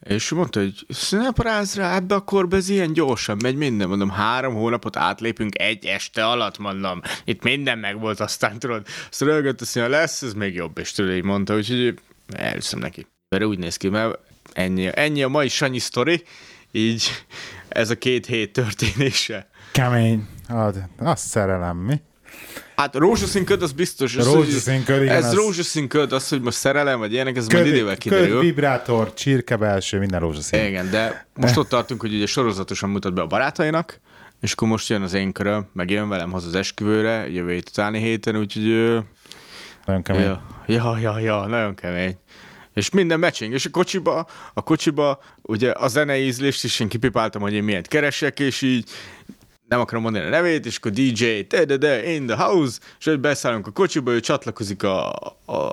és 0.00 0.30
mondta, 0.30 0.60
hogy 0.60 0.86
ne 1.10 1.32
parázz 1.32 1.76
rá, 1.76 1.94
ebbe 1.94 2.14
a 2.14 2.20
korba 2.20 2.56
ez 2.56 2.68
ilyen 2.68 2.92
gyorsan 2.92 3.36
megy 3.42 3.56
minden. 3.56 3.88
Mondom, 3.88 4.10
három 4.10 4.54
hónapot 4.54 4.96
átlépünk 4.96 5.58
egy 5.58 5.84
este 5.84 6.26
alatt, 6.26 6.58
mondom. 6.58 7.00
Itt 7.24 7.42
minden 7.42 7.78
meg 7.78 8.00
volt, 8.00 8.20
aztán 8.20 8.58
tudod. 8.58 8.86
Azt 9.10 9.20
rögött, 9.20 9.60
azt 9.60 9.74
mondja, 9.74 9.98
lesz, 9.98 10.22
ez 10.22 10.32
még 10.32 10.54
jobb, 10.54 10.78
és 10.78 10.92
tudod, 10.92 11.14
így 11.14 11.22
mondta, 11.22 11.54
úgyhogy 11.54 11.98
elhiszem 12.32 12.78
neki. 12.78 13.06
Mert 13.28 13.44
úgy 13.44 13.58
néz 13.58 13.76
ki, 13.76 13.88
mert 13.88 14.18
ennyi, 14.52 14.90
ennyi 14.94 15.22
a 15.22 15.28
mai 15.28 15.48
Sanyi 15.48 15.78
sztori, 15.78 16.22
így 16.72 17.24
ez 17.68 17.90
a 17.90 17.98
két 17.98 18.26
hét 18.26 18.52
történése. 18.52 19.50
Kemény. 19.72 20.28
Hát, 20.48 20.88
az 20.98 21.20
szerelem, 21.20 21.76
mi? 21.76 22.00
Hát 22.76 22.94
rózsaszín 22.96 23.44
köd, 23.44 23.62
az 23.62 23.72
biztos. 23.72 24.16
Az, 24.16 24.32
rózsaszín 24.32 24.84
köd, 24.84 25.02
igen, 25.02 25.16
Ez 25.16 25.24
az- 25.24 25.34
rózsaszín 25.34 25.88
köd, 25.88 26.12
az, 26.12 26.28
hogy 26.28 26.40
most 26.40 26.56
szerelem, 26.56 26.98
vagy 26.98 27.12
ilyenek, 27.12 27.36
ez 27.36 27.46
majd 27.46 27.66
idővel 27.66 27.92
köd, 27.92 27.98
kiderül. 27.98 28.40
vibrátor, 28.40 29.14
csirke 29.14 29.56
belső, 29.56 29.98
minden 29.98 30.20
rózsaszín. 30.20 30.64
Igen, 30.64 30.90
de 30.90 31.26
most 31.34 31.56
ott 31.56 31.68
tartunk, 31.68 32.00
hogy 32.00 32.14
ugye 32.14 32.26
sorozatosan 32.26 32.90
mutat 32.90 33.14
be 33.14 33.20
a 33.20 33.26
barátainak, 33.26 34.00
és 34.40 34.52
akkor 34.52 34.68
most 34.68 34.88
jön 34.88 35.02
az 35.02 35.12
én 35.12 35.32
köröm, 35.32 35.68
meg 35.72 35.90
jön 35.90 36.08
velem 36.08 36.30
haza 36.30 36.46
az 36.46 36.54
esküvőre, 36.54 37.28
jövő 37.30 37.52
hét 37.52 37.68
utáni 37.68 37.98
héten, 37.98 38.36
úgyhogy 38.36 38.64
Nagyon 39.84 40.02
kemény. 40.02 40.22
ja, 40.24 40.40
ja, 40.66 40.98
ja, 40.98 41.18
ja, 41.18 41.46
nagyon 41.46 41.74
kemény. 41.74 42.16
És 42.74 42.90
minden 42.90 43.18
matching, 43.18 43.52
és 43.52 43.64
a 43.66 43.70
kocsiba, 43.70 44.26
a 44.54 44.62
kocsiba 44.62 45.18
ugye 45.42 45.70
a 45.72 45.88
zenei 45.88 46.24
ízlést 46.26 46.64
is 46.64 46.80
én 46.80 46.88
kipipáltam, 46.88 47.42
hogy 47.42 47.52
én 47.52 47.62
miért 47.62 47.88
keresek, 47.88 48.40
és 48.40 48.62
így 48.62 48.90
nem 49.68 49.80
akarom 49.80 50.02
mondani 50.02 50.26
a 50.26 50.28
nevét, 50.28 50.66
és 50.66 50.76
akkor 50.76 50.90
DJ, 50.90 51.40
de 51.48 51.64
de 51.64 51.76
de 51.76 52.12
in 52.12 52.26
the 52.26 52.36
house, 52.36 52.78
és 52.98 53.04
hogy 53.04 53.20
beszállunk 53.20 53.66
a 53.66 53.70
kocsiba, 53.70 54.10
ő 54.12 54.20
csatlakozik 54.20 54.82
a, 54.82 55.10
a, 55.46 55.72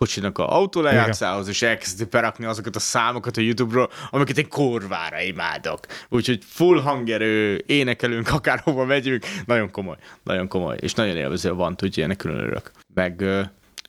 kocsinak 0.00 0.38
a 0.38 0.56
autólejátszához, 0.56 1.48
és 1.48 1.62
elkezdi 1.62 2.04
berakni 2.04 2.44
azokat 2.44 2.76
a 2.76 2.78
számokat 2.78 3.36
a 3.36 3.40
YouTube-ról, 3.40 3.90
amiket 4.10 4.38
én 4.38 4.48
kurvára 4.48 5.20
imádok. 5.20 5.86
Úgyhogy 6.08 6.44
full 6.46 6.80
hangerő, 6.80 7.62
énekelünk, 7.66 8.32
akárhova 8.38 8.84
megyünk, 8.84 9.24
nagyon 9.46 9.70
komoly, 9.70 9.96
nagyon 10.22 10.48
komoly, 10.48 10.76
és 10.80 10.94
nagyon 10.94 11.16
élvező 11.16 11.52
van, 11.52 11.70
úgyhogy 11.70 12.00
ennek 12.00 12.16
külön 12.16 12.38
örülök. 12.38 12.70
Meg, 12.94 13.20
ö, 13.20 13.42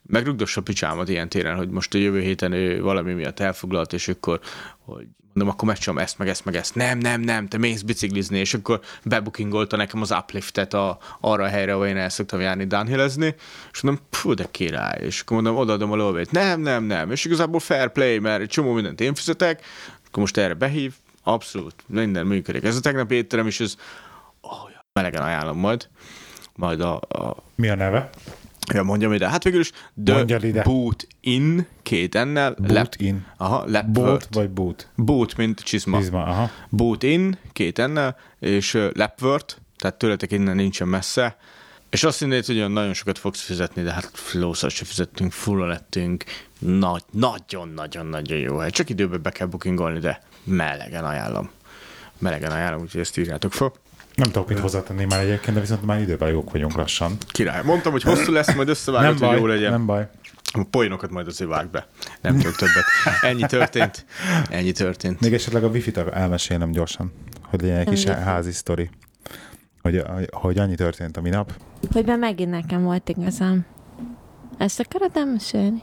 meg 0.06 0.26
rugdossa 0.26 0.60
a 0.60 0.62
picsámat 0.62 1.08
ilyen 1.08 1.28
téren, 1.28 1.56
hogy 1.56 1.68
most 1.68 1.94
a 1.94 1.98
jövő 1.98 2.20
héten 2.20 2.52
ő 2.52 2.82
valami 2.82 3.12
miatt 3.12 3.40
elfoglalt, 3.40 3.92
és 3.92 4.08
akkor, 4.08 4.40
hogy 4.84 5.06
mondom, 5.34 5.54
akkor 5.54 5.68
megcsinálom 5.68 6.02
ezt, 6.02 6.18
meg 6.18 6.28
ezt, 6.28 6.44
meg 6.44 6.54
ezt. 6.54 6.74
Nem, 6.74 6.98
nem, 6.98 7.20
nem, 7.20 7.48
te 7.48 7.58
mész 7.58 7.82
biciklizni, 7.82 8.38
és 8.38 8.54
akkor 8.54 8.80
bebookingolta 9.04 9.76
nekem 9.76 10.00
az 10.00 10.10
upliftet 10.10 10.74
a, 10.74 10.98
arra 11.20 11.44
a 11.44 11.48
helyre, 11.48 11.72
ahol 11.72 11.86
én 11.86 11.96
el 11.96 12.08
szoktam 12.08 12.40
járni 12.40 12.64
downhillezni, 12.64 13.34
és 13.72 13.80
mondom, 13.80 14.04
pfú, 14.10 14.34
de 14.34 14.48
király, 14.50 15.04
és 15.04 15.20
akkor 15.20 15.36
mondom, 15.36 15.56
odaadom 15.56 15.92
a 15.92 15.96
lóvét. 15.96 16.30
Nem, 16.30 16.60
nem, 16.60 16.84
nem, 16.84 17.10
és 17.10 17.24
igazából 17.24 17.60
fair 17.60 17.88
play, 17.88 18.18
mert 18.18 18.50
csomó 18.50 18.72
mindent 18.72 19.00
én 19.00 19.14
fizetek, 19.14 19.64
akkor 20.06 20.22
most 20.22 20.36
erre 20.36 20.54
behív, 20.54 20.94
abszolút, 21.22 21.74
minden 21.86 22.26
működik. 22.26 22.64
Ez 22.64 22.76
a 22.76 22.80
tegnapi 22.80 23.14
étterem 23.14 23.46
is, 23.46 23.60
ez 23.60 23.76
oh, 24.40 24.70
melegen 24.92 25.22
ajánlom 25.22 25.58
majd, 25.58 25.88
majd 26.54 26.80
a, 26.80 26.94
a 26.96 27.36
Mi 27.54 27.68
a 27.68 27.74
neve? 27.74 28.10
Ja, 28.72 28.82
mondjam 28.82 29.12
ide. 29.12 29.28
Hát 29.28 29.44
végül 29.44 29.60
is 29.60 29.70
The 30.04 30.14
Mondjad 30.14 30.44
ide. 30.44 30.62
Boot 30.62 31.06
In, 31.20 31.66
két 31.82 32.14
ennel. 32.14 32.54
Boot 32.58 32.96
in. 32.96 33.26
Aha, 33.36 33.64
Bolt 33.86 33.96
word. 33.96 34.26
vagy 34.30 34.50
boot? 34.50 34.88
Boot, 34.96 35.36
mint 35.36 35.60
csizma. 35.60 35.98
Bizma, 35.98 36.22
aha. 36.22 36.50
Boot 36.68 37.02
In, 37.02 37.38
két 37.52 37.78
ennel, 37.78 38.16
és 38.38 38.72
Lapword, 38.92 39.44
tehát 39.78 39.96
tőletek 39.96 40.32
innen 40.32 40.56
nincsen 40.56 40.88
messze. 40.88 41.36
És 41.90 42.04
azt 42.04 42.18
hinnéd, 42.18 42.44
hogy 42.46 42.70
nagyon 42.70 42.94
sokat 42.94 43.18
fogsz 43.18 43.40
fizetni, 43.40 43.82
de 43.82 43.92
hát 43.92 44.10
lószat 44.32 44.70
se 44.70 44.84
fizettünk, 44.84 45.32
fulla 45.32 45.66
lettünk. 45.66 46.24
Nagy, 46.58 47.02
nagyon-nagyon-nagyon 47.10 48.38
jó 48.38 48.56
hely. 48.56 48.70
Csak 48.70 48.88
időben 48.90 49.22
be 49.22 49.30
kell 49.30 49.46
bookingolni, 49.46 49.98
de 49.98 50.22
melegen 50.44 51.04
ajánlom. 51.04 51.50
Melegen 52.18 52.50
ajánlom, 52.52 52.80
úgyhogy 52.80 53.00
ezt 53.00 53.18
írjátok 53.18 53.52
fel. 53.52 53.72
Nem 54.14 54.30
tudok 54.30 54.48
mit 54.48 54.58
hozzátenni 54.58 55.04
már 55.04 55.20
egyébként, 55.20 55.54
de 55.54 55.60
viszont 55.60 55.84
már 55.84 56.00
időben 56.00 56.28
jók 56.28 56.50
vagyunk 56.50 56.72
lassan. 56.74 57.16
Király. 57.26 57.62
Mondtam, 57.64 57.92
hogy 57.92 58.02
hosszú 58.02 58.32
lesz, 58.32 58.54
majd 58.54 58.68
összevágod, 58.68 59.04
nem 59.06 59.18
hogy 59.18 59.28
baj, 59.28 59.38
jó 59.38 59.46
legyen. 59.46 59.70
nem 59.70 59.86
baj. 59.86 60.08
A 60.52 60.64
poénokat 60.70 61.10
majd 61.10 61.26
azért 61.26 61.50
vág 61.50 61.70
be. 61.70 61.86
Nem 62.20 62.36
tudok 62.36 62.56
többet. 62.56 62.84
Ennyi 63.20 63.42
történt. 63.46 64.06
Ennyi 64.50 64.72
történt. 64.72 65.20
Még 65.20 65.34
esetleg 65.34 65.64
a 65.64 65.68
wifi-t 65.68 65.96
elmesélnem 65.96 66.70
gyorsan, 66.70 67.12
hogy 67.42 67.60
legyen 67.60 67.76
egy 67.76 67.88
kis 67.88 68.04
házi 68.04 68.52
sztori. 68.52 68.90
Hogy, 69.82 70.02
hogy 70.30 70.58
annyi 70.58 70.74
történt 70.74 71.16
a 71.16 71.20
minap. 71.20 71.52
Hogy 71.92 72.04
be 72.04 72.16
megint 72.16 72.50
nekem 72.50 72.82
volt 72.82 73.08
igazam. 73.08 73.66
Ezt 74.58 74.80
akarod 74.80 75.10
elmesélni? 75.14 75.82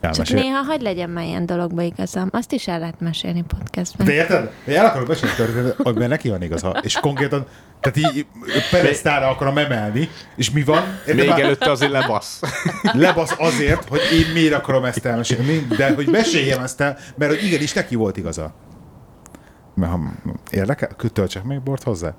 Csak 0.00 0.12
Elmesél. 0.12 0.40
néha 0.40 0.62
hagyd 0.62 0.82
legyen 0.82 1.10
már 1.10 1.24
ilyen 1.24 1.46
dologba 1.46 1.82
igazam. 1.82 2.28
Azt 2.32 2.52
is 2.52 2.68
el 2.68 2.78
lehet 2.78 3.00
mesélni 3.00 3.42
podcastben. 3.42 4.06
De 4.06 4.12
érted? 4.12 4.50
Hogy 4.64 4.74
el 4.74 4.86
akarod 4.86 5.08
mesélni 5.08 5.34
történetet, 5.36 5.80
amiben 5.80 6.08
neki 6.08 6.28
van 6.28 6.42
igaza. 6.42 6.80
És 6.82 6.94
konkrétan, 6.94 7.46
tehát 7.80 8.14
így 8.14 8.26
pedesztára 8.70 9.28
akarom 9.28 9.58
emelni, 9.58 10.08
és 10.36 10.50
mi 10.50 10.62
van? 10.62 10.82
Érted? 11.06 11.16
Még 11.16 11.28
előtte 11.28 11.70
azért 11.70 11.92
lebasz. 11.92 12.40
Lebasz 12.92 13.34
azért, 13.38 13.88
hogy 13.88 14.00
én 14.12 14.32
miért 14.32 14.54
akarom 14.54 14.84
ezt 14.84 15.04
elmesélni, 15.04 15.66
de 15.76 15.94
hogy 15.94 16.06
meséljem 16.06 16.62
ezt 16.62 16.80
el, 16.80 16.98
mert 17.16 17.30
hogy 17.34 17.44
igenis 17.44 17.72
neki 17.72 17.94
volt 17.94 18.16
igaza. 18.16 18.54
Mert 19.74 19.92
ha 19.92 20.00
érdekel, 20.50 20.88
töltsek 21.12 21.44
még 21.44 21.60
bort 21.60 21.82
hozzá. 21.82 22.14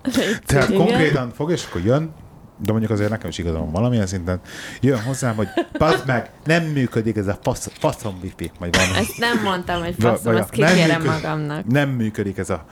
Tehát 0.46 0.74
konkrétan 0.74 1.32
fog, 1.36 1.52
és 1.52 1.66
akkor 1.66 1.82
jön, 1.82 2.14
de 2.62 2.72
mondjuk 2.72 2.92
azért 2.92 3.10
nekem 3.10 3.30
is 3.30 3.38
igazam 3.38 3.60
van 3.62 3.72
valamilyen 3.72 4.06
szinten, 4.08 4.40
jön 4.82 5.02
hozzám, 5.02 5.36
hogy 5.36 5.48
bazd 5.78 6.04
meg, 6.06 6.32
nem 6.46 6.64
működik 6.64 7.16
ez 7.18 7.28
a 7.28 7.40
fasz, 7.42 7.70
faszom 7.74 8.20
wifi, 8.22 8.52
vagy 8.60 8.76
valami. 8.76 8.98
Ezt 8.98 9.18
nem 9.18 9.42
mondtam, 9.44 9.84
hogy 9.84 9.96
faszom, 10.00 10.36
azt 10.36 10.50
kikérem 10.50 11.02
működik- 11.02 11.22
magamnak. 11.22 11.66
Nem 11.66 11.90
működik 11.90 12.38
ez 12.38 12.50
a 12.50 12.66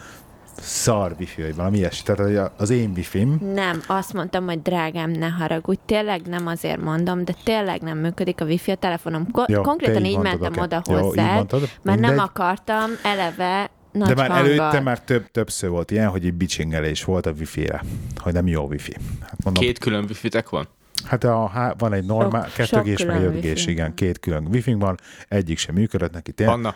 szar 0.62 1.16
wifi, 1.20 1.42
vagy 1.42 1.56
valami 1.56 1.78
ilyesmi. 1.78 2.16
Tehát 2.16 2.52
az 2.58 2.70
én 2.70 2.92
wifi 2.96 3.24
Nem, 3.54 3.82
azt 3.88 4.14
mondtam, 4.14 4.46
hogy 4.46 4.62
drágám, 4.62 5.10
ne 5.12 5.28
haragudj. 5.28 5.80
Tényleg 5.86 6.22
nem 6.22 6.48
azért 6.48 6.82
mondom, 6.82 7.26
de 7.26 7.36
tényleg 7.44 7.82
nem 7.82 7.98
működik 7.98 8.42
a 8.42 8.46
wifi 8.46 8.72
a 8.72 8.76
telefonom. 8.76 9.32
Ko- 9.32 9.50
Jó, 9.50 9.62
konkrétan 9.62 10.06
így 10.06 10.18
mentem 10.18 10.58
oda 10.58 10.82
hozzá, 10.86 11.44
mert 11.82 12.00
nem 12.00 12.20
akartam 12.20 12.90
eleve 13.04 13.70
nagy 13.98 14.08
De 14.08 14.16
már 14.16 14.30
hanggal. 14.30 14.46
előtte 14.52 14.80
már 14.80 15.02
több, 15.02 15.32
többször 15.32 15.70
volt 15.70 15.92
ilyen, 15.92 16.08
hogy 16.10 16.26
egy 16.26 16.34
bicsingelés 16.34 17.04
volt 17.04 17.26
a 17.26 17.32
wifi-re, 17.32 17.84
hogy 18.18 18.34
nem 18.34 18.48
jó 18.48 18.64
wifi. 18.66 18.96
Hát 19.22 19.44
mondom, 19.44 19.64
Két 19.64 19.78
külön 19.80 20.04
wifi-tek 20.08 20.50
van? 20.50 20.68
Hát 21.06 21.24
a, 21.24 21.76
van 21.78 21.94
egy 21.94 22.06
normál, 22.06 22.48
Sok- 22.48 22.56
2 22.56 22.92
g 22.94 22.98
sok 22.98 23.08
meg 23.08 23.16
egy 23.16 23.22
külön 23.22 23.36
5 23.36 23.42
g 23.42 23.44
wifi. 23.46 23.72
igen, 23.72 23.94
két 23.94 24.20
külön 24.20 24.48
wifi 24.52 24.74
van, 24.74 24.98
egyik 25.28 25.58
sem 25.58 25.76
működött 25.76 26.14
neki. 26.14 26.32
Tényleg. 26.32 26.56
Anna, 26.56 26.76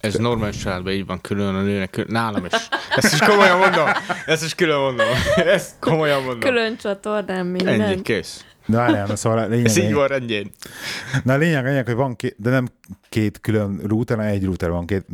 ez 0.00 0.14
normális 0.14 0.56
családban 0.56 0.92
így 0.92 1.06
van 1.06 1.20
külön 1.20 1.54
a 1.54 1.62
nőnek, 1.62 1.90
külön. 1.90 2.08
nálam 2.10 2.44
is. 2.44 2.52
Ezt 2.96 3.12
is 3.12 3.18
komolyan 3.18 3.58
mondom. 3.58 3.86
Ezt 4.26 4.44
is 4.44 4.54
külön 4.54 4.78
mondom. 4.80 5.06
Ezt 5.36 5.70
komolyan 5.80 6.18
mondom. 6.22 6.40
Külön 6.40 6.76
csatornán 6.76 7.46
minden. 7.46 7.80
Ennyi, 7.80 8.02
kész. 8.02 8.44
Na 8.66 9.16
szóval 9.16 9.38
a 9.38 9.46
lényeg, 9.46 9.64
Ez 9.66 9.76
így 9.76 9.92
van 9.92 10.06
rendjén. 10.06 10.50
na 11.24 11.32
a 11.32 11.36
lényeg, 11.36 11.64
lényeg, 11.64 11.86
hogy 11.86 11.94
van 11.94 12.16
két, 12.16 12.34
de 12.38 12.50
nem 12.50 12.68
két 13.08 13.40
külön 13.40 13.80
router, 13.86 14.16
hanem 14.16 14.32
egy 14.32 14.44
router 14.44 14.70
van, 14.70 14.86
két 14.86 15.04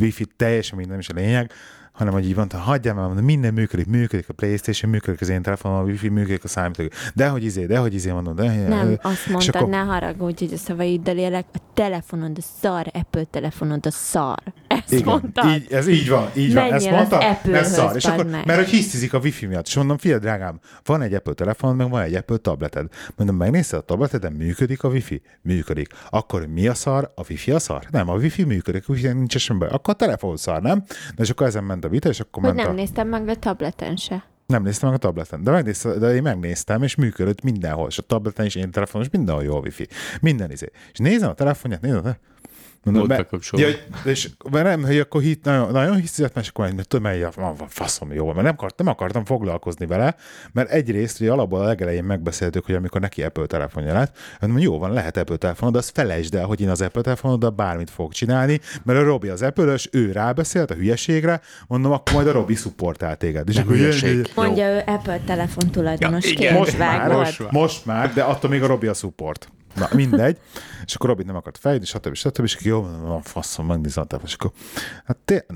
wifi, 0.00 0.24
teljesen 0.36 0.76
minden 0.76 0.96
nem 0.96 1.00
is 1.00 1.08
a 1.08 1.14
lényeg, 1.14 1.52
hanem 2.00 2.14
hogy 2.14 2.26
így 2.26 2.34
van, 2.34 2.46
hogy 2.50 2.60
hagyjál 2.60 2.94
már, 2.94 3.06
mondom, 3.06 3.24
minden 3.24 3.54
működik, 3.54 3.86
működik 3.86 4.28
a 4.28 4.32
Playstation, 4.32 4.90
működik 4.90 5.20
az 5.20 5.28
én 5.28 5.42
telefonom, 5.42 5.78
a 5.78 5.82
wifi 5.82 6.08
működik 6.08 6.44
a 6.44 6.48
számítógép. 6.48 6.94
De 7.14 7.28
hogy 7.28 7.44
izé, 7.44 7.66
de 7.66 7.78
hogy 7.78 7.94
izé 7.94 8.10
mondom, 8.10 8.34
de 8.34 8.68
Nem, 8.68 8.98
azt 9.02 9.14
és 9.26 9.26
mondtad, 9.26 9.54
akkor- 9.54 9.68
ne 9.68 9.76
haragudj, 9.78 10.44
hogy 10.44 10.54
a 10.54 10.56
szavaiddal 10.56 11.16
élek. 11.16 11.44
A 11.52 11.58
telefonod 11.74 12.36
a 12.38 12.42
szar, 12.60 12.86
Apple 12.92 13.24
telefonod 13.24 13.86
a 13.86 13.90
szar. 13.90 14.38
Ezt 14.68 14.92
Igen, 14.92 15.04
mondtad. 15.04 15.50
Így, 15.54 15.72
ez 15.72 15.88
így 15.88 16.08
van, 16.08 16.28
így 16.36 16.54
Menjél 16.54 16.90
van. 16.90 17.00
Ezt 17.00 17.10
mondta, 17.10 17.22
ez 17.58 17.72
szar. 17.72 17.96
És 17.96 18.04
akkor, 18.04 18.26
meg. 18.26 18.46
mert 18.46 18.58
hogy 18.58 18.68
hisztizik 18.68 19.14
a 19.14 19.18
wifi 19.18 19.46
miatt. 19.46 19.66
És 19.66 19.74
mondom, 19.76 19.98
figyelj, 19.98 20.20
drágám, 20.20 20.58
van 20.84 21.02
egy 21.02 21.14
Apple 21.14 21.32
telefon, 21.32 21.76
meg 21.76 21.90
van 21.90 22.02
egy 22.02 22.14
Apple 22.14 22.36
tableted. 22.36 22.86
Mondom, 23.16 23.36
megnézted 23.36 23.78
a 23.78 23.82
tableteden, 23.82 24.32
működik 24.32 24.82
a 24.82 24.88
wifi? 24.88 25.22
Működik. 25.42 25.88
Akkor 26.10 26.46
mi 26.46 26.66
a 26.68 26.74
szar? 26.74 27.12
A 27.14 27.22
wifi 27.28 27.50
a 27.50 27.58
szar? 27.58 27.82
Nem, 27.90 28.08
a 28.08 28.14
wifi 28.14 28.44
működik, 28.44 28.88
wifi 28.88 29.06
nincs 29.06 29.36
semmi 29.36 29.58
baj. 29.58 29.68
Akkor 29.68 29.94
a 29.94 29.96
telefon 29.96 30.36
szar, 30.36 30.62
nem? 30.62 30.84
De 31.14 31.22
és 31.22 31.30
akkor 31.30 31.46
ezen 31.46 31.64
ment 31.64 31.84
a 31.84 31.88
vita, 31.90 32.08
és 32.08 32.20
akkor 32.20 32.42
Hogy 32.42 32.54
ment 32.54 32.66
nem 32.66 32.76
a... 32.76 32.78
néztem 32.78 33.08
meg 33.08 33.28
a 33.28 33.34
tableten 33.34 33.96
se. 33.96 34.24
Nem 34.46 34.62
néztem 34.62 34.88
meg 34.88 34.98
a 34.98 35.00
tableten, 35.00 35.42
de, 35.44 35.50
megnéztem, 35.50 35.98
de 35.98 36.14
én 36.14 36.22
megnéztem, 36.22 36.82
és 36.82 36.94
működött 36.94 37.42
mindenhol, 37.42 37.88
és 37.88 37.98
a 37.98 38.02
tableten 38.02 38.46
is, 38.46 38.54
én 38.54 38.70
telefonon 38.70 39.06
is 39.06 39.12
mindenhol 39.12 39.44
jó 39.44 39.56
a 39.56 39.60
wifi. 39.60 39.88
Minden 40.20 40.50
izé. 40.50 40.70
És 40.92 40.98
nézem 40.98 41.28
a 41.28 41.34
telefonját, 41.34 41.80
nézem, 41.80 42.04
a 42.04 42.16
Volt 42.82 43.06
be- 43.08 43.16
bekapcsolva. 43.16 43.66
Ja, 43.66 43.72
hogy- 43.72 44.10
és 44.10 44.28
mert 44.50 44.64
nem, 44.64 44.82
hogy 44.84 44.98
akkor 44.98 45.20
hit, 45.22 45.44
nagyon, 45.44 45.70
nagyon 45.72 45.96
hiszizett, 45.96 46.34
mert 46.34 46.48
akkor 46.48 46.72
mert 46.74 46.88
tudom, 46.88 47.04
a 47.04 47.30
van, 47.34 47.54
van, 47.54 47.68
faszom 47.68 48.12
jó, 48.12 48.24
mert 48.26 48.42
nem, 48.42 48.52
akart, 48.52 48.78
nem 48.78 48.86
akartam 48.86 49.24
foglalkozni 49.24 49.86
vele, 49.86 50.14
mert 50.52 50.70
egyrészt, 50.70 51.18
hogy 51.18 51.28
alapból 51.28 51.60
a 51.60 51.64
legelején 51.64 52.04
megbeszéltük, 52.04 52.64
hogy 52.66 52.74
amikor 52.74 53.00
neki 53.00 53.22
Apple 53.22 53.46
telefonja 53.46 53.92
lett, 53.92 54.16
mondom, 54.40 54.58
jó 54.58 54.78
van, 54.78 54.92
lehet 54.92 55.16
Apple 55.16 55.36
telefonod, 55.36 55.72
de 55.72 55.78
azt 55.78 55.90
felejtsd 55.94 56.34
el, 56.34 56.44
hogy 56.44 56.60
én 56.60 56.68
az 56.68 56.80
Apple 56.80 57.02
telefonoddal 57.02 57.50
bármit 57.50 57.90
fogok 57.90 58.12
csinálni, 58.12 58.60
mert 58.82 58.98
a 58.98 59.02
Robi 59.02 59.28
az 59.28 59.42
apple 59.42 59.76
ő 59.90 60.12
rábeszélt 60.12 60.70
a 60.70 60.74
hülyeségre, 60.74 61.40
mondom, 61.66 61.92
akkor 61.92 62.14
majd 62.14 62.26
a 62.26 62.32
Robi 62.32 62.54
szupportál 62.54 63.16
téged. 63.16 63.48
És 63.48 63.54
Nem 63.54 63.64
akkor 63.64 63.76
hülyeség. 63.76 64.32
Mondja 64.34 64.68
ő 64.68 64.82
Apple 64.86 65.20
telefon 65.26 65.70
tulajdonos. 65.70 66.24
Ja, 66.24 66.30
igen. 66.30 66.54
most 66.54 66.78
már, 66.78 67.08
most, 67.12 67.50
most 67.50 67.86
már, 67.86 68.12
de 68.12 68.22
attól 68.22 68.50
még 68.50 68.62
a 68.62 68.66
Robi 68.66 68.86
a 68.86 68.94
support. 68.94 69.48
Na, 69.74 69.88
mindegy. 69.94 70.38
És 70.84 70.94
akkor 70.94 71.08
Robi 71.08 71.22
nem 71.22 71.36
akart 71.36 71.58
fejlődni, 71.58 71.86
stb. 71.86 72.14
stb. 72.14 72.44
És 72.44 72.54
akkor 72.54 72.66
jó, 72.66 73.20
faszom, 73.24 73.66
megnézem 73.66 74.04
a. 74.08 74.20
És 74.24 74.34
akkor, 74.34 74.52
hát 75.04 75.16
té- 75.16 75.46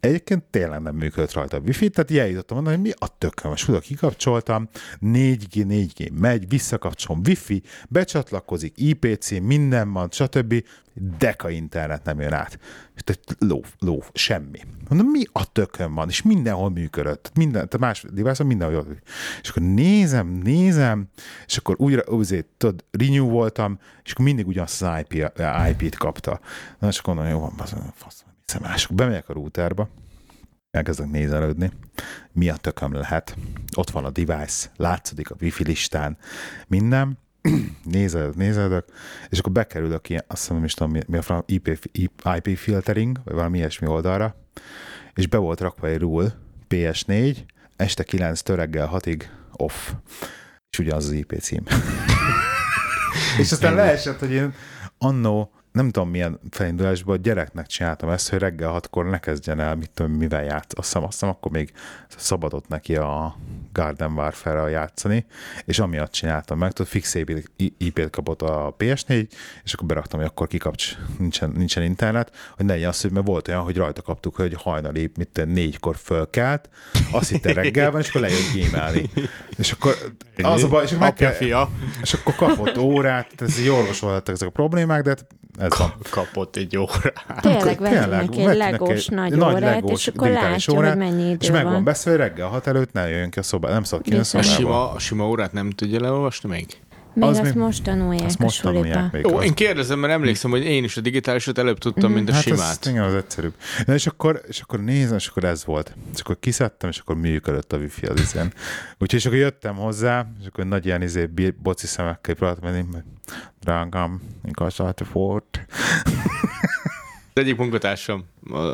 Egyébként 0.00 0.42
tényleg 0.42 0.80
nem 0.80 0.94
működött 0.94 1.32
rajta 1.32 1.56
a 1.56 1.60
wifi, 1.60 1.90
tehát 1.90 2.10
eljutottam 2.10 2.56
mondani, 2.56 2.76
hogy 2.76 2.86
mi 2.86 2.92
a 2.98 3.18
tököm. 3.18 3.52
És 3.52 3.68
oda 3.68 3.78
kikapcsoltam, 3.78 4.68
4G, 5.00 5.48
4G 5.52 6.12
megy, 6.12 6.48
visszakapcsolom 6.48 7.20
wifi, 7.26 7.62
becsatlakozik, 7.88 8.72
IPC, 8.76 9.30
minden 9.30 9.92
van, 9.92 10.08
stb. 10.10 10.64
Deka 11.18 11.50
internet 11.50 12.04
nem 12.04 12.20
jön 12.20 12.32
át. 12.32 12.58
Tehát 13.04 13.36
ló, 13.38 13.64
ló, 13.78 14.04
semmi. 14.12 14.58
Mondom, 14.88 15.06
mi 15.06 15.22
a 15.32 15.52
tökön 15.52 15.94
van? 15.94 16.08
És 16.08 16.22
mindenhol 16.22 16.70
működött. 16.70 17.30
Minden, 17.34 17.68
tehát 17.68 17.78
más 17.78 18.04
device 18.12 18.44
mindenhol 18.44 18.76
jó. 18.76 18.92
És 19.42 19.48
akkor 19.48 19.62
nézem, 19.62 20.28
nézem, 20.28 21.08
és 21.46 21.56
akkor 21.56 21.74
újra, 21.78 22.02
azért, 22.02 22.46
tudod, 22.56 22.84
renew 22.90 23.28
voltam, 23.28 23.78
és 24.04 24.12
akkor 24.12 24.24
mindig 24.24 24.46
ugyanazt 24.46 24.82
az 24.82 24.98
IP, 25.00 25.32
IP-t 25.78 25.96
kapta. 25.96 26.40
Na, 26.78 26.88
és 26.88 26.98
akkor 26.98 27.14
mondom, 27.14 27.32
jó 27.32 27.40
van, 27.40 27.52
És 28.74 28.84
akkor 28.84 28.96
bemegyek 28.96 29.28
a 29.28 29.32
routerba, 29.32 29.88
elkezdek 30.70 31.10
nézelődni, 31.10 31.70
mi 32.32 32.48
a 32.48 32.56
tököm 32.56 32.92
lehet. 32.92 33.36
Ott 33.76 33.90
van 33.90 34.04
a 34.04 34.10
device, 34.10 34.70
látszódik 34.76 35.30
a 35.30 35.36
wifi 35.40 35.64
listán, 35.64 36.18
minden, 36.66 37.18
nézelődök, 37.84 38.36
nézelődök, 38.36 38.84
és 39.28 39.38
akkor 39.38 39.52
bekerülök 39.52 40.08
ilyen, 40.08 40.24
azt 40.26 40.48
mondom, 40.48 40.66
is 40.66 40.74
tudom, 40.74 40.92
mi, 41.06 41.16
a 41.16 41.44
IP, 41.46 41.88
IP 42.36 42.56
filtering, 42.56 43.20
vagy 43.24 43.34
valami 43.34 43.58
ilyesmi 43.58 43.86
oldalra, 43.86 44.36
és 45.14 45.26
be 45.26 45.36
volt 45.36 45.60
rakva 45.60 45.86
egy 45.86 45.98
rule, 45.98 46.34
PS4, 46.68 47.36
este 47.76 48.02
9 48.02 48.48
reggel 48.48 48.90
6-ig 48.92 49.22
off. 49.52 49.92
És 50.70 50.78
ugye 50.78 50.94
az 50.94 51.04
az 51.04 51.12
IP 51.12 51.38
cím. 51.40 51.62
és 53.40 53.52
aztán 53.52 53.74
leesett, 53.74 54.18
hogy 54.18 54.32
én 54.32 54.54
annó 54.98 55.50
nem 55.76 55.90
tudom 55.90 56.10
milyen 56.10 56.40
felindulásban 56.50 57.22
gyereknek 57.22 57.66
csináltam 57.66 58.08
ezt, 58.08 58.28
hogy 58.28 58.38
reggel 58.38 58.70
hatkor 58.70 59.04
ne 59.04 59.18
kezdjen 59.18 59.60
el, 59.60 59.74
mit 59.74 59.90
tudom, 59.90 60.12
mivel 60.12 60.44
játsz. 60.44 60.78
Azt 60.78 60.86
hiszem, 60.86 61.02
azt 61.02 61.12
hiszem, 61.12 61.28
akkor 61.28 61.50
még 61.50 61.72
szabadott 62.16 62.68
neki 62.68 62.96
a 62.96 63.36
Garden 63.72 64.12
Warfare-ra 64.12 64.68
játszani, 64.68 65.26
és 65.64 65.78
amiatt 65.78 66.12
csináltam 66.12 66.58
meg, 66.58 66.72
tudod, 66.72 66.90
fix 66.90 67.14
IP-t 67.56 68.10
kapott 68.10 68.42
a 68.42 68.74
PS4, 68.78 69.26
és 69.64 69.72
akkor 69.72 69.86
beraktam, 69.86 70.20
hogy 70.20 70.28
akkor 70.28 70.46
kikapcs, 70.46 70.96
nincsen, 71.18 71.50
nincsen 71.50 71.82
internet, 71.82 72.36
hogy 72.56 72.66
ne 72.66 72.72
legyen 72.72 72.88
az, 72.88 73.00
hogy 73.00 73.10
mert 73.10 73.26
volt 73.26 73.48
olyan, 73.48 73.62
hogy 73.62 73.76
rajta 73.76 74.02
kaptuk, 74.02 74.36
hogy 74.36 74.54
hajnali, 74.54 75.10
mit 75.16 75.42
négykor 75.46 75.96
fölkelt, 75.96 76.68
azt 77.10 77.30
hitte 77.30 77.52
reggel 77.52 77.90
van, 77.90 78.00
és 78.00 78.08
akkor 78.08 78.20
lejött 78.20 78.52
gémelni. 78.54 79.10
És 79.56 79.72
akkor 79.72 79.96
az 80.42 80.62
a 80.62 80.68
baj, 80.68 80.84
és 80.84 80.90
meg 80.90 81.14
kell, 81.14 81.34
és 82.02 82.14
akkor 82.14 82.34
kapott 82.34 82.78
órát, 82.78 83.42
ez 83.42 83.58
így 83.60 83.68
orvosolhattak 83.68 84.34
ezek 84.34 84.48
a 84.48 84.50
problémák, 84.50 85.02
de 85.02 85.16
ez 85.70 85.78
van. 85.78 85.94
Kapott 86.10 86.56
egy 86.56 86.76
órát. 86.76 87.40
Tényleg 87.40 87.80
neki 87.80 88.40
egy 88.40 88.56
legós 88.56 89.06
nagy, 89.06 89.32
nagy 89.32 89.54
órát, 89.54 89.74
legós 89.74 90.06
és 90.06 90.06
akkor 90.06 90.28
látja, 90.28 90.74
órát, 90.74 90.88
hogy 90.88 90.98
mennyi 90.98 91.30
idő 91.30 91.36
És 91.40 91.50
meg 91.50 91.64
van 91.64 91.84
beszélve, 91.84 92.18
hogy 92.18 92.28
reggel 92.28 92.48
hat 92.48 92.66
előtt 92.66 92.92
ne 92.92 93.08
jöjjön 93.08 93.30
ki 93.30 93.38
a 93.38 93.42
szobába, 93.42 93.74
nem 93.74 93.82
szabad 93.82 94.04
kijönni 94.04 94.24
a 94.32 94.38
Biztos. 94.38 94.52
A 94.52 94.54
szobába. 94.54 94.74
sima, 94.74 94.92
a 94.92 94.98
sima 94.98 95.28
órát 95.28 95.52
nem 95.52 95.70
tudja 95.70 96.00
leolvasni 96.00 96.48
még? 96.48 96.66
Még 97.16 97.28
az 97.28 97.38
azt 97.38 97.54
még- 97.54 97.62
most 97.62 97.82
tanulják 97.82 98.24
Azt 98.26 98.40
a 98.40 98.42
most 98.42 98.62
tanulják 98.62 99.12
még. 99.12 99.26
Ó, 99.26 99.36
az- 99.36 99.44
én 99.44 99.54
kérdezem, 99.54 99.98
mert 99.98 100.12
emlékszem, 100.12 100.50
hogy 100.50 100.64
én 100.64 100.84
is 100.84 100.96
a 100.96 101.00
digitálisat 101.00 101.58
előbb 101.58 101.78
tudtam, 101.78 102.12
mint 102.12 102.28
a 102.28 102.32
Hát 102.32 102.42
simát. 102.42 102.78
ez, 102.80 102.90
igen, 102.90 103.02
az 103.02 103.14
egyszerűbb. 103.14 103.54
Na 103.86 103.94
és 103.94 104.06
akkor, 104.06 104.40
és 104.48 104.60
akkor 104.60 104.80
nézem, 104.80 105.16
és 105.16 105.26
akkor 105.26 105.44
ez 105.44 105.64
volt. 105.64 105.94
És 106.14 106.20
akkor 106.20 106.38
kiszedtem, 106.40 106.90
és 106.90 106.98
akkor 106.98 107.16
működött 107.16 107.72
a 107.72 107.76
wifi 107.76 108.06
az 108.06 108.20
izen. 108.20 108.52
Úgyhogy 108.98 109.14
és 109.14 109.26
akkor 109.26 109.38
jöttem 109.38 109.74
hozzá, 109.76 110.26
és 110.40 110.46
akkor 110.46 110.64
nagy 110.66 110.86
ilyen 110.86 111.02
izé, 111.02 111.30
boci 111.62 111.86
szemekkel 111.86 112.34
próbáltam 112.34 112.70
menni, 112.72 112.84
hogy 112.92 113.02
drágám, 113.60 114.20
igazát 114.44 115.02
volt. 115.12 115.66
Az 117.34 117.42
egyik 117.42 117.56
munkatársam 117.56 118.24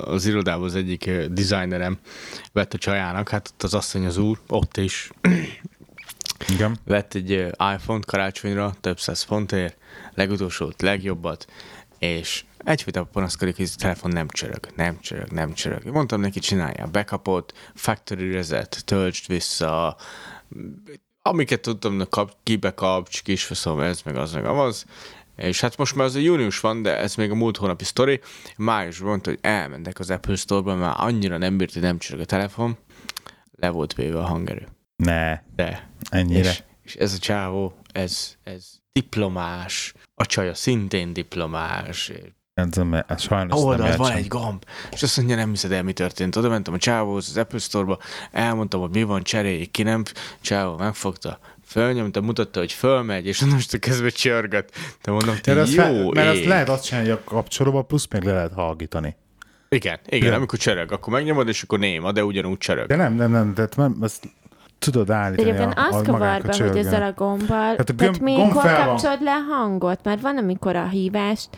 az 0.05 0.27
irodában 0.27 0.65
az 0.65 0.75
egyik 0.75 1.07
eh, 1.07 1.25
designerem 1.25 1.99
vett 2.53 2.75
a 2.75 2.79
csajának, 2.79 3.29
hát 3.29 3.49
ott 3.53 3.63
az 3.63 3.75
asszony 3.75 4.05
az 4.07 4.17
úr, 4.19 4.39
ott 4.49 4.77
is 4.77 5.11
Igen. 6.49 6.79
vett 6.85 7.15
egy 7.15 7.31
iPhone-t 7.75 8.05
karácsonyra, 8.05 8.75
több 8.81 9.01
száz 9.01 9.23
fontért, 9.23 9.77
legutolsót, 10.15 10.83
legjobbat, 10.83 11.47
és 11.99 12.45
egyfajta 12.59 13.05
panaszkodik, 13.05 13.57
hogy 13.57 13.71
a 13.75 13.81
telefon 13.81 14.11
nem 14.11 14.29
csörög, 14.29 14.69
nem 14.77 15.01
csörög, 15.01 15.31
nem 15.31 15.53
csörög. 15.53 15.85
Mondtam 15.85 16.21
neki, 16.21 16.41
csinálja 16.41 16.87
backupot, 16.87 17.53
factory 17.75 18.33
reset, 18.33 18.83
töltsd 18.85 19.27
vissza, 19.27 19.97
amiket 21.23 21.61
tudtam, 21.61 21.95
na, 21.95 22.07
kap, 22.07 22.37
kibekapcs, 22.43 23.23
kisfaszom, 23.23 23.81
ez 23.81 24.03
meg 24.05 24.17
az 24.17 24.33
meg 24.33 24.45
az. 24.45 24.85
És 25.37 25.61
hát 25.61 25.77
most 25.77 25.95
már 25.95 26.07
az 26.07 26.15
a 26.15 26.19
június 26.19 26.61
van, 26.61 26.83
de 26.83 26.99
ez 26.99 27.15
még 27.15 27.31
a 27.31 27.35
múlt 27.35 27.57
hónapi 27.57 27.85
sztori. 27.85 28.21
Májusban 28.57 29.09
mondta, 29.09 29.31
hogy 29.31 29.39
elmentek 29.43 29.99
az 29.99 30.11
Apple 30.11 30.37
Store-ba, 30.37 30.75
már 30.75 30.95
annyira 30.97 31.39
nem 31.39 31.57
bírt, 31.57 31.73
hogy 31.73 31.83
nem 31.83 31.99
csörög 31.99 32.21
a 32.21 32.25
telefon. 32.25 32.77
Le 33.57 33.69
volt 33.71 33.95
véve 33.95 34.19
a 34.19 34.27
hangerő. 34.27 34.69
Ne, 34.97 35.41
De. 35.57 35.89
ennyire. 36.11 36.49
És, 36.51 36.63
és 36.83 36.95
ez 36.95 37.13
a 37.15 37.19
csávó, 37.19 37.75
ez, 37.93 38.37
ez 38.45 38.65
diplomás, 38.93 39.95
a 40.15 40.27
csaja 40.27 40.55
szintén 40.55 41.13
diplomás, 41.13 42.13
Ez, 42.55 42.67
nem- 42.77 43.05
ez 43.09 43.23
sajnos 43.23 43.63
a 43.63 43.77
nem 43.77 43.97
van 43.97 44.13
egy 44.13 44.29
gomb, 44.29 44.65
és 44.93 45.03
azt 45.03 45.17
mondja, 45.17 45.37
nem 45.37 45.51
hiszed 45.51 45.73
el, 45.73 45.83
mi 45.83 45.93
történt. 45.93 46.37
Oda 46.37 46.49
mentem 46.49 46.75
a 46.75 46.79
csávóhoz, 46.79 47.29
az 47.29 47.37
Apple 47.37 47.59
Store-ba, 47.59 47.99
elmondtam, 48.31 48.81
hogy 48.81 48.91
mi 48.91 49.03
van, 49.03 49.23
cseréljék 49.23 49.71
ki, 49.71 49.83
nem, 49.83 50.03
csávó 50.41 50.77
megfogta, 50.77 51.39
fölnyomta, 51.65 52.21
mutatta, 52.21 52.59
hogy 52.59 52.73
fölmegy, 52.73 53.27
és 53.27 53.41
most 53.41 53.79
kezdve 53.79 54.09
csörgött. 54.11 54.71
De 55.03 55.11
mondom, 55.11 55.37
te 55.37 55.55
Mert, 55.55 55.67
azt 55.67 55.75
jó 55.75 55.83
fel, 55.83 56.09
mert 56.13 56.29
azt 56.37 56.45
lehet 56.45 56.69
azt 56.69 56.85
csinálni, 56.85 57.11
a 57.11 57.25
kapcsolóba 57.25 57.83
plusz 57.83 58.07
még 58.11 58.23
le 58.23 58.33
lehet 58.33 58.53
hallgítani. 58.53 59.17
Igen, 59.69 59.99
igen, 60.09 60.29
Ja. 60.31 60.37
amikor 60.37 60.59
csörög, 60.59 60.93
akkor 60.93 61.13
megnyomod, 61.13 61.49
és 61.49 61.63
akkor 61.63 61.79
néma, 61.79 62.13
de 62.13 62.25
ugyanúgy 62.25 62.59
csörög. 62.59 62.87
De 62.87 62.97
nem, 62.97 63.15
nem, 63.15 63.31
nem, 63.31 63.55
tehát 63.55 63.77
nem, 63.77 63.97
azt 64.01 64.29
tudod 64.83 65.07
De 65.07 65.15
állítani 65.15 65.49
egyébként 65.49 65.75
a, 65.79 65.87
azt 65.87 66.09
a 66.09 66.13
kavar 66.13 66.43
be, 66.43 66.57
hogy 66.67 66.77
ezzel 66.77 67.03
a 67.03 67.13
gombbal, 67.13 67.77
Hát 67.77 67.91
a 67.91 67.95
tehát 67.95 68.19
gomb- 68.19 68.37
gomb 68.37 68.55
mikor 68.55 68.73
kapcsolod 68.73 69.23
le 69.23 69.33
a 69.33 69.55
hangot? 69.55 69.99
Mert 70.05 70.21
van, 70.21 70.39
amikor 70.39 70.77
a 70.77 70.87
hívást 70.87 71.49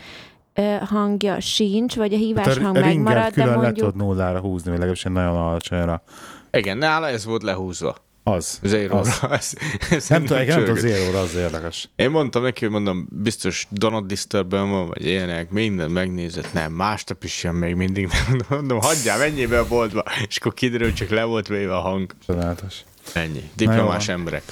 ö, 0.53 0.75
hangja 0.85 1.39
sincs, 1.39 1.95
vagy 1.95 2.13
a 2.13 2.17
hívás 2.17 2.43
Tehát 2.43 2.61
hang 2.61 2.75
a 2.75 2.79
ringet 2.79 2.95
megmarad, 2.95 3.23
de 3.23 3.31
külön 3.31 3.49
le 3.49 3.55
mondjuk... 3.55 3.77
tudod 3.77 3.95
nullára 3.95 4.39
húzni, 4.39 4.69
vagy 4.69 4.79
legalábbis 4.79 5.05
egy 5.05 5.11
nagyon 5.11 5.35
alacsonyra. 5.35 6.03
Igen, 6.51 6.77
nála 6.77 7.07
ez 7.07 7.25
volt 7.25 7.43
lehúzva. 7.43 7.95
Az. 8.27 8.59
Zero. 8.63 8.97
az. 8.97 9.19
Ez, 9.29 9.53
ez 9.89 10.07
Nem 10.07 10.25
tudom, 10.25 10.45
nem 10.45 10.59
tudom, 10.59 10.75
zero 10.75 11.17
az 11.17 11.35
érdekes. 11.35 11.89
Én 11.95 12.09
mondtam 12.09 12.43
neki, 12.43 12.63
hogy 12.63 12.73
mondom, 12.73 13.07
biztos 13.11 13.67
Donald 13.69 14.05
disturb 14.05 14.51
van, 14.51 14.87
vagy 14.87 15.05
ilyenek, 15.05 15.49
minden 15.49 15.91
megnézett, 15.91 16.53
nem, 16.53 16.71
másnap 16.71 17.23
is 17.23 17.43
jön 17.43 17.55
még 17.55 17.75
mindig, 17.75 18.07
nem 18.27 18.39
mondom, 18.49 18.79
hagyjál, 18.81 19.17
menjél 19.17 19.47
be 19.47 19.59
a 19.59 19.67
boltba, 19.67 20.03
és 20.27 20.37
akkor 20.37 20.53
kiderül, 20.53 20.93
csak 20.93 21.09
le 21.09 21.23
volt 21.23 21.47
véve 21.47 21.75
a 21.75 21.79
hang. 21.79 22.11
Csodálatos. 22.25 22.83
Ennyi. 23.13 23.49
Diplomás 23.55 24.07
jó. 24.07 24.13
emberek. 24.13 24.43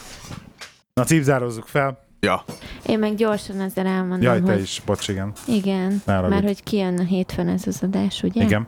Na, 0.94 1.04
cipzározzuk 1.04 1.68
fel. 1.68 2.02
Ja. 2.20 2.44
Én 2.86 3.00
meg 3.00 3.16
gyorsan 3.16 3.62
ezzel 3.62 3.86
elmondom, 3.86 4.22
Jaj, 4.22 4.42
te 4.42 4.52
hogy... 4.52 4.62
is, 4.62 4.82
bocs, 4.86 5.08
igen. 5.08 5.32
Igen, 5.48 6.02
mert 6.06 6.44
hogy 6.44 6.64
kijön 6.64 7.00
a 7.00 7.04
hétfőn 7.04 7.48
ez 7.48 7.68
az 7.68 7.80
adás, 7.84 8.24
ugye? 8.24 8.44
Igen. 8.44 8.68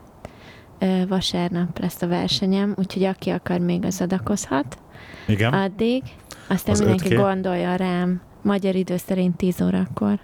Ö, 0.78 1.06
Vasárnap 1.08 1.78
lesz 1.78 2.02
a 2.02 2.06
versenyem, 2.06 2.74
úgyhogy 2.76 3.02
aki 3.04 3.30
akar, 3.30 3.58
még 3.58 3.84
az 3.84 4.00
adakozhat. 4.00 4.78
Igen. 5.26 5.52
Addig. 5.52 6.02
Aztán 6.48 6.72
Az 6.74 6.78
mindenki 6.78 7.08
5G. 7.14 7.18
gondolja 7.20 7.74
rám. 7.76 8.20
Magyar 8.42 8.74
idő 8.74 8.96
szerint 8.96 9.36
10 9.36 9.60
órakor. 9.60 10.18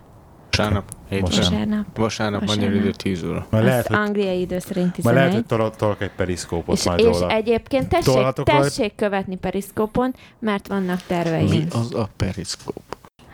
Vasárnap. 0.56 0.84
Vasárnap. 1.20 1.96
Vasárnap, 1.96 2.44
magyar 2.44 2.74
idő 2.74 2.90
10 2.90 3.22
óra. 3.24 3.46
Majd 3.50 3.64
lehet, 3.64 3.86
hogy... 3.86 3.96
angliai 3.96 4.40
idő 4.40 4.58
szerint 4.58 4.92
11. 4.92 5.04
Majd 5.04 5.16
lehet, 5.16 5.32
hogy 5.32 5.46
tolok, 5.46 5.76
tolok 5.76 6.00
egy 6.00 6.10
periszkópot 6.10 6.76
és, 6.76 6.84
majd 6.84 6.98
és 6.98 7.04
róla. 7.04 7.30
egyébként 7.30 7.88
tessék, 7.88 8.32
tessék 8.44 8.94
követni 8.94 9.36
periszkópon, 9.36 10.14
mert 10.38 10.68
vannak 10.68 11.02
terveink. 11.06 11.50
Mi 11.50 11.64
az 11.70 11.94
a 11.94 12.08
periszkóp? 12.16 12.82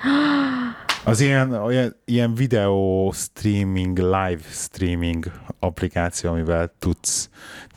Az 1.04 1.20
ilyen, 1.20 1.52
olyan, 1.52 1.96
ilyen 2.04 2.34
videó 2.34 3.12
streaming, 3.14 3.98
live 3.98 4.40
streaming 4.50 5.32
applikáció, 5.58 6.30
amivel 6.30 6.72
tudsz 6.78 7.30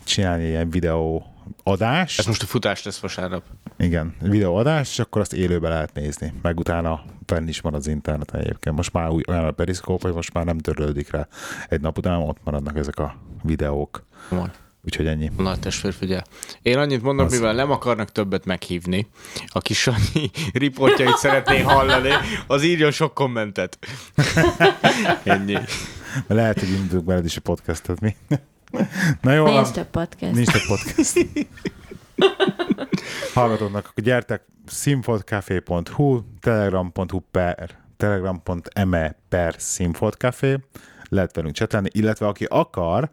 csinálni 0.03 0.43
ilyen 0.43 0.69
videó 0.69 1.30
adás. 1.63 2.19
Ez 2.19 2.25
most 2.25 2.43
a 2.43 2.45
futás 2.45 2.83
lesz 2.83 2.99
vasárnap. 2.99 3.43
Igen, 3.77 4.15
videóadás, 4.21 4.89
és 4.89 4.99
akkor 4.99 5.21
azt 5.21 5.33
élőbe 5.33 5.69
lehet 5.69 5.93
nézni. 5.93 6.33
Meg 6.41 6.59
utána 6.59 7.03
fenn 7.25 7.47
is 7.47 7.59
van 7.59 7.73
az 7.73 7.87
interneten 7.87 8.39
egyébként. 8.39 8.75
Most 8.75 8.93
már 8.93 9.09
új, 9.09 9.23
olyan 9.27 9.45
a 9.45 9.51
periszkóp, 9.51 10.01
hogy 10.01 10.13
most 10.13 10.33
már 10.33 10.45
nem 10.45 10.57
törlődik 10.57 11.11
rá. 11.11 11.27
Egy 11.69 11.81
nap 11.81 11.97
után 11.97 12.21
ott 12.21 12.37
maradnak 12.43 12.77
ezek 12.77 12.97
a 12.99 13.15
videók. 13.43 14.05
Majd. 14.29 14.51
Úgyhogy 14.85 15.07
ennyi. 15.07 15.31
Nagy 15.37 15.59
testvér, 15.59 15.93
figyel. 15.93 16.23
Én 16.61 16.77
annyit 16.77 17.01
mondom, 17.01 17.25
az... 17.25 17.31
mivel 17.31 17.53
nem 17.53 17.71
akarnak 17.71 18.11
többet 18.11 18.45
meghívni, 18.45 19.07
aki 19.47 19.73
Sanyi 19.73 20.31
riportjait 20.53 21.17
szeretné 21.17 21.59
hallani, 21.61 22.09
az 22.47 22.63
írjon 22.63 22.91
sok 22.91 23.13
kommentet. 23.13 23.77
ennyi. 25.23 25.57
Lehet, 26.27 26.59
hogy 26.59 26.69
indulunk 26.69 27.07
veled 27.07 27.25
is 27.25 27.37
a 27.37 27.41
podcastot, 27.41 27.99
mi? 27.99 28.15
Na 29.21 29.33
jó. 29.33 29.45
Nincs 29.45 29.69
több 29.69 29.89
podcast. 29.89 30.33
Nincs 30.33 30.51
több 30.51 30.65
podcast. 30.67 31.17
Hallgatódnak, 33.33 33.87
akkor 33.87 34.03
gyertek 34.03 34.45
színfoltcafé.hu, 34.65 36.21
telegram.hu 36.39 37.19
per 37.31 37.79
telegram.me 37.97 39.15
per 39.29 39.55
színfoltcafé, 39.57 40.57
lehet 41.09 41.35
velünk 41.35 41.55
csetelni, 41.55 41.89
illetve 41.91 42.27
aki 42.27 42.45
akar, 42.49 43.09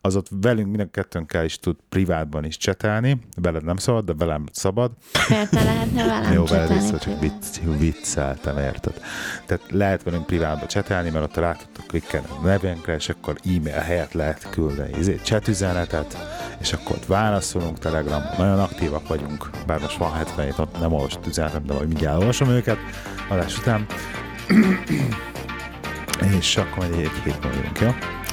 az 0.00 0.16
ott 0.16 0.26
velünk 0.40 0.68
mind 0.68 0.80
a 0.80 0.90
kettőnkkel 0.90 1.44
is 1.44 1.58
tud 1.58 1.76
privátban 1.88 2.44
is 2.44 2.56
csetelni, 2.56 3.18
veled 3.36 3.64
nem 3.64 3.76
szabad, 3.76 4.04
de 4.04 4.14
velem 4.14 4.44
szabad. 4.52 4.92
Miért 5.28 5.50
ne 5.50 5.64
lehetne 5.64 6.06
velem 6.06 6.32
Jó, 6.32 6.44
veled 6.44 6.72
vissza, 6.72 6.98
csak 6.98 7.20
vicc, 7.20 7.58
vicceltem, 7.78 8.58
érted? 8.58 9.00
Tehát 9.46 9.64
lehet 9.70 10.02
velünk 10.02 10.26
privátban 10.26 10.68
csetelni, 10.68 11.10
mert 11.10 11.24
ott 11.24 11.36
rá 11.36 11.52
tudtok 11.52 11.86
klikkelni 11.86 12.26
a 12.42 12.46
nevénkre, 12.46 12.94
és 12.94 13.08
akkor 13.08 13.36
e-mail 13.44 13.80
helyett 13.80 14.12
lehet 14.12 14.50
küldeni 14.50 14.92
ezért 14.92 15.24
chatüzenetet, 15.24 16.16
és 16.60 16.72
akkor 16.72 16.96
ott 16.96 17.06
válaszolunk 17.06 17.78
Telegram, 17.78 18.22
nagyon 18.38 18.58
aktívak 18.58 19.08
vagyunk, 19.08 19.50
bár 19.66 19.80
most 19.80 19.96
van 19.96 20.12
77, 20.12 20.80
nem 20.80 20.92
olvasott 20.92 21.26
üzenetem, 21.26 21.64
de 21.66 21.72
majd 21.72 21.88
mindjárt 21.88 22.18
olvasom 22.20 22.48
őket 22.48 22.78
adás 23.28 23.58
után. 23.58 23.86
és 26.38 26.56
akkor 26.56 26.84
egy 26.84 26.94
hét 26.94 27.24
múlva 27.24 27.48
jó? 27.80 28.19